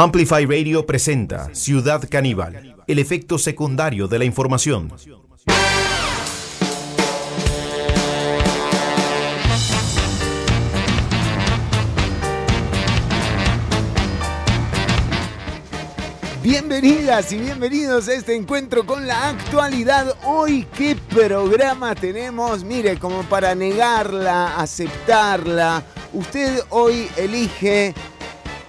Amplify 0.00 0.46
Radio 0.46 0.86
presenta 0.86 1.52
Ciudad 1.56 2.08
Caníbal, 2.08 2.76
el 2.86 3.00
efecto 3.00 3.36
secundario 3.36 4.06
de 4.06 4.20
la 4.20 4.24
información. 4.26 4.92
Bienvenidas 16.44 17.32
y 17.32 17.38
bienvenidos 17.38 18.06
a 18.06 18.14
este 18.14 18.36
encuentro 18.36 18.86
con 18.86 19.04
la 19.04 19.30
actualidad. 19.30 20.14
Hoy, 20.22 20.64
¿qué 20.76 20.94
programa 20.94 21.96
tenemos? 21.96 22.62
Mire, 22.62 23.00
como 23.00 23.24
para 23.24 23.56
negarla, 23.56 24.60
aceptarla, 24.60 25.82
usted 26.12 26.60
hoy 26.70 27.08
elige, 27.16 27.94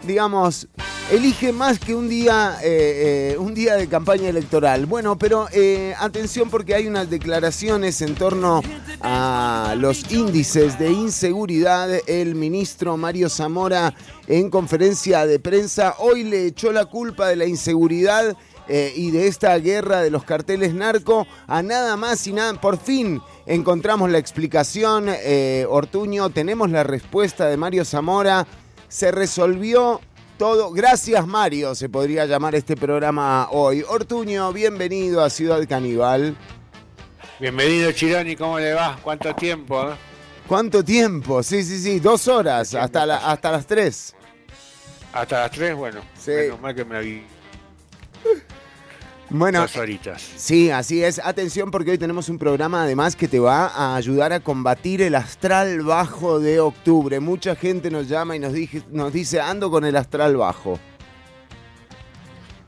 digamos, 0.01 0.67
elige 1.11 1.51
más 1.51 1.79
que 1.79 1.95
un 1.95 2.07
día, 2.07 2.59
eh, 2.61 3.31
eh, 3.33 3.37
un 3.39 3.55
día 3.55 3.75
de 3.75 3.87
campaña 3.87 4.29
electoral. 4.29 4.85
Bueno, 4.85 5.17
pero 5.17 5.47
eh, 5.51 5.95
atención 5.97 6.49
porque 6.49 6.75
hay 6.75 6.87
unas 6.87 7.09
declaraciones 7.09 8.01
en 8.01 8.13
torno 8.13 8.61
a 9.01 9.73
los 9.77 10.11
índices 10.11 10.77
de 10.77 10.91
inseguridad. 10.91 11.89
El 12.07 12.35
ministro 12.35 12.95
Mario 12.95 13.27
Zamora 13.29 13.93
en 14.27 14.51
conferencia 14.51 15.25
de 15.25 15.39
prensa 15.39 15.95
hoy 15.97 16.23
le 16.23 16.45
echó 16.45 16.71
la 16.71 16.85
culpa 16.85 17.27
de 17.27 17.35
la 17.35 17.45
inseguridad. 17.45 18.35
y 18.69 19.09
de 19.09 19.25
esta 19.25 19.57
guerra 19.57 20.03
de 20.03 20.11
los 20.11 20.23
carteles 20.23 20.75
narco 20.75 21.25
a 21.47 21.63
nada 21.63 21.97
más 21.97 22.27
y 22.27 22.33
nada. 22.33 22.53
Por 22.61 22.77
fin 22.77 23.19
encontramos 23.47 24.11
la 24.11 24.19
explicación, 24.19 25.09
Ortuño, 25.69 26.29
tenemos 26.29 26.69
la 26.69 26.83
respuesta 26.83 27.47
de 27.47 27.57
Mario 27.57 27.83
Zamora. 27.83 28.45
Se 28.87 29.09
resolvió 29.09 30.01
todo. 30.39 30.71
Gracias, 30.71 31.27
Mario, 31.27 31.75
se 31.75 31.89
podría 31.89 32.25
llamar 32.25 32.55
este 32.55 32.77
programa 32.77 33.49
hoy. 33.51 33.83
Ortuño, 33.87 34.53
bienvenido 34.53 35.21
a 35.21 35.29
Ciudad 35.29 35.59
Caníbal. 35.67 36.35
Bienvenido, 37.41 37.91
Chironi, 37.91 38.37
¿cómo 38.37 38.57
le 38.57 38.73
va? 38.73 38.97
¿Cuánto 39.03 39.35
tiempo? 39.35 39.91
Eh? 39.91 39.95
¿Cuánto 40.47 40.81
tiempo? 40.81 41.43
Sí, 41.43 41.61
sí, 41.63 41.77
sí, 41.79 41.99
dos 41.99 42.29
horas, 42.29 42.73
hasta, 42.73 43.03
hasta 43.29 43.51
las 43.51 43.67
tres. 43.67 44.15
Hasta 45.11 45.41
las 45.41 45.51
tres, 45.51 45.75
bueno. 45.75 45.99
Sí. 46.17 46.31
Menos 46.31 46.61
mal 46.61 46.73
que 46.73 46.85
me 46.85 46.97
avisó. 46.97 47.25
Bueno, 49.29 49.61
Dos 49.61 49.75
horitas. 49.75 50.21
Sí, 50.35 50.71
así 50.71 51.03
es. 51.03 51.19
Atención 51.23 51.69
porque 51.69 51.91
hoy 51.91 51.97
tenemos 51.97 52.29
un 52.29 52.39
programa 52.39 52.83
además 52.83 53.15
que 53.15 53.27
te 53.27 53.39
va 53.39 53.67
a 53.67 53.95
ayudar 53.95 54.33
a 54.33 54.39
combatir 54.39 55.01
el 55.01 55.15
astral 55.15 55.81
bajo 55.81 56.39
de 56.39 56.59
octubre. 56.59 57.19
Mucha 57.19 57.55
gente 57.55 57.91
nos 57.91 58.07
llama 58.07 58.35
y 58.35 58.39
nos, 58.39 58.53
nos 58.89 59.13
dice, 59.13 59.39
ando 59.39 59.69
con 59.69 59.85
el 59.85 59.95
astral 59.95 60.35
bajo. 60.37 60.79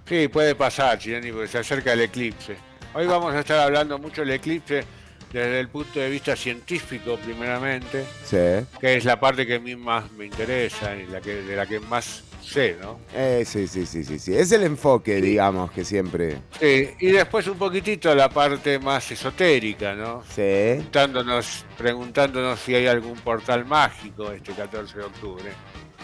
Sí, 0.08 0.28
puede 0.28 0.56
pasar, 0.56 1.00
Chireni, 1.00 1.32
porque 1.32 1.48
se 1.48 1.60
acerca 1.60 1.94
el 1.94 2.02
eclipse. 2.02 2.58
Hoy 2.94 3.08
vamos 3.08 3.34
a 3.34 3.40
estar 3.40 3.60
hablando 3.60 3.98
mucho 3.98 4.22
del 4.22 4.32
eclipse 4.32 4.84
desde 5.32 5.60
el 5.62 5.70
punto 5.70 6.00
de 6.00 6.10
vista 6.10 6.36
científico, 6.36 7.18
primeramente. 7.24 8.06
Sí. 8.26 8.66
Que 8.80 8.98
es 8.98 9.06
la 9.06 9.20
parte 9.20 9.48
que 9.48 9.56
a 9.56 9.60
mí 9.60 9.76
más 9.76 10.12
me 10.12 10.26
interesa 10.26 10.96
y 10.96 11.08
la 11.08 11.22
que, 11.22 11.36
de 11.36 11.56
la 11.56 11.66
que 11.66 11.80
más 11.80 12.24
sé, 12.42 12.78
¿no? 12.82 13.00
Eh, 13.14 13.44
sí, 13.46 13.68
sí, 13.68 13.86
sí, 13.86 14.04
sí, 14.04 14.20
sí. 14.20 14.36
Es 14.36 14.52
el 14.52 14.64
enfoque, 14.64 15.22
digamos, 15.22 15.72
que 15.72 15.86
siempre. 15.86 16.42
Sí, 16.60 16.90
y 17.00 17.12
después 17.12 17.48
un 17.48 17.58
poquitito 17.58 18.14
la 18.16 18.30
parte 18.30 18.80
más 18.80 19.12
esotérica, 19.12 19.94
¿no? 19.94 20.24
Sí. 20.24 20.42
Preguntándonos, 20.42 21.66
preguntándonos 21.78 22.60
si 22.60 22.76
hay 22.76 22.88
algún 22.88 23.18
portal 23.20 23.66
mágico 23.66 24.32
este 24.32 24.54
14 24.54 24.98
de 24.98 25.04
octubre. 25.04 25.52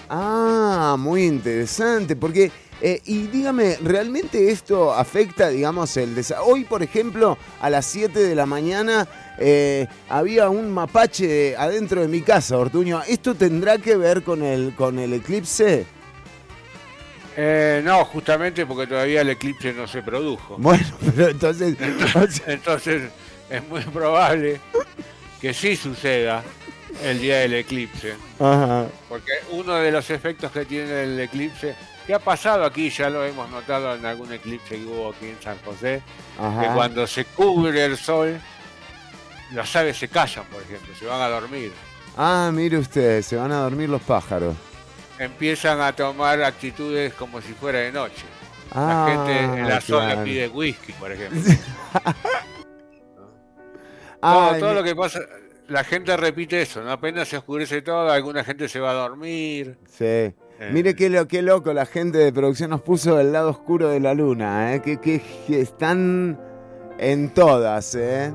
Ah, 0.09 0.95
muy 0.97 1.25
interesante, 1.25 2.15
porque, 2.15 2.49
eh, 2.81 3.02
y 3.05 3.23
dígame, 3.27 3.77
¿realmente 3.81 4.52
esto 4.52 4.93
afecta, 4.93 5.49
digamos, 5.49 5.97
el 5.97 6.15
desarrollo? 6.15 6.53
Hoy, 6.53 6.63
por 6.63 6.81
ejemplo, 6.81 7.38
a 7.59 7.69
las 7.69 7.85
7 7.88 8.17
de 8.19 8.33
la 8.33 8.45
mañana 8.45 9.05
eh, 9.37 9.87
había 10.08 10.49
un 10.49 10.71
mapache 10.71 11.58
adentro 11.58 12.02
de 12.02 12.08
mi 12.08 12.21
casa, 12.21 12.58
Ortuño. 12.58 13.02
¿Esto 13.08 13.36
tendrá 13.36 13.77
que 13.80 13.98
ver 13.98 14.23
con 14.23 14.43
el, 14.43 14.73
con 14.75 14.98
el 14.98 15.14
eclipse? 15.14 15.86
Eh, 17.39 17.81
no, 17.83 18.03
justamente 18.05 18.65
porque 18.65 18.87
todavía 18.87 19.21
el 19.21 19.30
eclipse 19.30 19.71
no 19.71 19.87
se 19.87 20.02
produjo. 20.02 20.55
Bueno, 20.58 20.83
pero 21.15 21.30
entonces... 21.30 21.77
Entonces, 22.48 23.11
es 23.48 23.67
muy 23.67 23.81
probable 23.81 24.59
que 25.39 25.53
sí 25.53 25.75
suceda 25.75 26.43
el 27.03 27.20
día 27.20 27.37
del 27.37 27.53
eclipse. 27.53 28.15
Ajá. 28.39 28.87
Porque 29.08 29.33
uno 29.52 29.75
de 29.75 29.92
los 29.92 30.09
efectos 30.09 30.52
que 30.52 30.65
tiene 30.65 31.03
el 31.03 31.20
eclipse, 31.20 31.75
que 32.08 32.15
ha 32.15 32.20
pasado 32.20 32.65
aquí, 32.65 32.89
ya 32.89 33.08
lo 33.11 33.23
hemos 33.23 33.48
notado 33.52 33.93
en 33.93 34.04
algún 34.04 34.33
eclipse 34.33 34.75
que 34.75 34.86
hubo 34.86 35.11
aquí 35.11 35.27
en 35.27 35.39
San 35.39 35.59
José, 35.64 36.02
que 36.59 36.67
cuando 36.73 37.05
se 37.05 37.25
cubre 37.25 37.86
el 37.86 37.98
sol, 37.98 38.42
las 39.54 39.75
aves 39.75 39.95
se 39.95 40.08
callan, 40.08 40.45
por 40.45 40.64
ejemplo, 40.64 40.95
se 40.95 41.05
van 41.05 41.21
a 41.21 41.27
dormir. 41.27 41.71
Ah, 42.17 42.49
mire 42.52 42.80
usted, 42.80 43.21
se 43.21 43.36
van 43.36 43.52
a 43.52 43.58
dormir 43.58 43.89
los 43.89 44.02
pájaros 44.02 44.55
empiezan 45.20 45.82
a 45.82 45.94
tomar 45.94 46.42
actitudes 46.44 47.14
como 47.14 47.42
si 47.42 47.54
fuera 47.54 47.80
de 47.80 47.92
noche. 47.92 48.26
la 48.73 49.05
ah, 49.05 49.10
gente 49.10 49.60
en 49.60 49.70
la 49.70 49.82
zona 49.82 50.23
pide 50.23 50.48
whisky, 50.48 50.94
por 50.94 51.11
ejemplo. 51.11 51.42
todo, 54.22 54.73
lo 54.73 54.83
que 54.83 54.95
pasa, 54.95 55.20
la 55.67 55.83
gente 55.83 56.16
repite 56.17 56.61
eso, 56.61 56.83
¿no? 56.83 56.92
Apenas 56.92 57.28
se 57.28 57.38
oscurece 57.38 57.82
todo, 57.82 58.10
alguna 58.10 58.44
gente 58.44 58.70
se 58.70 58.80
va 58.80 58.92
a 58.92 58.94
dormir. 58.94 59.78
Sí. 59.88 60.33
Eh. 60.60 60.72
Mire 60.72 60.95
qué, 60.95 61.10
lo, 61.10 61.28
qué 61.28 61.42
loco, 61.42 61.73
la 61.73 61.86
gente 61.86 62.17
de 62.17 62.34
producción 62.34 62.72
nos 62.72 62.82
puso 62.82 63.20
el 63.20 63.32
lado 63.32 63.52
oscuro 63.52 63.89
de 63.89 63.99
la 63.99 64.14
luna, 64.14 64.73
¿eh? 64.73 64.82
que, 64.82 64.99
que 64.99 65.22
están 65.49 66.39
en 66.98 67.34
todas, 67.34 67.94
¿eh? 67.95 68.34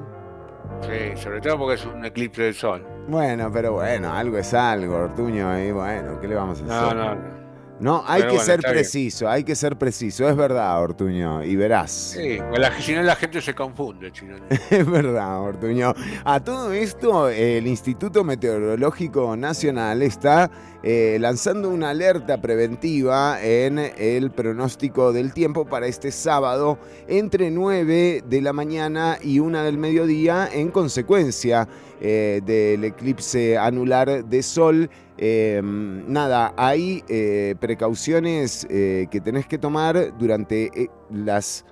Sí, 0.81 1.23
sobre 1.23 1.41
todo 1.41 1.59
porque 1.59 1.75
es 1.75 1.87
un 1.87 2.05
eclipse 2.05 2.43
del 2.43 2.55
sol. 2.55 2.87
Bueno, 3.09 3.51
pero 3.53 3.73
bueno, 3.73 4.13
algo 4.13 4.39
es 4.39 4.55
algo, 4.55 4.97
Ortuño, 4.97 5.59
y 5.59 5.73
bueno, 5.73 6.21
¿qué 6.21 6.29
le 6.29 6.35
vamos 6.35 6.61
a 6.63 6.65
hacer? 6.65 6.97
No, 6.97 7.15
no, 7.15 7.43
no, 7.83 8.05
hay 8.07 8.23
que 8.29 8.39
ser 8.39 8.61
preciso, 8.61 9.29
hay 9.29 9.43
que 9.43 9.57
ser 9.57 9.77
preciso, 9.77 10.29
es 10.29 10.37
verdad, 10.37 10.81
Ortuño, 10.81 11.43
y 11.43 11.57
verás. 11.57 11.91
Sí, 11.91 12.39
si 12.79 12.95
no 12.95 13.03
la 13.03 13.17
gente 13.17 13.41
se 13.41 13.55
confunde, 13.57 14.13
chino. 14.13 14.37
es 14.71 14.89
verdad, 14.89 15.41
Ortuño. 15.41 15.93
A 16.25 16.39
todo 16.39 16.73
esto, 16.73 17.29
el 17.29 17.67
Instituto 17.67 18.23
Meteorológico 18.23 19.37
Nacional 19.37 20.03
está 20.03 20.49
eh, 20.85 21.17
lanzando 21.21 21.69
una 21.69 21.91
alerta 21.91 22.41
preventiva 22.41 23.41
en 23.41 23.79
el 23.79 24.33
pronóstico 24.33 25.13
del 25.13 25.33
tiempo 25.33 25.65
para 25.65 25.87
este 25.87 26.11
sábado 26.11 26.77
entre 27.07 27.53
9 27.53 28.25
de 28.29 28.41
la 28.43 28.53
mañana 28.53 29.17
y 29.23 29.39
1 29.39 29.63
del 29.63 29.79
mediodía 29.79 30.49
en 30.53 30.73
consecuencia 30.73 31.69
eh, 32.01 32.41
del 32.45 32.83
eclipse 32.83 33.57
anular 33.57 34.25
de 34.25 34.43
sol 34.43 34.91
Em, 35.19 36.11
nada, 36.11 36.53
hay 36.57 37.05
eh, 37.09 37.55
precauciones 37.61 38.67
que 38.69 39.21
tenés 39.23 39.47
que 39.47 39.57
tomar 39.57 40.19
durante 40.19 40.91
las 41.11 41.65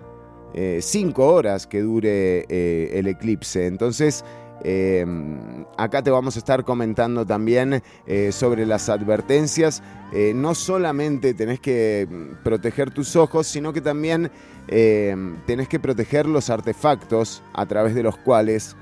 cinco 0.81 1.33
horas 1.33 1.67
que 1.67 1.81
dure 1.81 2.45
el 2.97 3.09
eclipse. 3.09 3.67
Entonces, 3.67 4.25
em, 4.63 5.65
acá 5.77 6.03
te 6.03 6.11
vamos 6.11 6.37
a 6.37 6.39
estar 6.39 6.65
comentando 6.65 7.27
también 7.27 7.83
sobre 8.31 8.67
las 8.67 8.89
advertencias. 8.89 9.83
no 10.35 10.55
solamente 10.55 11.35
tenés 11.35 11.61
que 11.61 12.09
proteger 12.43 12.91
tus 12.91 13.15
ojos, 13.17 13.47
sino 13.47 13.73
que 13.73 13.81
también 13.81 14.31
em, 14.69 15.37
tenés 15.47 15.69
que 15.69 15.79
proteger 15.79 16.27
los 16.27 16.51
artefactos 16.51 17.43
a 17.55 17.67
través 17.67 17.95
de 17.95 18.03
los 18.03 18.17
cuales 18.17 18.77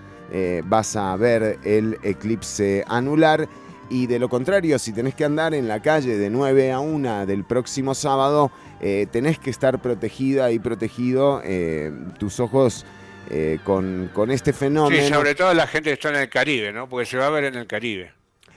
vas 0.65 0.97
a 0.97 1.17
ver 1.17 1.59
el 1.65 1.99
eclipse 2.03 2.85
anular. 2.89 3.49
Y 3.91 4.07
de 4.07 4.19
lo 4.19 4.29
contrario, 4.29 4.79
si 4.79 4.93
tenés 4.93 5.15
que 5.15 5.25
andar 5.25 5.55
en 5.55 5.67
la 5.67 5.81
calle 5.81 6.19
de 6.19 6.29
9 6.29 6.73
a 6.73 6.81
1 6.81 7.25
del 7.25 7.45
próximo 7.45 7.95
sábado, 7.95 8.51
eh, 8.81 9.07
tenés 9.11 9.39
que 9.39 9.51
estar 9.51 9.81
protegida 9.81 10.53
y 10.53 10.59
protegido 10.59 11.41
eh, 11.43 11.91
tus 12.19 12.39
ojos 12.39 12.85
eh, 13.31 13.59
con, 13.65 14.11
este 14.31 14.53
fenómeno. 14.53 15.03
Sí, 15.03 15.13
sobre 15.13 15.35
todo 15.35 15.53
la 15.55 15.67
gente 15.67 15.91
que 15.91 15.95
está 15.95 16.11
en 16.11 16.17
el 16.17 16.29
Caribe, 16.29 16.73
¿no? 16.73 16.89
Porque 16.89 17.07
se 17.07 17.17
va 17.17 17.27
a 17.27 17.31
ver 17.31 17.45
en 17.45 17.55
el 17.55 17.67
Caribe. 17.67 18.13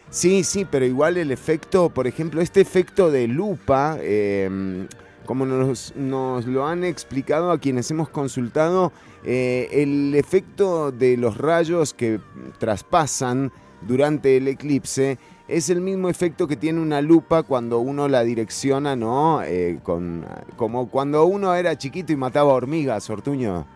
Sí, 0.10 0.44
sí, 0.44 0.66
pero 0.70 0.86
igual 0.86 1.18
el 1.18 1.32
efecto, 1.32 1.90
por 1.90 2.08
ejemplo, 2.08 2.42
este 2.42 2.62
efecto 2.62 3.12
de 3.12 3.28
lupa, 3.28 3.98
em, 4.02 4.88
como 5.26 5.46
nos, 5.46 5.96
nos, 5.96 6.46
lo 6.46 6.68
han 6.68 6.84
explicado 6.84 7.52
a 7.52 7.60
quienes 7.60 7.90
hemos 7.92 8.10
consultado, 8.10 8.92
el 9.24 10.16
efecto 10.16 10.92
de 10.92 11.16
los 11.16 11.38
rayos 11.38 11.94
que 11.94 12.20
traspasan 12.58 13.52
durante 13.82 14.38
el 14.38 14.48
eclipse 14.48 15.18
es 15.52 15.70
el 15.70 15.82
mismo 15.82 16.08
efecto 16.08 16.48
que 16.48 16.56
tiene 16.56 16.80
una 16.80 17.02
lupa 17.02 17.44
cuando 17.44 17.80
uno 17.80 18.08
la 18.08 18.24
direcciona, 18.24 18.96
¿no? 18.96 19.44
Eh, 19.44 19.80
con, 19.84 20.26
como 20.56 20.90
cuando 20.90 21.26
uno 21.26 21.54
era 21.54 21.78
chiquito 21.78 22.14
y 22.14 22.16
mataba 22.16 22.54
hormigas, 22.54 23.10
Ortuño. 23.10 23.68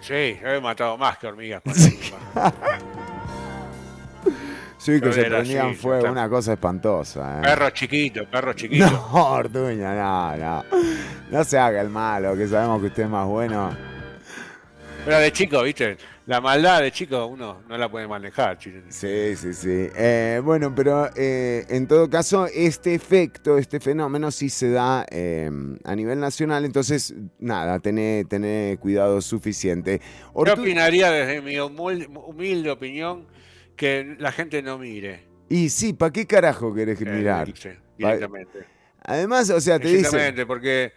Sí, 0.00 0.38
he 0.42 0.60
matado 0.60 0.96
más 0.96 1.18
que 1.18 1.26
hormigas. 1.26 1.62
Sí. 1.74 1.98
Sí, 4.78 5.00
que 5.00 5.12
se 5.12 5.24
prendían 5.24 5.74
fuego, 5.74 6.10
una 6.10 6.28
cosa 6.28 6.52
espantosa. 6.52 7.38
¿eh? 7.38 7.42
Perro 7.42 7.70
chiquito, 7.70 8.24
perro 8.30 8.52
chiquito. 8.52 8.86
No, 9.12 9.32
Ortuño, 9.32 9.92
no, 9.94 10.36
no. 10.36 10.64
No 11.30 11.44
se 11.44 11.58
haga 11.58 11.80
el 11.80 11.88
malo, 11.90 12.36
que 12.36 12.46
sabemos 12.46 12.80
que 12.80 12.86
usted 12.86 13.02
es 13.02 13.08
más 13.08 13.26
bueno. 13.26 13.76
Pero 15.04 15.18
de 15.18 15.32
chico, 15.32 15.62
viste, 15.64 15.98
la 16.28 16.42
maldad 16.42 16.82
de 16.82 16.92
chico 16.92 17.26
uno 17.26 17.62
no 17.66 17.78
la 17.78 17.90
puede 17.90 18.06
manejar. 18.06 18.58
Sí, 18.60 19.34
sí, 19.34 19.54
sí. 19.54 19.88
Eh, 19.96 20.42
bueno, 20.44 20.74
pero 20.74 21.08
eh, 21.16 21.64
en 21.70 21.86
todo 21.86 22.10
caso, 22.10 22.46
este 22.46 22.94
efecto, 22.94 23.56
este 23.56 23.80
fenómeno 23.80 24.30
sí 24.30 24.50
se 24.50 24.70
da 24.70 25.06
eh, 25.10 25.50
a 25.84 25.96
nivel 25.96 26.20
nacional, 26.20 26.66
entonces, 26.66 27.14
nada, 27.38 27.78
tené, 27.78 28.76
cuidado 28.78 29.22
suficiente. 29.22 30.02
Yo 30.34 30.52
opinaría 30.52 31.10
desde 31.10 31.40
mi 31.40 31.58
humilde, 31.58 32.70
opinión 32.70 33.26
que 33.74 34.14
la 34.18 34.30
gente 34.30 34.60
no 34.60 34.76
mire. 34.76 35.24
Y 35.48 35.70
sí, 35.70 35.94
¿para 35.94 36.12
qué 36.12 36.26
carajo 36.26 36.74
querés 36.74 37.00
mirar? 37.00 37.50
directamente. 37.96 38.66
Además, 39.02 39.48
o 39.48 39.62
sea, 39.62 39.78
te 39.78 39.88
dice... 39.88 40.00
Exactamente, 40.00 40.44
porque 40.44 40.92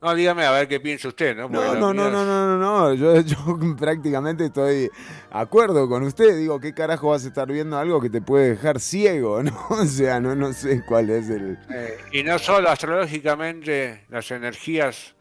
no, 0.00 0.14
dígame 0.14 0.44
a 0.44 0.52
ver 0.52 0.68
qué 0.68 0.78
piensa 0.78 1.08
usted, 1.08 1.36
¿no? 1.36 1.48
no, 1.48 1.74
no, 1.74 1.92
no, 1.92 2.08
no, 2.08 2.24
no, 2.24 2.56
no, 2.56 2.94
yo, 2.94 3.20
yo 3.22 3.36
prácticamente 3.76 4.46
estoy 4.46 4.74
de 4.82 4.90
acuerdo 5.30 5.88
con 5.88 6.04
usted. 6.04 6.36
Digo, 6.36 6.60
¿qué 6.60 6.72
carajo 6.72 7.08
vas 7.08 7.24
a 7.24 7.28
estar 7.28 7.50
viendo 7.50 7.76
algo 7.76 8.00
que 8.00 8.08
te 8.08 8.20
puede 8.20 8.50
dejar 8.50 8.78
ciego, 8.78 9.42
no? 9.42 9.52
O 9.70 9.84
sea, 9.84 10.20
no, 10.20 10.36
no 10.36 10.52
sé 10.52 10.84
cuál 10.86 11.10
es 11.10 11.28
el... 11.30 11.58
Eh, 11.70 11.98
y 12.12 12.22
no 12.22 12.38
solo 12.38 12.70
astrológicamente, 12.70 14.04
las 14.08 14.30
energías 14.30 15.16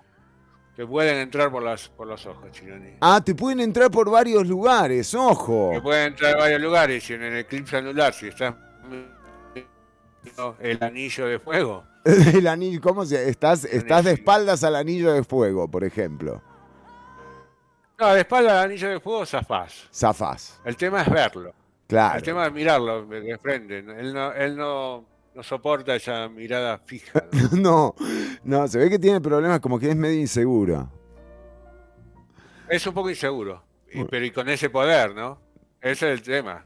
te 0.76 0.86
pueden 0.86 1.18
entrar 1.18 1.50
por, 1.50 1.64
las, 1.64 1.90
por 1.90 2.06
los 2.06 2.24
ojos, 2.28 2.52
Chironi. 2.52 2.98
Ah, 3.02 3.20
te 3.26 3.34
pueden 3.34 3.62
entrar 3.62 3.90
por 3.90 4.12
varios 4.12 4.46
lugares, 4.46 5.16
ojo. 5.16 5.72
Te 5.74 5.82
pueden 5.82 6.10
entrar 6.10 6.34
por 6.34 6.42
varios 6.42 6.62
lugares 6.62 7.10
y 7.10 7.14
en 7.14 7.24
el 7.24 7.38
eclipse 7.38 7.78
anular, 7.78 8.14
si 8.14 8.28
estás 8.28 8.54
el 10.60 10.84
anillo 10.84 11.26
de 11.26 11.40
fuego 11.40 11.84
el 12.34 12.48
anillo, 12.48 12.80
¿cómo 12.82 13.06
se? 13.06 13.30
Estás, 13.30 13.66
estás 13.66 14.06
de 14.06 14.14
espaldas 14.14 14.64
al 14.64 14.76
anillo 14.76 15.12
de 15.12 15.24
fuego, 15.24 15.70
por 15.70 15.84
ejemplo. 15.84 16.42
No, 18.00 18.14
de 18.14 18.22
espaldas 18.22 18.54
al 18.54 18.66
anillo 18.66 18.90
de 18.90 19.00
fuego 19.00 19.26
zafás. 19.26 19.88
Zafás. 19.94 20.62
El 20.64 20.78
tema 20.78 21.02
es 21.02 21.10
verlo. 21.10 21.54
Claro. 21.88 22.18
El 22.18 22.24
tema 22.24 22.48
es 22.48 22.54
mirarlo 22.54 23.06
de 23.06 23.38
frente. 23.40 23.80
Él 23.80 24.14
no, 24.14 24.32
él 24.34 24.56
no, 24.56 25.06
no 25.34 25.44
soporta 25.44 25.96
esa 25.96 26.30
mirada 26.30 26.78
fija. 26.80 27.26
¿no? 27.52 27.96
no, 28.44 28.68
se 28.68 28.78
ve 28.78 28.90
que 28.90 29.00
tiene 29.00 29.20
problemas 29.20 29.60
como 29.60 29.80
que 29.80 29.90
es 29.90 29.96
medio 29.96 30.20
inseguro. 30.20 30.90
Es 32.70 32.86
un 32.86 32.94
poco 32.94 33.10
inseguro. 33.10 33.64
pero 34.10 34.26
y 34.26 34.32
con 34.32 34.48
ese 34.50 34.70
poder, 34.70 35.16
¿no? 35.16 35.42
Ese 35.82 36.12
es 36.12 36.20
el 36.20 36.22
tema. 36.22 36.66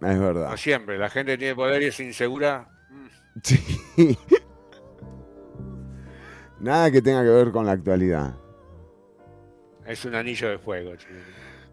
Es 0.00 0.18
verdad. 0.18 0.50
No 0.50 0.56
siempre. 0.56 0.98
La 0.98 1.10
gente 1.10 1.36
tiene 1.36 1.54
poder 1.54 1.82
y 1.82 1.86
es 1.86 1.98
insegura. 2.00 2.77
Sí. 3.42 4.18
Nada 6.60 6.90
que 6.90 7.00
tenga 7.02 7.22
que 7.22 7.30
ver 7.30 7.52
con 7.52 7.66
la 7.66 7.72
actualidad. 7.72 8.34
Es 9.86 10.04
un 10.04 10.14
anillo 10.14 10.48
de 10.50 10.58
fuego. 10.58 10.92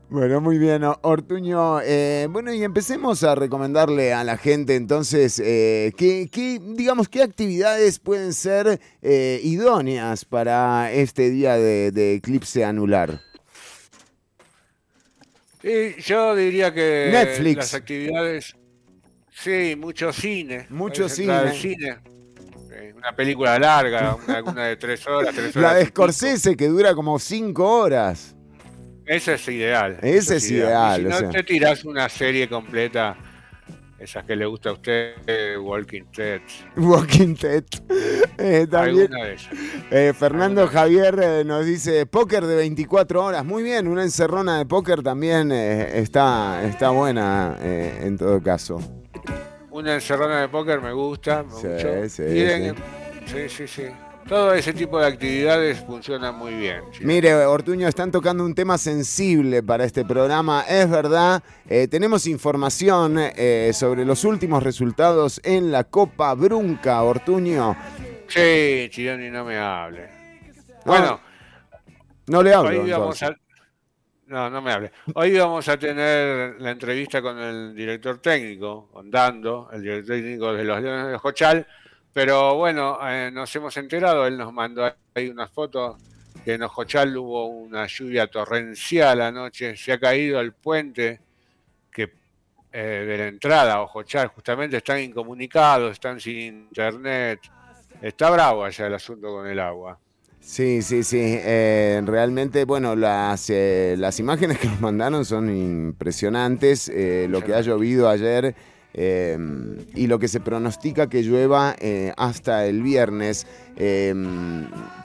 Bueno, 0.07 0.39
muy 0.39 0.59
bien, 0.59 0.83
Ortuño. 1.01 1.81
Eh, 1.81 2.27
bueno, 2.29 2.53
y 2.53 2.63
empecemos 2.63 3.23
a 3.23 3.33
recomendarle 3.33 4.13
a 4.13 4.23
la 4.23 4.37
gente 4.37 4.75
entonces 4.75 5.41
eh, 5.43 5.91
qué, 5.97 6.29
digamos, 6.61 7.09
qué 7.09 7.23
actividades 7.23 7.97
pueden 7.99 8.33
ser 8.33 8.79
eh, 9.01 9.39
idóneas 9.43 10.23
para 10.23 10.93
este 10.93 11.31
día 11.31 11.57
de, 11.57 12.13
eclipse 12.13 12.63
anular. 12.63 13.19
Sí, 15.61 15.95
yo 15.97 16.35
diría 16.35 16.71
que 16.71 17.09
Netflix. 17.11 17.57
las 17.57 17.73
actividades, 17.73 18.55
sí, 19.35 19.75
mucho 19.75 20.11
cine. 20.11 20.65
Mucho 20.69 21.07
cine 21.09 22.01
una 23.05 23.15
película 23.15 23.59
larga, 23.59 24.15
una, 24.45 24.65
de 24.65 24.77
tres 24.77 25.05
horas, 25.07 25.35
La 25.55 25.75
de 25.75 25.85
Scorsese 25.85 26.55
que 26.55 26.67
dura 26.67 26.95
como 26.95 27.19
cinco 27.19 27.79
horas. 27.79 28.35
Ese 29.05 29.35
es 29.35 29.47
ideal. 29.47 29.99
Ese 30.01 30.37
es 30.37 30.49
ideal. 30.49 31.01
si 31.01 31.23
no 31.23 31.29
te 31.29 31.43
tirás 31.43 31.85
una 31.85 32.09
serie 32.09 32.49
completa, 32.49 33.15
esas 33.99 34.25
que 34.25 34.35
le 34.35 34.47
gusta 34.47 34.69
a 34.69 34.73
usted, 34.73 35.13
Walking 35.59 36.05
Dead. 36.15 36.41
Walking 36.77 37.35
Dead. 37.35 37.63
Eh, 38.37 38.67
también, 38.69 39.09
eh, 39.91 40.11
Fernando 40.13 40.67
Javier 40.67 41.17
eh, 41.23 41.43
nos 41.45 41.65
dice 41.65 42.05
póker 42.05 42.45
de 42.45 42.57
24 42.57 43.23
horas. 43.23 43.45
Muy 43.45 43.63
bien, 43.63 43.87
una 43.87 44.03
encerrona 44.03 44.57
de 44.57 44.65
póker 44.65 45.01
también 45.01 45.53
está, 45.53 46.61
está 46.67 46.89
buena 46.89 47.57
en 47.61 48.17
todo 48.17 48.43
caso. 48.43 49.04
Una 49.75 49.95
encerrona 49.95 50.39
de 50.39 50.47
póker 50.47 50.79
me 50.79 50.93
gusta 50.93 51.43
sí, 51.49 51.67
mucho. 51.67 52.09
Sí, 52.09 52.73
sí, 53.25 53.49
sí, 53.49 53.67
sí. 53.67 53.83
Todo 54.25 54.53
ese 54.53 54.71
tipo 54.71 54.97
de 54.97 55.07
actividades 55.07 55.83
funciona 55.83 56.31
muy 56.31 56.53
bien. 56.53 56.79
Mire, 57.01 57.35
Ortuño, 57.45 57.85
están 57.85 58.09
tocando 58.09 58.45
un 58.45 58.55
tema 58.55 58.77
sensible 58.77 59.61
para 59.63 59.83
este 59.83 60.05
programa. 60.05 60.61
Es 60.61 60.89
verdad, 60.89 61.43
eh, 61.67 61.89
tenemos 61.89 62.25
información 62.25 63.17
eh, 63.19 63.71
sobre 63.73 64.05
los 64.05 64.23
últimos 64.23 64.63
resultados 64.63 65.41
en 65.43 65.73
la 65.73 65.83
Copa 65.83 66.33
Brunca, 66.35 67.03
Ortuño. 67.03 67.75
Sí, 68.29 68.87
Chironi, 68.89 69.29
no 69.29 69.43
me 69.43 69.57
hable. 69.57 70.07
Bueno, 70.85 71.19
no 72.27 72.41
le 72.41 72.53
hablo. 72.53 72.81
Hoy 72.81 72.91
vamos 72.91 73.21
a, 73.23 73.35
no, 74.27 74.49
no 74.49 74.61
me 74.61 74.71
hable. 74.71 74.91
Hoy 75.13 75.37
vamos 75.37 75.67
a 75.67 75.77
tener 75.77 76.59
la 76.59 76.71
entrevista 76.71 77.21
con 77.21 77.37
el 77.37 77.75
director 77.75 78.19
técnico, 78.19 78.89
con 78.91 79.09
Dando, 79.11 79.69
el 79.71 79.81
director 79.81 80.15
técnico 80.15 80.53
de 80.53 80.63
los 80.63 80.81
Leones 80.81 81.11
de 81.11 81.17
Jochal. 81.17 81.67
Pero 82.13 82.55
bueno, 82.55 82.97
eh, 83.07 83.29
nos 83.31 83.53
hemos 83.55 83.75
enterado, 83.77 84.25
él 84.25 84.37
nos 84.37 84.51
mandó 84.53 84.89
ahí 85.13 85.29
unas 85.29 85.51
fotos 85.51 85.97
que 86.43 86.53
en 86.53 86.63
Ojochal 86.63 87.15
hubo 87.17 87.47
una 87.47 87.87
lluvia 87.87 88.27
torrencial 88.27 89.21
anoche, 89.21 89.75
se 89.75 89.91
ha 89.91 89.99
caído 89.99 90.39
el 90.39 90.53
puente 90.53 91.19
que 91.91 92.13
eh, 92.71 93.03
de 93.05 93.17
la 93.17 93.27
entrada 93.27 93.73
a 93.73 93.81
Ojochal, 93.81 94.27
justamente 94.27 94.77
están 94.77 94.99
incomunicados, 94.99 95.91
están 95.91 96.19
sin 96.19 96.37
internet. 96.37 97.41
Está 98.01 98.29
bravo 98.29 98.63
allá 98.63 98.87
el 98.87 98.93
asunto 98.93 99.27
con 99.27 99.47
el 99.47 99.59
agua. 99.59 99.99
Sí, 100.45 100.83
sí, 100.83 101.03
sí. 101.03 101.19
Eh, 101.21 102.03
realmente, 102.05 102.65
bueno, 102.65 102.95
las, 102.95 103.49
eh, 103.49 103.95
las 103.97 104.19
imágenes 104.19 104.59
que 104.61 104.67
nos 104.67 104.79
mandaron 104.79 105.25
son 105.25 105.49
impresionantes. 105.49 106.87
Eh, 106.87 107.25
lo 107.29 107.41
que 107.41 107.55
ha 107.55 107.61
llovido 107.61 108.07
ayer 108.07 108.55
y 108.97 110.07
lo 110.07 110.19
que 110.19 110.29
se 110.29 110.39
pronostica 110.39 111.09
que 111.09 111.21
llueva 111.21 111.75
hasta 112.15 112.65
el 112.65 112.81
viernes 112.81 113.45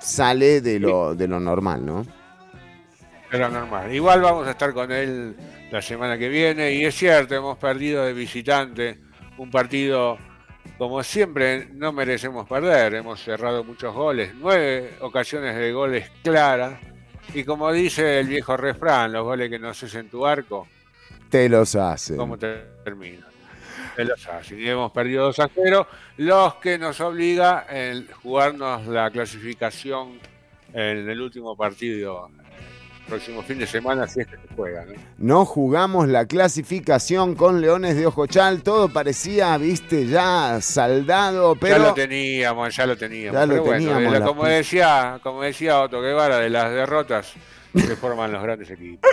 sale 0.00 0.60
de 0.60 0.78
lo, 0.78 1.16
de 1.16 1.26
lo 1.26 1.40
normal, 1.40 1.84
¿no? 1.84 2.06
De 3.32 3.38
lo 3.38 3.48
normal. 3.48 3.92
Igual 3.92 4.20
vamos 4.20 4.46
a 4.46 4.52
estar 4.52 4.72
con 4.72 4.92
él 4.92 5.34
la 5.72 5.82
semana 5.82 6.16
que 6.18 6.28
viene 6.28 6.72
y 6.72 6.84
es 6.84 6.94
cierto, 6.94 7.34
hemos 7.34 7.58
perdido 7.58 8.04
de 8.04 8.12
visitante 8.12 8.98
un 9.38 9.50
partido 9.50 10.18
como 10.80 11.02
siempre, 11.02 11.68
no 11.74 11.92
merecemos 11.92 12.48
perder. 12.48 12.94
Hemos 12.94 13.22
cerrado 13.22 13.62
muchos 13.62 13.94
goles, 13.94 14.32
nueve 14.34 14.94
ocasiones 15.02 15.54
de 15.54 15.72
goles 15.72 16.10
claras. 16.22 16.80
Y 17.34 17.44
como 17.44 17.70
dice 17.70 18.20
el 18.20 18.28
viejo 18.28 18.56
refrán, 18.56 19.12
los 19.12 19.24
goles 19.24 19.50
que 19.50 19.58
no 19.58 19.68
haces 19.68 19.94
en 19.94 20.08
tu 20.08 20.24
arco, 20.24 20.66
te 21.28 21.50
los 21.50 21.76
hacen. 21.76 22.16
¿Cómo 22.16 22.38
termina? 22.38 23.26
Te 23.94 24.06
los 24.06 24.26
hacen. 24.26 24.58
Y 24.58 24.70
hemos 24.70 24.90
perdido 24.90 25.26
2 25.26 25.40
a 25.40 25.50
0, 25.54 25.86
los 26.16 26.54
que 26.54 26.78
nos 26.78 26.98
obliga 27.02 27.66
a 27.68 28.14
jugarnos 28.22 28.86
la 28.86 29.10
clasificación 29.10 30.18
en 30.72 31.10
el 31.10 31.20
último 31.20 31.54
partido 31.58 32.30
próximo 33.10 33.42
fin 33.42 33.58
de 33.58 33.66
semana 33.66 34.06
si 34.06 34.20
es 34.20 34.26
que 34.28 34.36
se 34.36 34.54
juega. 34.54 34.84
¿no? 34.86 34.94
no 35.18 35.44
jugamos 35.44 36.08
la 36.08 36.26
clasificación 36.26 37.34
con 37.34 37.60
Leones 37.60 37.96
de 37.96 38.06
Ojochal, 38.06 38.62
todo 38.62 38.88
parecía, 38.88 39.56
viste, 39.58 40.06
ya 40.06 40.60
saldado, 40.60 41.56
pero... 41.56 41.76
Ya 41.76 41.82
lo 41.82 41.94
teníamos, 41.94 42.76
ya 42.76 42.86
lo 42.86 42.96
teníamos. 42.96 43.46
pero 43.46 43.64
bueno, 43.64 44.26
como, 44.26 44.46
decía, 44.46 45.20
como 45.22 45.42
decía 45.42 45.80
Otto 45.80 46.00
Guevara, 46.00 46.38
de 46.38 46.50
las 46.50 46.70
derrotas 46.72 47.34
se 47.74 47.96
forman 47.96 48.32
los 48.32 48.42
grandes 48.42 48.70
equipos. 48.70 49.10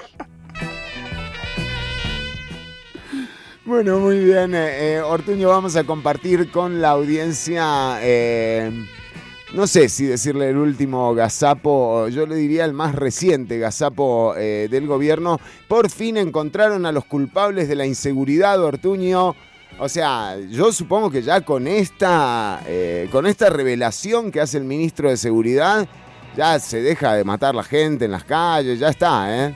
Bueno, 3.66 4.00
muy 4.00 4.24
bien. 4.24 4.56
Eh, 4.56 4.94
eh, 4.94 5.02
Ortuño, 5.02 5.50
vamos 5.50 5.76
a 5.76 5.84
compartir 5.84 6.50
con 6.52 6.80
la 6.80 6.92
audiencia 6.92 8.00
eh, 8.02 8.72
no 9.54 9.66
sé 9.66 9.88
si 9.88 10.06
decirle 10.06 10.50
el 10.50 10.58
último 10.58 11.14
gazapo, 11.16 12.10
yo 12.10 12.26
le 12.26 12.36
diría 12.36 12.66
el 12.66 12.74
más 12.74 12.94
reciente 12.96 13.58
gazapo 13.60 14.36
eh, 14.36 14.68
del 14.70 14.88
gobierno. 14.88 15.40
Por 15.68 15.90
fin 15.90 16.18
encontraron 16.18 16.86
a 16.86 16.92
los 16.92 17.06
culpables 17.06 17.70
de 17.70 17.76
la 17.76 17.86
inseguridad, 17.86 18.62
Ortuño. 18.62 19.36
O 19.80 19.90
sea, 19.90 20.38
yo 20.50 20.72
supongo 20.72 21.10
que 21.10 21.22
ya 21.22 21.42
con 21.42 21.68
esta, 21.68 22.62
eh, 22.66 23.08
con 23.12 23.26
esta 23.26 23.50
revelación 23.50 24.32
que 24.32 24.42
hace 24.42 24.58
el 24.58 24.66
ministro 24.66 25.10
de 25.10 25.18
Seguridad, 25.18 25.88
ya 26.36 26.60
se 26.60 26.82
deja 26.82 27.14
de 27.14 27.24
matar 27.24 27.56
la 27.56 27.64
gente 27.64 28.06
en 28.06 28.12
las 28.12 28.24
calles, 28.24 28.80
ya 28.80 28.90
está, 28.90 29.48
¿eh? 29.48 29.56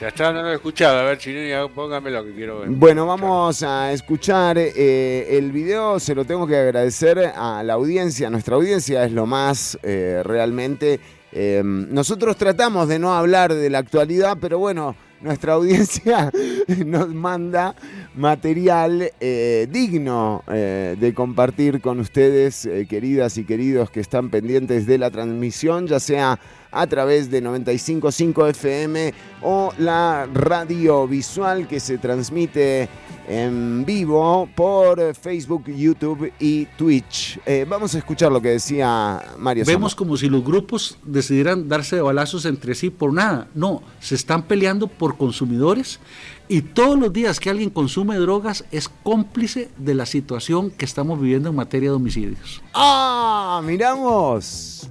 Ya 0.00 0.08
está, 0.08 0.32
no 0.32 0.50
escuchado. 0.50 0.98
A 0.98 1.02
ver, 1.04 1.18
Chironi, 1.18 1.72
póngame 1.72 2.10
lo 2.10 2.24
que 2.24 2.32
quiero 2.32 2.60
ver. 2.60 2.68
Bueno, 2.70 3.06
vamos 3.06 3.62
a 3.62 3.92
escuchar 3.92 4.58
eh, 4.58 5.38
el 5.38 5.52
video. 5.52 6.00
Se 6.00 6.16
lo 6.16 6.24
tengo 6.24 6.46
que 6.48 6.56
agradecer 6.56 7.32
a 7.34 7.62
la 7.62 7.74
audiencia. 7.74 8.28
Nuestra 8.28 8.56
audiencia 8.56 9.04
es 9.04 9.12
lo 9.12 9.26
más 9.26 9.78
eh, 9.84 10.22
realmente. 10.24 10.98
Em, 11.30 11.92
nosotros 11.92 12.36
tratamos 12.36 12.88
de 12.88 12.98
no 12.98 13.14
hablar 13.14 13.54
de 13.54 13.70
la 13.70 13.78
actualidad, 13.78 14.36
pero 14.40 14.58
bueno, 14.58 14.96
nuestra 15.20 15.54
audiencia 15.54 16.30
nos 16.86 17.08
manda 17.14 17.74
material 18.14 19.10
eh, 19.20 19.68
digno 19.70 20.42
de 20.46 21.12
compartir 21.14 21.80
con 21.80 22.00
ustedes, 22.00 22.68
queridas 22.88 23.38
y 23.38 23.44
queridos 23.44 23.90
que 23.90 24.00
están 24.00 24.30
pendientes 24.30 24.86
de 24.86 24.98
la 24.98 25.10
transmisión, 25.10 25.86
ya 25.86 26.00
sea 26.00 26.38
a 26.74 26.86
través 26.86 27.30
de 27.30 27.42
95.5 27.42 28.50
FM 28.50 29.14
o 29.42 29.72
la 29.78 30.28
radio 30.32 31.06
visual 31.06 31.68
que 31.68 31.80
se 31.80 31.98
transmite 31.98 32.88
en 33.28 33.84
vivo 33.84 34.48
por 34.54 35.14
Facebook, 35.14 35.64
YouTube 35.66 36.32
y 36.38 36.66
Twitch. 36.66 37.38
Eh, 37.46 37.64
vamos 37.68 37.94
a 37.94 37.98
escuchar 37.98 38.32
lo 38.32 38.40
que 38.40 38.50
decía 38.50 39.22
Mario. 39.38 39.64
Vemos 39.66 39.94
como 39.94 40.16
si 40.16 40.28
los 40.28 40.44
grupos 40.44 40.98
decidieran 41.02 41.68
darse 41.68 41.96
de 41.96 42.02
balazos 42.02 42.44
entre 42.44 42.74
sí 42.74 42.90
por 42.90 43.12
nada. 43.12 43.48
No, 43.54 43.82
se 44.00 44.14
están 44.14 44.42
peleando 44.42 44.86
por 44.86 45.16
consumidores 45.16 46.00
y 46.48 46.60
todos 46.62 46.98
los 46.98 47.12
días 47.12 47.40
que 47.40 47.50
alguien 47.50 47.70
consume 47.70 48.16
drogas 48.16 48.64
es 48.70 48.88
cómplice 48.88 49.70
de 49.76 49.94
la 49.94 50.06
situación 50.06 50.70
que 50.70 50.84
estamos 50.84 51.20
viviendo 51.20 51.48
en 51.48 51.56
materia 51.56 51.90
de 51.90 51.96
homicidios. 51.96 52.62
¡Ah! 52.74 53.62
¡Miramos! 53.64 54.90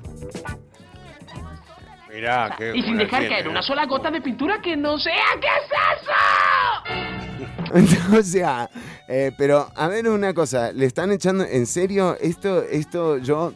y 2.73 2.81
sin 2.83 2.97
dejar 2.97 3.27
caer 3.27 3.49
una 3.49 3.61
sola 3.61 3.85
gota 3.85 4.11
de 4.11 4.21
pintura 4.21 4.61
que 4.61 4.77
no 4.77 4.97
sea 4.97 5.25
qué 5.41 5.47
es 5.47 7.21
eso. 7.25 7.32
o 8.17 8.23
sea, 8.23 8.69
eh, 9.07 9.31
pero 9.37 9.69
a 9.75 9.87
ver 9.87 10.07
una 10.07 10.33
cosa, 10.33 10.71
le 10.71 10.85
están 10.85 11.11
echando 11.11 11.43
en 11.43 11.65
serio 11.65 12.17
esto, 12.19 12.63
esto 12.63 13.17
yo, 13.17 13.53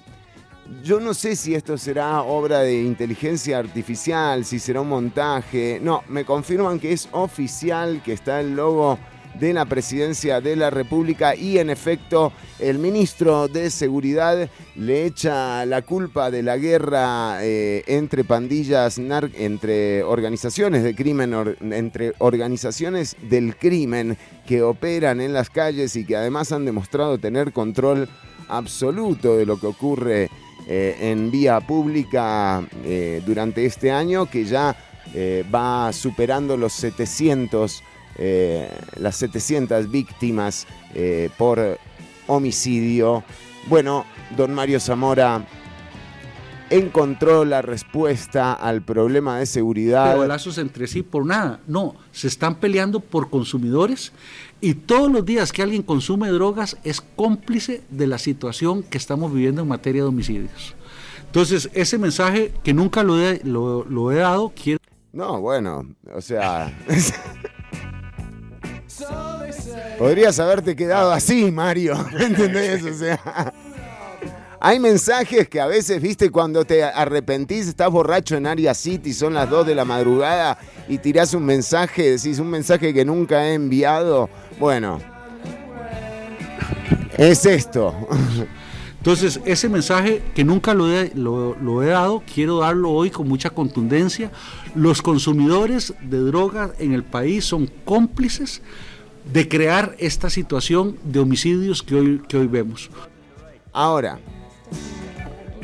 yo 0.84 1.00
no 1.00 1.14
sé 1.14 1.36
si 1.36 1.56
esto 1.56 1.78
será 1.78 2.22
obra 2.22 2.60
de 2.60 2.82
inteligencia 2.82 3.60
artificial, 3.60 4.46
si 4.46 4.60
será 4.60 4.82
un 4.82 4.90
montaje. 4.90 5.80
No, 5.82 6.04
me 6.08 6.26
confirman 6.26 6.80
que 6.80 6.94
es 6.94 7.08
oficial, 7.12 8.02
que 8.04 8.14
está 8.14 8.40
el 8.40 8.56
logo 8.56 8.98
de 9.40 9.54
la 9.54 9.66
presidencia 9.66 10.42
de 10.42 10.56
la 10.56 10.70
República 10.70 11.36
y 11.36 11.58
en 11.58 11.70
efecto 11.70 12.32
el 12.60 12.80
ministro 12.80 13.48
de 13.48 13.70
Seguridad 13.70 14.50
le 14.76 15.06
echa 15.06 15.66
la 15.66 15.82
culpa 15.82 16.32
de 16.32 16.44
la 16.44 16.58
guerra 16.58 17.40
eh, 17.42 17.84
entre 17.88 18.24
pandillas, 18.24 18.98
entre 18.98 20.04
organizaciones 20.04 20.84
de 20.84 20.96
crimen, 20.96 21.56
entre 21.72 22.14
organizaciones 22.20 23.16
del 23.30 23.56
crimen 23.56 24.18
que 24.46 24.62
operan 24.62 25.22
en 25.22 25.34
las 25.34 25.50
calles 25.50 25.96
y 25.96 26.06
que 26.06 26.16
además 26.16 26.52
han 26.52 26.66
demostrado 26.66 27.18
tener 27.18 27.52
control 27.52 28.10
absoluto 28.48 29.38
de 29.38 29.46
lo 29.46 29.60
que 29.60 29.68
ocurre 29.68 30.30
eh, 30.68 30.98
en 31.00 31.32
vía 31.32 31.60
pública 31.60 32.66
eh, 32.84 33.22
durante 33.26 33.66
este 33.66 33.92
año 33.92 34.26
que 34.26 34.46
ya 34.46 34.76
va 35.56 35.94
superando 35.94 36.58
los 36.58 36.74
700 36.74 37.82
eh, 38.18 38.70
las 39.00 39.16
700 39.18 39.90
víctimas 39.90 40.68
eh, 40.94 41.30
por 41.38 41.78
homicidio. 42.28 43.24
Bueno, 43.68 44.06
don 44.36 44.54
Mario 44.54 44.80
Zamora 44.80 45.46
encontró 46.70 47.46
la 47.46 47.62
respuesta 47.62 48.54
al 48.54 48.82
problema 48.82 49.40
de 49.40 49.46
seguridad. 49.46 50.18
Balazos 50.18 50.58
entre 50.58 50.88
sí 50.88 51.04
por 51.04 51.26
nada. 51.26 51.60
No, 51.68 51.96
se 52.12 52.28
están 52.28 52.56
peleando 52.56 53.00
por 53.00 53.30
consumidores 53.30 54.12
y 54.60 54.74
todos 54.74 55.12
los 55.12 55.26
días 55.26 55.52
que 55.52 55.62
alguien 55.62 55.84
consume 55.84 56.30
drogas 56.30 56.78
es 56.84 57.02
cómplice 57.02 57.84
de 57.90 58.08
la 58.08 58.18
situación 58.18 58.84
que 58.84 58.98
estamos 58.98 59.34
viviendo 59.34 59.62
en 59.62 59.68
materia 59.68 60.02
de 60.02 60.08
homicidios. 60.10 60.76
Entonces, 61.26 61.70
ese 61.74 61.98
mensaje 61.98 62.54
que 62.64 62.74
nunca 62.74 63.04
lo 63.04 63.22
he, 63.22 63.42
lo 63.44 64.12
he 64.12 64.16
dado, 64.16 64.52
quiero... 64.56 64.80
No, 65.14 65.42
bueno, 65.42 65.88
o 66.14 66.22
sea... 66.22 66.74
Podrías 69.98 70.40
haberte 70.40 70.76
quedado 70.76 71.12
así, 71.12 71.52
Mario. 71.52 71.94
¿Entendés? 72.20 72.84
O 72.84 72.94
sea. 72.94 73.54
Hay 74.60 74.80
mensajes 74.80 75.48
que 75.48 75.62
a 75.62 75.68
veces, 75.68 76.02
viste, 76.02 76.32
cuando 76.32 76.66
te 76.66 76.84
arrepentís, 76.84 77.68
estás 77.68 77.92
borracho 77.92 78.36
en 78.38 78.48
Aria 78.48 78.74
City, 78.74 79.14
son 79.14 79.36
las 79.36 79.50
2 79.50 79.68
de 79.68 79.76
la 79.76 79.86
madrugada 79.86 80.58
y 80.88 80.98
tirás 80.98 81.36
un 81.36 81.46
mensaje, 81.46 82.18
decís 82.18 82.40
un 82.40 82.50
mensaje 82.50 82.92
que 82.92 83.06
nunca 83.06 83.46
he 83.46 83.54
enviado. 83.54 84.30
Bueno, 84.60 85.00
es 87.18 87.46
esto. 87.46 87.96
Entonces, 89.08 89.40
ese 89.46 89.70
mensaje 89.70 90.22
que 90.36 90.44
nunca 90.44 90.74
lo 90.74 90.92
he, 90.92 91.88
dado, 91.88 92.22
quiero 92.34 92.58
darlo 92.58 92.92
hoy 92.92 93.10
con 93.10 93.26
mucha 93.26 93.50
contundencia. 93.50 94.34
Los 94.76 95.02
consumidores 95.02 95.94
de 96.02 96.18
drogas 96.20 96.72
en 96.78 96.92
el 96.92 97.06
país 97.06 97.46
son 97.46 97.72
cómplices 97.86 98.62
de 99.32 99.48
crear 99.48 99.96
esta 99.98 100.30
situación 100.30 100.98
de 101.06 101.22
homicidios 101.22 101.82
que 101.84 101.96
hoy 101.96 102.48
vemos. 102.48 102.90
Ahora, 103.72 104.20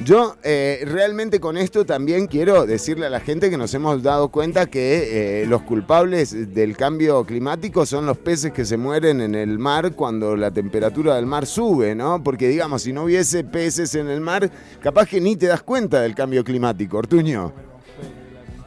yo 0.03 0.35
eh, 0.43 0.83
realmente 0.85 1.39
con 1.39 1.57
esto 1.57 1.85
también 1.85 2.27
quiero 2.27 2.65
decirle 2.65 3.05
a 3.05 3.09
la 3.09 3.19
gente 3.19 3.49
que 3.49 3.57
nos 3.57 3.73
hemos 3.73 4.03
dado 4.03 4.29
cuenta 4.29 4.65
que 4.65 5.41
eh, 5.41 5.45
los 5.45 5.61
culpables 5.63 6.53
del 6.53 6.75
cambio 6.75 7.25
climático 7.25 7.85
son 7.85 8.05
los 8.05 8.17
peces 8.17 8.51
que 8.51 8.65
se 8.65 8.77
mueren 8.77 9.21
en 9.21 9.35
el 9.35 9.59
mar 9.59 9.93
cuando 9.93 10.35
la 10.35 10.51
temperatura 10.51 11.15
del 11.15 11.25
mar 11.25 11.45
sube, 11.45 11.95
¿no? 11.95 12.23
Porque 12.23 12.47
digamos, 12.47 12.83
si 12.83 12.93
no 12.93 13.03
hubiese 13.03 13.43
peces 13.43 13.95
en 13.95 14.09
el 14.09 14.21
mar, 14.21 14.49
capaz 14.81 15.07
que 15.07 15.21
ni 15.21 15.35
te 15.35 15.47
das 15.47 15.63
cuenta 15.63 16.01
del 16.01 16.15
cambio 16.15 16.43
climático, 16.43 16.97
Ortuño. 16.97 17.53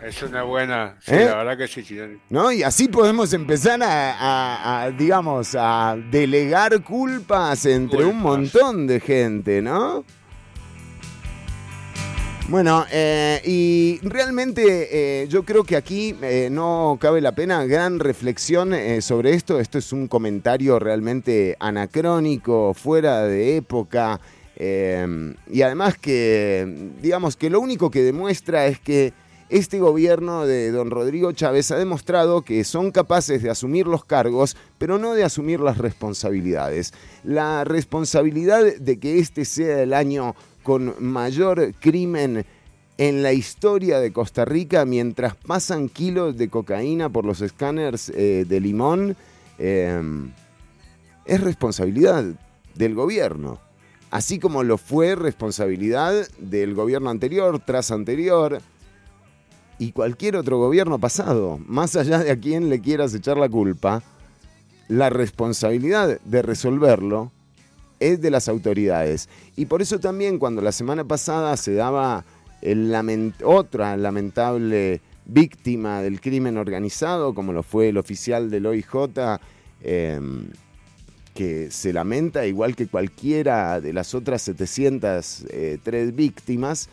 Es 0.02 0.22
una 0.22 0.44
buena, 0.44 0.96
sí, 1.00 1.14
¿Eh? 1.14 1.24
la 1.24 1.36
verdad 1.36 1.58
que 1.58 1.66
sí, 1.66 1.84
¿No? 2.30 2.52
Y 2.52 2.62
así 2.62 2.86
podemos 2.86 3.32
empezar 3.32 3.80
a, 3.82 4.88
digamos, 4.96 5.56
a 5.58 5.96
delegar 6.12 6.84
culpas 6.84 7.66
entre 7.66 8.04
un 8.04 8.20
montón 8.20 8.86
de 8.86 9.00
gente, 9.00 9.60
¿no? 9.60 10.04
Bueno, 12.48 12.84
eh, 12.92 13.40
y 13.44 13.98
realmente 14.06 15.22
eh, 15.22 15.26
yo 15.28 15.42
creo 15.42 15.64
que 15.64 15.74
aquí 15.74 16.14
no 16.50 16.96
cabe 17.00 17.20
la 17.20 17.32
pena 17.32 17.64
gran 17.64 17.98
reflexión 17.98 18.72
sobre 19.00 19.34
esto. 19.34 19.58
Esto 19.58 19.78
es 19.78 19.92
un 19.92 20.06
comentario 20.06 20.78
realmente 20.78 21.56
anacrónico, 21.58 22.72
fuera 22.72 23.24
de 23.24 23.56
época. 23.56 24.20
y 24.58 25.62
además 25.62 25.98
que, 25.98 26.92
digamos 27.02 27.36
que 27.36 27.50
lo 27.50 27.58
único 27.60 27.90
que 27.90 28.04
demuestra 28.04 28.66
es 28.66 28.78
que 28.78 29.12
este 29.48 29.78
gobierno 29.78 30.44
de 30.44 30.72
don 30.72 30.90
Rodrigo 30.90 31.30
Chávez 31.32 31.70
ha 31.70 31.76
demostrado 31.76 32.42
que 32.42 32.64
son 32.64 32.90
capaces 32.90 33.42
de 33.42 33.50
asumir 33.50 33.86
los 33.86 34.04
cargos, 34.04 34.56
pero 34.78 34.98
no 34.98 35.14
de 35.14 35.22
asumir 35.22 35.60
las 35.60 35.78
responsabilidades. 35.78 36.92
La 37.22 37.62
responsabilidad 37.64 38.64
de 38.64 38.98
que 38.98 39.18
este 39.18 39.44
sea 39.44 39.82
el 39.82 39.94
año 39.94 40.34
con 40.66 40.96
mayor 40.98 41.74
crimen 41.78 42.44
en 42.98 43.22
la 43.22 43.32
historia 43.32 44.00
de 44.00 44.12
Costa 44.12 44.44
Rica, 44.44 44.84
mientras 44.84 45.36
pasan 45.36 45.88
kilos 45.88 46.36
de 46.36 46.48
cocaína 46.48 47.08
por 47.08 47.24
los 47.24 47.40
escáneres 47.40 48.08
eh, 48.08 48.44
de 48.48 48.60
limón, 48.60 49.16
em, 49.58 50.32
es 51.24 51.40
responsabilidad 51.40 52.24
del 52.74 52.96
gobierno. 52.96 53.60
Así 54.10 54.40
como 54.40 54.64
lo 54.64 54.76
fue 54.76 55.14
responsabilidad 55.14 56.26
del 56.40 56.74
gobierno 56.74 57.10
anterior, 57.10 57.62
tras 57.64 57.92
anterior, 57.92 58.58
y 59.78 59.92
cualquier 59.92 60.34
otro 60.34 60.58
gobierno 60.58 60.98
pasado, 60.98 61.60
más 61.64 61.94
allá 61.94 62.18
de 62.18 62.32
a 62.32 62.40
quién 62.40 62.70
le 62.70 62.80
quieras 62.80 63.14
echar 63.14 63.36
la 63.36 63.48
culpa, 63.48 64.02
la 64.88 65.10
responsabilidad 65.10 66.20
de 66.24 66.42
resolverlo 66.42 67.30
es 68.00 68.20
de 68.20 68.30
las 68.30 68.48
autoridades. 68.48 69.28
Y 69.56 69.66
por 69.66 69.82
eso 69.82 69.98
también 69.98 70.38
cuando 70.38 70.62
la 70.62 70.72
semana 70.72 71.04
pasada 71.04 71.56
se 71.56 71.74
daba 71.74 72.24
otra 73.44 73.96
lamentable 73.96 75.00
víctima 75.26 76.02
del 76.02 76.20
crimen 76.20 76.56
organizado, 76.56 77.34
como 77.34 77.52
lo 77.52 77.62
fue 77.62 77.88
el 77.88 77.98
oficial 77.98 78.50
del 78.50 78.66
OIJ, 78.66 79.38
em, 79.82 80.48
que 81.34 81.70
se 81.70 81.92
lamenta 81.92 82.46
igual 82.46 82.74
que 82.74 82.86
cualquiera 82.86 83.80
de 83.80 83.92
las 83.92 84.14
otras 84.14 84.42
703 84.42 86.08
eh, 86.08 86.12
víctimas, 86.12 86.88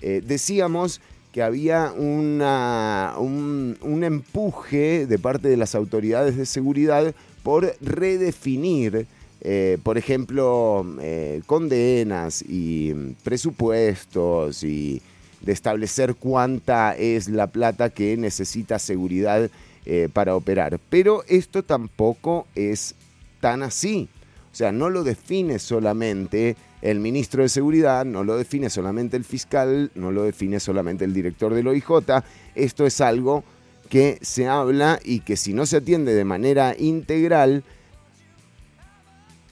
eh, 0.00 0.22
decíamos 0.24 1.00
que 1.32 1.42
había 1.42 1.92
una, 1.92 3.14
un, 3.18 4.02
empuje 4.04 5.06
de 5.06 5.18
parte 5.18 5.48
de 5.48 5.56
las 5.56 5.74
autoridades 5.74 6.36
de 6.36 6.46
seguridad 6.46 7.14
por 7.42 7.74
redefinir, 7.80 9.06
eh, 9.40 9.78
por 9.82 9.98
ejemplo, 9.98 10.84
eh, 11.00 11.42
condenas 11.46 12.42
y 12.42 12.92
presupuestos 13.22 14.64
y, 14.64 15.00
de 15.40 15.52
establecer 15.52 16.16
cuánta 16.16 16.96
es 16.96 17.28
la 17.28 17.46
plata 17.46 17.90
que 17.90 18.16
necesita 18.16 18.78
seguridad 18.78 19.50
eh, 19.86 20.08
para 20.12 20.34
operar. 20.34 20.80
Pero 20.90 21.22
esto 21.28 21.62
tampoco 21.62 22.46
es 22.54 22.94
tan 23.40 23.62
así. 23.62 24.08
O 24.52 24.56
sea, 24.56 24.72
no 24.72 24.90
lo 24.90 25.04
define 25.04 25.58
solamente 25.58 26.56
el 26.82 27.00
ministro 27.00 27.42
de 27.42 27.48
Seguridad, 27.48 28.04
no 28.04 28.24
lo 28.24 28.36
define 28.36 28.70
solamente 28.70 29.16
el 29.16 29.24
fiscal, 29.24 29.90
no 29.94 30.10
lo 30.10 30.24
define 30.24 30.58
solamente 30.60 31.04
el 31.04 31.14
director 31.14 31.54
del 31.54 31.68
OIJ. 31.68 32.22
Esto 32.54 32.86
es 32.86 33.00
algo 33.00 33.44
que 33.88 34.18
se 34.20 34.48
habla 34.48 34.98
y 35.04 35.20
que 35.20 35.36
si 35.36 35.54
no 35.54 35.66
se 35.66 35.78
atiende 35.78 36.14
de 36.14 36.24
manera 36.24 36.74
integral, 36.78 37.62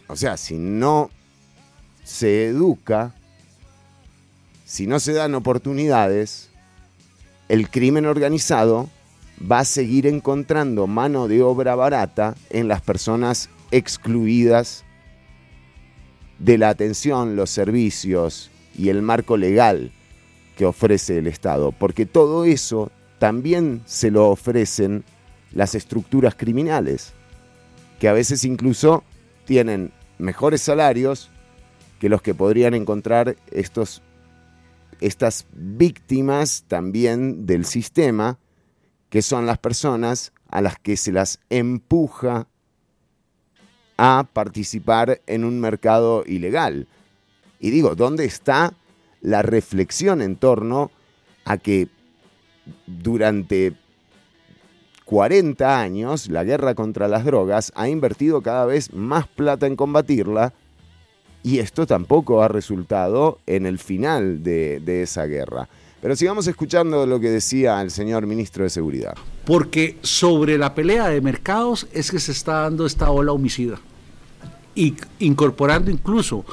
o 0.09 0.17
sea, 0.17 0.37
si 0.37 0.57
no 0.57 1.11
se 2.05 2.47
educa, 2.47 3.15
si 4.65 4.87
no 4.87 5.01
se 5.01 5.13
dan 5.13 5.35
oportunidades, 5.35 6.51
el 7.49 7.69
crimen 7.71 8.07
organizado 8.07 8.89
va 9.41 9.61
a 9.61 9.65
seguir 9.65 10.07
encontrando 10.07 10.87
mano 10.87 11.29
de 11.29 11.43
obra 11.43 11.75
barata 11.75 12.35
en 12.51 12.69
las 12.69 12.81
personas 12.81 13.49
excluidas 13.71 14.85
de 16.39 16.59
la 16.59 16.69
atención, 16.69 17.37
los 17.37 17.51
servicios 17.51 18.51
y 18.77 18.89
el 18.89 19.03
marco 19.03 19.37
legal 19.37 19.93
que 20.57 20.67
ofrece 20.67 21.19
el 21.19 21.27
Estado, 21.27 21.73
porque 21.73 22.07
todo 22.07 22.45
eso 22.45 22.91
también 23.19 23.83
se 23.87 24.11
lo 24.11 24.29
ofrecen 24.31 25.05
las 25.53 25.75
estructuras 25.75 26.35
criminales, 26.35 27.13
que 27.99 28.09
a 28.09 28.13
veces 28.13 28.45
incluso 28.45 29.05
tienen 29.47 29.93
mejores 30.19 30.61
salarios 30.61 31.31
que 31.99 32.11
los 32.11 32.21
que 32.21 32.35
podrían 32.35 32.75
encontrar 32.75 33.37
estos, 33.51 34.03
estas 35.01 35.47
víctimas 35.53 36.65
también 36.69 37.47
del 37.47 37.65
sistema, 37.65 38.39
que 39.09 39.23
son 39.23 39.47
las 39.47 39.59
personas 39.59 40.33
a 40.49 40.61
las 40.61 40.79
que 40.79 40.99
se 40.99 41.13
las 41.13 41.41
empuja 41.49 42.49
a 43.97 44.29
participar 44.31 45.23
en 45.27 45.45
un 45.45 45.59
mercado 45.61 46.23
ilegal. 46.27 46.87
Y 47.59 47.71
digo, 47.71 47.95
¿dónde 47.95 48.27
está 48.27 48.75
la 49.23 49.41
reflexión 49.41 50.21
en 50.21 50.37
torno 50.37 50.91
a 51.45 51.57
que 51.57 51.89
durante 52.87 53.75
40 55.07 55.81
años 55.81 56.29
la 56.29 56.43
guerra 56.43 56.75
contra 56.75 57.07
las 57.07 57.25
drogas 57.25 57.73
ha 57.77 57.89
invertido 57.89 58.43
cada 58.43 58.67
vez 58.67 58.93
más 58.93 59.29
plata 59.29 59.67
en 59.69 59.77
combatirla 59.77 60.53
y 61.45 61.61
esto 61.61 61.87
tampoco 61.87 62.43
ha 62.43 62.49
resultado 62.49 63.39
en 63.47 63.67
el 63.67 63.79
final 63.79 64.43
de, 64.43 64.83
esa 65.03 65.27
guerra? 65.27 65.69
Pero 66.03 66.17
sigamos 66.17 66.49
escuchando 66.49 67.07
lo 67.07 67.21
que 67.21 67.31
decía 67.31 67.81
el 67.83 67.93
señor 67.93 68.27
ministro 68.27 68.65
de 68.65 68.71
Seguridad. 68.71 69.15
Porque 69.45 69.97
sobre 70.03 70.59
la 70.59 70.75
pelea 70.75 71.07
de 71.07 71.21
mercados 71.21 71.87
es 71.93 72.11
que 72.11 72.19
se 72.19 72.33
está 72.33 72.63
dando 72.63 72.85
esta 72.85 73.09
ola 73.11 73.31
homicida. 73.31 73.79
Y 74.75 74.97
incorporando 75.21 75.89
incluso 75.89 76.45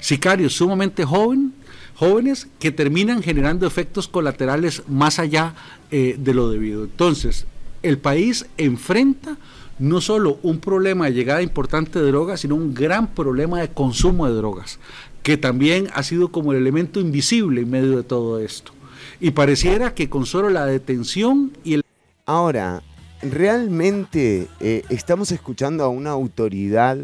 sicarios 0.00 0.54
sumamente 0.54 1.04
joven, 1.04 1.54
jóvenes 1.94 2.48
que 2.58 2.72
terminan 2.72 3.22
generando 3.22 3.68
efectos 3.68 4.08
colaterales 4.08 4.82
más 4.88 5.20
allá 5.20 5.54
eh, 5.92 6.16
de 6.18 6.34
lo 6.34 6.50
debido. 6.50 6.82
Entonces, 6.82 7.46
el 7.82 7.98
país 7.98 8.46
enfrenta 8.56 9.36
no 9.78 10.00
solo 10.00 10.38
un 10.42 10.60
problema 10.60 11.06
de 11.06 11.12
llegada 11.12 11.42
importante 11.42 11.98
de 11.98 12.06
drogas, 12.06 12.40
sino 12.40 12.54
un 12.54 12.74
gran 12.74 13.08
problema 13.14 13.60
de 13.60 13.70
consumo 13.70 14.28
de 14.28 14.34
drogas, 14.34 14.78
que 15.22 15.38
también 15.38 15.88
ha 15.94 16.02
sido 16.02 16.30
como 16.30 16.52
el 16.52 16.58
elemento 16.58 17.00
invisible 17.00 17.62
en 17.62 17.70
medio 17.70 17.96
de 17.96 18.02
todo 18.02 18.38
esto. 18.38 18.72
Y 19.20 19.30
pareciera 19.30 19.94
que 19.94 20.10
con 20.10 20.26
solo 20.26 20.50
la 20.50 20.66
detención 20.66 21.52
y 21.64 21.74
el... 21.74 21.82
Ahora, 22.26 22.82
¿realmente 23.22 24.48
eh, 24.60 24.84
estamos 24.90 25.32
escuchando 25.32 25.82
a 25.82 25.88
una 25.88 26.10
autoridad 26.10 26.98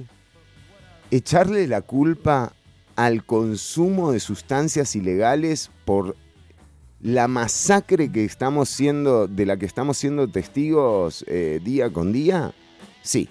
echarle 1.11 1.66
la 1.66 1.80
culpa 1.80 2.52
al 2.95 3.25
consumo 3.25 4.12
de 4.12 4.21
sustancias 4.21 4.97
ilegales 4.97 5.71
por 5.85 6.16
la 7.00 7.28
masacre 7.28 8.11
que 8.11 8.24
estamos 8.24 8.68
siendo, 8.68 9.28
de 9.28 9.46
la 9.46 9.56
que 9.56 9.66
estamos 9.66 9.96
siendo 9.98 10.28
testigos 10.28 11.24
eh, 11.28 11.61
día 11.62 11.90
con 11.90 12.12
día? 12.12 12.52
Sí, 13.02 13.28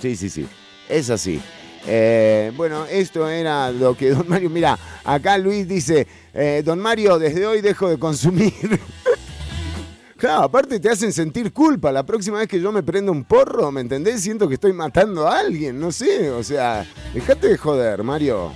sí, 0.00 0.16
sí, 0.16 0.30
sí. 0.30 0.46
Es 0.88 1.10
así. 1.10 1.40
Eh, 1.86 2.52
bueno, 2.56 2.84
esto 2.86 3.28
era 3.28 3.70
lo 3.70 3.96
que 3.96 4.10
don 4.10 4.28
Mario. 4.28 4.50
Mira, 4.50 4.78
acá 5.04 5.38
Luis 5.38 5.68
dice: 5.68 6.06
eh, 6.34 6.62
Don 6.64 6.78
Mario, 6.78 7.18
desde 7.18 7.46
hoy 7.46 7.60
dejo 7.60 7.88
de 7.88 7.98
consumir. 7.98 8.52
claro, 10.16 10.44
aparte 10.44 10.80
te 10.80 10.90
hacen 10.90 11.12
sentir 11.12 11.52
culpa. 11.52 11.92
La 11.92 12.04
próxima 12.04 12.38
vez 12.38 12.48
que 12.48 12.60
yo 12.60 12.72
me 12.72 12.82
prendo 12.82 13.12
un 13.12 13.24
porro, 13.24 13.70
¿me 13.70 13.80
entendés? 13.80 14.20
Siento 14.22 14.48
que 14.48 14.54
estoy 14.54 14.72
matando 14.72 15.26
a 15.26 15.38
alguien, 15.38 15.78
no 15.78 15.92
sé. 15.92 16.30
O 16.30 16.42
sea, 16.42 16.86
dejate 17.14 17.48
de 17.48 17.58
joder, 17.58 18.02
Mario. 18.02 18.52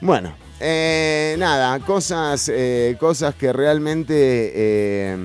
Bueno, 0.00 0.34
eh, 0.62 1.36
nada, 1.38 1.78
cosas, 1.80 2.50
cosas 2.98 3.34
que 3.34 3.52
realmente 3.52 5.16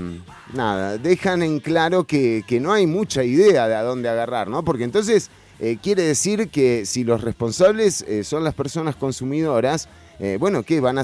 nada, 0.53 0.97
dejan 0.97 1.43
en 1.43 1.59
claro 1.59 2.05
que, 2.05 2.43
no 2.61 2.73
hay 2.73 2.87
mucha 2.87 3.23
idea 3.23 3.67
de 3.67 3.75
a 3.75 3.83
dónde 3.83 4.09
agarrar, 4.09 4.49
¿no? 4.49 4.63
Porque 4.63 4.83
entonces 4.83 5.29
eh, 5.59 5.77
quiere 5.81 6.03
decir 6.03 6.49
que 6.49 6.85
si 6.85 7.03
los 7.03 7.21
responsables 7.21 8.01
eh, 8.03 8.23
son 8.23 8.43
las 8.43 8.53
personas 8.53 8.95
consumidoras, 8.95 9.87
eh, 10.19 10.37
bueno, 10.39 10.63
¿qué? 10.63 10.79
¿Van 10.79 10.97
a, 10.97 11.03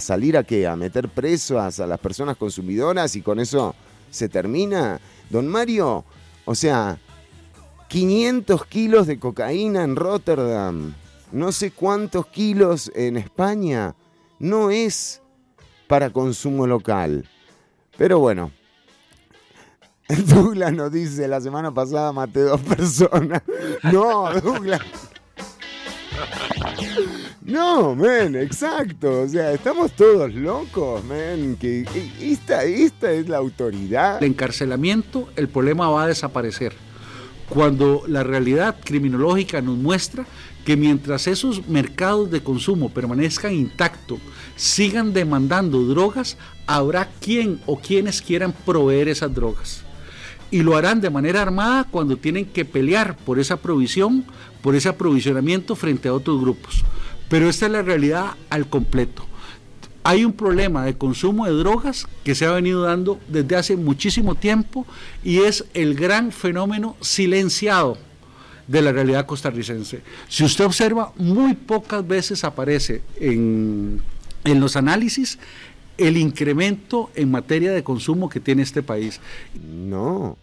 salir 0.00 0.36
a 0.36 0.44
qué? 0.44 0.66
¿A 0.66 0.76
meter 0.76 1.08
presos 1.08 1.78
a 1.78 1.86
las 1.86 2.00
personas 2.00 2.36
consumidoras 2.36 3.16
y 3.16 3.22
con 3.22 3.40
eso 3.40 3.74
se 4.10 4.28
termina? 4.28 5.00
Don 5.30 5.46
Mario, 5.46 6.04
o 6.44 6.54
sea, 6.54 6.98
500 7.88 8.66
kilos 8.66 9.06
de 9.06 9.18
cocaína 9.18 9.84
en 9.84 9.96
Rotterdam, 9.96 10.94
no 11.32 11.52
sé 11.52 11.70
cuántos 11.70 12.26
kilos 12.26 12.90
en 12.94 13.16
España, 13.16 13.94
no 14.38 14.70
es 14.70 15.22
para 15.86 16.10
consumo 16.10 16.66
local. 16.66 17.28
Pero 17.96 18.18
bueno, 18.18 18.52
Douglas 20.26 20.72
nos 20.72 20.92
dice, 20.92 21.26
la 21.26 21.40
semana 21.40 21.72
pasada 21.72 22.12
maté 22.12 22.40
dos 22.40 22.60
personas. 22.60 23.42
No, 23.92 24.32
Douglas. 24.40 24.82
No, 27.42 27.94
men, 27.94 28.34
exacto. 28.34 29.20
O 29.22 29.28
sea, 29.28 29.52
estamos 29.52 29.92
todos 29.92 30.34
locos, 30.34 31.04
men. 31.04 31.54
Que 31.56 31.86
esta, 32.20 32.64
esta 32.64 33.12
es 33.12 33.28
la 33.28 33.36
autoridad. 33.36 34.18
El 34.18 34.30
encarcelamiento, 34.30 35.28
el 35.36 35.48
problema 35.48 35.88
va 35.88 36.04
a 36.04 36.06
desaparecer. 36.08 36.74
Cuando 37.48 38.02
la 38.08 38.24
realidad 38.24 38.76
criminológica 38.82 39.62
nos 39.62 39.76
muestra 39.76 40.26
que 40.66 40.76
mientras 40.76 41.28
esos 41.28 41.68
mercados 41.68 42.30
de 42.30 42.42
consumo 42.42 42.90
permanezcan 42.90 43.54
intactos, 43.54 44.18
sigan 44.56 45.12
demandando 45.12 45.84
drogas, 45.84 46.36
habrá 46.66 47.08
quien 47.20 47.60
o 47.66 47.78
quienes 47.78 48.20
quieran 48.20 48.52
proveer 48.52 49.08
esas 49.08 49.32
drogas 49.32 49.86
y 50.50 50.62
lo 50.62 50.76
harán 50.76 51.00
de 51.00 51.10
manera 51.10 51.42
armada 51.42 51.84
cuando 51.90 52.16
tienen 52.16 52.46
que 52.46 52.64
pelear 52.64 53.16
por 53.16 53.38
esa 53.38 53.56
provisión, 53.56 54.24
por 54.62 54.74
ese 54.74 54.88
aprovisionamiento 54.88 55.74
frente 55.76 56.08
a 56.08 56.14
otros 56.14 56.40
grupos. 56.40 56.84
Pero 57.28 57.48
esta 57.48 57.66
es 57.66 57.72
la 57.72 57.82
realidad 57.82 58.32
al 58.50 58.68
completo. 58.68 59.26
Hay 60.04 60.24
un 60.24 60.32
problema 60.32 60.84
de 60.84 60.96
consumo 60.96 61.46
de 61.46 61.52
drogas 61.52 62.06
que 62.22 62.36
se 62.36 62.46
ha 62.46 62.52
venido 62.52 62.82
dando 62.82 63.18
desde 63.28 63.56
hace 63.56 63.76
muchísimo 63.76 64.36
tiempo 64.36 64.86
y 65.24 65.38
es 65.38 65.64
el 65.74 65.96
gran 65.96 66.30
fenómeno 66.30 66.96
silenciado 67.00 67.98
de 68.66 68.82
la 68.82 68.92
realidad 68.92 69.26
costarricense. 69.26 70.02
Si 70.28 70.44
usted 70.44 70.64
observa, 70.64 71.12
muy 71.16 71.54
pocas 71.54 72.06
veces 72.06 72.44
aparece 72.44 73.02
en, 73.20 74.00
en 74.44 74.60
los 74.60 74.76
análisis 74.76 75.38
el 75.98 76.16
incremento 76.16 77.10
en 77.14 77.30
materia 77.30 77.72
de 77.72 77.82
consumo 77.82 78.28
que 78.28 78.40
tiene 78.40 78.62
este 78.62 78.82
país. 78.82 79.20
No, 79.54 80.36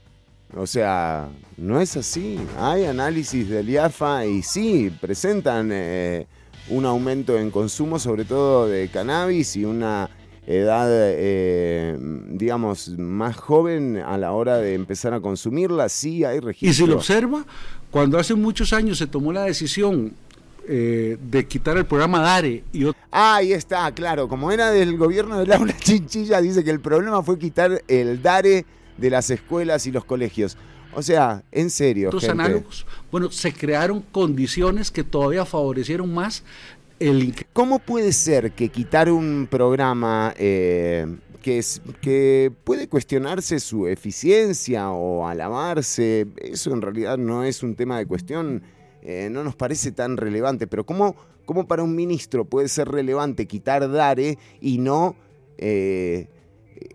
o 0.55 0.67
sea, 0.67 1.29
no 1.57 1.79
es 1.79 1.97
así. 1.97 2.39
Hay 2.57 2.85
análisis 2.85 3.49
del 3.49 3.69
IAFA 3.69 4.25
y 4.25 4.41
sí, 4.41 4.91
presentan 5.01 5.69
eh, 5.71 6.27
un 6.69 6.85
aumento 6.85 7.37
en 7.37 7.51
consumo, 7.51 7.99
sobre 7.99 8.25
todo 8.25 8.67
de 8.67 8.87
cannabis 8.87 9.55
y 9.55 9.65
una 9.65 10.09
edad, 10.45 10.87
eh, 10.89 11.97
digamos, 12.29 12.89
más 12.97 13.35
joven 13.35 13.97
a 13.97 14.17
la 14.17 14.33
hora 14.33 14.57
de 14.57 14.73
empezar 14.73 15.13
a 15.13 15.21
consumirla, 15.21 15.87
sí 15.89 16.25
hay 16.25 16.39
registro. 16.39 16.69
Y 16.69 16.73
si 16.73 16.85
lo 16.85 16.95
observa, 16.95 17.45
cuando 17.93 18.17
hace 18.17 18.33
muchos 18.33 18.73
años 18.73 18.97
se 18.97 19.05
tomó 19.05 19.31
la 19.31 19.43
decisión 19.43 20.13
eh, 20.67 21.15
de 21.29 21.45
quitar 21.45 21.77
el 21.77 21.85
programa 21.85 22.21
DARE 22.21 22.63
y 22.73 22.85
Ah, 23.11 23.35
ahí 23.35 23.53
está, 23.53 23.91
claro. 23.91 24.27
Como 24.27 24.51
era 24.51 24.71
del 24.71 24.97
gobierno 24.97 25.37
de 25.37 25.45
Laura 25.45 25.77
Chinchilla, 25.79 26.41
dice 26.41 26.63
que 26.63 26.71
el 26.71 26.79
problema 26.79 27.21
fue 27.21 27.37
quitar 27.37 27.83
el 27.87 28.23
DARE 28.23 28.65
de 28.97 29.09
las 29.11 29.29
escuelas 29.29 29.85
y 29.85 29.91
los 29.91 30.05
colegios. 30.05 30.57
O 30.95 31.03
sea, 31.03 31.43
en 31.51 31.69
serio. 31.69 32.09
Bueno, 33.11 33.29
se 33.29 33.53
crearon 33.53 34.01
condiciones 34.11 34.89
que 34.89 35.03
todavía 35.03 35.45
favorecieron 35.45 36.11
más 36.11 36.43
el... 36.99 37.35
¿Cómo 37.53 37.77
puede 37.77 38.11
ser 38.11 38.53
que 38.53 38.69
quitar 38.69 39.11
un 39.11 39.47
programa 39.51 40.33
eh, 40.39 41.05
que, 41.43 42.51
puede 42.63 42.87
cuestionarse 42.87 43.59
su 43.59 43.87
eficiencia 43.87 44.89
o 44.89 45.27
alabarse, 45.27 46.25
eso 46.37 46.73
en 46.73 46.81
realidad 46.81 47.17
no 47.19 47.43
es 47.43 47.61
un 47.61 47.75
tema 47.75 47.99
de 47.99 48.07
cuestión, 48.07 48.63
eh, 49.03 49.27
no 49.29 49.43
nos 49.43 49.55
parece 49.55 49.91
tan 49.91 50.17
relevante, 50.17 50.65
pero 50.65 50.85
¿cómo, 50.85 51.15
¿cómo, 51.45 51.67
para 51.67 51.83
un 51.83 51.95
ministro 51.95 52.45
puede 52.45 52.69
ser 52.69 52.87
relevante 52.87 53.45
quitar 53.45 53.91
DARE 53.91 54.39
y 54.61 54.79
no 54.79 55.15
eh, 55.57 56.29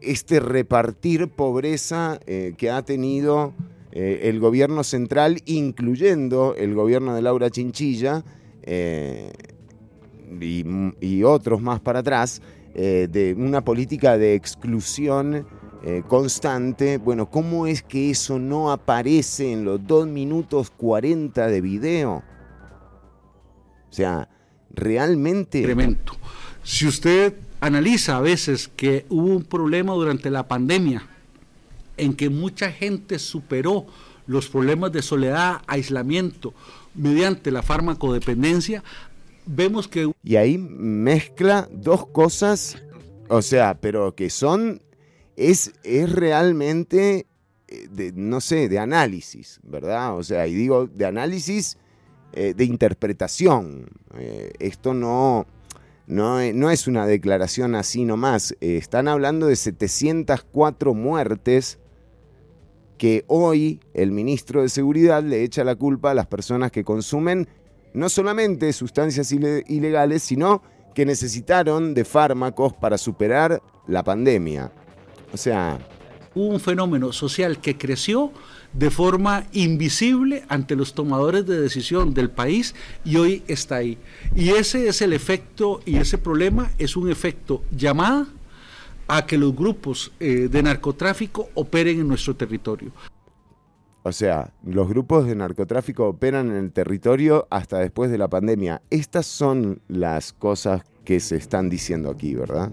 este 0.00 0.40
repartir 0.40 1.28
pobreza 1.28 2.18
eh, 2.26 2.54
que 2.56 2.70
ha 2.70 2.82
tenido 2.82 3.54
el 3.90 4.38
gobierno 4.38 4.84
central, 4.84 5.42
incluyendo 5.44 6.54
el 6.56 6.72
gobierno 6.74 7.16
de 7.16 7.22
Laura 7.22 7.50
Chinchilla 7.50 8.22
y 11.00 11.22
otros 11.24 11.60
más 11.62 11.80
para 11.80 11.98
atrás? 12.00 12.40
Eh, 12.80 13.08
de 13.10 13.34
una 13.34 13.64
política 13.64 14.16
de 14.16 14.36
exclusión 14.36 15.44
eh, 15.82 16.04
constante, 16.06 16.98
bueno, 16.98 17.28
¿cómo 17.28 17.66
es 17.66 17.82
que 17.82 18.10
eso 18.10 18.38
no 18.38 18.70
aparece 18.70 19.50
en 19.50 19.64
los 19.64 19.84
2 19.84 20.06
minutos 20.06 20.70
40 20.70 21.48
de 21.48 21.60
video? 21.60 22.22
O 23.90 23.92
sea, 23.92 24.28
realmente... 24.70 25.60
Tremendo. 25.60 26.12
Si 26.62 26.86
usted 26.86 27.34
analiza 27.58 28.16
a 28.16 28.20
veces 28.20 28.68
que 28.68 29.06
hubo 29.08 29.26
un 29.26 29.42
problema 29.42 29.94
durante 29.94 30.30
la 30.30 30.46
pandemia 30.46 31.04
en 31.96 32.14
que 32.14 32.30
mucha 32.30 32.70
gente 32.70 33.18
superó 33.18 33.86
los 34.28 34.48
problemas 34.48 34.92
de 34.92 35.02
soledad, 35.02 35.62
aislamiento, 35.66 36.54
mediante 36.94 37.50
la 37.50 37.62
farmacodependencia, 37.62 38.84
vemos 39.48 39.88
que... 39.88 40.12
Y 40.22 40.36
ahí 40.36 40.58
mezcla 40.58 41.68
dos 41.72 42.06
cosas, 42.06 42.76
o 43.28 43.42
sea, 43.42 43.80
pero 43.80 44.14
que 44.14 44.30
son, 44.30 44.82
es, 45.36 45.72
es 45.82 46.12
realmente, 46.12 47.26
eh, 47.66 47.88
de, 47.90 48.12
no 48.12 48.40
sé, 48.40 48.68
de 48.68 48.78
análisis, 48.78 49.60
¿verdad? 49.62 50.16
O 50.16 50.22
sea, 50.22 50.46
y 50.46 50.54
digo, 50.54 50.86
de 50.86 51.06
análisis, 51.06 51.78
eh, 52.32 52.54
de 52.54 52.64
interpretación. 52.64 53.86
Eh, 54.18 54.52
esto 54.58 54.92
no, 54.92 55.46
no, 56.06 56.40
no, 56.52 56.70
es 56.70 56.86
una 56.86 57.06
declaración 57.06 57.74
así 57.74 58.04
nomás. 58.04 58.54
están 58.60 59.08
hablando 59.08 59.46
de 59.46 59.56
704 59.56 60.94
muertes 60.94 61.78
que 62.98 63.24
hoy 63.28 63.80
el 63.94 64.10
ministro 64.10 64.60
de 64.60 64.68
Seguridad 64.68 65.22
le 65.22 65.44
echa 65.44 65.64
la 65.64 65.76
culpa 65.76 66.10
a 66.10 66.14
las 66.14 66.26
personas 66.26 66.72
que 66.72 66.84
consumen 66.84 67.48
no 67.94 68.08
solamente 68.08 68.72
sustancias 68.72 69.32
ilegales, 69.32 70.22
sino 70.22 70.62
que 70.94 71.06
necesitaron 71.06 71.94
de 71.94 72.04
fármacos 72.04 72.72
para 72.72 72.98
superar 72.98 73.62
la 73.86 74.02
pandemia. 74.02 74.72
O 75.32 75.36
sea... 75.36 75.78
Hubo 76.34 76.48
un 76.48 76.60
fenómeno 76.60 77.12
social 77.12 77.60
que 77.60 77.76
creció 77.76 78.32
de 78.72 78.90
forma 78.90 79.46
invisible 79.52 80.44
ante 80.48 80.76
los 80.76 80.94
tomadores 80.94 81.46
de 81.46 81.60
decisión 81.60 82.14
del 82.14 82.30
país 82.30 82.74
y 83.04 83.16
hoy 83.16 83.42
está 83.48 83.76
ahí. 83.76 83.98
Y 84.36 84.50
ese 84.50 84.88
es 84.88 85.02
el 85.02 85.12
efecto 85.12 85.80
y 85.84 85.96
ese 85.96 86.18
problema 86.18 86.70
es 86.78 86.96
un 86.96 87.10
efecto 87.10 87.62
llamada 87.70 88.26
a 89.08 89.24
que 89.24 89.38
los 89.38 89.56
grupos 89.56 90.12
eh, 90.20 90.48
de 90.50 90.62
narcotráfico 90.62 91.48
operen 91.54 91.98
en 92.00 92.08
nuestro 92.08 92.36
territorio. 92.36 92.92
O 94.02 94.12
sea, 94.12 94.52
los 94.64 94.88
grupos 94.88 95.26
de 95.26 95.34
narcotráfico 95.34 96.06
operan 96.06 96.50
en 96.50 96.56
el 96.56 96.72
territorio 96.72 97.46
hasta 97.50 97.78
después 97.78 98.10
de 98.10 98.18
la 98.18 98.28
pandemia. 98.28 98.80
Estas 98.90 99.26
son 99.26 99.80
las 99.88 100.32
cosas 100.32 100.82
que 101.04 101.20
se 101.20 101.36
están 101.36 101.68
diciendo 101.68 102.10
aquí, 102.10 102.34
¿verdad? 102.34 102.70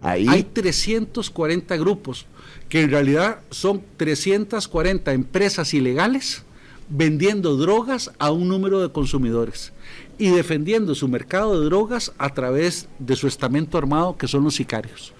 Ahí... 0.00 0.26
Hay 0.28 0.44
340 0.44 1.76
grupos, 1.76 2.26
que 2.68 2.82
en 2.82 2.90
realidad 2.90 3.40
son 3.50 3.82
340 3.96 5.12
empresas 5.12 5.74
ilegales 5.74 6.44
vendiendo 6.88 7.56
drogas 7.56 8.10
a 8.18 8.32
un 8.32 8.48
número 8.48 8.80
de 8.80 8.90
consumidores 8.90 9.72
y 10.18 10.30
defendiendo 10.30 10.94
su 10.94 11.08
mercado 11.08 11.58
de 11.58 11.66
drogas 11.66 12.12
a 12.18 12.34
través 12.34 12.88
de 12.98 13.16
su 13.16 13.26
estamento 13.26 13.78
armado, 13.78 14.16
que 14.16 14.28
son 14.28 14.44
los 14.44 14.54
sicarios. 14.54 15.14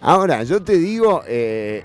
Ahora, 0.00 0.42
yo 0.44 0.62
te 0.62 0.76
digo, 0.76 1.22
eh, 1.26 1.84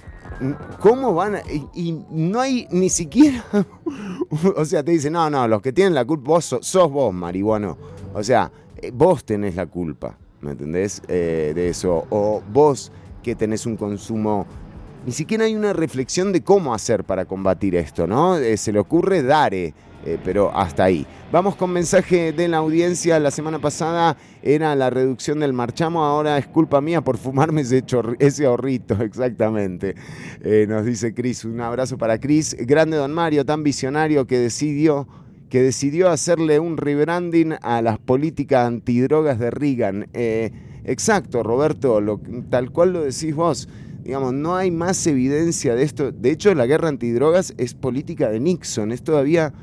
¿Cómo 0.80 1.14
van 1.14 1.36
a.? 1.36 1.42
Y, 1.74 2.00
no 2.10 2.40
hay 2.40 2.68
ni 2.72 2.90
siquiera. 2.90 3.44
o 4.56 4.66
sea, 4.66 4.84
te 4.84 4.92
dicen, 4.92 5.14
no, 5.14 5.30
no, 5.30 5.48
los 5.48 5.62
que 5.62 5.72
tienen 5.74 5.94
la 5.94 6.06
culpa, 6.06 6.30
vos 6.30 6.46
sos, 6.62 6.92
vos, 6.92 7.14
marihuano. 7.14 7.78
O 8.14 8.24
sea, 8.24 8.52
eh, 8.78 8.92
vos 8.94 9.24
tenés 9.24 9.56
la 9.56 9.66
culpa, 9.66 10.18
¿me 10.42 10.52
entendés? 10.52 11.02
Eh, 11.08 11.52
de 11.56 11.70
eso. 11.70 12.06
O 12.10 12.42
vos 12.52 12.92
que 13.22 13.36
tenés 13.36 13.66
un 13.66 13.78
consumo. 13.78 14.46
Ni 15.06 15.12
siquiera 15.12 15.46
hay 15.46 15.56
una 15.56 15.74
reflexión 15.74 16.32
de 16.32 16.42
cómo 16.44 16.74
hacer 16.74 17.04
para 17.04 17.26
combatir 17.26 17.76
esto, 17.76 18.06
¿no? 18.06 18.38
Eh, 18.38 18.58
se 18.58 18.72
le 18.72 18.80
ocurre 18.80 19.24
Dare 19.24 19.74
eh, 20.06 20.18
pero 20.24 20.56
hasta 20.56 20.86
ahí. 20.86 21.06
Vamos 21.32 21.56
con 21.56 21.72
mensaje 21.72 22.34
de 22.34 22.48
la 22.48 22.58
audiencia. 22.58 23.20
La 23.20 23.32
semana 23.32 23.60
pasada 23.60 24.18
era 24.42 24.76
la 24.76 24.90
reducción 24.90 25.40
del 25.40 25.54
marchamo, 25.54 26.04
ahora 26.04 26.38
es 26.38 26.48
culpa 26.48 26.82
mía 26.82 27.02
por 27.02 27.18
fumarme 27.18 27.62
ese, 27.62 27.84
ese 28.20 28.46
ahorrito, 28.46 28.96
exactamente. 29.02 29.96
Eh, 30.42 30.66
nos 30.68 30.86
dice 30.86 31.14
Cris, 31.14 31.46
un 31.46 31.62
abrazo 31.62 31.98
para 31.98 32.20
Cris. 32.20 32.56
Grande 32.60 32.98
don 32.98 33.14
Mario, 33.14 33.46
tan 33.46 33.64
visionario 33.64 34.28
que 34.28 34.40
decidió 34.40 35.08
que 35.50 35.62
decidió 35.62 36.10
hacerle 36.10 36.60
un 36.60 36.78
rebranding 36.78 37.56
a 37.62 37.82
las 37.82 38.00
políticas 38.00 38.66
antidrogas 38.66 39.38
de 39.38 39.52
Reagan. 39.52 40.08
Eh, 40.14 40.50
exacto, 40.86 41.44
Roberto, 41.44 42.02
tal 42.50 42.72
cual 42.72 42.94
lo 42.94 43.02
decís 43.02 43.36
vos. 43.36 43.68
Digamos, 44.02 44.34
no 44.34 44.56
hay 44.56 44.72
más 44.72 45.06
evidencia 45.08 45.76
de 45.76 45.84
esto. 45.84 46.14
De 46.14 46.32
hecho, 46.32 46.56
la 46.56 46.66
guerra 46.66 46.88
antidrogas 46.88 47.54
es 47.58 47.74
política 47.74 48.30
de 48.30 48.40
Nixon, 48.40 48.94
es 48.94 49.04
todavía 49.04 49.54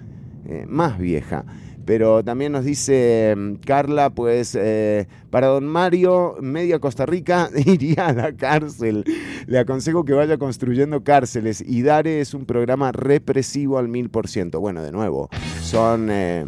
eh, 0.48 0.64
más 0.66 0.98
vieja. 0.98 1.44
Pero 1.88 2.22
también 2.22 2.52
nos 2.52 2.66
dice 2.66 3.34
mm, 3.34 3.54
Carla, 3.64 4.10
pues 4.10 4.54
eh, 4.54 5.08
para 5.30 5.46
don 5.46 5.66
Mario, 5.66 6.36
media 6.40 6.78
Costa 6.80 7.06
Rica 7.06 7.48
iría 7.56 8.08
a 8.08 8.12
la 8.12 8.36
cárcel. 8.36 9.04
Le 9.46 9.58
aconsejo 9.58 10.04
que 10.04 10.12
vaya 10.12 10.36
construyendo 10.36 11.02
cárceles 11.02 11.62
y 11.66 11.82
Dare 11.82 12.20
es 12.20 12.34
un 12.34 12.44
programa 12.44 12.92
represivo 12.92 13.78
al 13.78 13.88
mil 13.88 14.10
por 14.10 14.28
ciento. 14.28 14.60
Bueno, 14.60 14.82
de 14.82 14.92
nuevo, 14.92 15.30
son... 15.62 16.08
Eh, 16.10 16.44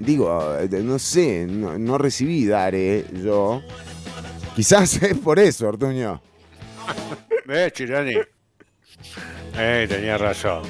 digo, 0.00 0.56
no 0.82 0.98
sé, 0.98 1.46
no, 1.46 1.98
recibí 1.98 2.44
Dare 2.46 3.04
yo. 3.22 3.62
Quizás 4.56 5.00
es 5.02 5.18
por 5.18 5.38
eso, 5.38 5.68
Ortuño. 5.68 6.20
¿Ves, 7.46 7.72
Chirani? 7.72 8.16
Eh, 9.56 9.86
tenía 9.88 10.18
razón. 10.18 10.62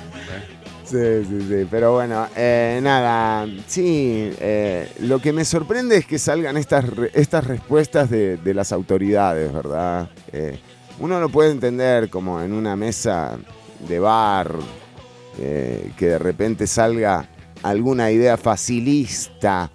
Sí, 0.85 1.25
sí, 1.27 1.41
sí, 1.49 1.67
pero 1.71 1.95
bueno, 1.95 2.27
eh, 2.37 2.79
nada, 2.83 3.47
sí, 3.67 4.31
eh, 4.39 4.87
lo 5.01 5.19
que 5.19 5.33
me 5.33 5.47
sorprende 5.47 5.97
es 5.97 6.07
que 6.07 6.19
salgan 6.19 6.59
estas, 6.59 6.85
estas 7.15 7.47
respuestas 7.47 8.11
de, 8.11 8.39
las 8.55 8.71
autoridades, 8.71 9.51
¿verdad? 9.51 10.11
Eh, 10.31 10.59
uno 11.01 11.19
lo 11.21 11.31
puede 11.31 11.53
entender 11.53 12.11
como 12.11 12.43
en 12.43 12.53
una 12.53 12.77
mesa 12.77 13.39
de 13.89 13.99
bar, 13.99 14.53
que 15.37 16.07
de 16.07 16.19
repente 16.19 16.67
salga 16.67 17.29
alguna 17.63 18.11
idea 18.13 18.37
facilista, 18.37 19.71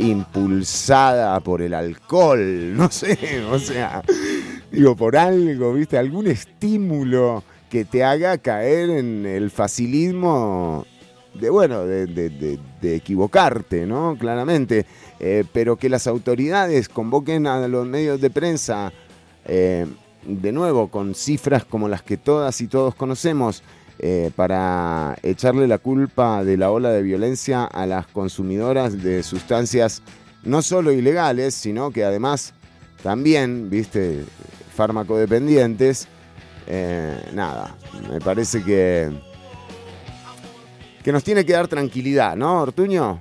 impulsada 0.00 1.38
por 1.40 1.60
el 1.60 1.74
alcohol, 1.74 2.74
no 2.76 2.90
sé, 2.90 3.44
o 3.50 3.58
sea, 3.58 4.02
digo, 4.70 4.96
por 4.96 5.16
algo, 5.16 5.74
¿viste? 5.74 5.98
Algún 5.98 6.26
estímulo 6.26 7.44
que 7.72 7.86
te 7.86 8.04
haga 8.04 8.36
caer 8.36 8.90
en 8.90 9.24
el 9.24 9.50
facilismo 9.50 10.84
de, 11.32 11.48
bueno, 11.48 11.86
de, 11.86 12.58
equivocarte, 12.82 13.86
¿no? 13.86 14.14
Claramente. 14.20 14.84
Eh, 15.18 15.44
pero 15.54 15.76
que 15.76 15.88
las 15.88 16.06
autoridades 16.06 16.90
convoquen 16.90 17.46
a 17.46 17.66
los 17.68 17.86
medios 17.86 18.20
de 18.20 18.28
prensa, 18.28 18.92
eh, 19.46 19.86
de 20.26 20.52
nuevo, 20.52 20.88
con 20.88 21.14
cifras 21.14 21.64
como 21.64 21.88
las 21.88 22.02
que 22.02 22.18
todas 22.18 22.60
y 22.60 22.66
todos 22.66 22.94
conocemos, 22.94 23.62
eh, 23.98 24.30
para 24.36 25.16
echarle 25.22 25.66
la 25.66 25.78
culpa 25.78 26.44
de 26.44 26.58
la 26.58 26.70
ola 26.70 26.90
de 26.90 27.00
violencia 27.00 27.64
a 27.64 27.86
las 27.86 28.06
consumidoras 28.06 29.02
de 29.02 29.22
sustancias 29.22 30.02
no 30.44 30.60
solo 30.60 30.92
ilegales, 30.92 31.54
sino 31.54 31.90
que 31.90 32.04
además 32.04 32.52
también, 33.02 33.70
viste, 33.70 34.26
farmacodependientes, 34.74 36.06
eh, 36.66 37.30
nada, 37.32 37.74
me 38.10 38.20
parece 38.20 38.62
que, 38.62 39.10
que 41.02 41.12
nos 41.12 41.24
tiene 41.24 41.44
que 41.44 41.52
dar 41.52 41.68
tranquilidad, 41.68 42.36
¿no, 42.36 42.62
Ortuño? 42.62 43.20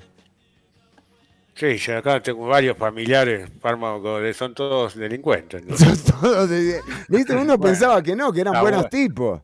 Sí, 1.61 1.77
ya 1.77 1.99
acá 1.99 2.19
tengo 2.21 2.47
varios 2.47 2.75
familiares 2.77 3.49
fármacos, 3.59 4.35
son 4.35 4.53
todos 4.55 4.95
delincuentes. 4.95 5.61
Son 5.77 5.95
todos 6.19 6.49
¿Viste? 7.07 7.35
Uno 7.35 7.59
pensaba 7.59 8.01
que 8.01 8.15
no, 8.15 8.31
que 8.33 8.41
eran 8.41 8.59
buenos 8.59 8.89
tipos. 8.89 9.41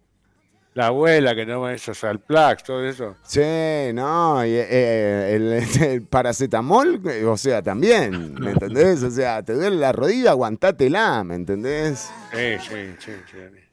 la 0.73 0.87
abuela 0.87 1.35
que 1.35 1.45
no 1.45 1.69
esos 1.69 2.03
Alplax, 2.03 2.63
todo 2.63 2.83
eso. 2.83 3.17
Sí, 3.23 3.93
no, 3.93 4.43
y, 4.43 4.49
eh, 4.51 5.61
el, 5.81 6.01
paracetamol, 6.03 7.01
o 7.27 7.37
sea, 7.37 7.61
también, 7.61 8.33
¿me 8.35 8.51
entendés? 8.51 9.03
O 9.03 9.11
sea, 9.11 9.43
te 9.43 9.53
duele 9.53 9.75
la 9.75 9.91
rodilla, 9.91 10.31
aguantátela, 10.31 11.23
¿me 11.23 11.35
entendés? 11.35 12.09
Sí, 12.31 12.57
sí, 12.67 12.95
sí. 12.97 13.11
sí. 13.31 13.66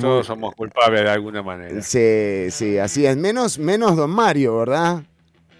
Todos 0.00 0.26
somos 0.26 0.54
culpables 0.54 1.02
de 1.02 1.10
alguna 1.10 1.42
manera. 1.42 1.82
Sí, 1.82 2.46
sí, 2.50 2.78
así 2.78 3.04
es. 3.04 3.16
Menos, 3.16 3.58
menos 3.58 3.96
Don 3.96 4.10
Mario, 4.10 4.58
¿verdad? 4.58 5.02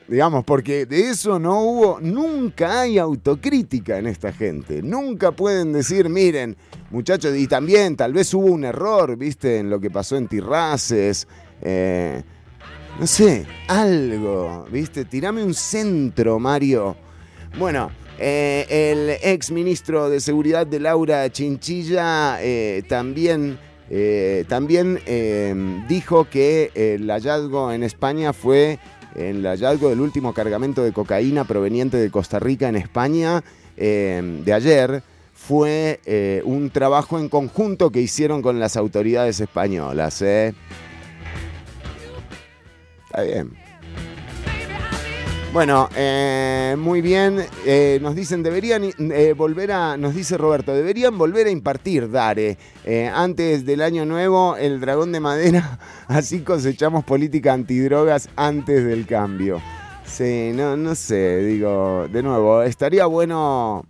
Digamos, 0.06 0.44
porque 0.44 0.87
de 0.87 1.11
eso 1.11 1.38
no 1.38 1.61
hubo, 1.61 1.98
nunca 2.00 2.80
hay 2.80 2.96
autocrítica 2.96 3.98
en 3.98 4.06
esta 4.06 4.32
gente. 4.32 4.82
Nunca 4.82 5.32
pueden 5.32 5.72
decir, 5.72 6.08
miren, 6.08 6.56
muchachos, 6.90 7.37
y 7.37 7.46
también 7.46 7.96
tal 7.96 8.12
vez 8.12 8.32
hubo 8.32 8.46
un 8.46 8.64
error, 8.64 9.16
viste, 9.16 9.58
en 9.58 9.68
lo 9.68 9.80
que 9.80 9.90
pasó 9.90 10.16
en 10.16 10.28
Tirraces. 10.28 11.26
Eh, 11.61 12.22
no 12.98 13.06
sé, 13.06 13.46
algo, 13.66 14.64
viste, 14.70 15.04
tirame 15.04 15.42
un 15.42 15.54
centro, 15.54 16.38
Mario. 16.38 16.96
Bueno, 17.58 17.90
eh, 18.18 18.64
el 18.68 19.11
ex 19.22 19.50
ministro 19.50 20.08
de 20.08 20.20
Seguridad 20.20 20.66
de 20.66 20.80
Laura 20.80 21.30
Chinchilla 21.30 22.38
eh, 23.90 24.44
también, 24.48 25.01
también 25.05 25.87
dijo 25.88 26.29
que 26.29 26.70
el 26.74 27.09
hallazgo 27.11 27.72
en 27.72 27.83
España 27.83 28.33
fue 28.33 28.79
el 29.14 29.44
hallazgo 29.44 29.88
del 29.88 30.01
último 30.01 30.35
cargamento 30.35 30.83
de 30.83 30.92
cocaína 30.92 31.44
proveniente 31.44 31.96
de 31.96 32.11
Costa 32.11 32.38
Rica 32.38 32.68
en 32.68 32.77
España 32.77 33.42
eh, 33.81 34.40
de 34.44 34.53
ayer 34.53 35.03
fue 35.33 36.01
eh, 36.05 36.42
un 36.44 36.70
trabajo 36.70 37.18
en 37.18 37.29
conjunto 37.29 37.90
que 37.90 38.01
hicieron 38.01 38.42
con 38.42 38.59
las 38.59 38.77
autoridades 38.77 39.38
españolas. 39.38 40.20
¿eh? 40.20 40.53
Está 43.07 43.22
bien. 43.22 43.67
Bueno, 45.52 45.88
eh, 45.96 46.76
muy 46.78 47.00
bien. 47.00 47.42
Eh, 47.64 47.98
nos 48.02 48.14
dicen, 48.14 48.42
deberían 48.42 48.84
eh, 48.84 49.34
volver 49.37 49.72
a, 49.72 49.96
nos 49.96 50.14
dice 50.14 50.37
Roberto, 50.37 50.74
deberían 50.74 51.16
volver 51.16 51.46
a 51.46 51.50
impartir 51.50 52.11
Dare. 52.11 52.58
antes 53.14 53.64
del 53.64 53.80
año 53.80 54.04
nuevo, 54.04 54.56
el 54.56 54.78
dragón 54.78 55.11
de 55.11 55.20
madera, 55.20 55.78
así 56.06 56.40
cosechamos 56.40 57.02
política 57.04 57.54
antidrogas 57.54 58.28
antes 58.37 58.84
del 58.84 59.06
cambio. 59.06 59.61
Sí, 60.04 60.52
no, 60.54 60.76
no 60.76 60.94
sé, 60.94 61.38
digo, 61.38 62.06
de 62.12 62.22
nuevo, 62.22 62.62
estaría 62.62 63.06
bueno 63.06 63.87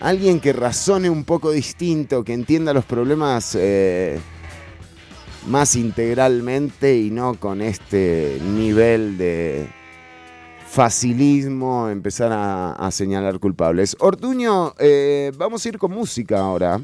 alguien 0.00 0.38
que 0.40 0.52
razone 0.52 1.10
un 1.10 1.24
poco 1.24 1.50
distinto, 1.50 2.22
que 2.22 2.32
entienda 2.32 2.72
los 2.72 2.84
problemas 2.84 3.58
más 5.46 5.76
integralmente 5.76 6.96
y 6.96 7.10
no 7.10 7.34
con 7.34 7.60
este 7.60 8.40
nivel 8.42 9.16
de 9.18 9.68
facilismo 10.76 11.88
empezar 11.88 12.30
a, 12.34 12.90
señalar 12.90 13.38
culpables. 13.38 13.96
Ortuño, 13.98 14.74
eh, 14.78 15.32
vamos 15.34 15.64
a 15.64 15.68
ir 15.70 15.78
con 15.78 15.90
música 15.90 16.38
ahora. 16.38 16.78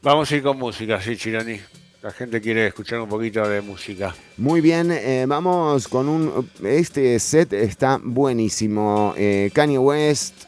Vamos 0.00 0.32
a 0.32 0.36
ir 0.36 0.42
con 0.42 0.58
música, 0.58 0.98
sí, 1.02 1.14
Chironi. 1.14 1.60
La 2.00 2.10
gente 2.12 2.40
quiere 2.40 2.66
escuchar 2.66 3.00
un 3.00 3.08
poquito 3.10 3.46
de 3.46 3.60
música. 3.60 4.14
Muy 4.38 4.62
bien, 4.62 4.90
eh, 4.90 5.26
vamos 5.28 5.86
con 5.86 6.08
un... 6.08 6.50
Este 6.62 7.18
set 7.18 7.52
está 7.52 8.00
buenísimo. 8.02 9.12
Eh, 9.18 9.50
Kanye 9.52 9.76
West. 9.78 10.44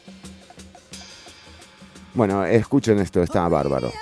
Bueno, 2.15 2.43
escuchen 2.43 2.97
esto, 2.97 3.21
está 3.21 3.47
bárbaro. 3.47 3.93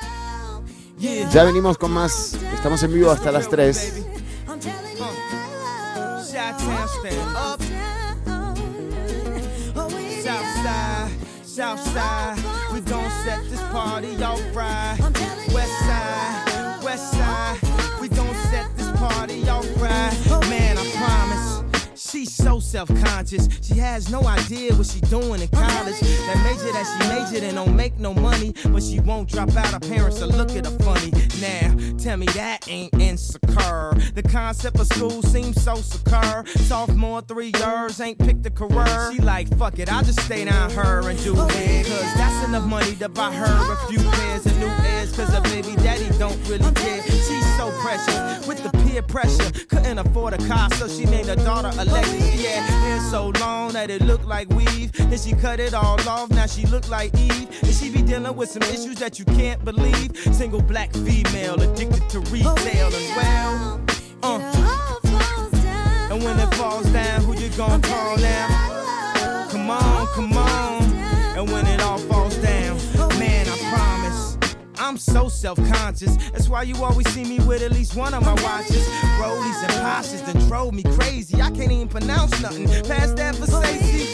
Ya 0.98 1.44
venimos 1.44 1.78
con 1.78 1.92
más. 1.92 2.38
Estamos 2.54 2.82
en 2.84 2.94
vivo 2.94 3.12
hasta 3.12 3.34
las 3.34 3.50
3. 3.50 4.06
Southside, 11.56 12.38
we 12.74 12.82
gon' 12.82 13.10
set 13.24 13.42
this 13.50 13.62
party 13.72 14.22
off 14.22 14.42
right. 14.54 14.98
She's 22.26 22.34
so 22.34 22.60
self-conscious. 22.60 23.48
She 23.62 23.76
has 23.76 24.10
no 24.10 24.24
idea 24.24 24.74
what 24.74 24.88
she 24.88 25.00
doing 25.02 25.42
in 25.42 25.48
college. 25.50 26.00
That 26.00 26.42
major 26.44 26.74
that 26.74 26.88
she 26.90 27.08
majored 27.08 27.44
in 27.44 27.54
don't 27.54 27.76
make 27.76 28.00
no 28.00 28.16
money, 28.16 28.56
but 28.70 28.82
she 28.82 29.00
won't 29.00 29.30
drop 29.30 29.56
out. 29.56 29.68
Her 29.68 29.80
parents 29.80 30.20
will 30.20 30.30
look 30.30 30.50
at 30.56 30.66
her 30.66 30.76
funny. 30.80 31.12
Now, 31.40 31.76
tell 32.00 32.18
me 32.18 32.26
that 32.34 32.68
ain't 32.68 32.92
insecure. 33.00 33.94
The 34.16 34.24
concept 34.24 34.80
of 34.80 34.88
school 34.88 35.22
seems 35.22 35.62
so 35.62 35.76
secure. 35.76 36.44
Sophomore, 36.48 37.22
three 37.22 37.52
years, 37.60 38.02
ain't 38.02 38.18
picked 38.18 38.44
a 38.48 38.50
career. 38.50 39.12
She 39.14 39.20
like, 39.20 39.56
fuck 39.60 39.78
it, 39.78 39.92
I'll 39.92 40.04
just 40.04 40.22
stay 40.22 40.46
down 40.46 40.72
her 40.72 41.08
and 41.08 41.24
do 41.24 41.34
it. 41.34 41.86
Cause 41.86 42.14
that's 42.16 42.48
enough 42.48 42.66
money 42.66 42.96
to 42.96 43.08
buy 43.08 43.32
her 43.34 43.46
a 43.46 43.78
oh, 43.78 43.88
few 43.88 44.00
pairs 44.00 44.48
of 44.48 44.58
new 44.58 44.66
ears. 44.66 45.16
Cause 45.16 45.30
her 45.30 45.42
baby 45.42 45.76
daddy 45.84 46.10
don't 46.18 46.40
really 46.50 46.74
care. 46.74 47.04
She's 47.04 47.58
so 47.58 47.70
precious 47.82 48.48
with 48.48 48.64
the 48.64 48.72
peer 48.80 49.04
pressure. 49.04 49.52
Couldn't 49.68 50.00
afford 50.00 50.34
a 50.34 50.38
car, 50.48 50.72
so 50.72 50.88
she 50.88 51.06
named 51.06 51.28
her 51.28 51.36
daughter 51.36 51.72
Alexa. 51.78 52.15
Had 52.20 52.70
hair 52.70 53.00
so 53.12 53.32
long 53.40 53.74
that 53.74 53.90
it 53.90 54.02
looked 54.02 54.26
like 54.26 54.50
weave. 54.50 54.92
Then 54.94 55.18
she 55.18 55.34
cut 55.34 55.60
it 55.60 55.74
all 55.74 56.00
off, 56.08 56.30
now 56.32 56.46
she 56.46 56.66
look 56.68 56.88
like 56.90 57.14
Eve. 57.18 57.50
And 57.64 57.74
she 57.74 57.90
be 57.90 58.02
dealing 58.02 58.36
with 58.36 58.50
some 58.50 58.64
issues 58.64 58.96
that 58.96 59.20
you 59.20 59.26
can't 59.26 59.64
believe. 59.64 60.16
Single 60.32 60.62
black 60.62 60.92
female 60.94 61.62
addicted 61.62 62.10
to 62.10 62.20
retail 62.32 62.94
and 62.94 63.16
well. 63.16 63.82
Uh. 64.24 64.76
And 66.12 66.24
when 66.24 66.40
it 66.40 66.54
falls 66.56 66.86
down, 66.92 67.22
who 67.24 67.34
you 67.36 67.50
gonna 67.58 67.82
call 67.82 68.18
now? 68.18 69.48
Come 69.50 69.70
on, 69.70 70.08
come 70.08 70.34
on. 70.34 70.84
And 71.38 71.52
when 71.52 71.68
it 71.68 71.75
I'm 74.86 74.98
so 74.98 75.28
self-conscious. 75.28 76.16
That's 76.32 76.48
why 76.48 76.62
you 76.62 76.84
always 76.84 77.10
see 77.10 77.24
me 77.24 77.40
with 77.40 77.64
at 77.64 77.72
least 77.72 77.96
one 77.96 78.14
of 78.14 78.24
my 78.24 78.34
watches. 78.44 78.88
Rollies 79.18 79.64
and 79.64 79.74
Poshes 79.82 80.22
that 80.22 80.38
drove 80.48 80.76
me 80.76 80.84
crazy. 80.84 81.42
I 81.42 81.50
can't 81.50 81.72
even 81.72 81.88
pronounce 81.88 82.40
nothing 82.40 82.68
past 82.84 83.16
that 83.18 83.36
for 83.36 83.48
Stacey. 83.48 84.14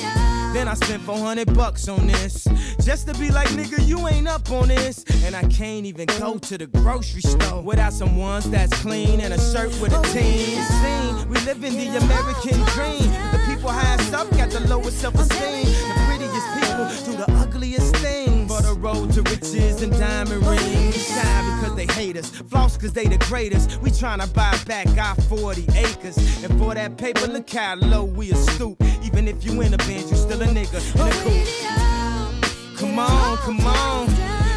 Then 0.54 0.70
I 0.70 0.76
spent 0.76 1.04
400 1.04 1.54
bucks 1.56 1.90
on 1.90 2.08
this. 2.08 2.48
Just 2.80 3.06
to 3.10 3.14
be 3.16 3.32
like, 3.32 3.50
nigga, 3.50 3.86
you 3.86 4.08
ain't 4.08 4.30
up 4.30 4.50
on 4.50 4.70
this. 4.70 5.04
And 5.26 5.36
I 5.36 5.44
can't 5.50 5.86
even 5.86 6.06
go 6.18 6.38
to 6.38 6.58
the 6.58 6.68
grocery 6.68 7.22
store 7.22 7.62
without 7.62 7.92
some 7.92 8.16
ones 8.16 8.50
that's 8.50 8.74
clean 8.82 9.20
and 9.20 9.34
a 9.34 9.40
shirt 9.52 9.78
with 9.82 9.92
a 9.92 10.02
team. 10.14 10.58
Scene, 10.64 11.28
we 11.28 11.36
live 11.42 11.66
in 11.66 11.76
the 11.76 11.98
American 11.98 12.60
dream. 12.72 13.12
The 13.34 13.42
people 13.46 13.70
highest 13.70 14.14
up 14.14 14.32
got 14.38 14.52
the 14.52 14.62
lowest 14.70 15.02
self 15.02 15.16
esteem. 15.16 15.66
The 15.66 16.04
prettiest 16.08 16.48
people 16.56 17.12
do 17.12 17.18
the 17.18 17.30
ugliest 17.42 17.94
things. 17.98 18.41
Road 18.82 19.14
to 19.14 19.22
riches 19.22 19.84
and 19.84 19.92
diamond 19.92 20.44
rings. 20.44 21.08
Shine 21.08 21.60
because 21.60 21.76
they 21.76 21.86
hate 21.94 22.18
us. 22.18 22.32
Floss 22.32 22.78
because 22.78 22.94
they 22.94 23.06
the 23.06 23.20
greatest. 23.30 23.80
We 23.80 23.92
tryna 23.92 24.34
buy 24.34 24.58
back 24.66 24.88
our 24.98 25.16
40 25.30 25.68
acres. 25.76 26.18
And 26.44 26.58
for 26.58 26.74
that 26.74 26.98
paper, 26.98 27.28
look 27.28 27.48
how 27.48 27.76
low 27.76 28.06
we 28.06 28.32
a 28.32 28.36
stoop. 28.36 28.82
Even 29.04 29.28
if 29.28 29.46
you 29.46 29.62
in 29.62 29.76
a 29.76 29.78
band, 29.78 30.10
you 30.10 30.16
still 30.16 30.42
a 30.42 30.48
nigga 30.48 30.82
in 30.96 31.08
a 31.08 31.12
coupe. 31.22 32.80
Come 32.80 32.98
on, 32.98 33.38
come 33.38 33.60
on. 33.62 34.10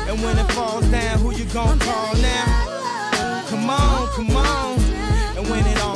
And 0.08 0.22
when 0.22 0.38
it 0.38 0.50
falls 0.52 0.86
down, 0.86 1.18
who 1.18 1.34
you 1.34 1.44
gon' 1.52 1.78
call 1.78 2.14
now? 2.16 3.44
Come 3.48 3.68
on, 3.68 4.08
come 4.08 4.36
on. 4.36 4.78
And 5.36 5.50
when 5.50 5.66
it 5.66 5.78
all 5.82 5.93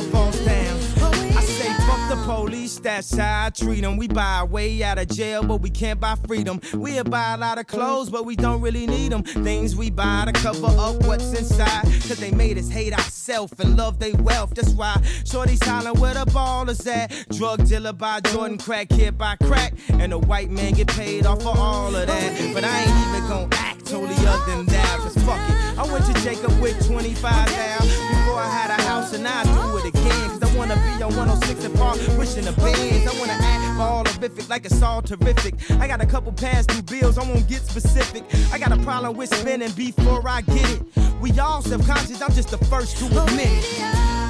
the 2.09 2.15
police, 2.25 2.79
that's 2.79 3.15
how 3.15 3.45
I 3.45 3.49
treat 3.51 3.81
them. 3.81 3.95
We 3.95 4.07
buy 4.07 4.39
our 4.39 4.45
way 4.45 4.81
out 4.81 4.97
of 4.97 5.07
jail, 5.09 5.43
but 5.43 5.61
we 5.61 5.69
can't 5.69 5.99
buy 5.99 6.15
freedom. 6.27 6.59
We'll 6.73 7.03
buy 7.03 7.33
a 7.33 7.37
lot 7.37 7.59
of 7.59 7.67
clothes, 7.67 8.09
but 8.09 8.25
we 8.25 8.35
don't 8.35 8.61
really 8.61 8.87
need 8.87 9.11
them. 9.11 9.21
Things 9.21 9.75
we 9.75 9.91
buy 9.91 10.25
to 10.25 10.31
cover 10.33 10.67
up 10.67 11.03
what's 11.05 11.31
inside. 11.37 11.83
Cause 11.83 12.17
they 12.17 12.31
made 12.31 12.57
us 12.57 12.67
hate 12.67 12.93
ourselves 12.93 13.53
and 13.59 13.77
love 13.77 13.99
their 13.99 14.15
wealth. 14.15 14.55
That's 14.55 14.71
why 14.71 14.99
Shorty's 15.23 15.63
hollering 15.63 15.99
where 15.99 16.15
the 16.15 16.25
ball 16.31 16.67
is 16.69 16.85
at. 16.87 17.11
Drug 17.29 17.67
dealer 17.67 17.93
by 17.93 18.21
Jordan, 18.21 18.57
crack 18.57 18.89
kid 18.89 19.15
by 19.15 19.35
crack. 19.43 19.73
And 19.89 20.11
the 20.11 20.17
white 20.17 20.49
man 20.49 20.73
get 20.73 20.87
paid 20.87 21.27
off 21.27 21.43
for 21.43 21.55
all 21.55 21.95
of 21.95 22.07
that. 22.07 22.53
But 22.55 22.63
I 22.63 22.81
ain't 22.81 23.17
even 23.17 23.29
gonna 23.29 23.55
act 23.55 23.85
totally 23.85 24.15
other 24.25 24.55
than 24.55 24.65
that. 24.65 24.97
Cause 24.99 25.13
fuck 25.23 25.39
it. 25.47 25.77
I 25.77 25.83
went 25.91 26.05
to 26.07 26.13
Jacob 26.23 26.59
with 26.59 26.83
25 26.87 27.21
now. 27.21 27.77
Before 27.79 28.39
I 28.39 28.49
had 28.49 28.79
a 28.79 28.81
house 28.83 29.13
and 29.13 29.27
I 29.27 29.43
do 29.43 29.77
it 29.77 29.85
again. 29.85 30.28
Wanna 30.59 30.75
be 30.75 31.01
on 31.01 31.15
106 31.15 31.63
and 31.63 31.75
Park, 31.75 31.97
pushing 32.17 32.43
the 32.43 32.51
bands. 32.51 33.07
I 33.07 33.17
wanna 33.17 33.31
act 33.31 33.79
all 33.79 34.03
horrific 34.03 34.49
like 34.49 34.65
it's 34.65 34.81
all 34.81 35.01
terrific. 35.01 35.55
I 35.79 35.87
got 35.87 36.01
a 36.01 36.05
couple 36.05 36.33
past 36.33 36.67
due 36.67 36.81
bills, 36.81 37.17
I 37.17 37.23
won't 37.23 37.47
get 37.47 37.61
specific. 37.61 38.25
I 38.51 38.59
got 38.59 38.73
a 38.73 38.77
problem 38.83 39.15
with 39.15 39.33
spending 39.33 39.71
before 39.71 40.21
I 40.27 40.41
get 40.41 40.69
it. 40.69 40.81
We 41.21 41.31
all 41.39 41.61
subconscious, 41.61 42.21
I'm 42.21 42.33
just 42.33 42.49
the 42.49 42.57
first 42.65 42.97
to 42.97 43.05
admit. 43.05 43.47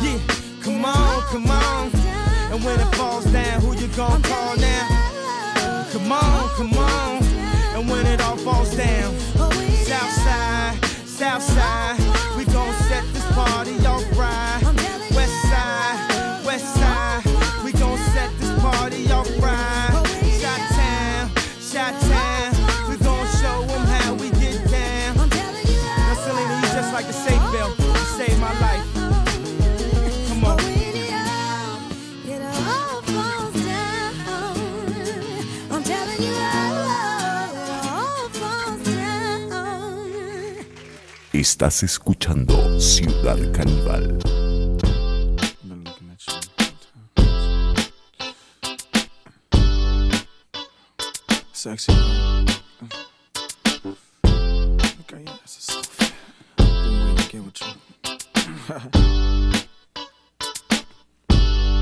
Yeah, 0.03 0.19
come 0.61 0.85
on, 0.85 1.21
come 1.33 1.49
on. 1.49 1.89
And 2.53 2.63
when 2.63 2.79
it 2.79 2.95
falls 2.95 3.25
down, 3.25 3.61
who 3.61 3.73
you 3.75 3.87
gonna 3.97 4.21
call 4.21 4.55
now? 4.57 5.87
Come 5.91 6.11
on, 6.11 6.49
come 6.49 6.73
on. 6.77 7.23
And 7.73 7.89
when 7.89 8.05
it 8.05 8.21
all 8.21 8.37
falls 8.37 8.69
down, 8.75 9.17
Southside, 9.89 10.85
Southside, 11.07 11.88
Estás 41.39 41.83
escuchando 41.83 42.81
Ciudad 42.81 43.37
Caníbal. 43.53 44.19
Sexy. 51.53 51.93
Okay, 54.99 55.23
yeah, 55.23 55.37
that's 55.39 55.55
a 55.55 55.61
selfie. 55.71 56.11
Been 56.57 57.05
waiting 57.05 57.15
to 57.15 57.23
get 57.31 57.41
with 57.45 57.61
you. 57.61 57.71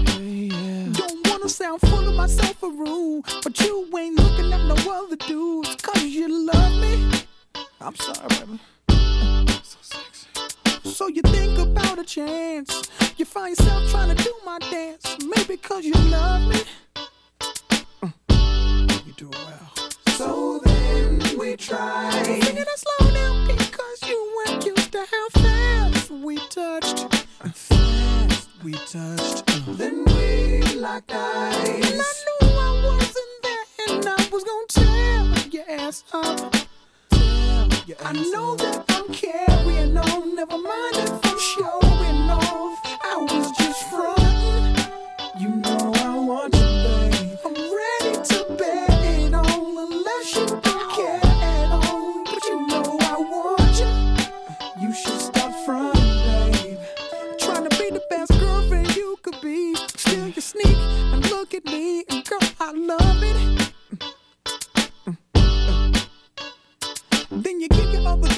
hey, 0.06 0.54
yeah. 0.54 0.86
Don't 0.92 1.28
wanna 1.28 1.50
sound 1.50 1.82
full 1.82 2.08
of 2.08 2.14
myself 2.14 2.62
a 2.62 2.68
rude, 2.70 3.24
but 3.44 3.60
you 3.60 3.90
ain't 3.98 4.20
looking 4.20 4.54
at 4.54 4.64
no 4.66 4.76
other 4.76 5.16
dudes, 5.16 5.76
cause 5.78 6.04
you 6.04 6.46
love 6.46 6.80
me. 6.80 7.26
I'm 7.82 7.96
sorry, 7.96 8.28
baby. 8.28 8.60
So 10.84 11.08
you 11.08 11.22
think 11.22 11.58
about 11.60 12.00
a 12.00 12.04
chance. 12.04 12.90
You 13.18 13.26
find 13.26 13.58
yourself 13.58 13.90
trying 13.92 14.16
to 14.16 14.24
do 14.24 14.34
my 14.46 14.60
dance. 14.60 15.18
Maybe 15.24 15.58
cause 15.58 15.86
you 15.86 15.94
love 15.94 16.42
me. 16.48 16.62
Mm. 18.02 19.06
You 19.06 19.14
do 19.14 19.30
well. 19.30 19.72
So 20.18 20.60
then 20.66 21.20
we 21.38 21.56
try. 21.56 22.12
Sing 22.24 22.58
it 22.58 22.68
slow 22.76 23.12
down 23.12 23.48
because 23.48 24.04
you 24.08 24.44
weren't 24.48 24.66
used 24.66 24.92
to 24.92 25.06
how 25.12 25.30
fast 25.30 26.12
we 26.12 26.38
touched. 26.50 27.14
Fast 27.54 28.50
we 28.64 28.74
touched. 28.74 29.46
Then 29.78 30.04
we 30.06 30.62
locked 30.76 31.12
eyes. 31.14 31.92
And 31.92 32.02
I 32.02 32.14
knew 32.26 32.48
I 32.50 32.72
wasn't 32.86 33.44
there 33.44 33.66
and 33.90 34.06
I 34.08 34.30
was 34.32 34.44
gonna 34.44 34.68
tear 34.68 35.50
your 35.52 35.80
ass 35.80 36.04
up. 36.14 36.67
I 38.04 38.12
know 38.12 38.58
that 38.58 38.84
I'm 38.90 39.14
carrying 39.14 39.98
on, 39.98 40.36
never 40.36 40.58
mind 40.58 40.96
if 40.98 41.26
I'm 41.26 41.40
showing 41.40 42.30
off. 42.30 42.80
I 43.02 43.16
was 43.18 43.52
just 43.58 43.90
frontin'. 43.90 44.17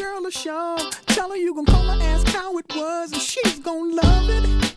Girl 0.10 0.26
a 0.26 0.32
shove. 0.32 1.06
Tell 1.08 1.30
her 1.30 1.36
you 1.36 1.54
gon' 1.54 1.66
call 1.66 1.84
her, 1.84 2.02
ask 2.02 2.28
how 2.28 2.58
it 2.58 2.66
was, 2.76 3.12
and 3.12 3.22
she's 3.22 3.60
gon' 3.60 3.96
love 3.96 4.30
it. 4.30 4.76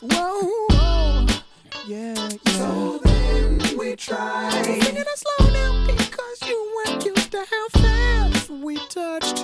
Whoa, 0.00 0.50
whoa. 0.70 1.26
Yeah, 1.86 2.14
yeah. 2.14 2.52
So 2.58 2.98
then 3.04 3.60
we 3.78 3.96
try. 3.96 4.50
Sing 4.62 4.96
it 4.96 5.06
slow 5.24 5.50
down 5.50 5.86
because 5.86 6.38
you 6.46 6.58
weren't 6.76 7.04
used 7.04 7.30
to 7.32 7.44
how 7.50 7.68
fast 7.80 8.50
we 8.50 8.76
touched. 8.88 9.38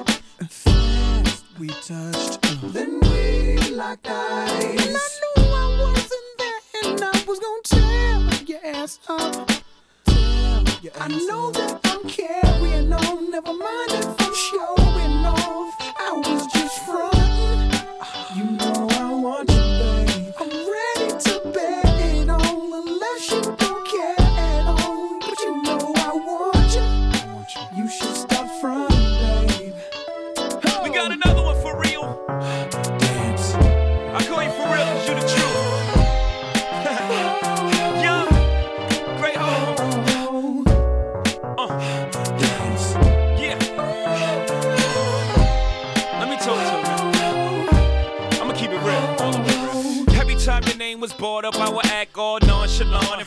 Fast 0.49 1.45
we 1.59 1.69
touched. 1.69 2.41
Then 2.73 3.01
we 3.01 3.59
locked 3.71 4.09
eyes. 4.09 4.87
And 4.87 4.97
I 4.97 5.09
knew 5.21 5.53
I 5.63 5.67
wasn't 5.85 6.33
there, 6.43 6.63
and 6.85 7.01
I 7.03 7.25
was 7.27 7.39
gon' 7.39 7.63
tear 7.65 8.45
your 8.47 8.65
ass 8.65 8.99
up. 9.09 9.51
I 10.99 11.09
know 11.09 11.51
that 11.51 11.81
I'm 11.85 12.09
carrying 12.09 12.93
on, 12.93 13.31
never 13.31 13.53
mind 13.53 13.91
if 13.91 14.21
I'm 14.21 14.61
off. 14.61 14.86
I 16.09 16.13
was 16.13 16.47
just 16.47 16.79
frontin'. 16.83 17.16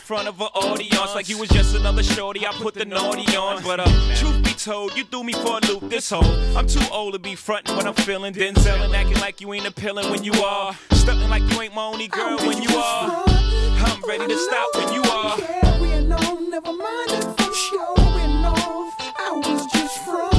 Front 0.09 0.27
of 0.27 0.41
an 0.41 0.47
audience 0.55 1.13
like 1.13 1.29
you 1.29 1.37
was 1.37 1.49
just 1.49 1.75
another 1.75 2.01
shorty. 2.01 2.43
I 2.43 2.51
put 2.53 2.73
the 2.73 2.83
naughty 2.83 3.37
on, 3.37 3.61
but 3.61 3.79
uh, 3.79 4.15
truth 4.15 4.43
be 4.43 4.53
told, 4.53 4.97
you 4.97 5.03
threw 5.03 5.23
me 5.23 5.33
for 5.33 5.59
a 5.59 5.67
loop. 5.67 5.87
This 5.87 6.09
whole 6.09 6.25
I'm 6.57 6.65
too 6.65 6.81
old 6.91 7.13
to 7.13 7.19
be 7.19 7.35
frontin' 7.35 7.77
when 7.77 7.85
I'm 7.85 7.93
feeling. 7.93 8.33
Denzel 8.33 8.83
and 8.83 8.95
acting 8.95 9.19
like 9.19 9.39
you 9.39 9.53
ain't 9.53 9.67
appealing 9.67 10.09
when 10.09 10.23
you 10.23 10.33
are. 10.43 10.73
Stuntin' 10.89 11.29
like 11.29 11.43
you 11.51 11.61
ain't 11.61 11.75
my 11.75 11.83
only 11.83 12.07
girl 12.07 12.39
when 12.39 12.59
you 12.59 12.75
are. 12.75 13.23
I'm 13.27 14.01
ready 14.07 14.25
to 14.25 14.37
stop 14.39 14.75
when 14.77 14.93
you 14.95 15.03
are. 15.03 15.37
Carrying 15.37 16.11
on, 16.11 16.49
never 16.49 16.73
mind 16.73 17.11
if 17.11 17.41
I'm 17.41 17.53
showing 17.53 18.45
off. 18.45 18.95
I 18.99 19.43
was 19.45 19.71
just 19.71 20.05
frontin'. 20.05 20.38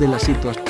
De 0.00 0.08
la 0.08 0.18
situación. 0.18 0.69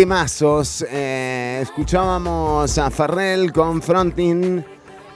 Eh, 0.00 1.58
escuchábamos 1.60 2.78
a 2.78 2.88
Farrell 2.88 3.52
con 3.52 3.82
Frontin. 3.82 4.64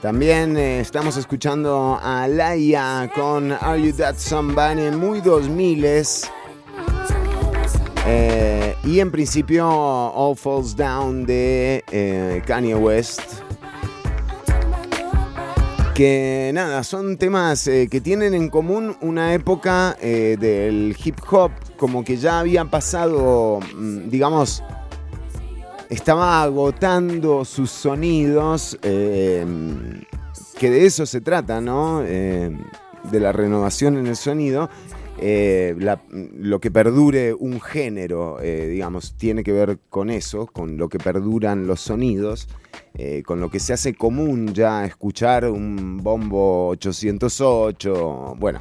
También 0.01 0.57
eh, 0.57 0.81
estamos 0.81 1.15
escuchando 1.15 1.97
a 2.03 2.27
Laia 2.27 3.09
con 3.15 3.53
Are 3.53 3.81
You 3.81 3.93
That 3.93 4.15
Somebody, 4.17 4.91
muy 4.91 5.21
2000s. 5.21 6.29
Eh, 8.05 8.75
y 8.83 8.99
en 8.99 9.09
principio 9.09 9.69
All 9.69 10.35
Falls 10.35 10.75
Down 10.75 11.25
de 11.25 12.41
Kanye 12.45 12.75
West. 12.75 13.21
Que 15.95 16.51
nada, 16.53 16.83
son 16.83 17.15
temas 17.15 17.63
que 17.63 18.01
tienen 18.03 18.33
en 18.33 18.49
común 18.49 18.97
una 18.99 19.33
época 19.33 19.95
del 20.01 20.93
hip 21.01 21.21
hop, 21.31 21.51
como 21.77 22.03
que 22.03 22.17
ya 22.17 22.39
había 22.39 22.65
pasado, 22.65 23.59
mm, 23.77 24.09
digamos, 24.09 24.61
estaba 25.93 26.41
agotando 26.41 27.45
sus 27.45 27.69
sonidos, 27.69 28.77
eh, 28.81 29.45
que 30.57 30.69
de 30.69 30.85
eso 30.85 31.05
se 31.05 31.21
trata, 31.21 31.61
¿no? 31.61 32.03
Eh, 32.03 32.51
de 33.11 33.19
la 33.19 33.31
renovación 33.31 33.97
en 33.97 34.07
el 34.07 34.15
sonido. 34.15 34.69
Eh, 35.19 35.75
lo 36.09 36.59
que 36.59 36.71
perdure 36.71 37.33
un 37.33 37.61
género, 37.61 38.39
digamos, 38.41 39.15
tiene 39.15 39.43
que 39.43 39.51
ver 39.51 39.77
con 39.89 40.09
eso, 40.09 40.47
con 40.47 40.77
lo 40.77 40.89
que 40.89 40.97
perduran 40.97 41.67
los 41.67 41.81
sonidos, 41.81 42.49
con 43.25 43.39
lo 43.39 43.49
que 43.49 43.59
se 43.59 43.73
hace 43.73 43.93
común 43.93 44.53
ya 44.53 44.85
escuchar 44.85 45.45
un 45.45 45.97
bombo 45.97 46.69
808, 46.69 48.35
bueno, 48.39 48.59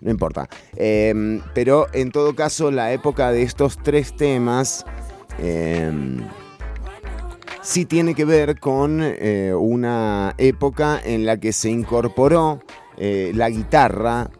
no 0.00 0.10
importa. 0.10 0.48
Eh, 0.76 1.40
pero 1.54 1.86
en 1.92 2.12
todo 2.12 2.34
caso, 2.34 2.70
la 2.70 2.92
época 2.92 3.32
de 3.32 3.42
estos 3.42 3.78
tres 3.82 4.14
temas 4.14 4.84
eh, 5.38 5.90
sí 7.66 7.84
tiene 7.84 8.14
que 8.14 8.24
ver 8.24 8.60
con 8.60 9.00
eh, 9.02 9.52
una 9.52 10.34
época 10.38 11.00
en 11.04 11.26
la 11.26 11.38
que 11.38 11.52
se 11.52 11.68
incorporó 11.68 12.60
eh, 12.96 13.32
la 13.34 13.50
guitarra 13.50 14.30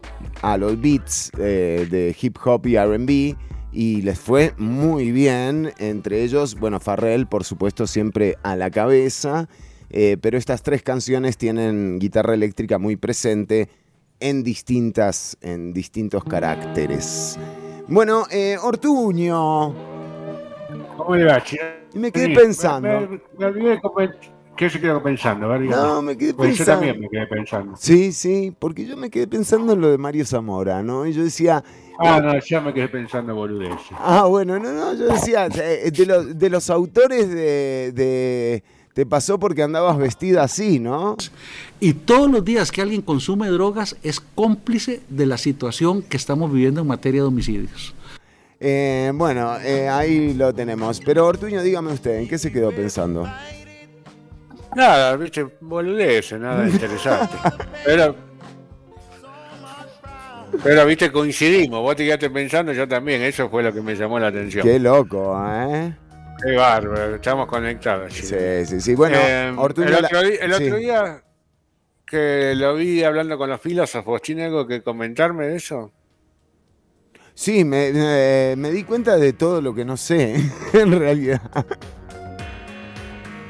a 0.41 0.57
los 0.57 0.79
beats 0.79 1.31
eh, 1.37 1.87
de 1.91 2.15
hip 2.19 2.37
hop 2.45 2.65
y 2.65 2.77
RB 2.77 3.35
y 3.73 4.01
les 4.01 4.17
fue 4.17 4.53
muy 4.57 5.11
bien. 5.11 5.73
Entre 5.77 6.23
ellos, 6.23 6.57
bueno, 6.57 6.79
Farrell, 6.79 7.27
por 7.27 7.43
supuesto, 7.43 7.85
siempre 7.85 8.37
a 8.43 8.55
la 8.55 8.71
cabeza. 8.71 9.49
pero 9.89 10.37
estas 10.37 10.63
tres 10.63 10.81
canciones 10.81 11.37
tienen 11.37 11.99
guitarra 11.99 12.33
eléctrica 12.33 12.77
muy 12.77 12.95
presente 12.95 13.69
en 14.21 14.43
distintas, 14.43 15.37
en 15.41 15.73
distintos 15.73 16.23
caracteres. 16.23 17.37
Bueno, 17.87 18.25
Ortuño. 18.63 19.75
¿Cómo 20.97 21.15
le 21.15 21.25
va? 21.25 21.43
Y 21.97 21.99
me 21.99 22.11
quedé 22.11 22.27
Sí, 22.27 22.33
pensando. 22.35 22.87
Me, 22.87 23.07
me- 23.07 23.21
me 23.39 23.45
olvidé 23.45 23.81
¿Qué 24.55 24.69
se 24.69 24.79
quedó 24.79 25.01
pensando? 25.01 25.47
Ver. 25.49 25.61
No, 25.61 26.01
me 26.01 26.17
quedé 26.17 26.33
Pues 26.33 26.51
yo 26.51 26.57
pensando. 26.65 26.71
también 26.81 26.99
me 26.99 27.09
quedé 27.09 27.27
pensando. 27.27 27.75
Sí, 27.77 28.11
sí, 28.11 28.53
porque 28.57 28.85
yo 28.85 28.97
me 28.97 29.09
quedé 29.09 29.27
pensando 29.27 29.73
en 29.73 29.81
lo 29.81 29.89
de 29.89 29.97
Mario 29.97 30.25
Zamora, 30.25 30.81
¿no? 30.83 31.05
Y 31.05 31.13
yo 31.13 31.23
decía, 31.23 31.63
Ah, 31.99 32.19
no, 32.23 32.33
ya 32.39 32.61
me 32.61 32.73
quedé 32.73 32.87
pensando 32.87 33.33
boludeces. 33.35 33.79
ah, 33.97 34.25
bueno, 34.25 34.59
no, 34.59 34.71
no, 34.71 34.93
yo 34.93 35.05
decía, 35.07 35.47
eh, 35.47 35.91
de, 35.91 36.05
los, 36.05 36.37
de 36.37 36.49
los 36.49 36.69
autores 36.69 37.27
de, 37.29 37.91
de 37.93 38.63
Te 38.93 39.05
pasó 39.07 39.39
porque 39.39 39.63
andabas 39.63 39.97
vestida 39.97 40.43
así, 40.43 40.79
¿no? 40.79 41.17
Y 41.79 41.93
todos 41.93 42.29
los 42.29 42.43
días 42.45 42.71
que 42.71 42.81
alguien 42.83 43.01
consume 43.01 43.47
drogas 43.49 43.95
es 44.03 44.19
cómplice 44.19 45.01
de 45.09 45.25
la 45.27 45.37
situación 45.37 46.01
que 46.03 46.17
estamos 46.17 46.51
viviendo 46.51 46.81
en 46.81 46.87
materia 46.87 47.21
de 47.21 47.27
homicidios. 47.27 47.93
Eh, 48.59 49.11
bueno, 49.13 49.57
eh, 49.59 49.87
ahí 49.87 50.33
lo 50.33 50.53
tenemos. 50.53 50.99
Pero 51.01 51.25
Ortuño, 51.27 51.61
dígame 51.61 51.91
usted, 51.93 52.17
¿en 52.17 52.27
qué 52.27 52.37
se 52.37 52.51
quedó 52.51 52.71
pensando? 52.71 53.27
Nada, 54.75 55.15
viste, 55.15 55.43
boludeces, 55.61 56.39
nada 56.39 56.67
interesante. 56.69 57.35
Pero, 57.85 58.15
pero, 60.63 60.85
viste, 60.85 61.11
coincidimos. 61.11 61.81
Vos 61.81 61.95
te 61.95 62.05
quedaste 62.05 62.29
pensando, 62.29 62.73
yo 62.73 62.87
también. 62.87 63.21
Eso 63.21 63.49
fue 63.49 63.63
lo 63.63 63.73
que 63.73 63.81
me 63.81 63.95
llamó 63.95 64.19
la 64.19 64.27
atención. 64.27 64.65
Qué 64.65 64.79
loco, 64.79 65.37
¿eh? 65.49 65.93
Qué 66.43 66.55
bárbaro, 66.55 67.15
estamos 67.15 67.47
conectados. 67.47 68.13
Sí, 68.13 68.65
sí, 68.65 68.79
sí. 68.79 68.95
Bueno, 68.95 69.17
Eh, 69.19 69.53
Ortuño... 69.57 69.87
el 69.87 70.05
otro, 70.05 70.21
día, 70.21 70.37
el 70.41 70.53
sí. 70.53 70.63
otro 70.65 70.77
día 70.77 71.23
que 72.05 72.53
lo 72.55 72.75
vi 72.75 73.03
hablando 73.03 73.37
con 73.37 73.49
los 73.49 73.59
filósofos, 73.59 74.21
¿tiene 74.21 74.45
algo 74.45 74.65
que 74.67 74.81
comentarme 74.81 75.47
de 75.47 75.55
eso? 75.57 75.91
Sí, 77.37 77.63
me, 77.63 77.91
eh, 77.93 78.55
me 78.57 78.71
di 78.71 78.83
cuenta 78.83 79.15
de 79.17 79.31
todo 79.31 79.61
lo 79.61 79.75
que 79.75 79.85
no 79.85 79.95
sé, 79.95 80.37
en 80.73 80.99
realidad. 80.99 81.39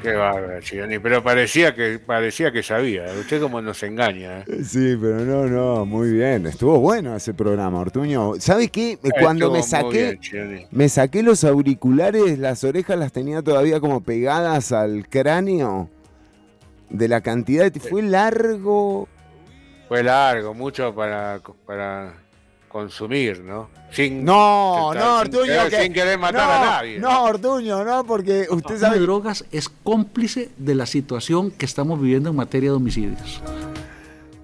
Qué 0.02 0.12
bárbaro, 0.12 0.60
Chironi. 0.60 0.98
Pero 0.98 1.24
parecía 1.24 1.74
que, 1.74 1.98
parecía 1.98 2.52
que 2.52 2.62
sabía. 2.62 3.06
Usted 3.18 3.40
como 3.40 3.62
nos 3.62 3.82
engaña. 3.82 4.40
¿eh? 4.40 4.62
Sí, 4.62 4.94
pero 5.00 5.20
no, 5.20 5.46
no, 5.46 5.86
muy 5.86 6.12
bien. 6.12 6.46
Estuvo 6.46 6.78
bueno 6.80 7.16
ese 7.16 7.32
programa, 7.32 7.80
Ortuño. 7.80 8.34
¿Sabes 8.38 8.70
qué? 8.70 8.98
Cuando 9.22 9.46
Estuvo 9.46 9.56
me 9.56 9.62
saqué, 9.62 10.18
bien, 10.32 10.66
me 10.70 10.90
saqué 10.90 11.22
los 11.22 11.42
auriculares, 11.44 12.38
las 12.38 12.64
orejas 12.64 12.98
las 12.98 13.10
tenía 13.12 13.40
todavía 13.40 13.80
como 13.80 14.02
pegadas 14.02 14.70
al 14.70 15.08
cráneo. 15.08 15.88
De 16.90 17.08
la 17.08 17.22
cantidad 17.22 17.72
de... 17.72 17.80
Fue 17.80 18.02
largo. 18.02 19.08
Fue 19.88 20.02
largo, 20.02 20.52
mucho 20.52 20.94
para, 20.94 21.40
para 21.64 22.27
consumir, 22.82 23.40
¿no? 23.40 23.68
Sin, 23.90 24.24
No, 24.24 24.90
sin- 24.92 25.00
no, 25.00 25.18
sin 25.22 25.26
Ortuño. 25.34 25.44
querer- 25.52 25.70
que- 25.70 25.82
sin 25.82 25.92
querer 25.92 26.18
matar 26.18 26.46
no, 26.48 26.54
a 26.54 26.70
nadie. 26.76 26.98
No, 26.98 27.24
Ortuño, 27.24 27.84
no, 27.84 28.04
porque 28.04 28.40
usted 28.42 28.48
Consumo 28.62 28.78
sabe... 28.80 28.96
de 28.96 29.02
drogas 29.02 29.44
es 29.50 29.68
cómplice 29.68 30.50
de 30.56 30.74
la 30.74 30.86
situación 30.86 31.50
que 31.50 31.64
estamos 31.66 32.00
viviendo 32.00 32.30
en 32.30 32.36
materia 32.36 32.70
de 32.70 32.76
homicidios. 32.76 33.42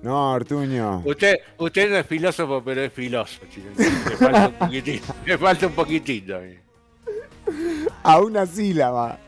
No, 0.03 0.33
Ortuño. 0.33 1.03
Usted, 1.05 1.37
usted 1.59 1.91
no 1.91 1.97
es 1.97 2.07
filósofo, 2.07 2.63
pero 2.65 2.83
es 2.83 2.93
filósofo. 2.93 3.45
Le 3.77 4.17
falta 4.17 4.49
un 4.49 4.55
poquitito. 4.55 5.15
Le 5.25 5.39
falta 5.39 5.67
un 5.67 5.73
poquitito. 5.73 6.37
eh. 6.41 6.61
A 8.03 8.21
una 8.21 8.45
sílaba. 8.47 9.19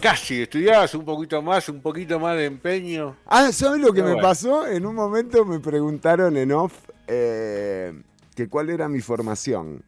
Casi, 0.00 0.42
estudiabas 0.42 0.92
un 0.94 1.04
poquito 1.04 1.40
más, 1.40 1.68
un 1.68 1.80
poquito 1.80 2.18
más 2.18 2.36
de 2.36 2.46
empeño. 2.46 3.16
Ah, 3.26 3.52
¿sabes 3.52 3.80
lo 3.80 3.92
que 3.92 4.00
Pero 4.00 4.06
me 4.06 4.12
bueno. 4.14 4.28
pasó? 4.28 4.66
En 4.66 4.84
un 4.84 4.94
momento 4.94 5.44
me 5.44 5.60
preguntaron 5.60 6.36
en 6.36 6.50
off 6.50 6.72
eh, 7.06 7.92
que 8.34 8.48
cuál 8.48 8.70
era 8.70 8.88
mi 8.88 9.00
formación. 9.00 9.84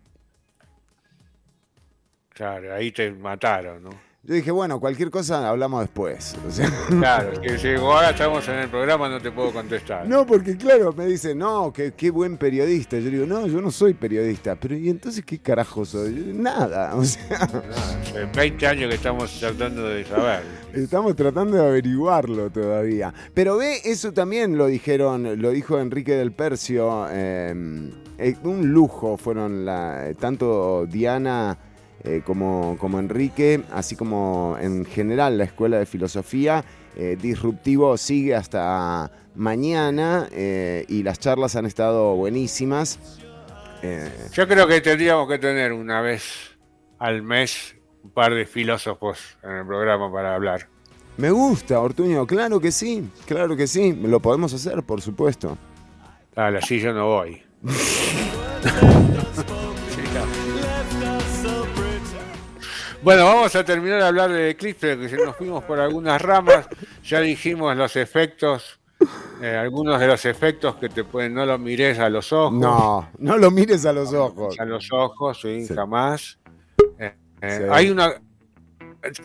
Claro, 2.28 2.72
ahí 2.72 2.92
te 2.92 3.10
mataron, 3.10 3.82
¿no? 3.82 3.90
Yo 4.26 4.32
dije, 4.34 4.50
bueno, 4.50 4.80
cualquier 4.80 5.10
cosa 5.10 5.46
hablamos 5.48 5.82
después. 5.82 6.34
O 6.48 6.50
sea, 6.50 6.70
Claro, 6.88 7.40
que 7.40 7.58
si 7.58 7.68
ahora 7.74 8.10
estamos 8.10 8.48
en 8.48 8.54
el 8.60 8.70
programa 8.70 9.08
no 9.08 9.20
te 9.20 9.30
puedo 9.30 9.52
contestar. 9.52 10.08
no, 10.08 10.24
porque 10.24 10.56
claro, 10.56 10.92
me 10.94 11.04
dice, 11.06 11.34
no, 11.34 11.70
que 11.72 11.92
qué 11.92 12.10
buen 12.10 12.38
periodista. 12.38 12.98
Yo 12.98 13.10
digo, 13.10 13.26
no, 13.26 13.46
yo 13.46 13.60
no 13.60 13.70
soy 13.70 13.92
periodista. 13.92 14.56
Pero 14.56 14.76
¿y 14.76 14.88
entonces 14.88 15.22
qué 15.26 15.38
carajo 15.38 15.84
soy? 15.84 16.14
Yo, 16.14 16.32
Nada, 16.34 16.94
o 16.96 17.04
sea, 17.04 17.38
No, 17.52 17.62
hace 18.00 18.24
20 18.34 18.66
años 18.66 18.88
que 18.88 18.94
estamos 18.96 19.38
tratando 19.38 19.88
de 19.88 20.04
saber. 20.04 20.42
estamos 20.72 21.14
tratando 21.16 21.58
de 21.58 21.66
averiguarlo 21.66 22.48
todavía. 22.50 23.12
Pero 23.34 23.58
ve, 23.58 23.80
eso 23.84 24.12
también 24.12 24.56
lo 24.56 24.66
dijeron, 24.68 25.40
lo 25.42 25.50
dijo 25.50 25.78
Enrique 25.78 26.14
del 26.14 26.32
Percio. 26.32 27.08
eh, 27.10 27.90
eh, 28.16 28.36
un 28.44 28.68
lujo 28.72 29.16
fueron 29.16 29.64
la, 29.64 30.12
tanto 30.18 30.86
Diana 30.86 31.58
eh, 32.04 32.20
como, 32.24 32.76
como 32.78 32.98
Enrique, 32.98 33.62
así 33.72 33.96
como 33.96 34.58
en 34.60 34.84
general 34.84 35.38
la 35.38 35.44
Escuela 35.44 35.78
de 35.78 35.86
Filosofía. 35.86 36.62
Eh, 36.96 37.16
Disruptivo 37.20 37.96
sigue 37.96 38.34
hasta 38.34 39.10
mañana 39.34 40.28
eh, 40.30 40.84
y 40.88 41.02
las 41.02 41.18
charlas 41.18 41.56
han 41.56 41.64
estado 41.64 42.14
buenísimas. 42.14 42.98
Yo 44.32 44.48
creo 44.48 44.66
que 44.66 44.80
tendríamos 44.80 45.28
que 45.28 45.38
tener 45.38 45.72
una 45.72 46.00
vez 46.00 46.56
al 46.98 47.22
mes 47.22 47.76
un 48.02 48.10
par 48.10 48.34
de 48.34 48.46
filósofos 48.46 49.36
en 49.42 49.50
el 49.50 49.66
programa 49.66 50.10
para 50.10 50.34
hablar. 50.34 50.68
me 51.18 51.30
gusta, 51.30 51.80
Ortuño, 51.80 52.26
claro 52.26 52.60
que 52.60 52.72
sí, 52.72 53.10
claro 53.26 53.56
que 53.56 53.66
sí, 53.66 53.92
lo 53.92 54.20
podemos 54.20 54.54
hacer, 54.54 54.82
por 54.82 55.02
supuesto. 55.02 55.58
Dale, 56.34 56.58
así 56.58 56.80
yo 56.80 56.92
no 56.92 57.06
voy. 57.06 57.42
Bueno, 63.04 63.26
vamos 63.26 63.54
a 63.54 63.62
terminar 63.62 64.00
de 64.00 64.06
hablar 64.06 64.32
de 64.32 64.48
Eclipse, 64.50 64.96
que 64.96 65.16
nos 65.22 65.36
fuimos 65.36 65.62
por 65.64 65.78
algunas 65.78 66.22
ramas, 66.22 66.66
ya 67.04 67.20
dijimos 67.20 67.76
los 67.76 67.96
efectos, 67.96 68.80
eh, 69.42 69.54
algunos 69.56 70.00
de 70.00 70.06
los 70.06 70.24
efectos 70.24 70.76
que 70.76 70.88
te 70.88 71.04
pueden, 71.04 71.34
no 71.34 71.44
lo 71.44 71.58
mires 71.58 71.98
a 71.98 72.08
los 72.08 72.32
ojos. 72.32 72.58
No, 72.58 73.10
no 73.18 73.36
lo 73.36 73.50
mires 73.50 73.84
a 73.84 73.92
los 73.92 74.14
ojos. 74.14 74.58
A 74.58 74.64
los 74.64 74.90
ojos, 74.90 75.38
sí, 75.42 75.66
Sí. 75.66 75.74
jamás. 75.74 76.38
Eh, 76.98 77.14
eh, 77.42 77.58
Sí. 77.60 77.64
Hay 77.70 77.90
una 77.90 78.14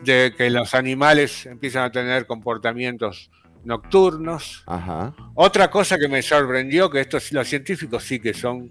de 0.03 0.33
que 0.35 0.49
los 0.49 0.73
animales 0.73 1.45
empiezan 1.45 1.83
a 1.85 1.91
tener 1.91 2.27
comportamientos 2.27 3.31
nocturnos. 3.63 4.63
Ajá. 4.67 5.13
Otra 5.35 5.71
cosa 5.71 5.97
que 5.97 6.09
me 6.09 6.21
sorprendió, 6.21 6.89
que 6.89 6.99
estos 6.99 7.31
los 7.31 7.47
científicos 7.47 8.03
sí 8.03 8.19
que 8.19 8.33
son 8.33 8.69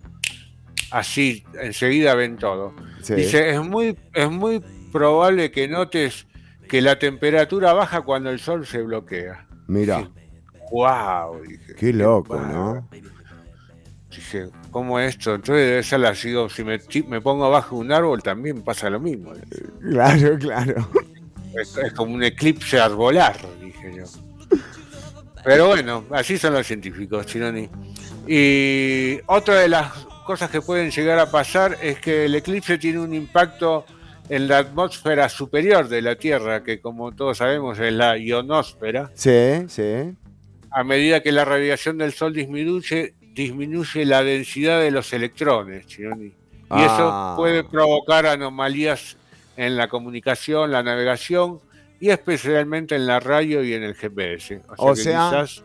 así, 0.91 1.45
enseguida 1.63 2.15
ven 2.15 2.37
todo. 2.37 2.75
Sí. 3.01 3.15
Dice, 3.15 3.49
es 3.49 3.61
muy, 3.63 3.97
es 4.13 4.31
muy 4.31 4.63
probable 4.89 5.51
que 5.51 5.68
notes 5.68 6.26
que 6.68 6.82
la 6.82 6.99
temperatura 6.99 7.72
baja 7.72 8.03
cuando 8.03 8.30
el 8.30 8.39
sol 8.39 8.66
se 8.66 8.82
bloquea. 8.82 9.47
Mira, 9.66 10.09
¡Wow! 10.70 11.43
Dije, 11.43 11.74
qué 11.74 11.93
loco. 11.93 12.39
¿no? 12.39 12.89
Dije, 14.11 14.49
¿cómo 14.70 14.99
esto? 14.99 15.34
Entonces 15.34 15.68
debe 15.68 15.82
ser 15.82 16.16
sigo, 16.16 16.49
si 16.49 16.64
me, 16.64 16.78
si 16.80 17.03
me 17.03 17.20
pongo 17.20 17.45
abajo 17.45 17.76
de 17.76 17.82
un 17.82 17.93
árbol 17.93 18.22
también 18.22 18.62
pasa 18.62 18.91
lo 18.91 19.01
mismo. 19.01 19.32
Claro, 19.80 20.39
claro. 20.39 20.89
Es, 21.55 21.76
es 21.76 21.93
como 21.93 22.14
un 22.14 22.22
eclipse 22.22 22.78
arbolar, 22.78 23.36
dije 23.61 23.95
yo. 23.97 24.05
Pero 25.45 25.68
bueno, 25.68 26.05
así 26.11 26.36
son 26.36 26.55
los 26.55 26.66
científicos, 26.66 27.26
Chironi. 27.26 27.68
Y 28.26 29.20
otra 29.26 29.55
de 29.57 29.68
las 29.68 29.93
cosas 30.26 30.51
que 30.51 30.61
pueden 30.61 30.91
llegar 30.91 31.18
a 31.18 31.30
pasar 31.30 31.78
es 31.80 32.01
que 32.01 32.26
el 32.26 32.34
eclipse 32.34 32.76
tiene 32.76 32.99
un 32.99 33.14
impacto 33.14 33.86
en 34.29 34.49
la 34.49 34.59
atmósfera 34.59 35.29
superior 35.29 35.89
de 35.89 36.03
la 36.03 36.16
Tierra, 36.16 36.62
que 36.62 36.81
como 36.81 37.12
todos 37.12 37.39
sabemos 37.39 37.79
es 37.79 37.93
la 37.93 38.16
ionosfera. 38.18 39.11
Sí, 39.14 39.64
sí. 39.68 40.14
A 40.70 40.85
medida 40.85 41.22
que 41.22 41.33
la 41.33 41.45
radiación 41.45 41.97
del 41.99 42.12
Sol 42.12 42.35
disminuye, 42.35 43.14
disminuye 43.33 44.05
la 44.05 44.22
densidad 44.22 44.81
de 44.81 44.91
los 44.91 45.12
electrones, 45.12 45.87
Chironi. 45.87 46.26
Y 46.26 46.35
Ah. 46.70 46.85
eso 47.35 47.37
puede 47.41 47.64
provocar 47.64 48.26
anomalías 48.26 49.16
en 49.57 49.76
la 49.76 49.89
comunicación, 49.89 50.70
la 50.70 50.83
navegación 50.83 51.61
y 52.01 52.11
especialmente 52.11 52.95
en 52.95 53.07
la 53.07 53.18
radio 53.20 53.64
y 53.64 53.72
en 53.72 53.83
el 53.83 53.95
GPS. 53.95 54.61
O 54.68 54.76
sea, 54.76 54.85
O 54.87 54.95
que 54.95 55.01
sea- 55.01 55.29
quizás 55.31 55.62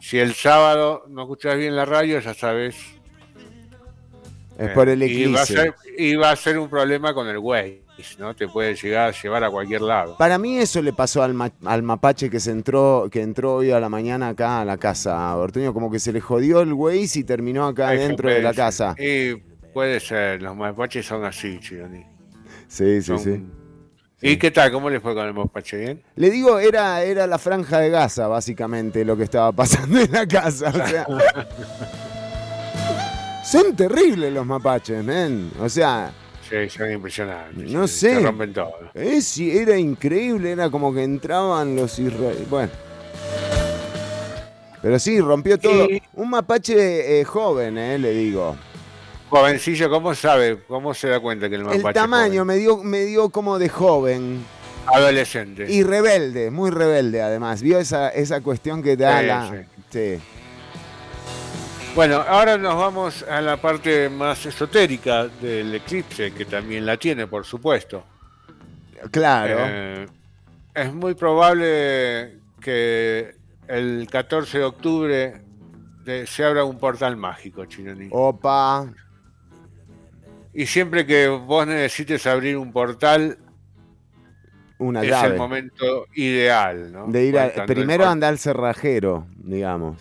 si 0.00 0.18
el 0.18 0.34
sábado 0.34 1.04
no 1.08 1.22
escuchas 1.22 1.56
bien 1.56 1.76
la 1.76 1.84
radio, 1.84 2.18
ya 2.20 2.34
sabes. 2.34 2.74
Es 4.58 4.68
eh, 4.68 4.72
por 4.74 4.88
el 4.88 5.02
Y 5.02 5.32
va, 5.32 5.40
a 5.40 5.42
eclipse. 5.44 5.62
ser, 5.62 5.74
y 5.96 6.14
va 6.16 6.30
a 6.32 6.36
ser 6.36 6.58
un 6.58 6.68
problema 6.68 7.14
con 7.14 7.26
el 7.28 7.38
Waze, 7.38 7.82
¿no? 8.18 8.34
Te 8.34 8.46
puede 8.48 8.74
llegar 8.74 9.08
a 9.08 9.12
llevar 9.12 9.44
a 9.44 9.50
cualquier 9.50 9.80
lado. 9.82 10.16
Para 10.18 10.38
mí 10.38 10.58
eso 10.58 10.82
le 10.82 10.92
pasó 10.92 11.22
al, 11.22 11.32
ma- 11.34 11.52
al 11.64 11.82
mapache 11.82 12.28
que 12.28 12.40
se 12.40 12.50
entró, 12.50 13.08
que 13.10 13.22
entró 13.22 13.54
hoy 13.56 13.70
a 13.70 13.80
la 13.80 13.88
mañana 13.88 14.28
acá 14.28 14.60
a 14.60 14.64
la 14.64 14.76
casa, 14.76 15.34
Ortuño, 15.36 15.72
como 15.72 15.90
que 15.90 15.98
se 15.98 16.12
le 16.12 16.20
jodió 16.20 16.60
el 16.60 16.72
Waze 16.72 17.20
y 17.20 17.24
terminó 17.24 17.66
acá 17.66 17.92
El 17.94 18.00
dentro 18.00 18.28
de 18.28 18.42
la 18.42 18.52
casa. 18.52 18.94
Y 18.98 19.34
puede 19.72 19.98
ser, 20.00 20.42
los 20.42 20.54
mapaches 20.56 21.06
son 21.06 21.24
así, 21.24 21.58
Chironi. 21.60 22.04
Sí, 22.68 23.00
sí, 23.00 23.02
Son- 23.02 23.18
sí. 23.18 23.44
¿Y 24.22 24.36
qué 24.36 24.50
tal? 24.50 24.70
¿Cómo 24.70 24.90
le 24.90 25.00
fue 25.00 25.14
con 25.14 25.26
el 25.26 25.32
mapache? 25.32 25.78
¿Bien? 25.78 26.02
Le 26.16 26.28
digo, 26.28 26.58
era, 26.58 27.02
era 27.02 27.26
la 27.26 27.38
franja 27.38 27.78
de 27.78 27.88
Gaza, 27.88 28.28
básicamente, 28.28 29.02
lo 29.06 29.16
que 29.16 29.22
estaba 29.24 29.50
pasando 29.52 29.98
en 29.98 30.12
la 30.12 30.26
casa. 30.26 30.68
O 30.68 30.86
sea, 30.86 31.06
son 33.44 33.74
terribles 33.76 34.32
los 34.32 34.46
mapaches, 34.46 35.02
men. 35.04 35.50
O 35.60 35.68
sea, 35.68 36.12
Sí, 36.48 36.68
son 36.68 36.90
impresionantes. 36.90 37.70
No 37.70 37.86
sí, 37.86 37.94
sé. 38.00 38.14
Se 38.16 38.20
rompen 38.20 38.52
todo. 38.52 38.72
es, 38.92 39.24
sí, 39.24 39.56
era 39.56 39.78
increíble, 39.78 40.50
era 40.50 40.68
como 40.68 40.92
que 40.92 41.04
entraban 41.04 41.76
los 41.76 41.96
israelíes. 41.98 42.50
Bueno. 42.50 42.72
Pero 44.82 44.98
sí, 44.98 45.20
rompió 45.20 45.58
todo. 45.58 45.84
Y- 45.90 46.02
Un 46.14 46.30
mapache 46.30 47.20
eh, 47.20 47.24
joven, 47.24 47.76
eh, 47.78 47.98
le 47.98 48.10
digo. 48.12 48.56
Jovencillo, 49.28 49.88
¿cómo 49.90 50.12
sabe? 50.14 50.58
¿Cómo 50.66 50.92
se 50.92 51.08
da 51.08 51.20
cuenta 51.20 51.48
que 51.48 51.54
el 51.54 51.62
mapache 51.62 51.86
El 51.88 51.94
tamaño 51.94 52.42
joven? 52.42 52.46
me 52.46 52.56
dio, 52.56 52.76
me 52.78 53.00
dio 53.04 53.28
como 53.28 53.58
de 53.58 53.68
joven. 53.68 54.44
Adolescente. 54.86 55.70
Y 55.70 55.84
rebelde, 55.84 56.50
muy 56.50 56.70
rebelde 56.70 57.22
además. 57.22 57.62
¿Vio 57.62 57.78
esa, 57.78 58.08
esa 58.08 58.40
cuestión 58.40 58.82
que 58.82 58.96
da 58.96 59.20
Sí, 59.20 59.26
la. 59.26 59.50
sí. 59.50 59.56
Sí. 60.18 60.22
Bueno, 61.94 62.16
ahora 62.26 62.56
nos 62.56 62.76
vamos 62.76 63.22
a 63.24 63.40
la 63.40 63.56
parte 63.56 64.08
más 64.08 64.46
esotérica 64.46 65.26
del 65.26 65.74
eclipse, 65.74 66.32
que 66.32 66.44
también 66.44 66.86
la 66.86 66.96
tiene, 66.96 67.26
por 67.26 67.44
supuesto. 67.44 68.04
Claro. 69.10 69.56
Eh, 69.58 70.06
es 70.74 70.94
muy 70.94 71.14
probable 71.14 72.38
que 72.60 73.34
el 73.66 74.06
14 74.10 74.58
de 74.58 74.64
octubre 74.64 75.40
de- 76.04 76.26
se 76.26 76.44
abra 76.44 76.64
un 76.64 76.78
portal 76.78 77.16
mágico, 77.16 77.64
Chinoni. 77.66 78.08
Opa. 78.12 78.86
Y 80.54 80.66
siempre 80.66 81.04
que 81.06 81.28
vos 81.28 81.66
necesites 81.66 82.26
abrir 82.26 82.56
un 82.56 82.72
portal, 82.72 83.36
Una 84.78 85.02
es 85.02 85.08
llave. 85.10 85.28
el 85.32 85.36
momento 85.36 86.06
ideal, 86.14 86.92
¿no? 86.92 87.06
De 87.08 87.24
ir 87.24 87.38
a, 87.38 87.66
primero 87.66 88.04
por- 88.04 88.12
anda 88.12 88.28
al 88.28 88.38
cerrajero, 88.38 89.26
digamos. 89.36 89.96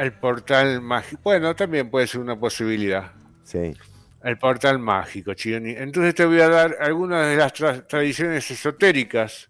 El 0.00 0.12
portal 0.14 0.80
mágico. 0.80 1.20
Bueno, 1.24 1.54
también 1.54 1.90
puede 1.90 2.06
ser 2.06 2.20
una 2.20 2.38
posibilidad. 2.38 3.12
Sí. 3.42 3.74
El 4.22 4.38
portal 4.38 4.78
mágico, 4.78 5.34
Chironi. 5.34 5.70
Entonces 5.70 6.14
te 6.14 6.24
voy 6.24 6.40
a 6.40 6.48
dar 6.48 6.76
algunas 6.80 7.26
de 7.28 7.36
las 7.36 7.52
tra- 7.54 7.86
tradiciones 7.86 8.50
esotéricas 8.50 9.46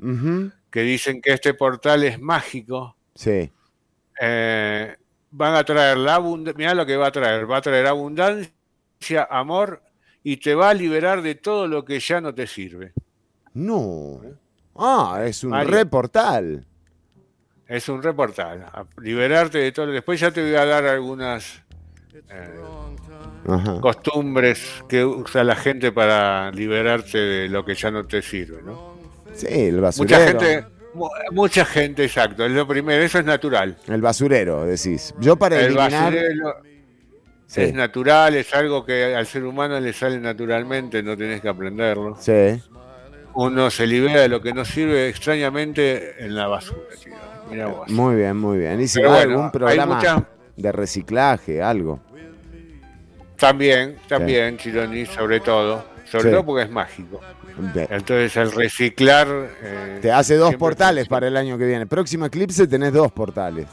que 0.70 0.80
dicen 0.82 1.20
que 1.20 1.32
este 1.32 1.55
portal 1.55 2.05
es 2.05 2.20
mágico. 2.20 2.96
Sí. 3.14 3.51
Eh, 4.20 4.96
van 5.30 5.55
a 5.55 5.64
traer 5.64 5.96
la 5.98 6.14
abundancia. 6.16 6.57
Mirá 6.59 6.74
lo 6.74 6.86
que 6.86 6.96
va 6.96 7.09
a 7.09 7.12
traer. 7.12 7.51
Va 7.51 7.57
a 7.59 7.62
traer 7.62 7.86
abundancia, 7.86 9.26
amor 9.30 9.82
y 10.22 10.36
te 10.36 10.55
va 10.55 10.70
a 10.70 10.74
liberar 10.74 11.22
de 11.22 11.34
todo 11.36 11.66
lo 11.66 11.84
que 11.84 11.98
ya 12.01 12.20
no 12.20 12.34
te 12.34 12.46
sirve. 12.46 12.92
No. 13.55 14.20
Ah, 14.76 15.22
es 15.24 15.42
un 15.44 15.51
Mario. 15.51 15.70
reportal. 15.72 16.66
Es 17.71 17.89
un 17.89 18.03
reportal. 18.03 18.62
a 18.73 18.85
liberarte 19.01 19.59
de 19.59 19.73
todo. 19.73 19.87
Después 19.87 20.18
ya 20.21 20.31
te 20.31 20.43
voy 20.43 20.55
a 20.57 20.64
dar 20.66 20.85
algunas 20.87 21.62
eh, 22.29 22.51
costumbres 23.81 24.83
que 24.89 25.05
usa 25.05 25.45
la 25.45 25.57
gente 25.57 25.93
para 25.93 26.51
liberarte 26.51 27.18
de 27.18 27.49
lo 27.49 27.64
que 27.64 27.75
ya 27.75 27.91
no 27.91 28.05
te 28.05 28.23
sirve. 28.23 28.61
¿no? 28.62 28.95
Sí, 29.33 29.47
el 29.49 29.81
basurero. 29.81 30.18
Mucha 30.18 30.27
gente, 30.27 30.66
mu- 30.95 31.09
mucha 31.33 31.64
gente, 31.64 32.05
exacto. 32.05 32.45
Es 32.45 32.53
lo 32.53 32.66
primero. 32.66 33.03
Eso 33.03 33.18
es 33.21 33.25
natural. 33.25 33.77
El 33.87 34.01
basurero, 34.01 34.64
decís. 34.66 35.14
Yo 35.21 35.37
para 35.37 35.57
El 35.61 35.66
eliminar. 35.66 35.91
basurero 36.12 36.57
Sí. 37.47 37.62
es 37.62 37.75
natural, 37.75 38.37
es 38.37 38.55
algo 38.55 38.85
que 38.85 39.14
al 39.16 39.27
ser 39.27 39.43
humano 39.45 39.81
le 39.81 39.93
sale 39.93 40.21
naturalmente, 40.21 41.03
no 41.03 41.16
tenés 41.16 41.41
que 41.41 41.49
aprenderlo. 41.49 42.16
Sí. 42.21 42.61
Uno 43.35 43.71
se 43.71 43.87
libera 43.89 44.21
de 44.21 44.29
lo 44.29 44.41
que 44.41 44.53
no 44.53 44.64
sirve 44.64 45.09
extrañamente 45.09 46.25
en 46.25 46.37
la 46.37 46.47
basura, 46.47 46.81
tío. 47.03 47.12
Vos. 47.51 47.88
Muy 47.90 48.14
bien, 48.16 48.36
muy 48.36 48.59
bien. 48.59 48.80
Y 48.80 48.88
si 48.88 48.98
Pero 48.98 49.11
bueno, 49.11 49.30
algún 49.30 49.44
hay 49.46 49.51
programa 49.51 50.26
de 50.57 50.72
reciclaje, 50.72 51.62
algo. 51.62 52.01
También, 53.36 53.96
también, 54.09 54.57
Chironi, 54.59 55.07
sobre 55.07 55.40
todo. 55.40 55.84
sobre 56.11 56.24
Sí. 56.24 56.30
todo 56.32 56.44
porque 56.44 56.64
es 56.64 56.70
mágico. 56.70 57.20
Entonces 57.88 58.36
el 58.36 58.51
reciclar... 58.53 59.28
eh, 59.62 59.98
Te 60.03 60.11
hace 60.11 60.34
dos 60.36 60.57
portales 60.57 61.07
para 61.07 61.28
el 61.28 61.36
año 61.36 61.57
que 61.57 61.66
viene. 61.66 61.86
Próximo 61.86 62.26
eclipse 62.26 62.66
tenés 62.66 62.92
dos 62.92 63.12
portales. 63.12 63.66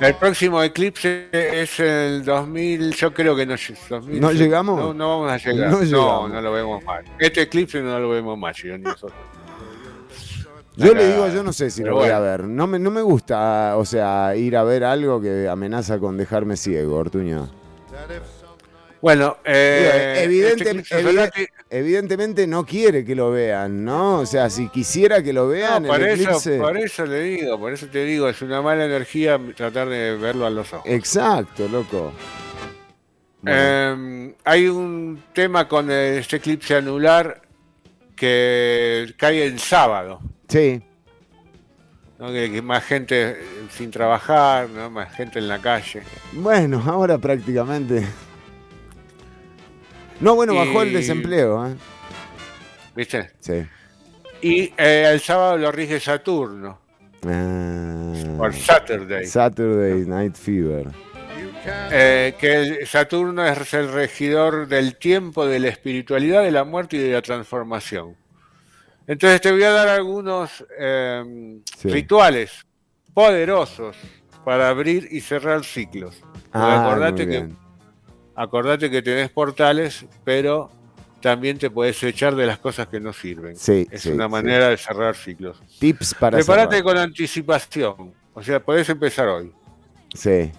El 0.00 0.14
próximo 0.14 0.62
eclipse 0.62 1.28
es 1.32 1.78
el 1.80 2.24
2000, 2.24 2.92
yo 2.94 3.12
creo 3.14 3.34
que 3.36 3.46
no, 3.46 3.54
lle- 3.54 3.76
2000, 3.88 4.20
¿No 4.20 4.32
llegamos? 4.32 4.78
No, 4.80 4.94
no 4.94 5.08
vamos 5.20 5.32
a 5.32 5.36
llegar. 5.38 5.70
No 5.70 5.80
No, 5.84 6.28
no, 6.28 6.40
lo 6.40 6.52
vemos 6.52 6.82
más. 6.84 7.04
Este 7.18 7.42
eclipse 7.42 7.80
no 7.82 7.98
lo 8.00 8.08
vemos 8.10 8.36
más, 8.38 8.56
yo 8.56 8.76
ni 8.76 8.84
nosotros. 8.84 9.12
Yo 10.78 10.92
Acá- 10.92 10.98
le 11.00 11.08
digo, 11.12 11.28
yo 11.28 11.42
no 11.42 11.52
sé 11.52 11.70
si 11.70 11.82
pero 11.82 11.94
lo 11.94 12.00
voy 12.02 12.10
a 12.10 12.20
ver. 12.20 12.44
No 12.44 12.66
me, 12.68 12.78
no 12.78 12.90
me 12.92 13.02
gusta, 13.02 13.76
o 13.76 13.84
sea, 13.84 14.34
ir 14.36 14.56
a 14.56 14.62
ver 14.62 14.84
algo 14.84 15.20
que 15.20 15.48
amenaza 15.48 15.98
con 15.98 16.16
dejarme 16.16 16.56
ciego, 16.56 16.94
Ortuño. 16.96 17.48
Bueno, 19.00 19.38
eh, 19.44 20.22
evidente- 20.24 20.84
solar- 20.84 21.32
evidentemente 21.70 22.46
no 22.46 22.64
quiere 22.64 23.04
que 23.04 23.14
lo 23.14 23.30
vean, 23.30 23.84
¿no? 23.84 24.20
O 24.20 24.26
sea, 24.26 24.50
si 24.50 24.68
quisiera 24.68 25.22
que 25.22 25.32
lo 25.32 25.48
vean, 25.48 25.82
No, 25.84 25.88
por, 25.88 26.00
el 26.00 26.08
eso, 26.20 26.30
eclipse... 26.30 26.58
por 26.58 26.76
eso 26.76 27.06
le 27.06 27.20
digo, 27.22 27.58
por 27.58 27.72
eso 27.72 27.86
te 27.86 28.04
digo, 28.04 28.28
es 28.28 28.40
una 28.42 28.60
mala 28.62 28.84
energía 28.84 29.40
tratar 29.56 29.88
de 29.88 30.16
verlo 30.16 30.46
a 30.46 30.50
los 30.50 30.72
ojos. 30.72 30.84
Exacto, 30.88 31.68
loco. 31.68 32.12
Eh, 33.46 34.34
hay 34.44 34.66
un 34.66 35.22
tema 35.32 35.68
con 35.68 35.90
este 35.90 36.36
eclipse 36.36 36.74
anular 36.74 37.40
que 38.16 39.14
cae 39.16 39.44
el 39.44 39.60
sábado, 39.60 40.18
Sí, 40.48 40.82
¿no? 42.18 42.32
que, 42.32 42.50
que 42.50 42.62
más 42.62 42.84
gente 42.84 43.36
sin 43.70 43.90
trabajar, 43.90 44.68
¿no? 44.70 44.90
más 44.90 45.12
gente 45.14 45.38
en 45.38 45.48
la 45.48 45.58
calle. 45.60 46.02
bueno, 46.32 46.82
ahora 46.86 47.18
prácticamente... 47.18 48.06
No, 50.20 50.34
bueno, 50.34 50.54
bajó 50.54 50.82
el 50.82 50.92
desempleo, 50.92 51.64
¿eh? 51.68 51.76
¿Viste? 52.96 53.30
Sí. 53.38 53.64
Y 54.42 54.62
eh, 54.76 55.10
el 55.12 55.20
sábado 55.20 55.56
lo 55.56 55.70
rige 55.70 56.00
Saturno, 56.00 56.80
Ah, 57.26 58.12
por 58.36 58.54
Saturday. 58.54 59.26
Saturday 59.26 60.06
Night 60.06 60.34
Fever. 60.36 60.88
Eh, 61.90 62.34
que 62.38 62.86
Saturno 62.86 63.44
es 63.46 63.74
el 63.74 63.92
regidor 63.92 64.66
del 64.68 64.96
tiempo, 64.96 65.46
de 65.46 65.58
la 65.60 65.68
espiritualidad, 65.68 66.42
de 66.42 66.50
la 66.52 66.64
muerte 66.64 66.96
y 66.96 67.00
de 67.00 67.12
la 67.12 67.22
transformación. 67.22 68.16
Entonces 69.08 69.40
te 69.40 69.50
voy 69.50 69.62
a 69.64 69.70
dar 69.70 69.88
algunos 69.88 70.64
eh, 70.78 71.58
Sí. 71.76 71.88
rituales 71.88 72.64
poderosos 73.14 73.96
para 74.44 74.68
abrir 74.68 75.08
y 75.10 75.20
cerrar 75.20 75.64
ciclos. 75.64 76.22
Ah, 76.52 76.84
acordate, 76.86 77.26
que, 77.26 77.48
acordate 78.36 78.90
que 78.90 79.02
tenés 79.02 79.30
portales, 79.30 80.06
pero 80.24 80.70
también 81.20 81.58
te 81.58 81.68
puedes 81.70 82.00
echar 82.04 82.36
de 82.36 82.46
las 82.46 82.58
cosas 82.58 82.86
que 82.86 83.00
no 83.00 83.12
sirven. 83.12 83.56
Sí, 83.56 83.88
es 83.90 84.02
sí, 84.02 84.10
una 84.10 84.26
sí. 84.26 84.30
manera 84.30 84.68
de 84.68 84.76
cerrar 84.76 85.16
ciclos. 85.16 85.60
Tips 85.80 86.14
para 86.14 86.36
Prepárate 86.38 86.76
cerrar. 86.76 86.84
con 86.94 86.98
anticipación. 87.02 88.12
O 88.34 88.42
sea, 88.42 88.60
podés 88.60 88.88
empezar 88.88 89.26
hoy. 89.28 89.52
Sí. 90.14 90.52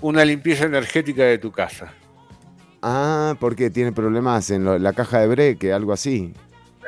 Una 0.00 0.24
limpieza 0.24 0.64
energética 0.64 1.24
de 1.24 1.38
tu 1.38 1.50
casa. 1.52 1.92
Ah, 2.80 3.34
porque 3.40 3.70
tiene 3.70 3.92
problemas 3.92 4.50
en 4.50 4.64
lo- 4.64 4.78
la 4.78 4.92
caja 4.92 5.18
de 5.20 5.26
breque, 5.26 5.72
algo 5.72 5.92
así. 5.92 6.32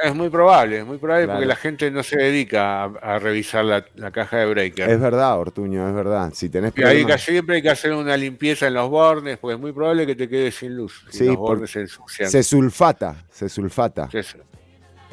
Es 0.02 0.14
muy 0.14 0.28
probable, 0.30 0.78
es 0.78 0.86
muy 0.86 0.98
probable 0.98 1.24
Claro. 1.24 1.38
porque 1.38 1.46
la 1.46 1.56
gente 1.56 1.90
no 1.90 2.02
se 2.02 2.16
dedica 2.16 2.84
a, 2.84 2.84
a 3.02 3.18
revisar 3.18 3.64
la, 3.64 3.84
la 3.96 4.10
caja 4.10 4.38
de 4.38 4.46
breaker. 4.46 4.88
Es 4.88 5.00
verdad, 5.00 5.38
Ortuño, 5.38 5.88
es 5.88 5.94
verdad. 5.94 6.30
Si 6.34 6.48
tenés 6.48 6.72
que 6.72 7.18
siempre 7.18 7.56
hay 7.56 7.62
que 7.62 7.70
hacer 7.70 7.92
una 7.92 8.16
limpieza 8.16 8.66
en 8.66 8.74
los 8.74 8.88
bordes, 8.90 9.38
porque 9.38 9.54
es 9.54 9.60
muy 9.60 9.72
probable 9.72 10.06
que 10.06 10.14
te 10.14 10.28
quedes 10.28 10.54
sin 10.56 10.76
luz. 10.76 11.04
Sí, 11.10 11.26
los 11.26 11.36
bordes 11.36 11.70
se 11.70 11.80
ensucian. 11.80 12.30
Se 12.30 12.42
sulfata, 12.42 13.24
se 13.30 13.48
sulfata. 13.48 14.08
Eso 14.12 14.36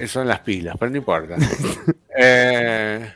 son 0.08 0.28
las 0.28 0.40
pilas, 0.42 0.76
pero 0.80 0.92
no 0.92 0.98
importa. 0.98 1.36
Eh, 2.18 3.12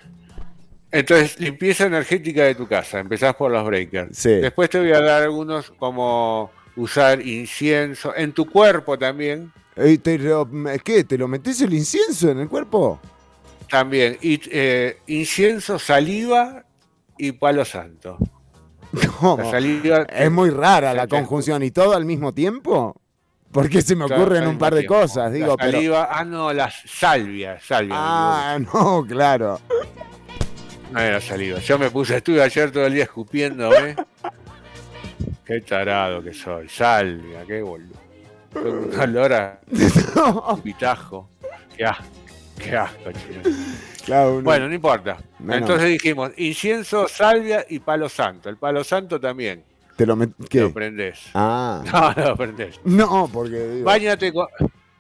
entonces, 0.92 1.40
limpieza 1.40 1.86
energética 1.86 2.44
de 2.44 2.56
tu 2.56 2.68
casa. 2.68 3.00
Empezás 3.00 3.34
por 3.36 3.50
los 3.52 3.66
breakers. 3.66 4.18
Sí. 4.18 4.30
Después 4.30 4.70
te 4.70 4.80
voy 4.80 4.92
a 4.92 5.00
dar 5.00 5.24
algunos 5.24 5.72
como 5.72 6.52
usar 6.76 7.22
incienso. 7.26 8.14
En 8.16 8.34
tu 8.34 8.46
cuerpo 8.50 8.98
también. 9.00 9.54
Te 10.02 10.18
lo- 10.18 10.50
¿Qué? 10.84 11.04
¿Te 11.04 11.18
lo 11.18 11.28
metés 11.28 11.62
el 11.62 11.74
incienso 11.74 12.30
en 12.30 12.40
el 12.40 12.50
cuerpo? 12.50 13.00
También. 13.70 14.18
Y, 14.22 14.40
eh, 14.52 14.98
incienso, 15.08 15.80
saliva 15.80 16.66
y 17.18 17.32
palo 17.34 17.64
santo. 17.66 18.18
¿Cómo? 19.20 19.44
La 19.44 19.52
saliva. 19.52 20.02
Es 20.04 20.32
muy 20.32 20.50
rara 20.50 20.94
la 20.94 21.08
conjunción. 21.08 21.64
¿Y 21.64 21.72
todo 21.72 21.94
al 21.94 22.06
mismo 22.06 22.34
tiempo? 22.34 23.00
Porque 23.52 23.82
se 23.82 23.96
me 23.96 24.06
ocurren 24.06 24.48
un 24.48 24.58
par 24.58 24.74
de 24.76 24.82
tiempo. 24.82 25.00
cosas, 25.02 25.26
La 25.26 25.30
digo, 25.32 25.58
pero... 25.58 25.72
saliva, 25.72 26.08
ah, 26.12 26.24
no, 26.24 26.54
la 26.54 26.72
salvia, 26.86 27.60
salvia. 27.60 27.96
Ah, 27.98 28.60
no, 28.74 29.04
claro. 29.08 29.60
No 30.92 31.00
era 31.00 31.20
saliva. 31.22 31.60
Yo 31.60 31.80
me 31.80 31.90
puse, 31.90 32.18
estuve 32.18 32.42
ayer 32.44 32.72
todo 32.72 32.86
el 32.86 32.94
día 32.94 33.04
escupiendo, 33.04 33.74
¿eh? 33.74 33.96
Qué 35.46 35.62
tarado 35.62 36.22
que 36.22 36.34
soy. 36.34 36.70
Salvia, 36.70 37.44
qué 37.48 37.62
boludo. 37.64 38.09
Tengo 38.54 38.70
Un 38.70 39.00
olor 39.00 39.34
a 39.34 39.60
pitajo. 40.64 41.30
Qué 41.76 41.86
asco, 41.86 42.04
qué 42.58 42.76
asco, 42.76 43.12
chino. 43.12 43.42
Claro, 44.06 44.42
Bueno, 44.42 44.68
no 44.68 44.74
importa. 44.74 45.18
Entonces 45.48 45.90
dijimos, 45.90 46.32
incienso, 46.38 47.08
salvia 47.08 47.66
y 47.70 47.80
palo 47.80 48.10
santo. 48.10 48.50
El 48.50 48.58
palo 48.58 48.84
santo 48.84 49.20
también 49.20 49.64
¿Te 50.00 50.06
lo 50.06 50.18
¿Qué? 50.50 50.62
lo 50.62 50.74
prendés. 50.74 51.30
Ah. 51.34 51.84
No, 51.92 52.14
no 52.14 52.30
lo 52.30 52.38
prendés. 52.38 52.80
No, 52.86 53.30
porque 53.32 53.60
digo... 53.68 53.86
Báñate 53.86 54.32
con... 54.32 54.48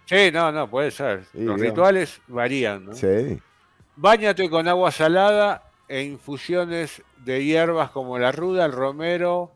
Sí, 0.04 0.30
no, 0.34 0.52
no, 0.52 0.70
puede 0.70 0.92
ser. 0.92 1.24
Sí, 1.32 1.40
Los 1.44 1.58
rituales 1.58 2.20
varían, 2.28 2.86
¿no? 2.86 2.94
Sí. 2.94 3.40
Báñate 3.96 4.50
con 4.50 4.68
agua 4.68 4.92
salada 4.92 5.72
e 5.88 6.04
infusiones 6.04 7.02
de 7.24 7.46
hierbas 7.46 7.92
como 7.92 8.20
la 8.20 8.34
ruda, 8.34 8.66
el 8.66 8.74
romero, 8.74 9.52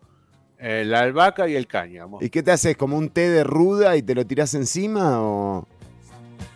eh, 0.66 0.86
la 0.86 1.02
albahaca 1.02 1.46
y 1.50 1.58
el 1.58 1.68
cáñamo. 1.68 2.20
¿Y 2.22 2.30
qué 2.30 2.42
te 2.42 2.52
haces? 2.52 2.78
¿Como 2.78 2.98
un 2.98 3.10
té 3.10 3.30
de 3.30 3.44
ruda 3.44 3.98
y 3.98 4.02
te 4.02 4.16
lo 4.16 4.26
tirás 4.26 4.54
encima 4.54 5.22
o...? 5.22 5.68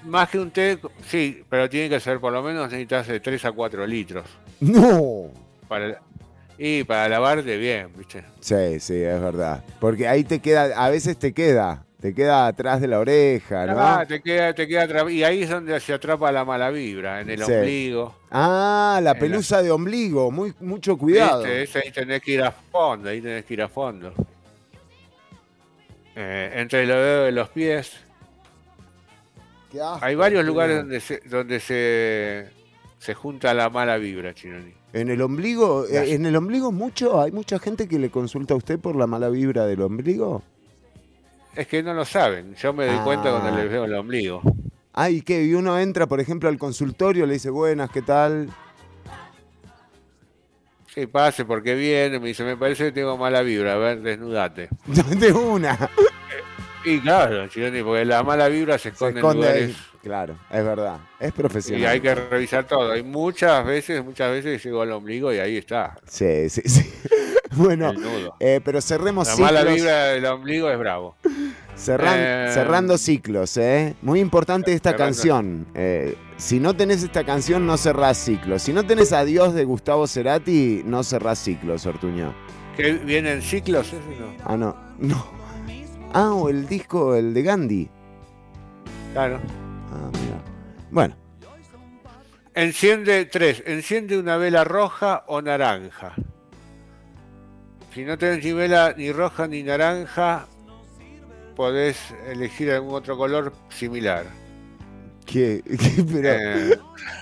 Más 0.06 0.30
que 0.30 0.40
un 0.40 0.50
té, 0.50 0.80
sí, 1.06 1.44
pero 1.50 1.70
tiene 1.70 1.90
que 1.90 2.00
ser 2.00 2.22
por 2.22 2.32
lo 2.32 2.42
menos 2.42 2.72
necesitas 2.72 3.06
de 3.08 3.20
3 3.20 3.44
a 3.44 3.52
4 3.52 3.86
litros. 3.86 4.26
No. 4.62 5.26
Para, 5.68 6.00
y 6.58 6.86
para 6.86 7.10
lavarte 7.10 7.58
bien, 7.58 7.90
¿viste? 7.98 8.24
Sí, 8.40 8.80
sí, 8.80 8.96
es 8.96 9.20
verdad. 9.20 9.62
Porque 9.82 10.08
ahí 10.08 10.24
te 10.24 10.40
queda, 10.40 10.82
a 10.82 10.90
veces 10.90 11.18
te 11.18 11.34
queda, 11.34 11.84
te 12.08 12.14
queda 12.14 12.48
atrás 12.48 12.80
de 12.80 12.88
la 12.88 13.00
oreja, 13.00 13.66
¿no? 13.66 13.74
Ah, 13.78 14.06
te 14.08 14.22
queda, 14.22 14.54
te 14.54 14.66
queda 14.66 15.12
y 15.12 15.26
ahí 15.26 15.44
es 15.44 15.50
donde 15.50 15.78
se 15.82 15.92
atrapa 15.94 16.32
la 16.32 16.46
mala 16.46 16.70
vibra, 16.70 17.20
en 17.20 17.30
el 17.30 17.44
Sí. 17.44 17.52
ombligo. 17.52 18.16
Ah, 18.32 19.02
la 19.04 19.14
pelusa 19.16 19.62
de 19.62 19.72
ombligo, 19.72 20.32
muy, 20.32 20.54
mucho 20.62 20.98
cuidado. 20.98 21.46
Ese 21.46 21.80
ahí 21.80 21.92
tenés 21.92 22.22
que 22.22 22.32
ir 22.32 22.44
a 22.44 22.52
fondo, 22.52 23.10
ahí 23.10 23.20
tenés 23.20 23.44
que 23.44 23.56
ir 23.56 23.62
a 23.62 23.68
fondo. 23.68 24.14
Eh, 26.16 26.54
entre 26.56 26.86
los 26.88 26.96
dedos 26.96 27.26
de 27.26 27.32
los 27.34 27.50
pies. 27.50 27.92
Qué 29.70 29.82
asco, 29.82 30.00
Hay 30.06 30.16
varios 30.16 30.46
lugares 30.46 30.78
donde 30.78 31.02
se, 31.02 31.20
donde 31.26 31.60
se, 31.60 32.48
se 33.00 33.14
junta 33.16 33.54
la 33.54 33.70
mala 33.70 33.98
vibra, 33.98 34.34
Chinoni. 34.34 34.72
En 34.94 35.10
el 35.10 35.22
ombligo, 35.22 35.86
eh, 35.86 36.14
en 36.14 36.26
el 36.26 36.38
ombligo 36.38 36.72
mucho, 36.72 37.22
hay 37.22 37.34
mucha 37.34 37.60
gente 37.60 37.86
que 37.90 38.00
le 38.00 38.10
consulta 38.10 38.54
a 38.54 38.58
usted 38.58 38.80
por 38.80 38.96
la 38.96 39.08
mala 39.08 39.28
vibra 39.28 39.66
del 39.66 39.82
ombligo. 39.82 40.42
Es 41.58 41.68
que 41.68 41.82
no 41.82 41.94
lo 41.94 42.06
saben. 42.06 42.54
Yo 42.56 42.72
me 42.72 42.86
doy 42.86 42.98
cuenta 43.00 43.30
Ah. 43.30 43.40
cuando 43.42 43.60
les 43.60 43.70
veo 43.72 43.86
el 43.86 43.94
ombligo. 43.96 44.42
Ah, 44.94 45.10
¿y 45.10 45.22
qué? 45.22 45.44
Y 45.44 45.54
uno 45.56 45.78
entra, 45.80 46.06
por 46.08 46.20
ejemplo, 46.20 46.50
al 46.50 46.58
consultorio, 46.58 47.26
le 47.26 47.34
dice, 47.34 47.50
buenas, 47.50 47.90
¿qué 47.90 48.02
tal? 48.04 48.50
Sí, 50.94 51.06
pase 51.08 51.46
porque 51.46 51.76
viene, 51.76 52.20
me 52.20 52.28
dice, 52.28 52.44
me 52.44 52.58
parece 52.58 52.86
que 52.86 52.92
tengo 52.92 53.18
mala 53.18 53.42
vibra, 53.42 53.74
a 53.74 53.78
ver, 53.78 54.02
desnudate. 54.02 54.70
De 55.20 55.32
una. 55.34 55.90
Y 56.86 57.00
claro, 57.02 57.48
porque 57.84 58.06
la 58.06 58.24
mala 58.24 58.48
vibra 58.48 58.78
se 58.78 58.84
Se 58.96 59.10
esconde, 59.10 59.20
en 59.20 59.26
ahí. 59.26 59.34
lugares 59.36 59.76
Claro, 60.02 60.38
es 60.50 60.64
verdad. 60.64 61.00
Es 61.20 61.34
profesional. 61.34 61.82
y 61.82 61.86
hay 61.86 62.00
que 62.00 62.16
revisar 62.16 62.64
todo. 62.66 62.92
Hay 62.94 63.04
muchas 63.04 63.66
veces, 63.66 64.04
muchas 64.06 64.32
veces 64.32 64.64
llego 64.64 64.82
al 64.82 64.92
ombligo 64.94 65.34
y 65.34 65.40
ahí 65.40 65.58
está. 65.58 65.98
Sí, 66.08 66.50
sí, 66.50 66.62
sí. 66.66 66.94
Bueno, 67.58 67.92
eh, 68.40 68.62
pero 68.64 68.82
cerremos 68.82 69.28
La 69.28 69.36
mala 69.38 69.60
ciclos. 69.62 69.76
vibra 69.76 70.04
del 70.08 70.26
ombligo 70.26 70.70
es 70.70 70.78
bravo. 70.80 71.16
Cerran- 71.78 72.16
Eh, 72.18 72.50
cerrando 72.54 72.98
ciclos, 72.98 73.56
¿eh? 73.58 73.96
Muy 74.02 74.20
importante 74.20 74.74
esta 74.74 74.92
cerrando- 74.92 75.06
canción. 75.16 75.68
Eh, 75.76 76.16
si 76.38 76.60
no 76.60 76.76
tenés 76.76 77.04
esta 77.04 77.24
canción, 77.24 77.66
no 77.68 77.78
cerrás 77.78 78.18
ciclos. 78.18 78.64
Si 78.64 78.74
no 78.74 78.86
tenés 78.86 79.14
Adiós 79.14 79.54
de 79.54 79.64
Gustavo 79.64 80.08
Cerati, 80.08 80.82
no 80.86 81.04
cerrás 81.04 81.40
ciclos, 81.40 81.86
Ortuño. 81.86 82.34
¿Que 82.76 82.94
vienen 82.94 83.42
ciclos? 83.42 83.88
Ese 83.88 83.98
no. 84.20 84.36
Ah, 84.44 84.58
no. 84.58 84.76
No. 85.00 85.26
Ah, 86.14 86.32
o 86.34 86.50
el 86.50 86.68
disco, 86.68 87.16
el 87.16 87.34
de 87.34 87.44
Gandhi. 87.44 87.90
Claro. 89.14 89.40
Ah, 89.92 90.10
mira. 90.14 90.42
Bueno, 90.92 91.16
Enciende 92.56 93.26
tres. 93.26 93.62
Enciende 93.68 94.18
una 94.18 94.38
vela 94.38 94.64
roja 94.64 95.24
o 95.28 95.42
naranja. 95.44 96.14
Si 97.98 98.06
no 98.06 98.16
tenés 98.16 98.46
ni 98.46 98.54
vela 98.54 98.94
ni 98.96 99.12
roja 99.12 99.48
ni 99.48 99.64
naranja, 99.64 100.46
podés 101.56 101.98
elegir 102.28 102.70
algún 102.70 102.94
otro 102.94 103.18
color 103.18 103.52
similar. 103.70 104.24
¿Qué? 105.26 105.64
¿Qué? 105.66 106.04
Pero, 106.14 106.30
Eh, 106.30 106.80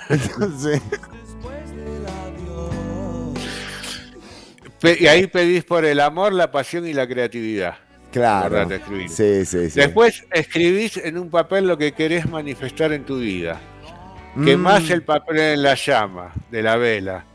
entonces, 0.09 0.81
y 4.99 5.07
ahí 5.07 5.27
pedís 5.27 5.63
por 5.63 5.85
el 5.85 6.01
amor, 6.01 6.33
la 6.33 6.51
pasión 6.51 6.85
y 6.85 6.91
la 6.91 7.07
creatividad. 7.07 7.75
claro. 8.11 8.59
Acordate, 8.59 8.75
escribir. 8.75 9.09
Sí, 9.09 9.45
sí, 9.45 9.69
sí. 9.69 9.79
Después 9.79 10.25
escribís 10.29 10.97
en 10.97 11.17
un 11.17 11.29
papel 11.29 11.69
lo 11.69 11.77
que 11.77 11.93
querés 11.93 12.27
manifestar 12.29 12.91
en 12.91 13.05
tu 13.05 13.19
vida. 13.19 13.61
Mm, 14.35 14.43
Quemás 14.43 14.89
el 14.89 15.03
papel 15.03 15.39
en 15.39 15.63
la 15.63 15.75
llama 15.75 16.33
de 16.51 16.61
la 16.61 16.75
vela. 16.75 17.25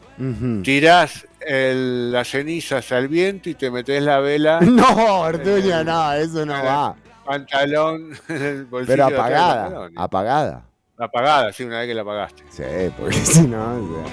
Tirás 0.63 1.27
el- 1.41 2.13
las 2.13 2.29
cenizas 2.29 2.91
al 2.93 3.09
viento 3.09 3.49
y 3.51 3.55
te 3.55 3.71
metés 3.71 4.03
la 4.03 4.21
vela, 4.21 4.61
No, 4.63 5.21
Ortuño, 5.21 5.83
no, 5.85 6.13
eso 6.13 6.45
no 6.45 6.53
va. 6.53 6.95
pantalón, 7.25 8.11
el 8.29 8.65
bolsillo 8.67 8.93
Pero 8.95 9.07
de 9.09 9.15
apagada, 9.15 9.63
pantalón. 9.65 9.93
apagada. 9.97 10.65
Apagada, 10.99 11.53
sí, 11.53 11.65
una 11.65 11.79
vez 11.79 11.89
que 11.89 11.95
la 11.95 12.03
apagaste. 12.03 12.43
Sí, 12.51 12.63
porque 12.99 13.15
si 13.25 13.47
no. 13.47 13.63
o 13.75 14.05
sea. 14.05 14.13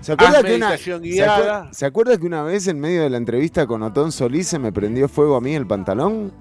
¿Se 0.00 0.12
acuerda, 0.12 0.42
que 0.44 0.54
una, 0.54 0.76
¿se, 0.78 1.74
se 1.74 1.84
acuerda 1.86 2.16
que 2.16 2.24
una 2.24 2.44
vez 2.44 2.68
en 2.68 2.78
medio 2.78 3.02
de 3.02 3.10
la 3.10 3.16
entrevista 3.16 3.66
con 3.66 3.82
Otón 3.82 4.12
Solís 4.12 4.46
se 4.46 4.60
me 4.60 4.70
prendió 4.70 5.08
fuego 5.08 5.34
a 5.34 5.40
mí 5.40 5.54
el 5.56 5.66
pantalón? 5.66 6.32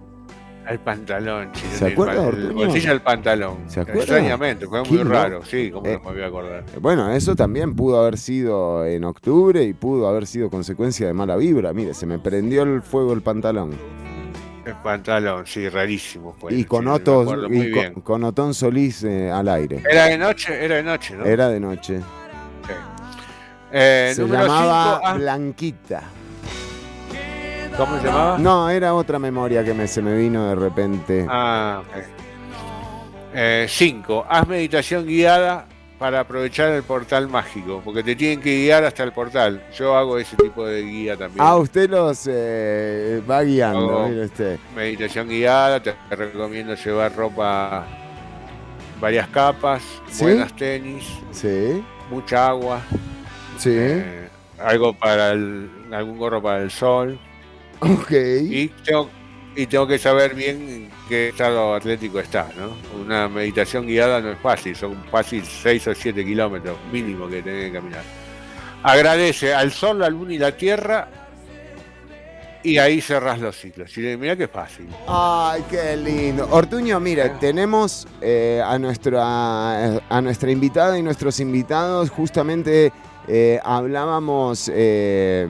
El 0.70 0.80
pantalón, 0.80 1.51
chileno, 1.53 1.78
¿Se 1.78 1.88
acuerda, 1.88 2.28
el, 2.28 2.51
bolsillo 2.51 2.89
del 2.89 3.01
pantalón. 3.01 3.57
¿Se 3.68 3.80
acuerda? 3.80 4.01
Extrañamente, 4.01 4.65
fue 4.68 4.84
muy 4.84 5.03
raro, 5.03 5.43
sí, 5.45 5.72
como 5.72 5.88
Eh, 5.88 5.93
no 6.03 6.09
me 6.09 6.15
voy 6.15 6.24
a 6.24 6.28
acordar. 6.28 6.63
Bueno, 6.82 7.09
eso 7.11 7.36
también 7.36 7.74
pudo 7.74 7.99
haber 8.01 8.18
sido 8.18 8.86
en 8.86 9.05
octubre 9.05 9.63
y 9.63 9.74
pudo 9.74 10.09
haber 10.09 10.28
sido 10.28 10.49
consecuencia 10.49 11.07
de 11.07 11.13
mala 11.13 11.38
vibra. 11.38 11.72
Mire, 11.72 11.93
se 11.93 12.05
me 12.05 12.20
prendió 12.20 12.63
el 12.63 12.82
fuego 12.82 13.13
el 13.13 13.22
pantalón. 13.22 13.78
El 14.65 14.74
pantalón, 14.84 15.47
sí, 15.47 15.70
rarísimo 15.70 16.36
fue. 16.38 16.53
y 16.53 16.65
con, 16.65 16.84
sí, 16.84 16.89
Otto- 16.89 17.47
y 17.49 18.01
con- 18.01 18.24
Otón 18.26 18.53
Solís 18.53 19.01
eh, 19.05 19.32
al 19.32 19.47
aire. 19.47 19.82
Era 19.89 20.07
de 20.07 20.18
noche, 20.18 20.65
era 20.65 20.76
de 20.76 20.84
noche, 20.84 21.15
¿no? 21.15 21.24
Era 21.26 21.47
de 21.47 21.59
noche. 21.61 21.99
Sí. 22.68 22.74
Eh, 23.72 24.11
se 24.13 24.26
llamaba 24.28 24.95
cinco, 24.95 25.07
haz- 25.07 25.18
Blanquita. 25.20 26.03
¿Cómo 27.78 28.00
se 28.00 28.08
llamaba? 28.08 28.38
No, 28.40 28.70
era 28.70 28.94
otra 28.94 29.20
memoria 29.20 29.64
que 29.64 29.74
me, 29.74 29.88
se 29.88 30.02
me 30.02 30.16
vino 30.18 30.48
de 30.50 30.56
repente. 30.56 31.26
Ah, 31.30 31.82
ok. 31.88 32.04
Eh, 33.34 33.66
cinco, 33.70 34.26
haz 34.28 34.48
meditación 34.48 35.06
guiada 35.06 35.66
para 36.00 36.22
aprovechar 36.22 36.70
el 36.72 36.82
portal 36.84 37.28
mágico, 37.28 37.82
porque 37.84 38.04
te 38.04 38.16
tienen 38.16 38.42
que 38.42 38.56
guiar 38.64 38.84
hasta 38.84 39.04
el 39.04 39.12
portal. 39.12 39.64
Yo 39.76 39.96
hago 39.96 40.18
ese 40.18 40.36
tipo 40.38 40.66
de 40.66 40.82
guía 40.82 41.18
también. 41.18 41.46
Ah, 41.46 41.58
usted 41.58 41.90
los 41.90 42.28
eh, 42.32 43.22
va 43.30 43.44
guiando, 43.44 44.00
Hago 44.00 44.10
mire 44.10 44.26
usted. 44.26 44.60
Meditación 44.76 45.28
guiada, 45.30 45.82
te 45.82 45.94
recomiendo 46.10 46.74
llevar 46.76 47.16
ropa, 47.16 47.86
varias 49.00 49.28
capas, 49.28 49.84
¿Sí? 50.10 50.24
buenas 50.24 50.56
tenis, 50.56 51.08
Sí, 51.32 51.84
mucha 52.10 52.48
agua, 52.48 52.82
sí. 53.58 53.72
eh, 53.74 54.30
algo 54.60 54.94
para 54.94 55.32
el, 55.32 55.70
algún 55.92 56.18
gorro 56.18 56.42
para 56.42 56.62
el 56.64 56.72
sol. 56.72 57.20
Ok. 57.80 58.12
Y 58.42 58.68
tengo, 58.84 59.10
y 59.56 59.66
tengo 59.66 59.88
que 59.88 59.98
saber 59.98 60.36
bien 60.36 60.70
en 60.70 60.90
qué 61.10 61.30
estado 61.30 61.74
atlético 61.74 62.20
está, 62.20 62.50
¿no? 62.58 62.76
Una 63.00 63.28
meditación 63.28 63.88
guiada 63.88 64.22
no 64.22 64.32
es 64.32 64.40
fácil, 64.40 64.76
son 64.76 65.04
fácil 65.12 65.44
6 65.44 65.88
o 65.88 65.96
7 65.96 66.24
kilómetros 66.24 66.78
mínimo 66.92 67.28
que 67.28 67.42
tenés 67.42 67.68
que 67.68 67.74
caminar. 67.74 68.04
Agradece 68.84 69.54
al 69.54 69.72
sol, 69.72 70.00
la 70.00 70.10
luna 70.10 70.34
y 70.34 70.38
la 70.38 70.56
tierra 70.56 71.10
y 72.64 72.78
ahí 72.78 73.02
cerrás 73.02 73.40
los 73.40 73.56
ciclos. 73.56 73.98
Y 73.98 74.02
mira 74.18 74.36
qué 74.36 74.48
fácil. 74.48 74.88
Ay, 75.08 75.64
qué 75.70 75.96
lindo. 75.96 76.48
Ortuño, 76.52 77.00
mire, 77.00 77.30
tenemos 77.40 78.08
eh, 78.22 78.62
a, 78.64 78.78
nuestra, 78.78 79.98
a 80.10 80.22
nuestra 80.22 80.52
invitada 80.52 81.00
y 81.00 81.02
nuestros 81.02 81.40
invitados. 81.40 82.10
Justamente 82.10 82.92
eh, 83.30 83.60
hablábamos 83.62 84.72
eh, 84.74 85.46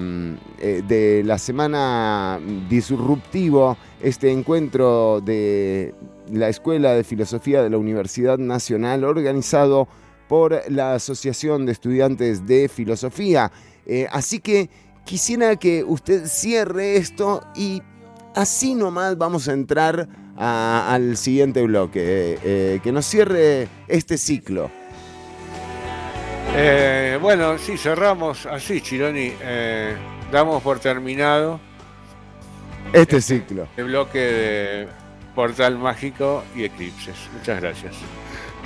eh, 0.60 0.82
de 0.88 1.24
la 1.24 1.38
semana 1.38 2.40
disruptivo, 2.68 3.78
este 4.02 4.32
encuentro 4.32 5.22
de 5.22 5.94
la 6.32 6.50
Escuela 6.50 6.94
de 6.94 7.04
Filosofía 7.04 7.62
de 7.62 7.70
la 7.70 7.78
Universidad 7.78 8.40
Nacional 8.40 9.04
organizado 9.04 9.88
por 10.28 10.60
la 10.70 10.96
Asociación 10.96 11.68
de 11.68 11.72
Estudiantes 11.74 12.48
de 12.48 12.68
Filosofía. 12.68 13.52
Así 14.12 14.40
que 14.40 14.70
quisiera 15.06 15.56
que 15.56 15.84
usted 15.86 16.26
cierre 16.26 16.98
esto 16.98 17.42
y 17.56 17.82
así 18.36 18.76
nomás 18.76 19.18
vamos 19.18 19.48
a 19.48 19.54
entrar 19.54 20.10
al 20.36 21.16
siguiente 21.16 21.62
bloque, 21.62 22.80
que 22.84 22.92
nos 22.92 23.06
cierre 23.06 23.70
este 23.88 24.18
ciclo. 24.18 24.70
Eh, 26.60 27.20
bueno, 27.22 27.58
sí, 27.58 27.78
cerramos 27.78 28.45
así, 28.47 28.82
Chironi. 28.82 29.34
eh, 29.41 29.95
damos 30.32 30.64
por 30.64 30.80
terminado 30.80 31.60
Este 32.91 33.22
ciclo. 33.22 33.68
el 33.78 33.86
bloque 33.86 34.18
de 34.20 34.88
Portal 35.36 35.78
Mágico 35.78 36.43
y 36.55 36.64
Eclipses. 36.64 37.16
Muchas 37.34 37.62
gracias. 37.62 37.95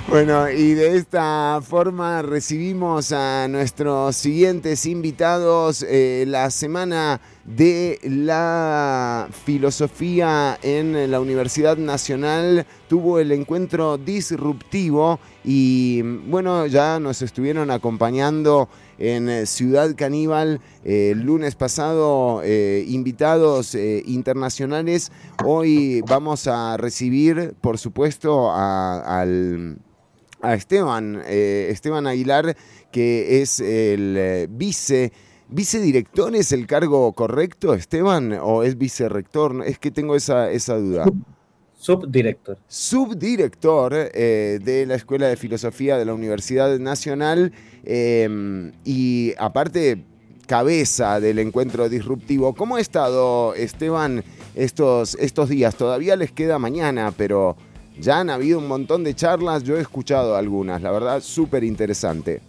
Bueno, 0.08 0.50
y 0.50 0.74
de 0.74 0.96
esta 0.98 1.60
forma 1.66 2.20
recibimos 2.20 3.12
a 3.12 3.48
nuestros 3.48 4.14
siguientes 4.14 4.84
invitados. 4.84 5.86
Eh, 5.88 6.24
la 6.26 6.50
semana 6.50 7.20
de 7.44 7.98
la 8.02 9.28
filosofía 9.44 10.58
en 10.62 11.10
la 11.10 11.18
Universidad 11.18 11.78
Nacional 11.78 12.66
tuvo 12.88 13.20
el 13.20 13.32
encuentro 13.32 13.96
disruptivo 13.96 15.18
y 15.44 16.02
bueno, 16.02 16.66
ya 16.66 17.00
nos 17.00 17.22
estuvieron 17.22 17.70
acompañando 17.70 18.68
en 18.98 19.46
Ciudad 19.46 19.94
Caníbal 19.96 20.60
eh, 20.84 21.12
el 21.12 21.22
lunes 21.22 21.54
pasado 21.54 22.42
eh, 22.44 22.84
invitados 22.86 23.74
internacionales. 23.74 25.10
Hoy 25.42 26.02
vamos 26.02 26.46
a 26.48 26.76
recibir, 26.76 27.54
por 27.62 27.78
supuesto, 27.78 28.52
al 28.52 29.78
a 30.42 30.54
Esteban, 30.54 31.22
eh, 31.26 31.68
Esteban 31.70 32.06
Aguilar, 32.06 32.56
que 32.90 33.40
es 33.40 33.60
el 33.60 34.16
eh, 34.18 34.48
vice, 34.50 35.12
vicedirector, 35.48 36.34
¿es 36.36 36.52
el 36.52 36.66
cargo 36.66 37.12
correcto, 37.12 37.74
Esteban? 37.74 38.32
¿O 38.42 38.62
es 38.62 38.76
vicerrector? 38.76 39.62
Es 39.64 39.78
que 39.78 39.90
tengo 39.90 40.16
esa, 40.16 40.50
esa 40.50 40.76
duda. 40.76 41.04
Subdirector. 41.82 42.58
Subdirector 42.68 43.92
eh, 44.14 44.60
de 44.62 44.86
la 44.86 44.94
Escuela 44.94 45.26
de 45.26 45.36
Filosofía 45.36 45.96
de 45.96 46.04
la 46.04 46.14
Universidad 46.14 46.78
Nacional 46.78 47.52
eh, 47.84 48.72
y 48.84 49.34
aparte 49.36 50.04
cabeza 50.46 51.18
del 51.18 51.38
encuentro 51.40 51.88
disruptivo. 51.88 52.54
¿Cómo 52.54 52.76
ha 52.76 52.80
estado, 52.80 53.54
Esteban, 53.54 54.22
estos, 54.54 55.16
estos 55.16 55.48
días? 55.48 55.74
Todavía 55.74 56.14
les 56.14 56.30
queda 56.30 56.58
mañana, 56.58 57.12
pero 57.16 57.56
ya 57.98 58.20
han 58.20 58.30
habido 58.30 58.58
un 58.58 58.68
montón 58.68 59.04
de 59.04 59.14
charlas, 59.14 59.62
yo 59.64 59.76
he 59.76 59.80
escuchado 59.80 60.36
algunas, 60.36 60.80
la 60.82 60.90
verdad, 60.90 61.20
súper 61.20 61.64
interesante. 61.64 62.40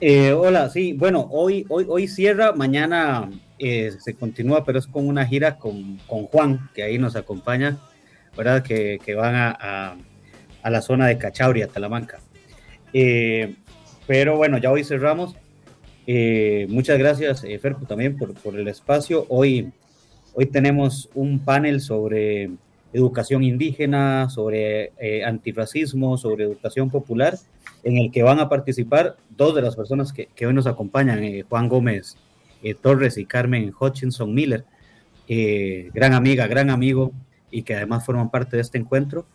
Eh, 0.00 0.32
hola, 0.32 0.68
sí, 0.68 0.94
bueno, 0.94 1.28
hoy, 1.30 1.64
hoy, 1.68 1.86
hoy 1.88 2.08
cierra, 2.08 2.52
mañana 2.52 3.30
eh, 3.58 3.92
se 4.00 4.14
continúa, 4.14 4.64
pero 4.64 4.78
es 4.80 4.86
con 4.86 5.06
una 5.06 5.24
gira 5.26 5.58
con, 5.58 5.98
con 6.08 6.24
Juan, 6.26 6.70
que 6.74 6.82
ahí 6.82 6.98
nos 6.98 7.14
acompaña, 7.14 7.78
¿verdad? 8.36 8.62
Que, 8.62 8.98
que 9.04 9.14
van 9.14 9.34
a, 9.36 9.96
a, 10.62 10.70
la 10.70 10.82
zona 10.82 11.06
de 11.06 11.18
Cachauria, 11.18 11.68
Talamanca. 11.68 12.18
Eh, 12.92 13.54
pero 14.06 14.36
bueno, 14.36 14.58
ya 14.58 14.72
hoy 14.72 14.82
cerramos. 14.82 15.36
Muchas 16.68 16.98
gracias, 16.98 17.44
Ferpo, 17.60 17.86
también 17.86 18.18
por, 18.18 18.34
por 18.34 18.58
el 18.58 18.66
espacio. 18.66 19.24
Hoy, 19.28 19.70
hoy 20.34 20.46
tenemos 20.46 21.08
un 21.14 21.38
panel 21.38 21.80
sobre 21.80 22.50
educación 22.92 23.42
indígena, 23.42 24.28
sobre 24.28 24.92
eh, 24.98 25.24
antirracismo, 25.24 26.18
sobre 26.18 26.44
educación 26.44 26.90
popular, 26.90 27.36
en 27.84 27.96
el 27.98 28.10
que 28.12 28.22
van 28.22 28.38
a 28.38 28.48
participar 28.48 29.16
dos 29.30 29.54
de 29.54 29.62
las 29.62 29.76
personas 29.76 30.12
que, 30.12 30.26
que 30.34 30.46
hoy 30.46 30.54
nos 30.54 30.66
acompañan, 30.66 31.22
eh, 31.24 31.44
Juan 31.48 31.68
Gómez 31.68 32.16
eh, 32.62 32.74
Torres 32.74 33.18
y 33.18 33.24
Carmen 33.24 33.72
Hutchinson 33.78 34.32
Miller, 34.34 34.64
eh, 35.28 35.90
gran 35.94 36.12
amiga, 36.12 36.46
gran 36.46 36.70
amigo, 36.70 37.12
y 37.50 37.62
que 37.62 37.74
además 37.74 38.04
forman 38.04 38.30
parte 38.30 38.56
de 38.56 38.62
este 38.62 38.78
encuentro. 38.78 39.26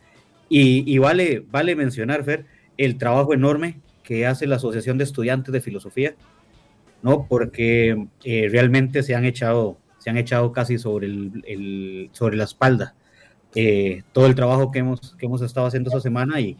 Y, 0.50 0.84
y 0.92 0.98
vale, 0.98 1.44
vale 1.52 1.76
mencionar, 1.76 2.24
Fer, 2.24 2.46
el 2.78 2.98
trabajo 2.98 3.34
enorme 3.34 3.80
que 4.04 4.26
hace 4.26 4.48
la 4.48 4.56
Asociación 4.56 4.98
de 4.98 5.04
Estudiantes 5.04 5.52
de 5.52 5.60
Filosofía, 5.62 6.16
¿no? 7.04 7.26
Porque 7.28 8.08
eh, 8.24 8.48
realmente 8.50 9.04
se 9.04 9.14
han 9.14 9.26
echado, 9.26 9.78
se 9.98 10.10
han 10.10 10.18
echado 10.18 10.52
casi 10.54 10.78
sobre, 10.78 11.08
el, 11.08 11.44
el- 11.46 12.10
sobre 12.14 12.38
la 12.38 12.46
espalda 12.46 12.96
eh, 13.56 14.04
todo 14.14 14.26
el 14.26 14.36
trabajo 14.36 14.72
que 14.72 14.80
hemos, 14.80 15.16
que 15.16 15.26
hemos 15.26 15.42
estado 15.42 15.68
haciendo 15.68 15.90
esta 15.90 16.02
semana 16.02 16.40
y, 16.40 16.58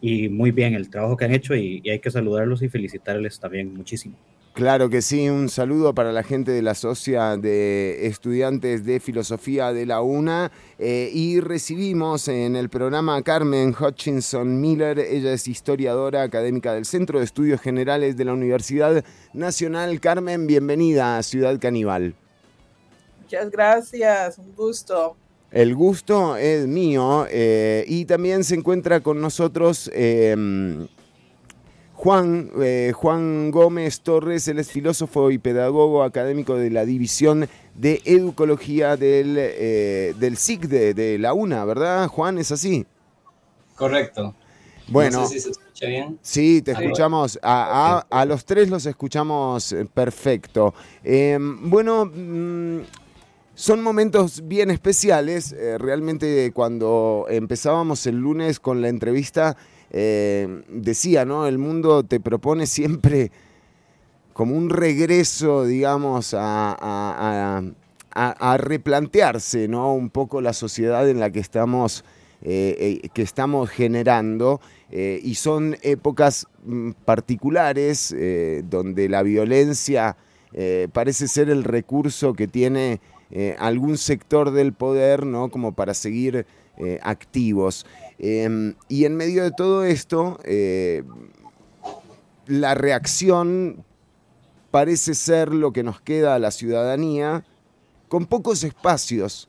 y 0.00 0.28
muy 0.28 0.50
bien 0.50 0.74
el 0.74 0.90
trabajo 0.90 1.16
que 1.16 1.24
han 1.24 1.34
hecho 1.34 1.54
y, 1.54 1.80
y 1.82 1.90
hay 1.90 1.98
que 1.98 2.10
saludarlos 2.10 2.62
y 2.62 2.68
felicitarles 2.68 3.38
también 3.40 3.74
muchísimo. 3.74 4.16
Claro 4.56 4.88
que 4.88 5.02
sí, 5.02 5.28
un 5.28 5.50
saludo 5.50 5.94
para 5.94 6.12
la 6.12 6.22
gente 6.22 6.50
de 6.50 6.62
la 6.62 6.74
Socia 6.74 7.36
de 7.36 8.06
Estudiantes 8.06 8.86
de 8.86 9.00
Filosofía 9.00 9.74
de 9.74 9.84
la 9.84 10.00
UNA 10.00 10.50
eh, 10.78 11.10
y 11.12 11.40
recibimos 11.40 12.26
en 12.28 12.56
el 12.56 12.70
programa 12.70 13.16
a 13.16 13.22
Carmen 13.22 13.74
Hutchinson 13.78 14.58
Miller, 14.58 14.98
ella 14.98 15.34
es 15.34 15.46
historiadora 15.46 16.22
académica 16.22 16.72
del 16.72 16.86
Centro 16.86 17.18
de 17.18 17.26
Estudios 17.26 17.60
Generales 17.60 18.16
de 18.16 18.24
la 18.24 18.32
Universidad 18.32 19.04
Nacional. 19.34 20.00
Carmen, 20.00 20.46
bienvenida 20.46 21.18
a 21.18 21.22
Ciudad 21.22 21.60
Caníbal. 21.60 22.14
Muchas 23.24 23.50
gracias, 23.50 24.38
un 24.38 24.54
gusto. 24.54 25.18
El 25.56 25.74
gusto 25.74 26.36
es 26.36 26.66
mío 26.66 27.26
eh, 27.30 27.84
y 27.88 28.04
también 28.04 28.44
se 28.44 28.54
encuentra 28.54 29.00
con 29.00 29.20
nosotros... 29.20 29.90
Eh, 29.94 30.86
Juan, 31.96 32.50
eh, 32.60 32.92
Juan 32.94 33.50
Gómez 33.50 34.02
Torres, 34.02 34.46
él 34.48 34.58
es 34.58 34.70
filósofo 34.70 35.30
y 35.30 35.38
pedagogo 35.38 36.02
académico 36.02 36.54
de 36.54 36.68
la 36.68 36.84
División 36.84 37.48
de 37.74 38.02
Educología 38.04 38.98
del, 38.98 39.36
eh, 39.38 40.14
del 40.18 40.36
SIC 40.36 40.66
de, 40.66 41.18
la 41.18 41.32
UNA, 41.32 41.64
¿verdad, 41.64 42.06
Juan? 42.08 42.36
¿Es 42.36 42.52
así? 42.52 42.84
Correcto. 43.76 44.34
Bueno, 44.88 45.20
no 45.20 45.26
sé 45.26 45.34
si 45.34 45.40
se 45.40 45.50
escucha 45.52 45.86
bien. 45.86 46.18
Sí, 46.20 46.60
te 46.60 46.72
escuchamos. 46.72 47.38
A, 47.42 48.24
los 48.28 48.44
tres 48.44 48.68
los 48.68 48.84
escuchamos 48.84 49.72
eh, 49.72 49.86
perfecto. 49.86 50.74
Em, 51.02 51.70
bueno, 51.70 52.04
mm, 52.04 52.80
son 53.56 53.82
momentos 53.82 54.46
bien 54.46 54.70
especiales. 54.70 55.56
realmente 55.78 56.52
cuando 56.52 57.26
empezábamos 57.28 58.06
el 58.06 58.16
lunes 58.16 58.60
con 58.60 58.82
la 58.82 58.88
entrevista, 58.88 59.56
eh, 59.90 60.62
decía, 60.68 61.24
¿no? 61.24 61.46
El 61.46 61.58
mundo 61.58 62.02
te 62.02 62.20
propone 62.20 62.66
siempre 62.66 63.30
como 64.34 64.54
un 64.54 64.68
regreso, 64.68 65.64
digamos, 65.64 66.34
a, 66.36 67.62
replantearse, 68.58 69.68
¿no? 69.68 69.94
Un 69.94 70.10
poco 70.10 70.40
la 70.40 70.52
sociedad 70.52 71.08
en 71.08 71.20
la 71.20 71.30
que 71.30 71.40
estamos, 71.40 72.04
eh, 72.42 73.00
eh, 73.02 73.08
que 73.14 73.22
estamos 73.22 73.70
generando. 73.70 74.60
y 74.90 75.34
son 75.34 75.76
épocas 75.82 76.46
mm, 76.64 76.90
particulares 77.04 78.14
donde 78.64 79.08
la 79.08 79.22
violencia 79.22 80.16
parece 80.92 81.26
ser 81.26 81.50
el 81.50 81.64
recurso 81.64 82.34
que 82.34 82.46
tiene 82.46 83.00
algún 83.58 83.98
sector 83.98 84.50
del 84.52 84.72
poder, 84.72 85.26
¿no? 85.26 85.50
Como 85.50 85.72
para 85.72 85.94
seguir 85.94 86.46
activos. 87.02 87.84
Em, 88.18 88.74
y 88.88 89.04
en 89.04 89.16
medio 89.16 89.44
de 89.44 89.50
todo 89.50 89.84
esto, 89.84 90.38
eh, 90.44 91.02
la 92.46 92.74
reacción 92.74 93.84
parece 94.70 95.14
ser 95.14 95.52
lo 95.52 95.72
que 95.72 95.82
nos 95.82 96.00
queda 96.00 96.34
a 96.34 96.38
la 96.38 96.50
ciudadanía, 96.50 97.44
con 98.08 98.26
pocos 98.26 98.62
espacios 98.64 99.48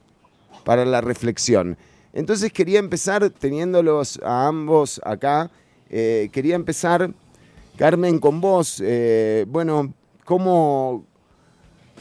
para 0.65 0.85
la 0.85 1.01
reflexión. 1.01 1.77
Entonces 2.13 2.51
quería 2.51 2.79
empezar, 2.79 3.29
teniéndolos 3.29 4.19
a 4.23 4.47
ambos 4.47 4.99
acá, 5.03 5.51
eh, 5.89 6.29
quería 6.31 6.55
empezar, 6.55 7.13
Carmen, 7.77 8.19
con 8.19 8.41
vos. 8.41 8.81
Eh, 8.83 9.45
bueno, 9.47 9.93
¿cómo, 10.25 11.05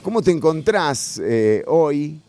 ¿cómo 0.06 0.22
te 0.22 0.30
encontrás 0.30 1.20
hoy 1.66 2.20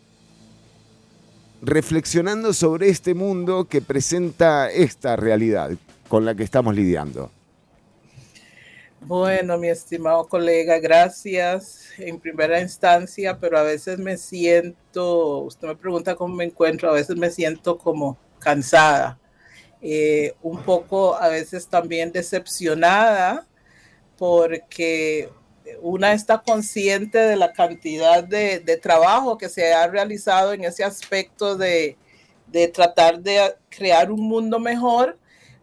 reflexionando 1.62 2.52
sobre 2.52 2.90
este 2.90 3.14
mundo 3.14 3.68
que 3.70 3.84
presenta 3.84 4.72
esta 4.72 5.16
realidad 5.16 5.70
con 6.08 6.26
la 6.26 6.34
que 6.34 6.42
estamos 6.42 6.76
lidiando. 6.76 7.30
Bueno, 9.02 9.60
mi 9.60 9.68
estimado 9.68 10.28
colega, 10.28 10.80
gracias 10.80 11.90
en 12.00 12.20
primera 12.20 12.60
instancia, 12.62 13.38
pero 13.40 13.60
a 13.60 13.62
veces 13.62 14.00
me 14.00 14.18
siento, 14.18 15.42
usted 15.42 15.68
me 15.68 15.76
pregunta 15.76 16.16
cómo 16.16 16.34
me 16.34 16.46
encuentro, 16.46 16.90
a 16.90 16.94
veces 16.94 17.16
me 17.16 17.30
siento 17.30 17.78
como 17.78 18.18
cansada, 18.40 19.20
eh, 19.84 20.34
un 20.42 20.64
poco 20.64 21.14
a 21.14 21.28
veces 21.28 21.68
también 21.68 22.12
decepcionada, 22.12 23.46
porque 24.18 25.30
una 25.82 26.14
está 26.14 26.42
consciente 26.42 27.18
de 27.18 27.36
la 27.36 27.54
cantidad 27.54 28.24
de, 28.24 28.60
trabajo 28.82 29.38
que 29.38 29.50
se 29.50 29.74
ha 29.74 29.88
realizado 29.88 30.54
en 30.54 30.64
ese 30.64 30.84
aspecto 30.84 31.56
de, 31.56 31.98
tratar 32.74 33.20
de 33.20 33.56
crear 33.70 34.12
un 34.12 34.22
mundo 34.22 34.60
mejor, 34.60 35.18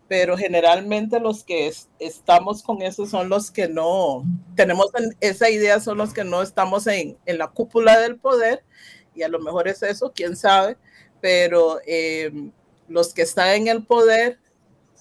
pero 0.09 0.37
generalmente 0.37 1.19
los 1.19 1.45
que 1.45 1.73
estamos 1.99 2.63
con 2.63 2.83
eso 2.83 3.07
son 3.07 3.29
los 3.29 3.51
que 3.51 3.69
no 3.69 4.25
tenemos 4.55 4.91
esa 5.21 5.49
idea, 5.51 5.81
son 5.81 5.99
los 5.99 6.13
que 6.13 6.25
no 6.25 6.43
estamos 6.43 6.87
en, 6.87 7.17
la 7.27 7.49
cúpula 7.49 7.99
del 7.99 8.17
poder, 8.17 8.63
y 9.15 9.23
a 9.23 9.29
lo 9.29 9.39
mejor 9.39 9.69
es 9.69 9.83
eso, 9.83 10.13
quién 10.15 10.37
sabe, 10.37 10.77
pero 11.21 11.79
eh, 11.87 12.31
los 12.89 13.15
que 13.15 13.23
están 13.23 13.49
en 13.51 13.69
el 13.69 13.85
poder 13.85 14.39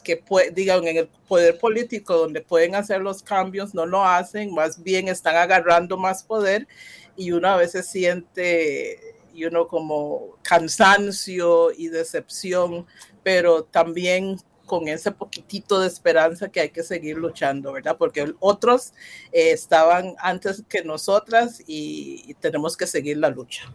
que 0.04 0.24
digan 0.54 0.88
en 0.88 0.98
el 0.98 1.08
poder 1.28 1.58
político 1.58 2.16
donde 2.18 2.42
pueden 2.42 2.76
hacer 2.76 3.02
los 3.02 3.24
cambios 3.24 3.74
no 3.74 3.86
lo 3.86 4.04
hacen, 4.04 4.54
más 4.54 4.82
bien 4.84 5.08
están 5.08 5.36
agarrando 5.36 5.98
más 5.98 6.24
poder 6.24 6.68
y 7.16 7.32
uno 7.32 7.48
a 7.48 7.58
veces 7.58 7.88
siente 7.88 9.00
y 9.34 9.46
uno 9.46 9.68
como 9.68 10.38
cansancio 10.44 11.72
y 11.72 11.88
decepción, 11.88 12.86
pero 13.24 13.64
también 13.64 14.38
con 14.66 14.88
ese 14.88 15.12
poquitito 15.12 15.80
de 15.80 15.88
esperanza 15.88 16.50
que 16.50 16.62
hay 16.62 16.70
que 16.70 16.84
seguir 16.84 17.18
luchando, 17.18 17.74
¿verdad? 17.74 17.98
Porque 17.98 18.34
otros 18.40 18.94
eh, 19.32 19.52
estaban 19.52 20.16
antes 20.20 20.64
que 20.70 20.84
nosotras 20.84 21.62
y 21.66 22.34
tenemos 22.36 22.78
que 22.78 22.88
seguir 22.88 23.18
la 23.18 23.30
lucha. 23.30 23.74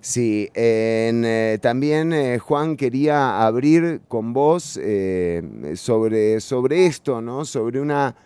Sí, 0.00 0.48
eh, 0.54 1.58
también 1.60 2.14
eh, 2.14 2.38
Juan 2.38 2.76
quería 2.76 3.44
abrir 3.46 4.00
con 4.08 4.32
vos 4.32 4.78
eh, 4.82 5.74
sobre, 5.76 6.40
sobre 6.40 6.86
esto, 6.86 7.20
¿no? 7.20 7.44
Sobre 7.44 7.80
una 7.80 8.16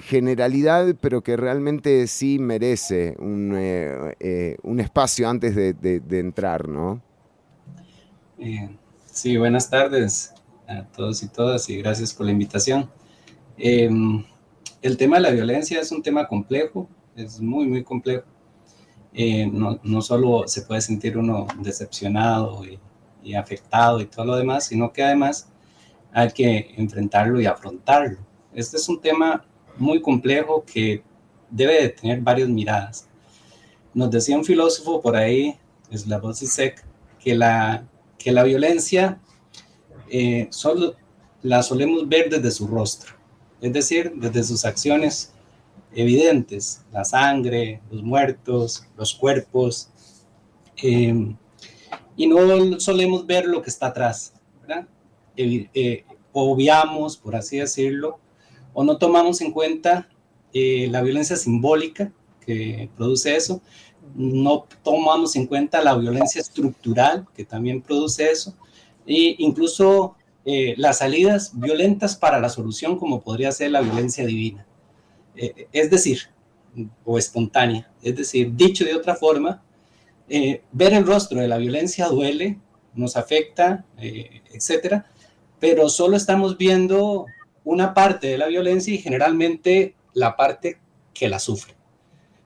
generalidad, 0.00 0.94
pero 1.00 1.22
que 1.22 1.34
realmente 1.34 2.06
sí 2.06 2.38
merece 2.38 3.16
un, 3.18 3.54
espacio 4.80 5.26
antes 5.26 5.56
de, 5.56 5.72
de, 5.72 6.18
entrar, 6.18 6.68
¿no? 6.68 7.00
sí, 9.06 9.38
buenas 9.38 9.70
tardes 9.70 10.34
a 10.68 10.82
todos 10.88 11.22
y 11.22 11.28
todas 11.28 11.70
y 11.70 11.78
gracias 11.78 12.12
por 12.12 12.26
la 12.26 12.32
invitación. 12.32 12.90
Em, 13.56 14.22
el 14.82 14.98
tema 14.98 15.16
de 15.16 15.22
la 15.22 15.30
violencia 15.30 15.80
es 15.80 15.90
un 15.90 16.02
tema 16.02 16.28
complejo, 16.28 16.86
es 17.16 17.40
muy, 17.40 17.66
muy 17.66 17.82
complejo 17.82 18.26
eh, 19.14 19.46
no, 19.46 19.78
no, 19.82 20.00
solo 20.00 20.44
se 20.46 20.62
puede 20.62 20.80
sentir 20.80 21.18
uno 21.18 21.46
decepcionado 21.58 22.62
y, 22.64 22.78
afectado 23.34 24.00
y 24.00 24.06
todo 24.06 24.24
lo 24.24 24.36
demás, 24.36 24.66
sino 24.66 24.92
que 24.92 25.02
además 25.02 25.48
hay 26.12 26.30
que 26.32 26.74
enfrentarlo 26.76 27.40
y 27.40 27.46
afrontarlo. 27.46 28.18
Este 28.52 28.76
es 28.76 28.88
un 28.88 29.00
tema 29.00 29.44
muy 29.76 30.00
complejo 30.00 30.64
que 30.64 31.02
debe 31.48 31.82
de 31.82 31.88
tener 31.90 32.20
varias 32.20 32.48
miradas. 32.48 33.08
Nos 33.94 34.10
decía 34.10 34.36
un 34.36 34.44
filósofo 34.44 35.00
por 35.00 35.14
ahí, 35.14 35.56
Slavoj 35.94 36.36
que 37.20 37.34
la, 37.34 37.86
que 38.18 38.32
la 38.32 38.42
violencia 38.42 39.20
eh, 40.08 40.48
solo 40.50 40.96
la 41.42 41.62
solemos 41.62 42.08
ver 42.08 42.28
desde 42.28 42.50
su 42.50 42.66
rostro, 42.66 43.14
es 43.60 43.72
decir, 43.72 44.12
desde 44.16 44.42
sus 44.44 44.64
acciones 44.64 45.32
evidentes, 45.94 46.82
la 46.92 47.04
sangre, 47.04 47.80
los 47.90 48.02
muertos, 48.02 48.86
los 48.96 49.14
cuerpos, 49.14 49.88
em, 50.76 51.36
y 52.16 52.26
no 52.26 52.80
solemos 52.80 53.26
ver 53.26 53.46
lo 53.46 53.62
que 53.62 53.70
está 53.70 53.88
atrás, 53.88 54.34
¿verdad? 54.60 54.86
Eh, 55.36 56.04
obviamos, 56.32 57.16
por 57.16 57.36
así 57.36 57.58
decirlo, 57.58 58.18
o 58.72 58.84
no 58.84 58.96
tomamos 58.98 59.40
en 59.40 59.52
cuenta 59.52 60.08
eh, 60.52 60.88
la 60.90 61.02
violencia 61.02 61.36
simbólica 61.36 62.12
que 62.44 62.90
produce 62.96 63.36
eso, 63.36 63.62
no 64.14 64.66
tomamos 64.82 65.36
en 65.36 65.46
cuenta 65.46 65.80
la 65.80 65.94
violencia 65.94 66.40
estructural 66.40 67.26
que 67.34 67.44
también 67.44 67.80
produce 67.80 68.30
eso, 68.30 68.54
e 69.06 69.36
incluso 69.38 70.16
eh, 70.44 70.74
las 70.76 70.98
salidas 70.98 71.52
violentas 71.54 72.16
para 72.16 72.40
la 72.40 72.48
solución, 72.48 72.98
como 72.98 73.20
podría 73.20 73.52
ser 73.52 73.70
la 73.70 73.80
violencia 73.80 74.26
divina. 74.26 74.66
Eh, 75.36 75.68
es 75.72 75.90
decir, 75.90 76.20
o 77.04 77.18
espontánea, 77.18 77.90
es 78.02 78.16
decir, 78.16 78.52
dicho 78.54 78.84
de 78.84 78.94
otra 78.94 79.14
forma, 79.14 79.62
eh, 80.28 80.62
ver 80.72 80.94
el 80.94 81.06
rostro 81.06 81.40
de 81.40 81.48
la 81.48 81.58
violencia 81.58 82.06
duele, 82.08 82.58
nos 82.94 83.16
afecta, 83.16 83.84
eh, 83.98 84.42
etcétera, 84.52 85.06
pero 85.58 85.88
solo 85.88 86.16
estamos 86.16 86.58
viendo 86.58 87.26
una 87.64 87.94
parte 87.94 88.28
de 88.28 88.38
la 88.38 88.46
violencia 88.46 88.92
y 88.92 88.98
generalmente 88.98 89.94
la 90.14 90.36
parte 90.36 90.78
que 91.14 91.28
la 91.28 91.38
sufre, 91.38 91.74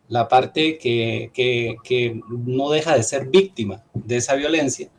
la 0.08 0.28
parte 0.28 0.78
que, 0.78 1.30
que 1.32 2.20
no 2.28 2.70
deja 2.70 2.94
de 2.94 3.02
ser 3.02 3.28
víctima 3.28 3.84
de 3.94 4.16
esa 4.16 4.34
violencia, 4.34 4.90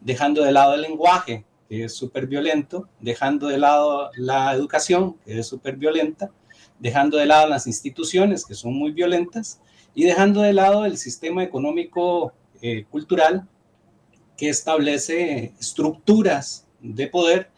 dejando 0.00 0.42
de 0.44 0.52
lado 0.52 0.74
el 0.74 0.82
lenguaje, 0.82 1.44
que 1.68 1.84
es 1.84 1.94
súper 1.94 2.26
violento, 2.26 2.88
dejando 3.00 3.48
de 3.48 3.58
lado 3.58 4.10
la 4.16 4.52
educación, 4.52 5.16
que 5.24 5.40
es 5.40 5.46
súper 5.46 5.76
violenta, 5.76 6.30
dejando 6.78 7.18
de 7.18 7.26
lado 7.26 7.48
las 7.48 7.66
instituciones 7.66 8.44
que 8.44 8.54
son 8.54 8.74
muy 8.74 8.92
violentas 8.92 9.60
y 9.94 10.04
dejando 10.04 10.42
de 10.42 10.52
lado 10.52 10.84
el 10.84 10.98
sistema 10.98 11.42
económico 11.42 12.32
eh, 12.60 12.84
cultural 12.90 13.48
que 14.36 14.48
establece 14.48 15.52
estructuras 15.60 16.66
de 16.80 17.06
poder 17.06 17.50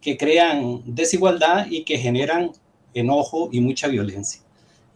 que 0.00 0.16
crean 0.16 0.82
desigualdad 0.86 1.66
y 1.68 1.84
que 1.84 1.98
generan 1.98 2.52
enojo 2.94 3.48
y 3.52 3.60
mucha 3.60 3.88
violencia. 3.88 4.42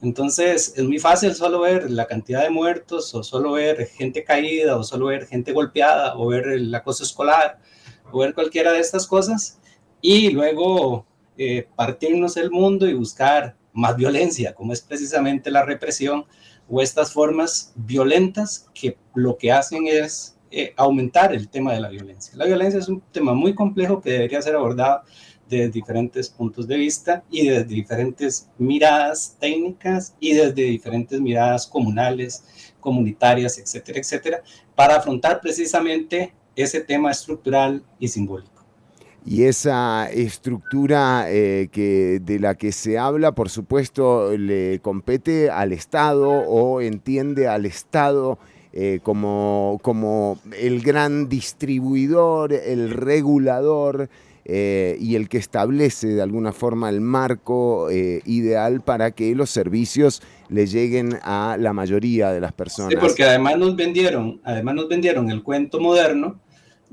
Entonces 0.03 0.75
es 0.77 0.85
muy 0.85 0.99
fácil 0.99 1.35
solo 1.35 1.61
ver 1.61 1.91
la 1.91 2.07
cantidad 2.07 2.43
de 2.43 2.51
muertos 2.51 3.15
o 3.15 3.23
solo 3.23 3.53
ver 3.53 3.87
gente 3.87 4.23
caída 4.25 4.77
o 4.77 4.83
solo 4.83 5.07
ver 5.07 5.27
gente 5.27 5.53
golpeada 5.53 6.17
o 6.17 6.27
ver 6.27 6.49
el 6.49 6.75
acoso 6.75 7.05
escolar 7.05 7.59
o 8.13 8.19
ver 8.19 8.35
cualquiera 8.35 8.73
de 8.73 8.81
estas 8.81 9.07
cosas 9.07 9.59
y 10.01 10.31
luego 10.31 11.07
eh, 11.39 11.67
partirnos 11.75 12.37
el 12.37 12.51
mundo 12.51 12.87
y 12.87 12.95
buscar 12.95 13.57
más 13.75 13.97
violencia, 13.97 14.55
como 14.55 14.73
es 14.73 14.81
precisamente 14.81 15.51
la 15.51 15.65
represión 15.65 16.25
o 16.69 16.81
estas 16.81 17.13
formas 17.13 17.73
violentas 17.77 18.71
que 18.73 18.97
lo 19.15 19.37
que 19.37 19.53
hacen 19.53 19.87
es 19.87 20.39
eh, 20.51 20.73
aumentar 20.77 21.35
el 21.35 21.49
tema 21.49 21.73
de 21.73 21.81
la 21.81 21.89
violencia. 21.89 22.33
La 22.37 22.47
violencia 22.47 22.79
es 22.79 22.89
un 22.89 23.03
tema 23.13 23.35
muy 23.35 23.55
complejo 23.55 24.01
que 24.01 24.13
debería 24.13 24.41
ser 24.41 24.55
abordado 24.55 25.03
desde 25.49 25.69
diferentes 25.69 26.31
puntos 26.31 26.67
de 26.67 26.77
vista 26.77 27.25
y 27.31 27.49
desde 27.49 27.65
diferentes 27.65 28.49
miradas 28.57 29.37
técnicas 29.41 30.15
y 30.21 30.33
desde 30.35 30.63
diferentes 30.63 31.21
miradas 31.21 31.67
comunales, 31.67 32.73
comunitarias, 32.81 33.59
etcétera, 33.59 33.99
etcétera, 33.99 34.43
para 34.75 34.97
afrontar 34.97 35.41
precisamente 35.41 36.33
ese 36.57 36.81
tema 36.81 37.11
estructural 37.11 37.85
y 37.99 38.09
simbólico. 38.09 38.54
Y 39.27 39.45
esa 39.45 40.11
estructura 40.11 41.27
eh, 41.29 41.69
que, 41.73 42.21
de 42.23 42.39
la 42.39 42.57
que 42.57 42.73
se 42.73 42.99
habla, 42.99 43.33
por 43.33 43.49
supuesto, 43.49 44.37
le 44.37 44.81
compete 44.81 45.51
al 45.51 45.73
Estado 45.73 46.29
o 46.29 46.81
entiende 46.83 47.49
al 47.49 47.65
Estado 47.65 48.39
eh, 48.75 48.99
como, 49.03 49.79
como 49.83 50.39
el 50.59 50.83
gran 50.83 51.29
distribuidor, 51.29 52.53
el 52.53 52.91
regulador 52.91 54.11
eh, 54.47 54.99
y 55.01 55.15
el 55.15 55.31
que 55.31 55.39
establece 55.39 56.09
de 56.09 56.21
alguna 56.21 56.53
forma 56.53 56.91
el 56.91 57.01
marco 57.01 57.89
eh, 57.89 58.21
ideal 58.27 58.83
para 58.83 59.13
que 59.13 59.35
los 59.35 59.49
servicios 59.49 60.21
le 60.51 60.67
lleguen 60.67 61.19
a 61.23 61.57
la 61.59 61.73
mayoría 61.73 62.31
de 62.31 62.41
las 62.41 62.53
personas. 62.53 62.91
Sí, 62.91 62.99
porque 63.01 63.25
además 63.25 63.57
nos 63.57 63.75
vendieron, 63.75 64.41
además 64.45 64.75
nos 64.75 64.89
vendieron 64.89 65.31
el 65.31 65.43
cuento 65.43 65.81
moderno 65.81 66.41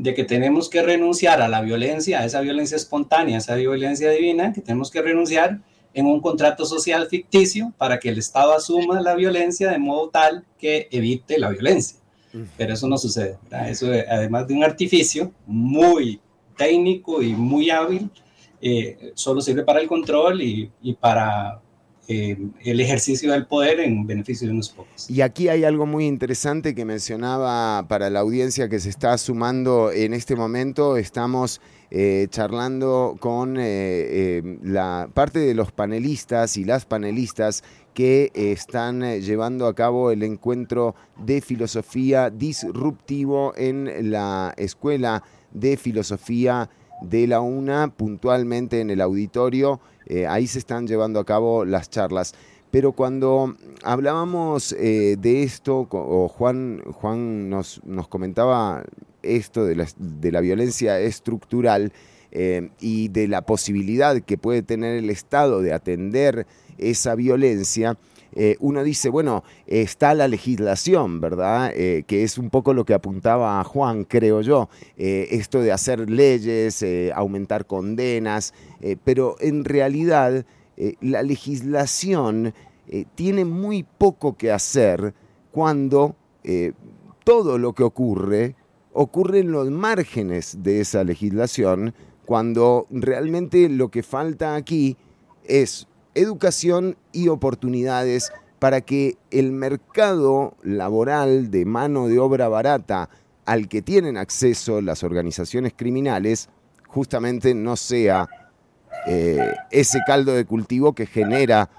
de 0.01 0.15
que 0.15 0.23
tenemos 0.23 0.67
que 0.67 0.81
renunciar 0.81 1.43
a 1.43 1.47
la 1.47 1.61
violencia, 1.61 2.21
a 2.21 2.25
esa 2.25 2.41
violencia 2.41 2.75
espontánea, 2.75 3.35
a 3.35 3.37
esa 3.37 3.53
violencia 3.55 4.09
divina, 4.09 4.51
que 4.51 4.61
tenemos 4.61 4.89
que 4.89 4.99
renunciar 4.99 5.59
en 5.93 6.07
un 6.07 6.19
contrato 6.21 6.65
social 6.65 7.07
ficticio 7.07 7.71
para 7.77 7.99
que 7.99 8.09
el 8.09 8.17
Estado 8.17 8.53
asuma 8.53 8.99
la 8.99 9.13
violencia 9.13 9.69
de 9.69 9.77
modo 9.77 10.09
tal 10.09 10.43
que 10.57 10.87
evite 10.89 11.37
la 11.37 11.49
violencia. 11.49 11.99
Pero 12.57 12.73
eso 12.73 12.87
no 12.87 12.97
sucede. 12.97 13.37
Eso, 13.67 13.91
además 14.09 14.47
de 14.47 14.55
un 14.55 14.63
artificio 14.63 15.31
muy 15.45 16.19
técnico 16.57 17.21
y 17.21 17.33
muy 17.33 17.69
hábil, 17.69 18.09
eh, 18.59 19.11
solo 19.13 19.39
sirve 19.39 19.63
para 19.63 19.81
el 19.81 19.87
control 19.87 20.41
y, 20.41 20.71
para 20.99 21.60
eh, 22.11 22.37
el 22.65 22.81
ejercicio 22.81 23.31
del 23.31 23.45
poder 23.45 23.79
en 23.79 24.05
beneficio 24.05 24.45
de 24.45 24.53
unos 24.53 24.67
pocos. 24.67 25.09
Y 25.09 25.21
aquí 25.21 25.47
hay 25.47 25.63
algo 25.63 25.85
muy 25.85 26.07
interesante 26.07 26.75
que 26.75 26.83
mencionaba 26.83 27.87
para 27.87 28.09
la 28.09 28.19
audiencia 28.19 28.67
que 28.67 28.81
se 28.81 28.89
está 28.89 29.17
sumando 29.17 29.93
en 29.93 30.13
este 30.13 30.35
momento. 30.35 30.97
Estamos 30.97 31.61
eh, 31.89 32.27
charlando 32.29 33.15
con 33.19 33.55
la 33.55 35.09
parte 35.13 35.39
de 35.39 35.53
los 35.53 35.71
panelistas 35.71 36.57
y 36.57 36.65
las 36.65 36.85
panelistas 36.85 37.63
que 37.93 38.31
están 38.33 39.21
llevando 39.21 39.67
a 39.67 39.73
cabo 39.73 40.11
el 40.11 40.23
encuentro 40.23 40.95
de 41.17 41.39
filosofía 41.39 42.29
disruptivo 42.29 43.53
en 43.55 44.11
la 44.11 44.53
escuela 44.57 45.23
de 45.53 45.77
filosofía 45.77 46.69
de 47.01 47.27
la 47.27 47.41
UNA, 47.41 47.93
puntualmente 47.95 48.79
en 48.79 48.89
el 48.89 49.01
auditorio. 49.01 49.79
Eh, 50.11 50.27
ahí 50.27 50.45
se 50.45 50.59
están 50.59 50.87
llevando 50.87 51.21
a 51.21 51.25
cabo 51.25 51.63
las 51.63 51.89
charlas. 51.89 52.33
Pero 52.69 52.91
cuando 52.91 53.55
hablábamos 53.81 54.73
eh, 54.73 55.15
de 55.17 55.43
esto, 55.43 55.87
o 55.89 56.27
Juan, 56.27 56.81
Juan 56.83 57.49
nos, 57.49 57.81
nos 57.85 58.09
comentaba 58.09 58.83
esto 59.23 59.63
de 59.63 60.31
la, 60.31 60.41
violencia 60.41 60.99
estructural 60.99 61.93
eh, 62.31 62.71
y 62.81 63.07
de 63.07 63.29
la 63.29 63.43
posibilidad 63.43 64.19
que 64.19 64.37
puede 64.37 64.63
tener 64.63 64.97
el 64.97 65.09
Estado 65.09 65.61
de 65.61 65.71
atender 65.71 66.45
esa 66.77 67.15
violencia, 67.15 67.97
eh, 68.33 68.55
uno 68.59 68.83
dice, 68.83 69.09
bueno, 69.09 69.43
está 69.67 70.13
la 70.13 70.27
legislación, 70.27 71.19
¿verdad? 71.19 71.71
Eh, 71.75 72.03
que 72.07 72.23
es 72.23 72.37
un 72.37 72.49
poco 72.49 72.73
lo 72.73 72.85
que 72.85 72.93
apuntaba 72.93 73.63
Juan, 73.63 74.05
creo 74.05 74.41
yo, 74.41 74.69
eh, 74.97 75.27
esto 75.31 75.61
de 75.61 75.71
hacer 75.71 76.09
leyes, 76.09 76.85
aumentar 77.13 77.65
condenas, 77.65 78.53
pero 79.03 79.35
en 79.39 79.65
realidad 79.65 80.45
la 81.01 81.21
legislación 81.23 82.53
tiene 83.15 83.45
muy 83.45 83.83
poco 83.83 84.35
que 84.35 84.51
hacer 84.51 85.13
cuando 85.51 86.15
todo 87.23 87.57
lo 87.57 87.73
que 87.73 87.83
ocurre 87.83 88.55
ocurre 88.93 89.39
en 89.39 89.51
los 89.51 89.69
márgenes 89.69 90.57
de 90.63 90.81
esa 90.81 91.03
legislación, 91.03 91.93
cuando 92.25 92.87
realmente 92.89 93.69
lo 93.69 93.89
que 93.89 94.03
falta 94.03 94.55
aquí 94.55 94.97
es 95.45 95.87
educación 96.15 96.97
y 97.11 97.27
oportunidades 97.27 98.31
para 98.59 98.81
que 98.81 99.17
el 99.31 99.51
mercado 99.51 100.55
laboral 100.61 101.49
de 101.49 101.65
mano 101.65 102.07
de 102.07 102.19
obra 102.19 102.47
barata 102.47 103.09
al 103.45 103.67
que 103.67 103.81
tienen 103.81 104.17
acceso 104.17 104.81
las 104.81 105.03
organizaciones 105.03 105.73
criminales 105.75 106.49
justamente 106.87 107.55
no 107.55 107.75
sea 107.75 108.29
eh, 109.07 109.53
ese 109.71 109.99
caldo 110.05 110.33
de 110.33 110.45
cultivo 110.45 110.93
que 110.93 111.05
genera 111.05 111.69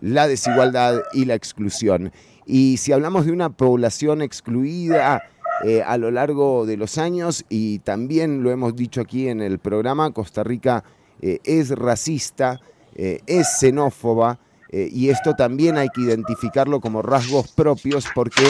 la 0.00 0.28
desigualdad 0.28 1.00
y 1.12 1.24
la 1.24 1.34
exclusión. 1.34 2.12
Y 2.46 2.76
si 2.76 2.92
hablamos 2.92 3.26
de 3.26 3.32
una 3.32 3.50
población 3.50 4.22
excluida 4.22 5.22
eh, 5.64 5.82
a 5.82 5.98
lo 5.98 6.10
largo 6.10 6.64
de 6.66 6.76
los 6.76 6.98
años, 6.98 7.44
y 7.48 7.80
también 7.80 8.42
lo 8.42 8.50
hemos 8.50 8.76
dicho 8.76 9.00
aquí 9.00 9.28
en 9.28 9.40
el 9.40 9.58
programa, 9.58 10.10
Costa 10.12 10.42
Rica 10.42 10.84
eh, 11.20 11.40
es 11.44 11.70
racista, 11.70 12.60
eh, 13.02 13.22
es 13.26 13.48
xenófoba 13.58 14.38
eh, 14.68 14.86
y 14.92 15.08
esto 15.08 15.34
también 15.34 15.78
hay 15.78 15.88
que 15.88 16.02
identificarlo 16.02 16.82
como 16.82 17.00
rasgos 17.00 17.50
propios 17.50 18.04
porque 18.14 18.42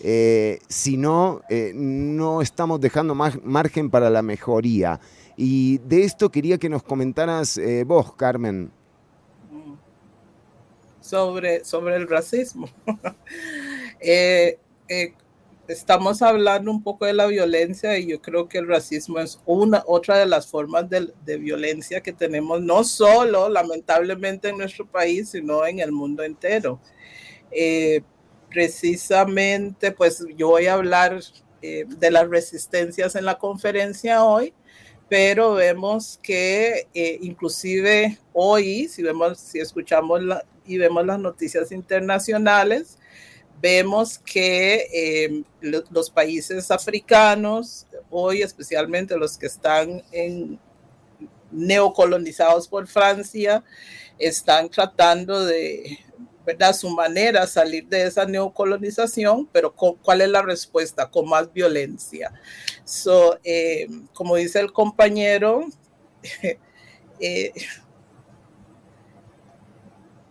eh, 0.00 0.58
si 0.68 0.96
no, 0.96 1.42
no 1.72 2.42
estamos 2.42 2.80
dejando 2.80 3.14
más 3.14 3.40
margen 3.44 3.88
para 3.88 4.10
la 4.10 4.22
mejoría. 4.22 4.98
Y 5.36 5.78
de 5.78 6.02
esto 6.02 6.32
quería 6.32 6.58
que 6.58 6.68
nos 6.68 6.82
comentaras 6.82 7.60
vos, 7.86 8.12
Carmen. 8.16 8.72
Sobre, 11.00 11.64
sobre 11.64 11.94
el 11.94 12.08
racismo. 12.08 12.68
estamos 15.68 16.22
hablando 16.22 16.70
un 16.70 16.82
poco 16.82 17.06
de 17.06 17.12
la 17.12 17.26
violencia 17.26 17.98
y 17.98 18.06
yo 18.06 18.20
creo 18.20 18.48
que 18.48 18.58
el 18.58 18.68
racismo 18.68 19.18
es 19.18 19.40
una 19.44 19.82
otra 19.86 20.18
de 20.18 20.26
las 20.26 20.46
formas 20.46 20.88
de, 20.88 21.12
violencia 21.38 22.00
que 22.00 22.12
tenemos 22.12 22.60
no 22.62 22.84
solo 22.84 23.48
lamentablemente 23.48 24.48
en 24.48 24.58
nuestro 24.58 24.86
país 24.86 25.30
sino 25.30 25.66
en 25.66 25.80
el 25.80 25.92
mundo 25.92 26.22
entero. 26.22 26.80
Eh, 27.50 28.02
precisamente 28.50 29.92
pues 29.92 30.24
yo 30.36 30.48
voy 30.48 30.66
a 30.66 30.74
hablar 30.74 31.20
eh, 31.62 31.84
de 31.88 32.10
las 32.10 32.28
resistencias 32.28 33.16
en 33.16 33.24
la 33.24 33.38
conferencia 33.38 34.24
hoy 34.24 34.54
pero 35.08 35.54
vemos 35.54 36.18
que 36.22 36.88
eh, 36.94 37.18
inclusive 37.22 38.18
hoy 38.32 38.88
si 38.88 39.02
vemos 39.02 39.38
si 39.38 39.58
escuchamos 39.58 40.22
la, 40.22 40.44
y 40.64 40.78
vemos 40.78 41.06
las 41.06 41.18
noticias 41.18 41.72
internacionales 41.72 42.98
vemos 43.60 44.18
que 44.18 44.86
eh, 44.92 45.42
los 45.60 46.10
países 46.10 46.70
africanos, 46.70 47.86
hoy 48.10 48.42
especialmente 48.42 49.16
los 49.16 49.38
que 49.38 49.46
están 49.46 50.02
en, 50.12 50.58
neocolonizados 51.50 52.68
por 52.68 52.86
Francia, 52.86 53.64
están 54.18 54.68
tratando 54.68 55.44
de, 55.44 55.98
¿verdad? 56.44 56.74
Su 56.74 56.90
manera 56.90 57.46
salir 57.46 57.86
de 57.88 58.06
esa 58.06 58.24
neocolonización, 58.24 59.46
pero 59.52 59.74
¿cuál 59.74 60.20
es 60.20 60.28
la 60.28 60.42
respuesta? 60.42 61.10
Con 61.10 61.28
más 61.28 61.52
violencia. 61.52 62.32
So, 62.84 63.38
eh, 63.42 63.88
como 64.12 64.36
dice 64.36 64.60
el 64.60 64.72
compañero, 64.72 65.66
eh, 67.20 67.52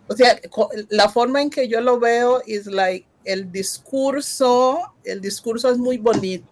o 0.08 0.16
sea, 0.16 0.40
la 0.88 1.08
forma 1.08 1.42
en 1.42 1.50
que 1.50 1.68
yo 1.68 1.80
lo 1.80 1.98
veo 1.98 2.40
es 2.46 2.66
like 2.66 3.06
el 3.26 3.50
discurso, 3.50 4.94
el 5.04 5.20
discurso 5.20 5.68
es 5.68 5.76
muy 5.76 5.98
bonito, 5.98 6.46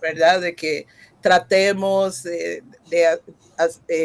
¿verdad? 0.00 0.40
De 0.40 0.54
que 0.54 0.86
tratemos 1.20 2.22
de 2.22 2.62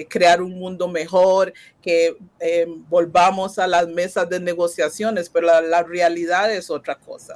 crear 0.09 0.41
un 0.41 0.59
mundo 0.59 0.87
mejor, 0.89 1.53
que 1.81 2.15
volvamos 2.89 3.57
a 3.57 3.67
las 3.67 3.87
mesas 3.87 4.29
de 4.29 4.39
negociaciones, 4.39 5.29
pero 5.29 5.47
la, 5.47 5.83
realidad 5.83 6.53
es 6.53 6.69
otra 6.69 6.95
cosa. 6.95 7.35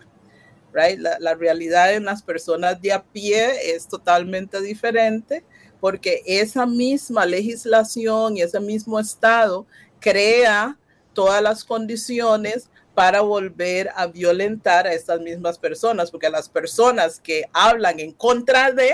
Right? 0.73 0.99
La, 0.99 1.17
la, 1.19 1.33
realidad 1.33 1.93
en 1.93 2.05
las 2.05 2.21
personas 2.21 2.79
de 2.81 2.91
a 2.91 3.01
pie 3.01 3.73
es 3.73 3.87
totalmente 3.87 4.61
diferente 4.61 5.43
porque 5.79 6.21
esa 6.25 6.65
misma 6.65 7.25
legislación 7.25 8.35
y 8.35 8.41
ese 8.41 8.59
mismo 8.59 8.99
Estado 8.99 9.65
crea 9.99 10.77
todas 11.13 11.41
las 11.41 11.63
condiciones 11.63 12.69
para 12.97 13.21
volver 13.21 13.91
a 13.93 14.07
violentar 14.07 14.87
a 14.87 14.93
estas 14.93 15.21
mismas 15.21 15.59
personas, 15.59 16.09
porque 16.09 16.31
las 16.31 16.49
personas 16.49 17.19
que 17.19 17.43
hablan 17.53 17.99
en 17.99 18.11
contra 18.11 18.71
de, 18.71 18.91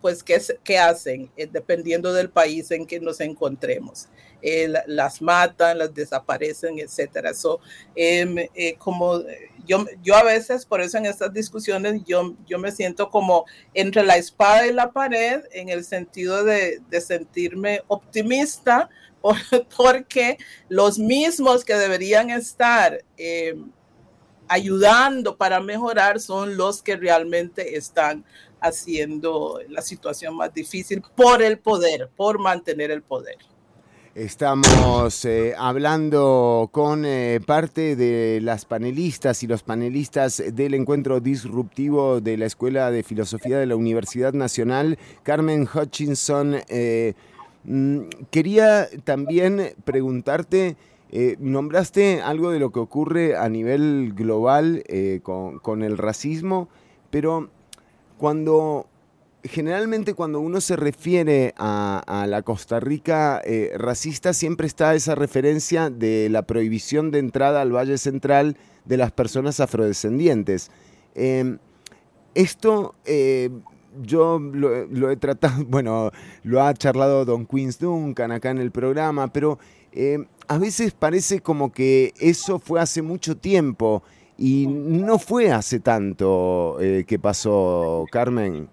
pues, 0.00 0.24
¿qué, 0.24 0.42
qué 0.64 0.78
hacen? 0.80 1.30
Eh, 1.36 1.48
dependiendo 1.48 2.12
del 2.12 2.28
país 2.28 2.72
en 2.72 2.84
que 2.84 2.98
nos 2.98 3.20
encontremos. 3.20 4.08
Eh, 4.42 4.68
las 4.88 5.22
matan, 5.22 5.78
las 5.78 5.94
desaparecen, 5.94 6.80
etcétera. 6.80 7.34
So, 7.34 7.60
em, 7.94 8.36
eh, 8.52 8.74
como 8.78 9.22
yo, 9.64 9.84
yo 10.02 10.16
a 10.16 10.24
veces, 10.24 10.66
por 10.66 10.80
eso 10.80 10.98
en 10.98 11.06
estas 11.06 11.32
discusiones, 11.32 12.02
yo, 12.04 12.34
yo 12.48 12.58
me 12.58 12.72
siento 12.72 13.10
como 13.10 13.44
entre 13.74 14.02
la 14.02 14.16
espada 14.16 14.66
y 14.66 14.72
la 14.72 14.90
pared, 14.90 15.44
en 15.52 15.68
el 15.68 15.84
sentido 15.84 16.42
de, 16.42 16.80
de 16.90 17.00
sentirme 17.00 17.82
optimista, 17.86 18.90
porque 19.76 20.38
los 20.68 20.98
mismos 20.98 21.64
que 21.64 21.74
deberían 21.74 22.30
estar 22.30 23.04
em, 23.16 23.70
ayudando 24.48 25.36
para 25.36 25.60
mejorar 25.60 26.20
son 26.20 26.56
los 26.56 26.82
que 26.82 26.96
realmente 26.96 27.76
están 27.76 28.24
haciendo 28.60 29.60
la 29.68 29.82
situación 29.82 30.36
más 30.36 30.52
difícil 30.52 31.02
por 31.14 31.42
el 31.42 31.58
poder, 31.58 32.10
por 32.16 32.38
mantener 32.38 32.90
el 32.90 33.02
poder. 33.02 33.36
Estamos 34.16 35.26
eh, 35.26 35.52
hablando 35.58 36.70
con 36.72 37.04
eh, 37.04 37.38
parte 37.44 37.96
de 37.96 38.40
las 38.40 38.64
panelistas 38.64 39.42
y 39.42 39.46
los 39.46 39.62
panelistas 39.62 40.42
del 40.54 40.72
encuentro 40.72 41.20
disruptivo 41.20 42.22
de 42.22 42.38
la 42.38 42.46
Escuela 42.46 42.90
de 42.90 43.02
Filosofía 43.02 43.58
de 43.58 43.66
la 43.66 43.76
Universidad 43.76 44.32
Nacional, 44.32 44.98
Carmen 45.22 45.68
Hutchinson. 45.70 46.56
Eh, 46.70 47.12
quería 48.30 48.88
también 49.04 49.74
preguntarte, 49.84 50.76
nombraste 51.38 52.20
algo 52.20 52.50
de 52.50 52.58
lo 52.58 52.70
que 52.70 52.80
ocurre 52.80 53.36
a 53.36 53.48
nivel 53.48 54.12
global 54.14 54.84
con, 55.22 55.58
con 55.58 55.82
el 55.82 55.98
racismo, 55.98 56.68
pero 57.10 57.50
cuando 58.18 58.86
generalmente 59.48 60.14
cuando 60.14 60.40
uno 60.40 60.60
se 60.60 60.76
refiere 60.76 61.54
a, 61.56 62.26
la 62.28 62.42
Costa 62.42 62.80
Rica 62.80 63.40
eh, 63.44 63.72
racista, 63.76 64.32
siempre 64.32 64.66
está 64.66 64.94
esa 64.94 65.14
referencia 65.14 65.90
de 65.90 66.28
la 66.30 66.42
prohibición 66.42 67.10
de 67.10 67.18
entrada 67.18 67.62
al 67.62 67.74
Valle 67.74 67.98
Central 67.98 68.56
de 68.84 68.96
las 68.96 69.12
personas 69.12 69.60
afrodescendientes. 69.60 70.70
Em, 71.14 71.58
esto 72.34 72.94
eh, 73.04 73.50
yo 74.02 74.38
lo, 74.38 75.10
he 75.10 75.16
tratado, 75.16 75.64
bueno, 75.68 76.10
lo 76.42 76.62
ha 76.62 76.74
charlado 76.74 77.24
Don 77.24 77.46
Queens 77.46 77.78
Duncan 77.78 78.32
acá 78.32 78.50
en 78.50 78.58
el 78.58 78.70
programa, 78.70 79.32
pero 79.32 79.58
em, 79.92 80.26
a 80.48 80.58
veces 80.58 80.92
parece 80.92 81.40
como 81.40 81.72
que 81.72 82.12
eso 82.18 82.58
fue 82.58 82.80
hace 82.80 83.02
mucho 83.02 83.36
tiempo 83.36 84.02
y 84.38 84.66
no 84.66 85.18
fue 85.18 85.50
hace 85.50 85.80
tanto 85.80 86.78
eh, 86.80 87.04
que 87.06 87.18
pasó, 87.18 88.04
Carmen 88.10 88.68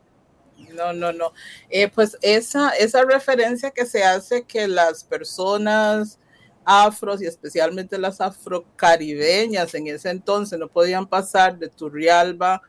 no, 0.73 0.93
no, 0.93 1.13
no. 1.13 1.33
Eh, 1.69 1.89
pues 1.89 2.17
esa, 2.21 2.69
esa 2.71 3.03
referencia 3.05 3.71
que 3.71 3.85
se 3.85 4.03
hace 4.03 4.43
que 4.43 4.67
las 4.67 5.03
personas 5.03 6.19
afros 6.65 7.21
y 7.21 7.25
especialmente 7.25 7.97
las 7.97 8.21
afrocaribeñas 8.21 9.73
en 9.75 9.87
ese 9.87 10.09
entonces 10.09 10.57
no 10.57 10.69
podían 10.69 11.07
pasar 11.07 11.57
de 11.57 11.69
Turrialba 11.69 12.61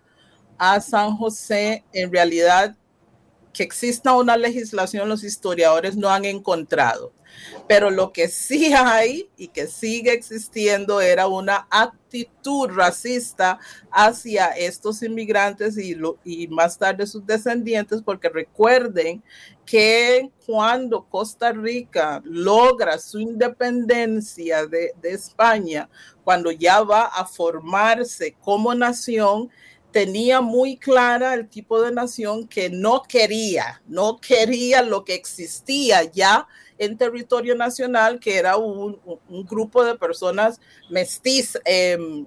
a 0.59 0.81
San 0.81 1.17
José, 1.17 1.85
en 1.93 2.13
realidad 2.13 2.77
que 3.55 3.63
exista 3.63 4.15
una 4.15 4.37
legislación 4.37 5.09
los 5.09 5.25
historiadores 5.25 5.97
no 5.97 6.11
han 6.11 6.27
encontrado. 6.27 7.13
Pero 7.67 7.91
lo 7.91 8.13
que 8.13 8.29
sí 8.29 8.73
hay 8.75 9.29
y 9.37 9.49
que 9.49 9.67
sigue 9.67 10.13
existiendo 10.13 11.01
era 11.01 11.27
una 11.27 11.67
actitud 11.71 12.69
racista 12.69 13.59
hacia 13.91 14.49
estos 14.49 15.03
inmigrantes 15.03 15.77
y, 15.79 16.49
más 16.49 16.79
tarde 16.79 17.07
sus 17.07 17.27
descendientes, 17.27 18.03
porque 18.03 18.29
recuerden 18.29 19.23
que 19.65 20.31
cuando 20.47 21.05
Costa 21.05 21.53
Rica 21.53 22.21
logra 22.25 22.99
su 22.99 23.19
independencia 23.19 24.67
de, 24.67 24.93
de 25.01 25.11
España, 25.11 25.89
cuando 26.23 26.53
ya 26.53 26.83
va 26.83 27.07
a 27.07 27.25
formarse 27.25 28.37
como 28.41 28.75
nación, 28.75 29.51
tenía 29.95 30.41
muy 30.41 30.77
clara 30.77 31.35
el 31.35 31.49
tipo 31.49 31.81
de 31.81 31.93
nación 31.93 32.49
que 32.49 32.69
no 32.69 33.05
quería, 33.05 33.81
no 33.87 34.19
quería 34.21 34.83
lo 34.83 35.05
que 35.05 35.15
existía 35.15 36.03
ya 36.03 36.49
en 36.79 36.97
territorio 36.97 37.55
nacional, 37.55 38.19
que 38.19 38.37
era 38.37 38.57
un, 38.57 38.99
grupo 39.49 39.85
de 39.85 39.95
personas 39.97 40.61
mestizas. 40.91 41.63
Em, 41.65 42.27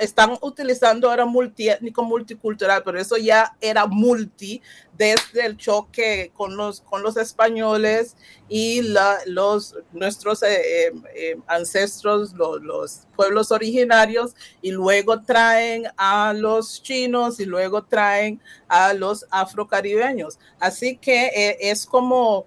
están 0.00 0.36
utilizando 0.40 1.08
ahora 1.08 1.24
multiétnico, 1.24 2.02
multicultural, 2.02 2.82
pero 2.84 2.98
eso 2.98 3.16
ya 3.16 3.56
era 3.60 3.86
multi 3.86 4.60
desde 4.96 5.46
el 5.46 5.56
choque 5.56 6.32
con 6.34 6.56
los, 6.56 6.80
con 6.80 7.02
los 7.02 7.16
españoles 7.16 8.16
y 8.48 8.82
los, 8.82 9.76
nuestros 9.92 10.42
eh, 10.42 10.92
em, 11.14 11.42
ancestros, 11.46 12.32
los 12.34 13.06
pueblos 13.14 13.52
originarios, 13.52 14.34
y 14.60 14.72
luego 14.72 15.22
traen 15.22 15.84
a 15.96 16.32
los 16.32 16.82
chinos 16.82 17.38
y 17.38 17.44
luego 17.44 17.84
traen 17.84 18.40
a 18.66 18.92
los 18.94 19.26
afrocaribeños. 19.30 20.38
Así 20.58 20.96
que 20.96 21.26
eh, 21.26 21.58
es 21.60 21.86
como 21.86 22.46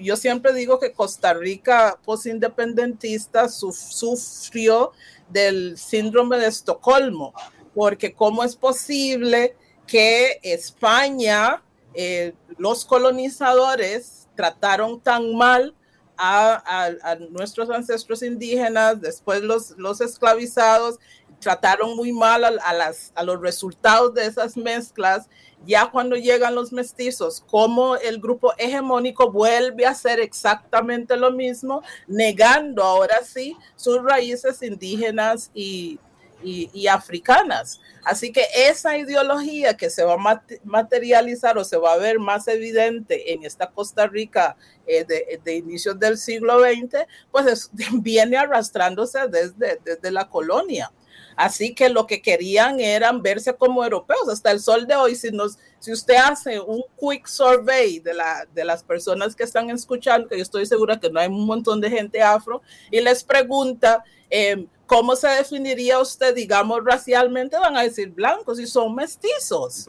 yo 0.00 0.16
siempre 0.16 0.52
digo 0.52 0.78
que 0.78 0.92
Costa 0.92 1.34
Rica 1.34 1.98
posindependentista 2.04 3.48
sufrió 3.48 4.92
del 5.28 5.78
síndrome 5.78 6.38
de 6.38 6.46
Estocolmo, 6.46 7.32
porque 7.74 8.12
cómo 8.12 8.44
es 8.44 8.56
posible 8.56 9.56
que 9.86 10.38
España, 10.42 11.62
eh, 11.94 12.34
los 12.58 12.84
colonizadores 12.84 14.28
trataron 14.36 15.00
tan 15.00 15.34
mal 15.34 15.74
a, 16.22 17.16
nuestros 17.30 17.70
ancestros 17.70 18.22
indígenas, 18.22 19.00
después 19.00 19.42
los, 19.42 19.70
los 19.78 20.00
esclavizados, 20.00 20.98
trataron 21.40 21.96
muy 21.96 22.12
mal 22.12 22.44
a, 22.44 22.72
las, 22.72 23.12
a 23.14 23.22
los 23.22 23.40
resultados 23.40 24.14
de 24.14 24.26
esas 24.26 24.56
mezclas 24.56 25.28
ya 25.66 25.90
cuando 25.90 26.16
llegan 26.16 26.54
los 26.54 26.72
mestizos, 26.72 27.44
como 27.46 27.96
el 27.96 28.18
grupo 28.18 28.54
hegemónico 28.56 29.30
vuelve 29.30 29.86
a 29.86 29.90
hacer 29.90 30.20
exactamente 30.20 31.16
lo 31.16 31.32
mismo, 31.32 31.82
negando 32.06 32.82
ahora 32.82 33.22
sí 33.24 33.56
sus 33.76 34.02
raíces 34.02 34.62
indígenas 34.62 35.50
y, 35.54 35.98
africanas. 36.90 37.78
Así 38.02 38.32
que 38.32 38.46
esa 38.54 38.96
ideología 38.96 39.76
que 39.76 39.90
se 39.90 40.02
va 40.02 40.14
a 40.14 40.42
materializar 40.64 41.58
o 41.58 41.64
se 41.64 41.76
va 41.76 41.92
a 41.92 41.98
ver 41.98 42.18
más 42.18 42.48
evidente 42.48 43.34
en 43.34 43.44
esta 43.44 43.70
Costa 43.70 44.06
Rica 44.06 44.56
eh, 44.86 45.04
de, 45.04 45.54
inicios 45.54 46.00
del 46.00 46.16
siglo 46.16 46.60
XX, 46.60 47.06
pues 47.30 47.70
viene 47.92 48.38
arrastrándose 48.38 49.28
desde, 49.28 49.78
desde 49.84 50.10
la 50.10 50.30
colonia. 50.30 50.90
Así 51.40 51.74
que 51.74 51.88
lo 51.88 52.06
que 52.06 52.20
querían 52.20 52.80
eran 52.80 53.22
verse 53.22 53.54
como 53.54 53.82
europeos. 53.82 54.28
Hasta 54.28 54.50
el 54.50 54.60
sol 54.60 54.86
de 54.86 54.94
hoy, 54.94 55.16
si, 55.16 55.30
nos, 55.30 55.56
si 55.80 55.92
usted 55.92 56.14
hace 56.14 56.60
un 56.60 56.84
quick 57.00 57.26
survey 57.26 57.98
de, 57.98 58.14
la, 58.14 58.46
de 58.54 58.64
las 58.64 58.84
personas 58.84 59.34
que 59.34 59.44
están 59.44 59.70
escuchando, 59.70 60.28
que 60.28 60.36
yo 60.36 60.42
estoy 60.42 60.66
segura 60.66 61.00
que 61.00 61.10
no 61.10 61.18
hay 61.18 61.28
un 61.28 61.46
montón 61.46 61.80
de 61.80 61.90
gente 61.90 62.22
afro, 62.22 62.60
y 62.90 63.00
les 63.00 63.24
pregunta, 63.24 64.04
em, 64.28 64.68
¿cómo 64.86 65.16
se 65.16 65.28
definiría 65.28 65.98
usted, 65.98 66.34
digamos, 66.34 66.80
racialmente? 66.84 67.58
Van 67.58 67.76
a 67.78 67.82
decir 67.82 68.10
blancos 68.10 68.60
y 68.60 68.66
son 68.66 68.94
mestizos. 68.94 69.86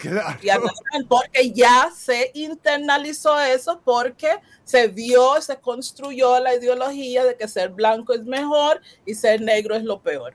porque 1.09 1.51
ya 1.51 1.91
se 1.93 2.31
internalizó 2.35 3.38
eso, 3.41 3.81
porque 3.84 4.30
se 4.63 4.88
vio, 4.88 5.41
se 5.41 5.57
construyó 5.57 6.39
la 6.39 6.55
ideología 6.55 7.26
de 7.26 7.35
que 7.35 7.49
ser 7.49 7.69
blanco 7.69 8.13
es 8.13 8.23
mejor 8.23 8.80
y 9.05 9.13
ser 9.13 9.41
negro 9.41 9.76
es 9.76 9.84
lo 9.84 10.01
peor 10.01 10.34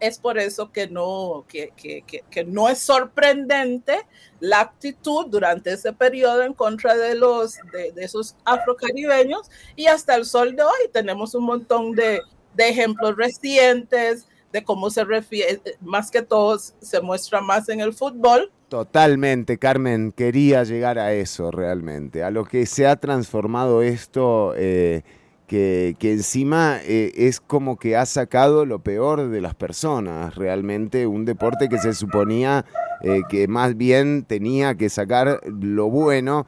es 0.00 0.18
por 0.18 0.38
eso 0.38 0.72
que 0.72 0.88
no, 0.88 1.44
que, 1.48 1.72
que, 1.76 2.02
que, 2.28 2.44
no 2.44 2.68
es 2.68 2.78
sorprendente 2.78 4.06
la 4.42 4.58
actitud 4.58 5.26
durante 5.28 5.72
ese 5.72 5.92
periodo 5.92 6.42
en 6.42 6.52
contra 6.52 6.96
de, 6.96 7.14
los, 7.14 7.54
de, 7.72 7.92
esos 8.02 8.34
afrocaribeños 8.44 9.48
y 9.76 9.86
hasta 9.86 10.16
el 10.16 10.24
sol 10.24 10.56
de 10.56 10.64
hoy 10.64 10.90
tenemos 10.92 11.36
un 11.36 11.44
montón 11.44 11.92
de, 11.92 12.20
de 12.52 12.68
ejemplos 12.68 13.16
recientes 13.16 14.26
de 14.52 14.64
cómo 14.64 14.90
se 14.90 15.04
refiere, 15.04 15.60
más 15.80 16.10
que 16.10 16.22
todo 16.22 16.58
se 16.58 17.00
muestra 17.00 17.40
más 17.40 17.68
en 17.68 17.80
el 17.80 17.92
fútbol, 17.92 18.50
Totalmente, 18.68 19.58
Carmen, 19.58 20.12
quería 20.12 20.64
llegar 20.64 20.98
a 20.98 21.12
eso 21.12 21.50
realmente, 21.50 22.24
a 22.24 22.30
lo 22.30 22.46
que 22.46 22.64
se 22.64 22.86
ha 22.86 22.96
transformado 22.96 23.82
esto, 23.82 24.54
eh, 24.56 25.02
que, 25.46 25.94
encima 26.00 26.78
eh, 26.82 27.12
es 27.14 27.38
como 27.38 27.76
que 27.76 27.96
ha 27.96 28.06
sacado 28.06 28.64
lo 28.64 28.82
peor 28.82 29.28
de 29.28 29.42
las 29.42 29.54
personas, 29.54 30.34
realmente 30.36 31.06
un 31.06 31.26
deporte 31.26 31.68
que 31.68 31.76
se 31.76 31.92
suponía 31.92 32.64
eh, 33.02 33.22
que 33.28 33.48
más 33.48 33.76
bien 33.76 34.24
tenía 34.24 34.74
que 34.74 34.88
sacar 34.88 35.40
lo 35.46 35.90
bueno, 35.90 36.46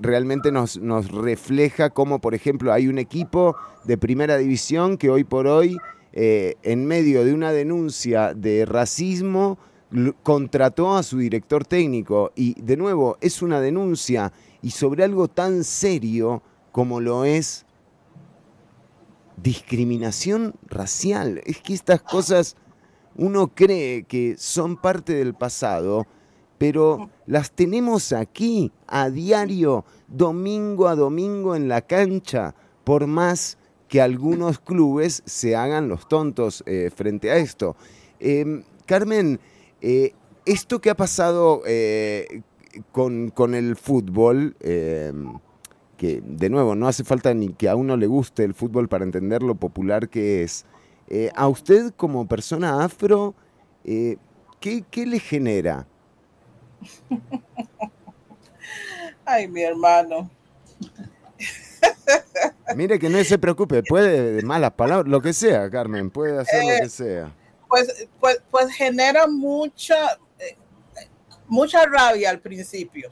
realmente 0.00 0.52
nos, 0.52 0.78
nos 0.78 1.10
refleja 1.10 1.90
como 1.90 2.18
por 2.18 2.34
ejemplo 2.34 2.72
hay 2.72 2.88
un 2.88 2.98
equipo 2.98 3.56
de 3.84 3.98
primera 3.98 4.38
división 4.38 4.96
que 4.96 5.10
hoy 5.10 5.22
por 5.22 5.46
hoy, 5.46 5.76
en 6.12 6.86
medio 6.86 7.26
de 7.26 7.34
una 7.34 7.52
denuncia 7.52 8.32
de 8.32 8.64
racismo, 8.64 9.58
contrató 10.22 10.96
a 10.96 11.02
su 11.02 11.18
director 11.18 11.64
técnico 11.64 12.32
y 12.34 12.60
de 12.60 12.76
nuevo 12.76 13.18
es 13.20 13.42
una 13.42 13.60
denuncia 13.60 14.32
y 14.62 14.70
sobre 14.70 15.04
algo 15.04 15.28
tan 15.28 15.64
serio 15.64 16.42
como 16.72 17.00
lo 17.00 17.24
es 17.24 17.64
discriminación 19.36 20.54
racial. 20.66 21.40
Es 21.44 21.60
que 21.60 21.74
estas 21.74 22.02
cosas 22.02 22.56
uno 23.16 23.48
cree 23.48 24.04
que 24.04 24.36
son 24.38 24.76
parte 24.76 25.14
del 25.14 25.34
pasado, 25.34 26.06
pero 26.58 27.10
las 27.26 27.50
tenemos 27.50 28.12
aquí 28.12 28.72
a 28.86 29.10
diario, 29.10 29.84
domingo 30.08 30.88
a 30.88 30.94
domingo 30.94 31.56
en 31.56 31.68
la 31.68 31.82
cancha, 31.82 32.54
por 32.84 33.06
más 33.06 33.58
que 33.88 34.00
algunos 34.00 34.58
clubes 34.58 35.22
se 35.26 35.56
hagan 35.56 35.88
los 35.88 36.08
tontos 36.08 36.62
eh, 36.66 36.90
frente 36.94 37.30
a 37.30 37.36
esto. 37.36 37.76
Em, 38.18 38.64
Carmen, 38.86 39.40
eh, 39.80 40.12
esto 40.44 40.80
que 40.80 40.90
ha 40.90 40.96
pasado 40.96 41.62
eh, 41.66 42.42
con, 42.92 43.54
el 43.54 43.76
fútbol, 43.76 44.56
em, 44.60 45.38
que 45.96 46.22
de 46.24 46.50
nuevo 46.50 46.74
no 46.74 46.88
hace 46.88 47.04
falta 47.04 47.32
ni 47.34 47.48
que 47.48 47.68
a 47.68 47.76
uno 47.76 47.96
le 47.96 48.06
guste 48.06 48.44
el 48.44 48.54
fútbol 48.54 48.88
para 48.88 49.04
entender 49.04 49.42
lo 49.42 49.54
popular 49.54 50.08
que 50.08 50.42
es, 50.42 50.66
eh, 51.08 51.30
a 51.34 51.48
usted 51.48 51.92
como 51.96 52.26
persona 52.26 52.84
afro, 52.84 53.34
¿qué, 53.84 54.84
¿qué 54.90 55.06
le 55.06 55.20
genera? 55.20 55.86
Ay, 59.24 59.48
mi 59.48 59.62
hermano. 59.62 60.30
Mire 62.76 62.98
que 62.98 63.08
no 63.08 63.22
se 63.24 63.38
preocupe, 63.38 63.82
puede 63.82 64.32
de 64.32 64.42
malas 64.42 64.72
palabras, 64.72 65.08
lo 65.08 65.20
que 65.20 65.32
sea, 65.32 65.70
Carmen, 65.70 66.10
puede 66.10 66.40
hacer 66.40 66.64
lo 66.64 66.82
que 66.82 66.88
sea 66.88 67.32
pues, 67.68 68.08
pues, 68.20 68.42
pues 68.50 68.72
genera 68.72 69.26
mucha, 69.26 70.18
eh, 70.38 70.56
mucha 71.46 71.84
rabia 71.86 72.30
al 72.30 72.40
principio. 72.40 73.10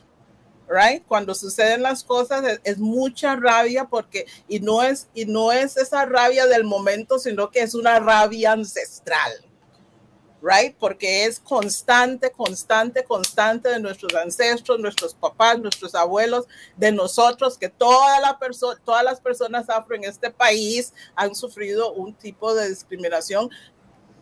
Right? 0.69 1.05
Cuando 1.07 1.35
suceden 1.35 1.83
las 1.83 2.03
cosas 2.03 2.59
es, 2.65 2.79
mucha 2.79 3.37
rabia 3.37 3.85
porque 3.85 4.27
y 4.49 4.61
no 4.61 4.83
es 4.83 5.09
y 5.15 5.27
no 5.27 5.53
es 5.53 5.77
esa 5.77 6.07
rabia 6.07 6.47
del 6.47 6.65
momento, 6.65 7.19
sino 7.19 7.51
que 7.51 7.61
es 7.61 7.75
una 7.75 8.01
rabia 8.01 8.53
ancestral. 8.53 9.33
Right? 10.41 10.77
Porque 10.79 11.25
es 11.25 11.41
constante, 11.41 12.31
constante, 12.31 13.05
constante 13.05 13.71
de 13.71 13.81
nuestros 13.81 14.15
ancestros, 14.15 14.79
nuestros 14.79 15.15
papás, 15.15 15.59
nuestros 15.59 15.95
abuelos, 15.95 16.47
de 16.77 16.93
nosotros, 16.93 17.57
que 17.57 17.69
toda 17.69 18.21
la 18.21 18.39
todas 18.85 19.05
las 19.05 19.21
personas 19.21 19.71
afro 19.71 19.97
en 19.97 20.05
este 20.05 20.31
país 20.31 20.93
han 21.15 21.35
sufrido 21.35 21.93
un 21.93 22.15
tipo 22.15 22.55
de 22.55 22.69
discriminación 22.69 23.51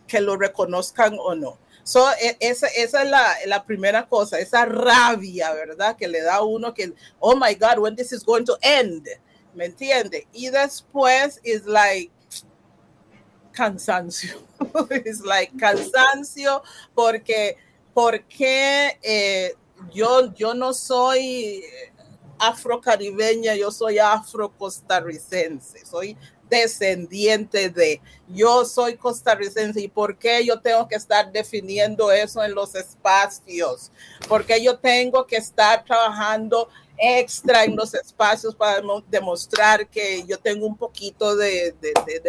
que 0.07 0.21
lo 0.21 0.37
reconozcan 0.37 1.17
o 1.19 1.35
no. 1.35 1.59
So, 1.85 2.09
e, 2.13 2.37
esa, 2.41 2.69
esa 2.69 3.03
es 3.03 3.11
la, 3.11 3.35
la, 3.47 3.65
primera 3.65 4.07
cosa, 4.07 4.39
esa 4.39 4.65
rabia, 4.65 5.53
¿verdad? 5.53 5.97
Que 5.97 6.07
le 6.07 6.23
da 6.23 6.37
a 6.37 6.43
uno 6.43 6.73
que, 6.73 6.93
oh 7.19 7.35
my 7.35 7.55
God, 7.55 7.79
when 7.79 7.97
this 7.97 8.13
is 8.13 8.25
going 8.25 8.45
to 8.45 8.57
end, 8.63 9.09
¿me 9.55 9.67
entiende? 9.67 10.27
Y 10.33 10.51
después 10.51 11.41
es 11.43 11.67
like 11.67 12.13
cansancio, 13.53 14.41
es 15.05 15.21
like 15.21 15.57
cansancio 15.59 16.63
porque, 16.95 17.57
porque 17.93 18.99
eh, 19.03 19.55
yo, 19.93 20.33
yo 20.35 20.55
no 20.55 20.73
soy 20.73 21.65
afrocaribeña, 22.39 23.55
yo 23.55 23.71
soy 23.71 23.99
afro-costarricense, 23.99 25.85
soy 25.85 26.17
descendiente 26.53 27.71
de. 27.71 28.01
Yo 28.29 28.67
soy 28.67 28.97
costarricense 28.97 29.81
y 29.81 29.89
por 29.89 30.19
qué 30.19 30.45
yo 30.45 30.61
tengo 30.61 30.87
que 30.87 30.97
estar 30.97 31.33
definiendo 31.33 32.13
eso 32.13 32.45
en 32.45 32.55
los 32.55 32.75
espacios, 32.75 33.91
porque 34.29 34.63
yo 34.63 34.79
tengo 34.79 35.27
que 35.27 35.37
estar 35.37 35.83
trabajando 35.85 36.69
extra 37.05 37.65
en 37.65 37.75
los 37.75 37.95
espacios 37.95 38.55
para 38.55 38.81
demostrar 39.09 39.89
que 39.89 40.25
yo 40.25 40.39
tengo 40.39 40.67
un 40.67 40.77
poquito 40.77 41.35
de, 41.35 41.75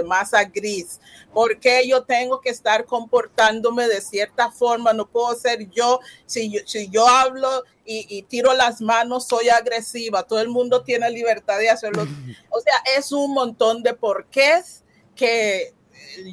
masa 0.03 0.43
gris. 0.45 0.99
porque 1.31 1.87
yo 1.87 2.03
tengo 2.03 2.41
que 2.41 2.49
estar 2.49 2.85
comportándome 2.85 3.87
de 3.87 4.01
cierta 4.01 4.51
forma? 4.51 4.91
No 4.91 5.07
puedo 5.07 5.35
ser 5.35 5.69
yo, 5.69 5.99
si 6.25 6.51
yo, 6.51 6.61
si 6.65 6.89
yo 6.89 7.07
hablo 7.07 7.63
y, 7.85 8.23
tiro 8.23 8.53
las 8.53 8.81
manos, 8.81 9.27
soy 9.27 9.49
agresiva. 9.49 10.23
Todo 10.23 10.39
el 10.39 10.49
mundo 10.49 10.83
tiene 10.83 11.09
libertad 11.11 11.59
de 11.59 11.69
hacerlo. 11.69 12.07
O 12.49 12.59
sea, 12.59 12.75
es 12.97 13.11
un 13.11 13.33
montón 13.33 13.83
de 13.83 13.93
porqués 13.93 14.83
que 15.15 15.73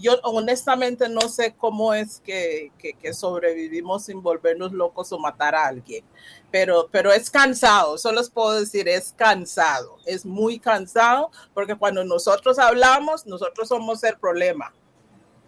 yo 0.01 0.19
honestamente 0.23 1.09
no 1.09 1.23
sé 1.23 1.55
cómo 1.57 1.95
es 1.95 2.21
que, 2.21 2.71
sobrevivimos 3.13 4.05
sin 4.05 4.23
volvernos 4.23 4.73
locos 4.73 5.13
o 5.13 5.19
matar 5.19 5.55
a 5.55 5.67
alguien, 5.67 6.05
pero, 6.51 6.89
pero 6.91 7.13
es 7.13 7.31
cansado, 7.31 7.99
solo 7.99 8.21
les 8.21 8.31
puedo 8.31 8.59
decir, 8.59 8.89
es 8.89 9.15
cansado, 9.17 9.99
es 10.07 10.27
muy 10.27 10.59
cansado, 10.59 11.31
porque 11.55 11.77
cuando 11.77 12.05
nosotros 12.05 12.59
hablamos, 12.59 13.27
nosotros 13.27 13.69
somos 13.69 14.03
el 14.05 14.17
problema, 14.19 14.73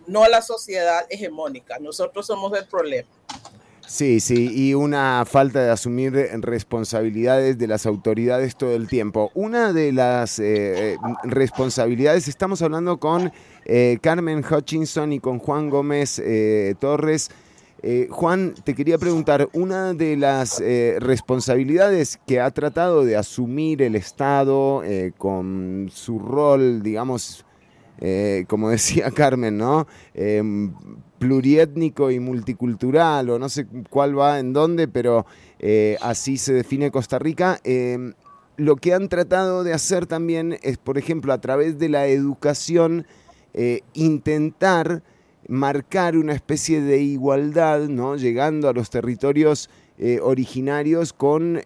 no 0.07 0.27
la 0.29 0.43
sociedad 0.43 1.07
hegemónica, 1.11 1.79
nosotros 1.79 2.27
somos 2.27 2.57
el 2.57 2.67
problema. 2.67 3.09
Sí, 3.87 4.21
sí, 4.21 4.51
y 4.55 4.75
una 4.75 5.25
falta 5.27 5.61
de 5.61 5.71
asumir 5.71 6.15
responsabilidades 6.41 7.59
de 7.59 7.67
las 7.67 7.85
autoridades 7.85 8.57
todo 8.57 8.75
el 8.75 8.89
tiempo. 8.89 9.31
Una 9.35 9.73
de 9.73 9.93
las 9.93 10.39
eh, 10.39 10.95
eh, 10.95 10.97
responsabilidades, 11.25 12.27
estamos 12.29 12.63
hablando 12.63 12.99
con 12.99 13.33
eh, 13.67 13.99
Carmen 14.01 14.45
Hutchinson 14.49 15.13
y 15.13 15.21
con 15.21 15.39
Juan 15.39 15.69
Gómez 15.69 16.23
Torres. 16.79 17.31
Juan, 18.11 18.55
te 18.63 18.75
quería 18.75 18.97
preguntar, 18.97 19.49
una 19.55 19.93
de 19.93 20.17
las 20.17 20.63
responsabilidades 21.01 22.21
que 22.27 22.41
ha 22.41 22.51
tratado 22.53 23.05
de 23.05 23.17
asumir 23.17 23.83
el 23.83 23.97
Estado 23.97 24.83
con 25.19 25.91
su 25.93 26.21
rol, 26.21 26.83
digamos, 26.83 27.45
como 28.47 28.71
decía 28.71 29.11
Carmen, 29.11 29.59
¿no? 29.59 29.89
Em, 30.15 30.73
pluriétnico 31.23 32.11
y 32.11 32.19
multicultural, 32.19 33.31
o 33.31 33.39
no 33.39 33.49
sé 33.49 33.65
cuál 33.89 34.19
va 34.19 34.41
en 34.41 34.53
dónde, 34.53 34.89
pero 34.89 35.25
eh, 35.61 35.97
así 36.01 36.37
se 36.37 36.53
define 36.53 36.91
Costa 36.91 37.21
Rica. 37.21 37.61
Em, 37.63 38.15
lo 38.57 38.75
que 38.75 38.93
han 38.93 39.09
tratado 39.09 39.63
de 39.63 39.73
hacer 39.73 40.07
también 40.07 40.59
es, 40.63 40.79
por 40.79 40.99
ejemplo, 40.99 41.33
a 41.33 41.41
través 41.41 41.79
de 41.79 41.89
la 41.89 42.09
educación, 42.09 43.07
eh, 43.55 43.83
intentar 43.93 45.05
marcar 45.49 46.17
una 46.17 46.33
especie 46.33 46.81
de 46.81 47.03
igualdad, 47.03 47.89
¿no? 47.89 48.17
llegando 48.17 48.69
a 48.69 48.73
los 48.73 48.91
territorios 48.91 49.71
eh, 49.99 50.19
originarios 50.23 51.13
con 51.13 51.61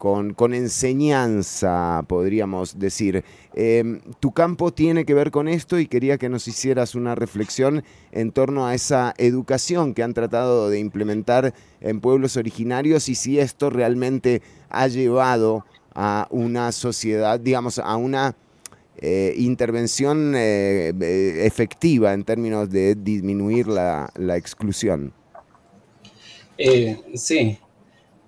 con, 0.00 0.54
enseñanza, 0.54 2.02
podríamos 2.08 2.78
decir. 2.78 3.22
Em, 3.52 4.00
tu 4.18 4.32
campo 4.32 4.72
tiene 4.72 5.04
que 5.04 5.12
ver 5.12 5.30
con 5.30 5.46
esto 5.46 5.78
y 5.78 5.86
quería 5.86 6.16
que 6.16 6.30
nos 6.30 6.48
hicieras 6.48 6.94
una 6.94 7.14
reflexión 7.14 7.84
en 8.10 8.32
torno 8.32 8.66
a 8.66 8.74
esa 8.74 9.12
educación 9.18 9.92
que 9.92 10.02
han 10.02 10.14
tratado 10.14 10.70
de 10.70 10.78
implementar 10.78 11.52
en 11.82 12.00
pueblos 12.00 12.38
originarios 12.38 13.10
y 13.10 13.14
si 13.14 13.38
esto 13.38 13.68
realmente 13.68 14.40
ha 14.70 14.88
llevado 14.88 15.66
a 15.94 16.28
una 16.30 16.72
sociedad, 16.72 17.38
digamos, 17.38 17.78
a 17.78 17.94
una 17.96 18.36
eh, 19.00 19.34
intervención 19.38 20.34
eh, 20.36 20.92
eh, 21.00 21.46
efectiva 21.46 22.12
en 22.12 22.24
términos 22.24 22.68
de 22.68 22.94
disminuir 22.94 23.66
la, 23.66 24.10
la 24.16 24.36
exclusión. 24.36 25.12
sí. 27.14 27.58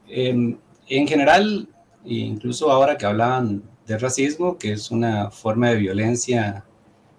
Em, 0.09 0.59
en 0.89 1.07
general, 1.09 1.69
incluso 2.05 2.71
ahora 2.71 2.97
que 2.97 3.07
hablaban 3.07 3.63
de 3.87 3.99
racismo, 3.99 4.59
que 4.59 4.73
es 4.73 4.91
una 4.91 5.31
forma 5.31 5.71
de 5.71 5.77
violencia 5.77 6.65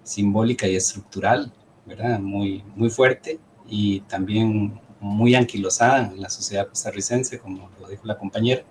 simbólica 0.04 0.68
y 0.68 0.76
estructural, 0.76 1.52
¿verdad? 1.86 2.20
Muy, 2.20 2.64
muy 2.76 2.90
fuerte 2.90 3.40
y 3.68 4.02
también 4.02 4.80
muy 5.00 5.36
anquilosada 5.36 6.12
en 6.14 6.22
la 6.22 6.30
sociedad 6.30 6.68
costarricense, 6.68 7.40
como 7.40 7.70
lo 7.80 7.88
dijo 7.88 8.06
la 8.06 8.18
compañera. 8.18 8.64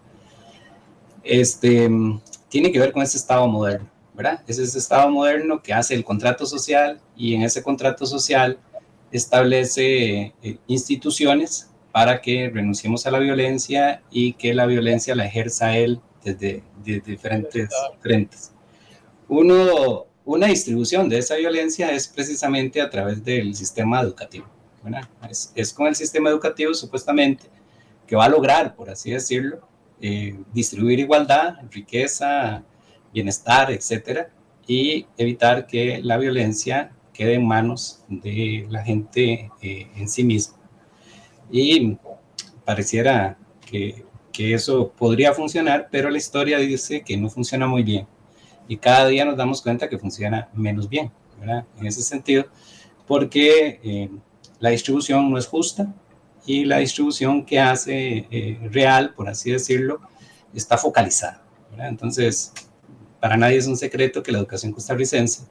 Este, 1.22 1.90
tiene 2.48 2.72
que 2.72 2.78
ver 2.78 2.92
con 2.92 3.02
ese 3.02 3.16
Estado 3.16 3.46
moderno, 3.46 3.88
¿verdad? 4.14 4.42
Es 4.46 4.58
ese 4.58 4.78
Estado 4.78 5.10
moderno 5.10 5.62
que 5.62 5.72
hace 5.72 5.94
el 5.94 6.04
contrato 6.04 6.46
social 6.46 7.00
y 7.16 7.34
en 7.34 7.42
ese 7.42 7.62
contrato 7.62 8.06
social 8.06 8.58
establece 9.10 10.34
eh, 10.42 10.58
instituciones 10.66 11.70
para 11.92 12.20
que 12.20 12.50
renunciemos 12.52 13.06
a 13.06 13.10
la 13.10 13.18
violencia 13.18 14.02
y 14.10 14.32
que 14.34 14.54
la 14.54 14.66
violencia 14.66 15.14
la 15.14 15.26
ejerza 15.26 15.76
él 15.76 16.00
desde, 16.24 16.62
diferentes 16.82 17.68
frentes. 18.00 18.52
Uno, 19.28 20.06
una 20.24 20.46
distribución 20.46 21.08
de 21.08 21.18
esa 21.18 21.36
violencia 21.36 21.90
es 21.90 22.08
precisamente 22.08 22.80
a 22.80 22.88
través 22.88 23.22
del 23.24 23.54
sistema 23.54 24.00
educativo. 24.00 24.46
Es, 25.30 25.52
es, 25.54 25.72
con 25.72 25.86
el 25.86 25.94
sistema 25.94 26.28
educativo 26.30 26.74
supuestamente 26.74 27.44
que 28.06 28.16
va 28.16 28.24
a 28.24 28.28
lograr, 28.28 28.74
por 28.74 28.90
así 28.90 29.10
decirlo, 29.10 29.60
eh, 30.00 30.36
distribuir 30.52 30.98
igualdad, 30.98 31.54
riqueza, 31.70 32.64
bienestar, 33.12 33.70
etcétera, 33.70 34.30
y 34.66 35.06
evitar 35.16 35.66
que 35.66 36.00
la 36.02 36.16
violencia 36.16 36.92
quede 37.12 37.34
en 37.34 37.46
manos 37.46 38.04
de 38.08 38.66
la 38.70 38.82
gente 38.84 39.50
eh, 39.60 39.88
en 39.96 40.08
sí 40.08 40.24
misma. 40.24 40.56
Y 41.50 41.96
pareciera 42.64 43.36
que, 43.70 44.04
que, 44.32 44.54
eso 44.54 44.92
podría 44.96 45.34
funcionar, 45.34 45.88
pero 45.90 46.08
la 46.08 46.18
historia 46.18 46.58
dice 46.58 47.02
que 47.02 47.16
no 47.16 47.28
funciona 47.28 47.66
muy 47.66 47.82
bien. 47.82 48.06
Y 48.68 48.76
cada 48.76 49.06
día 49.08 49.24
nos 49.24 49.36
damos 49.36 49.60
cuenta 49.60 49.88
que 49.88 49.98
funciona 49.98 50.48
menos 50.54 50.88
bien, 50.88 51.10
¿verdad? 51.38 51.66
En 51.78 51.86
ese 51.86 52.02
sentido, 52.02 52.46
porque 53.06 53.80
eh, 53.82 54.10
la 54.60 54.70
distribución 54.70 55.30
no 55.30 55.36
es 55.36 55.46
justa 55.46 55.92
y 56.46 56.64
la 56.64 56.78
distribución 56.78 57.44
que 57.44 57.60
hace 57.60 58.26
eh, 58.30 58.58
real, 58.70 59.12
por 59.14 59.28
así 59.28 59.50
decirlo, 59.50 60.00
está 60.54 60.78
focalizada. 60.78 61.42
Entonces, 61.78 62.52
para 63.22 63.36
nadie 63.36 63.58
es 63.58 63.68
un 63.68 63.76
secreto 63.76 64.20
que 64.20 64.32
la 64.32 64.38
educación 64.38 64.72
costarricense 64.72 65.44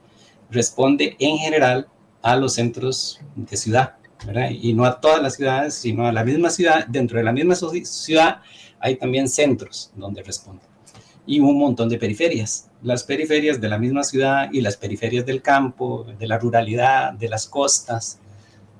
responde 0.50 1.16
en 1.18 1.38
general 1.38 1.88
a 2.20 2.36
los 2.36 2.52
centros 2.52 3.18
de 3.34 3.56
ciudad. 3.56 3.94
Y 4.50 4.74
no 4.74 4.84
a 4.84 5.00
todas 5.00 5.22
las 5.22 5.36
ciudades, 5.36 5.72
sino 5.72 6.06
a 6.06 6.12
la 6.12 6.22
misma 6.22 6.50
ciudad. 6.50 6.86
Dentro 6.86 7.16
de 7.16 7.24
la 7.24 7.32
misma 7.32 7.54
ciudad 7.54 8.42
hay 8.78 8.96
también 8.96 9.26
centros 9.26 9.90
donde 9.96 10.22
responde. 10.22 10.60
Y 11.24 11.40
un 11.40 11.58
montón 11.58 11.88
de 11.88 11.96
periferias. 11.96 12.68
Las 12.82 13.04
periferias 13.04 13.58
de 13.58 13.70
la 13.70 13.78
misma 13.78 14.04
ciudad 14.04 14.50
y 14.52 14.60
las 14.60 14.76
periferias 14.76 15.24
del 15.24 15.40
campo, 15.40 16.04
de 16.18 16.26
la 16.26 16.36
ruralidad, 16.36 17.14
de 17.14 17.30
las 17.30 17.46
costas, 17.46 18.18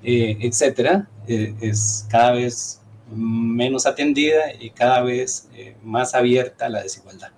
eh, 0.02 0.36
etcétera, 0.38 1.08
eh, 1.26 1.54
es 1.62 2.06
cada 2.10 2.32
vez 2.32 2.82
menos 3.10 3.86
atendida 3.86 4.52
y 4.60 4.68
cada 4.68 5.00
vez 5.00 5.48
eh, 5.54 5.76
más 5.82 6.14
abierta 6.14 6.66
a 6.66 6.68
la 6.68 6.82
desigualdad. 6.82 7.32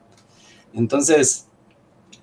Entonces, 0.74 1.46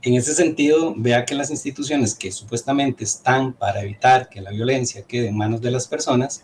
en 0.01 0.15
ese 0.15 0.33
sentido, 0.33 0.93
vea 0.97 1.25
que 1.25 1.35
las 1.35 1.51
instituciones 1.51 2.15
que 2.15 2.31
supuestamente 2.31 3.03
están 3.03 3.53
para 3.53 3.81
evitar 3.81 4.29
que 4.29 4.41
la 4.41 4.51
violencia 4.51 5.03
quede 5.03 5.27
en 5.27 5.37
manos 5.37 5.61
de 5.61 5.71
las 5.71 5.87
personas, 5.87 6.43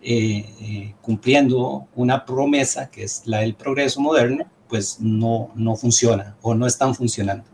eh, 0.00 0.44
eh, 0.60 0.94
cumpliendo 1.00 1.86
una 1.94 2.24
promesa 2.24 2.90
que 2.90 3.04
es 3.04 3.22
la 3.26 3.40
del 3.40 3.54
progreso 3.54 4.00
moderno, 4.00 4.50
pues 4.68 4.98
no, 5.00 5.50
no 5.54 5.76
funciona 5.76 6.36
o 6.42 6.54
no 6.54 6.66
están 6.66 6.94
funcionando. 6.94 7.44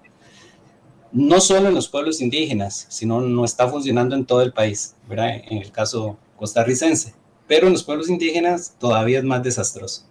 No 1.10 1.40
solo 1.40 1.68
en 1.68 1.74
los 1.74 1.88
pueblos 1.88 2.20
indígenas, 2.20 2.86
sino 2.90 3.20
no 3.20 3.44
está 3.44 3.68
funcionando 3.68 4.14
en 4.14 4.26
todo 4.26 4.42
el 4.42 4.52
país. 4.52 4.94
En 5.10 5.58
el 5.58 5.72
caso 5.72 6.18
costarricense. 6.36 7.14
Pero 7.46 7.66
en 7.66 7.72
los 7.72 7.82
pueblos 7.82 8.10
indígenas 8.10 8.74
todavía 8.78 9.18
es 9.18 9.24
más 9.24 9.42
desastroso. 9.42 10.06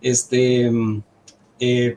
Este, 0.00 0.70
eh, 1.60 1.96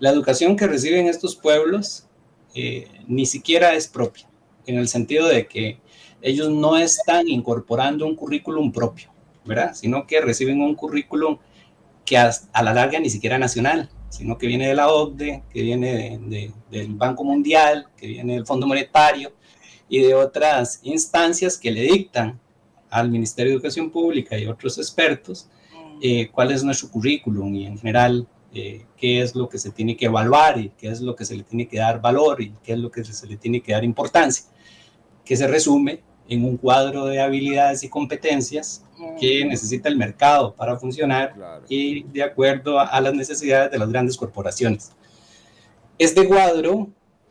la 0.00 0.10
educación 0.10 0.56
que 0.56 0.66
reciben 0.66 1.06
estos 1.06 1.36
pueblos 1.36 2.06
eh, 2.54 2.88
ni 3.06 3.26
siquiera 3.26 3.74
es 3.74 3.86
propia, 3.86 4.28
en 4.66 4.78
el 4.78 4.88
sentido 4.88 5.28
de 5.28 5.46
que 5.46 5.78
ellos 6.22 6.50
no 6.50 6.76
están 6.76 7.28
incorporando 7.28 8.06
un 8.06 8.16
currículum 8.16 8.72
propio, 8.72 9.10
¿verdad? 9.44 9.74
Sino 9.74 10.06
que 10.06 10.20
reciben 10.20 10.60
un 10.60 10.74
currículum 10.74 11.38
que 12.04 12.16
a, 12.16 12.32
la 12.62 12.74
larga 12.74 12.98
ni 12.98 13.08
siquiera 13.08 13.38
nacional, 13.38 13.88
sino 14.08 14.36
que 14.36 14.46
viene 14.46 14.66
de 14.66 14.74
la 14.74 14.88
OCDE, 14.88 15.44
que 15.52 15.62
viene 15.62 16.18
del 16.70 16.94
Banco 16.94 17.22
Mundial, 17.22 17.86
que 17.96 18.08
viene 18.08 18.34
del 18.34 18.46
Fondo 18.46 18.66
Monetario 18.66 19.32
y 19.88 20.00
de 20.00 20.14
otras 20.14 20.80
instancias 20.82 21.56
que 21.56 21.70
le 21.70 21.82
dictan 21.82 22.40
al 22.90 23.10
Ministerio 23.10 23.50
de 23.50 23.56
Educación 23.56 23.90
Pública 23.90 24.36
y 24.36 24.46
otros 24.46 24.78
expertos 24.78 25.48
eh, 26.02 26.28
cuál 26.32 26.50
es 26.50 26.64
nuestro 26.64 26.90
currículum 26.90 27.54
y 27.54 27.66
en 27.66 27.78
general 27.78 28.26
eh, 28.52 28.86
qué 28.96 29.20
es 29.20 29.34
lo 29.36 29.48
que 29.48 29.58
se 29.58 29.70
tiene 29.70 29.96
que 29.96 30.06
evaluar 30.06 30.58
y 30.58 30.70
qué 30.70 30.88
es 30.88 31.00
lo 31.00 31.14
que 31.14 31.24
se 31.24 31.36
le 31.36 31.44
tiene 31.44 31.68
que 31.68 31.78
dar 31.78 32.00
valor 32.00 32.42
y 32.42 32.52
qué 32.64 32.72
es 32.72 32.78
lo 32.78 32.90
que 32.90 33.04
se 33.04 33.26
le 33.26 33.36
tiene 33.36 33.62
que 33.62 33.72
dar 33.72 33.84
importancia, 33.84 34.44
que 35.24 35.36
se 35.36 35.46
resume 35.46 36.02
en 36.28 36.44
un 36.44 36.56
cuadro 36.56 37.06
de 37.06 37.20
habilidades 37.20 37.82
y 37.82 37.88
competencias 37.88 38.84
que 39.18 39.44
necesita 39.44 39.88
el 39.88 39.96
mercado 39.96 40.54
para 40.54 40.78
funcionar 40.78 41.34
y 41.68 42.04
de 42.04 42.22
acuerdo 42.22 42.78
a, 42.78 43.00
las 43.00 43.14
necesidades 43.14 43.70
de 43.70 43.78
las 43.78 43.88
grandes 43.88 44.16
corporaciones. 44.16 44.92
Este 45.98 46.26
cuadro, 46.26 46.88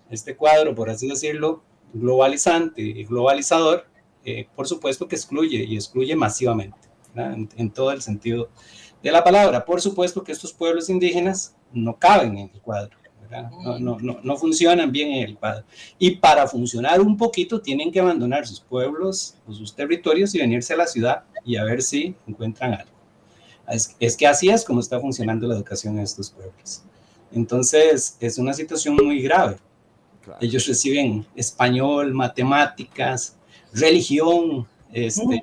este 0.09 0.35
cuadro, 0.35 0.75
por 0.75 0.89
así 0.89 1.07
decirlo, 1.07 1.63
globalizante 1.93 2.81
y 2.81 3.03
globalizador, 3.05 3.85
eh, 4.25 4.47
por 4.55 4.67
supuesto 4.67 5.07
que 5.07 5.15
excluye 5.15 5.63
y 5.63 5.75
excluye 5.75 6.15
masivamente, 6.15 6.77
en, 7.15 7.49
en, 7.55 7.71
todo 7.71 7.91
el 7.91 8.01
sentido 8.01 8.49
de 9.01 9.11
la 9.11 9.23
palabra. 9.23 9.63
Por 9.65 9.81
supuesto 9.81 10.23
que 10.23 10.31
estos 10.31 10.53
pueblos 10.53 10.89
indígenas 10.89 11.55
no 11.71 11.95
caben 11.97 12.37
en 12.37 12.51
el 12.53 12.61
cuadro, 12.61 12.97
no, 13.29 13.77
no, 13.79 13.99
no, 13.99 14.19
no, 14.23 14.37
funcionan 14.37 14.91
bien 14.91 15.11
en 15.11 15.29
el 15.29 15.37
cuadro. 15.37 15.63
Y 15.99 16.15
para 16.15 16.47
funcionar 16.47 16.99
un 16.99 17.15
poquito 17.15 17.61
tienen 17.61 17.91
que 17.91 17.99
abandonar 17.99 18.47
sus 18.47 18.59
pueblos 18.59 19.35
o 19.47 19.53
sus 19.53 19.75
territorios 19.75 20.33
y 20.33 20.39
venirse 20.39 20.73
a 20.73 20.77
la 20.77 20.87
ciudad 20.87 21.23
y 21.45 21.55
a 21.55 21.63
ver 21.63 21.81
si 21.81 22.15
encuentran 22.27 22.73
algo. 22.73 22.91
Es, 23.67 23.95
es 23.99 24.17
que 24.17 24.25
así 24.25 24.49
es 24.49 24.65
como 24.65 24.79
está 24.79 24.99
funcionando 24.99 25.47
la 25.47 25.55
educación 25.55 25.97
en 25.97 26.03
estos 26.03 26.31
pueblos. 26.31 26.81
Entonces 27.31 28.17
es 28.19 28.37
una 28.39 28.53
situación 28.53 28.95
muy 28.95 29.21
grave. 29.21 29.57
Ellos 30.41 30.67
reciben 30.67 31.25
español, 31.35 32.13
matemáticas, 32.13 33.35
religión, 33.73 34.67
este, 34.91 35.41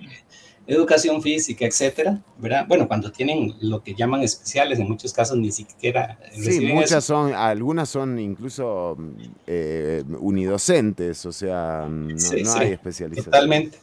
educación 0.67 1.23
física, 1.23 1.65
etcétera, 1.65 2.21
¿verdad? 2.39 2.67
Bueno, 2.67 2.89
cuando 2.89 3.13
tienen 3.13 3.55
lo 3.61 3.83
que 3.83 3.95
llaman 3.95 4.23
especiales, 4.23 4.79
en 4.79 4.89
muchos 4.89 5.13
casos 5.13 5.37
ni 5.37 5.53
siquiera 5.53 6.19
Sí, 6.33 6.67
muchas 6.67 7.05
son, 7.05 7.33
algunas 7.35 7.89
son 7.89 8.19
incluso 8.19 8.97
eh, 9.47 10.03
unidocentes, 10.19 11.25
o 11.25 11.33
sea, 11.33 11.87
no, 11.89 12.53
hay 12.55 12.73
especialización. 12.73 13.25
Totalmente. 13.25 13.79